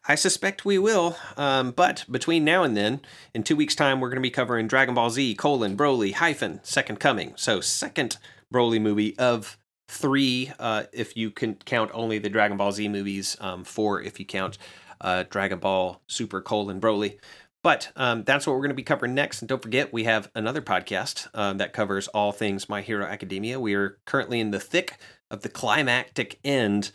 I 0.07 0.15
suspect 0.15 0.65
we 0.65 0.77
will. 0.77 1.17
Um, 1.35 1.72
but 1.72 2.05
between 2.09 2.43
now 2.43 2.63
and 2.63 2.77
then, 2.77 3.01
in 3.34 3.43
two 3.43 3.55
weeks' 3.55 3.73
time, 3.73 3.99
we're 3.99 4.09
going 4.09 4.17
to 4.17 4.22
be 4.22 4.30
covering 4.30 4.67
Dragon 4.67 4.93
Ball 4.93 5.09
Z 5.09 5.35
colon 5.35 5.76
Broly 5.76 6.13
hyphen 6.13 6.59
Second 6.63 6.99
Coming. 6.99 7.34
So 7.35 7.59
second 7.59 8.17
Broly 8.53 8.80
movie 8.80 9.17
of 9.17 9.57
three, 9.88 10.52
uh, 10.60 10.84
if 10.91 11.16
you 11.16 11.32
can 11.32 11.56
count 11.56 11.91
only 11.94 12.20
the 12.20 12.30
Dragon 12.30 12.57
Ball 12.57 12.72
Z 12.72 12.88
movies. 12.88 13.38
Um, 13.40 13.64
four 13.64 14.02
if 14.02 14.20
you 14.20 14.26
count 14.26 14.57
uh, 15.02 15.24
Dragon 15.30 15.60
Ball 15.60 16.02
Super 16.07 16.41
colon 16.41 16.80
Broly. 16.80 17.20
But 17.64 17.91
um, 17.95 18.24
that's 18.24 18.45
what 18.45 18.53
we're 18.53 18.60
going 18.60 18.70
to 18.70 18.76
be 18.76 18.84
covering 18.84 19.16
next. 19.16 19.41
And 19.41 19.49
don't 19.49 19.62
forget, 19.62 19.91
we 19.91 20.03
have 20.03 20.30
another 20.36 20.62
podcast 20.62 21.28
um, 21.34 21.57
that 21.57 21.74
covers 21.74 22.07
all 22.10 22.32
things 22.32 22.70
My 22.70 22.82
Hero 22.82 23.06
Academia. 23.06 23.60
We 23.60 23.74
are 23.74 23.98
currently 24.06 24.40
in 24.40 24.52
the 24.52 24.60
thick 24.60 24.99
of 25.32 25.41
the 25.41 25.49
climactic 25.49 26.40
end, 26.45 26.91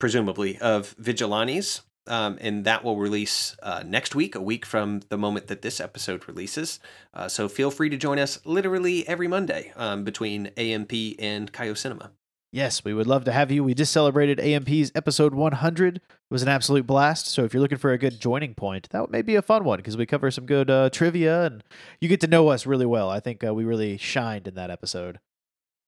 presumably, 0.00 0.58
of 0.58 0.96
Vigilantes. 0.98 1.82
Um, 2.08 2.36
and 2.40 2.64
that 2.64 2.82
will 2.82 2.96
release 2.96 3.54
uh, 3.62 3.84
next 3.86 4.16
week, 4.16 4.34
a 4.34 4.40
week 4.40 4.66
from 4.66 5.02
the 5.08 5.18
moment 5.18 5.46
that 5.48 5.62
this 5.62 5.78
episode 5.78 6.26
releases. 6.26 6.80
Uh, 7.14 7.28
so 7.28 7.48
feel 7.48 7.70
free 7.70 7.90
to 7.90 7.96
join 7.96 8.18
us 8.18 8.44
literally 8.44 9.06
every 9.06 9.28
Monday 9.28 9.72
um, 9.76 10.02
between 10.02 10.46
AMP 10.56 10.92
and 11.20 11.52
Kaio 11.52 11.76
Cinema. 11.76 12.10
Yes, 12.50 12.82
we 12.82 12.94
would 12.94 13.06
love 13.06 13.24
to 13.24 13.32
have 13.32 13.50
you. 13.50 13.62
We 13.62 13.74
just 13.74 13.92
celebrated 13.92 14.40
AMP's 14.40 14.90
episode 14.94 15.34
100. 15.34 15.96
It 15.96 16.02
was 16.30 16.42
an 16.42 16.48
absolute 16.48 16.86
blast. 16.86 17.26
So 17.26 17.44
if 17.44 17.52
you're 17.52 17.60
looking 17.60 17.78
for 17.78 17.92
a 17.92 17.98
good 17.98 18.20
joining 18.20 18.54
point, 18.54 18.88
that 18.90 19.10
may 19.10 19.20
be 19.20 19.34
a 19.34 19.42
fun 19.42 19.64
one 19.64 19.78
because 19.78 19.98
we 19.98 20.06
cover 20.06 20.30
some 20.30 20.46
good 20.46 20.70
uh, 20.70 20.88
trivia 20.88 21.44
and 21.44 21.62
you 22.00 22.08
get 22.08 22.20
to 22.22 22.26
know 22.26 22.48
us 22.48 22.64
really 22.64 22.86
well. 22.86 23.10
I 23.10 23.20
think 23.20 23.44
uh, 23.44 23.52
we 23.52 23.64
really 23.64 23.98
shined 23.98 24.48
in 24.48 24.54
that 24.54 24.70
episode. 24.70 25.20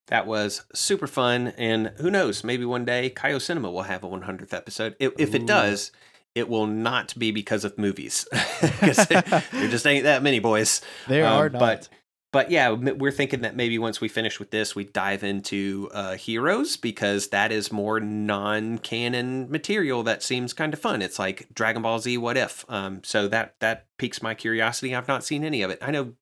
That 0.09 0.27
was 0.27 0.65
super 0.74 1.07
fun. 1.07 1.49
And 1.57 1.93
who 1.99 2.11
knows, 2.11 2.45
maybe 2.45 2.66
one 2.66 2.85
day 2.85 3.11
Kaio 3.15 3.41
Cinema 3.41 3.70
will 3.70 3.82
have 3.82 4.05
a 4.05 4.09
100th 4.09 4.53
episode. 4.53 4.97
If, 4.99 5.15
if 5.19 5.35
it 5.35 5.47
does, 5.47 5.93
it 6.35 6.49
will 6.49 6.66
not 6.66 7.19
be 7.19 7.31
because 7.31 7.65
of 7.65 7.78
movies 7.78 8.27
because 8.61 9.07
there 9.07 9.43
just 9.53 9.87
ain't 9.87 10.05
that 10.05 10.23
many 10.23 10.41
boys. 10.41 10.82
There 11.09 11.27
um, 11.27 11.32
are 11.32 11.49
not. 11.49 11.59
But 11.59 11.89
but 12.32 12.51
yeah, 12.51 12.70
we're 12.70 13.11
thinking 13.11 13.40
that 13.40 13.57
maybe 13.57 13.78
once 13.78 14.01
we 14.01 14.09
finish 14.09 14.39
with 14.39 14.51
this, 14.51 14.77
we 14.77 14.85
dive 14.85 15.24
into 15.24 15.90
uh, 15.93 16.15
heroes 16.15 16.77
because 16.77 17.28
that 17.28 17.51
is 17.51 17.73
more 17.73 17.98
non-canon 17.98 19.51
material 19.51 20.05
that 20.05 20.23
seems 20.23 20.52
kind 20.52 20.73
of 20.73 20.78
fun. 20.78 21.02
It's 21.02 21.19
like 21.19 21.48
Dragon 21.55 21.82
Ball 21.82 21.98
Z, 21.98 22.19
What 22.19 22.36
If? 22.36 22.65
Um, 22.69 23.02
so 23.02 23.27
that 23.28 23.57
that 23.59 23.86
piques 23.98 24.23
my 24.23 24.35
curiosity. 24.35 24.94
I've 24.94 25.09
not 25.09 25.24
seen 25.24 25.44
any 25.44 25.62
of 25.62 25.70
it. 25.70 25.78
I 25.82 25.90
know 25.90 26.12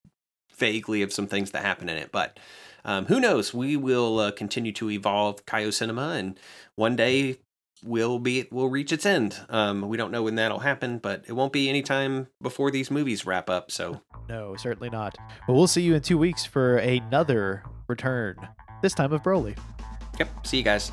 vaguely 0.56 1.02
of 1.02 1.12
some 1.12 1.26
things 1.26 1.50
that 1.50 1.62
happen 1.62 1.90
in 1.90 1.98
it, 1.98 2.10
but 2.10 2.38
um, 2.86 3.04
who 3.06 3.20
knows? 3.20 3.52
We 3.52 3.76
will 3.76 4.18
uh, 4.18 4.30
continue 4.30 4.72
to 4.72 4.90
evolve 4.90 5.44
Kaio 5.44 5.72
Cinema, 5.74 6.10
and 6.12 6.40
one 6.74 6.96
day 6.96 7.36
will 7.84 8.18
be 8.18 8.40
it 8.40 8.52
will 8.52 8.68
reach 8.68 8.92
its 8.92 9.06
end. 9.06 9.38
Um, 9.48 9.88
we 9.88 9.96
don't 9.96 10.10
know 10.10 10.22
when 10.22 10.34
that'll 10.36 10.58
happen, 10.58 10.98
but 10.98 11.24
it 11.26 11.32
won't 11.32 11.52
be 11.52 11.68
anytime 11.68 12.28
before 12.42 12.70
these 12.70 12.90
movies 12.90 13.26
wrap 13.26 13.48
up. 13.48 13.70
So 13.70 14.00
no, 14.28 14.56
certainly 14.56 14.90
not. 14.90 15.16
But 15.46 15.54
we'll 15.54 15.66
see 15.66 15.82
you 15.82 15.94
in 15.94 16.02
two 16.02 16.18
weeks 16.18 16.44
for 16.44 16.76
another 16.76 17.62
return. 17.88 18.36
This 18.82 18.94
time 18.94 19.12
of 19.12 19.22
Broly. 19.22 19.56
Yep. 20.18 20.46
See 20.46 20.58
you 20.58 20.62
guys. 20.62 20.92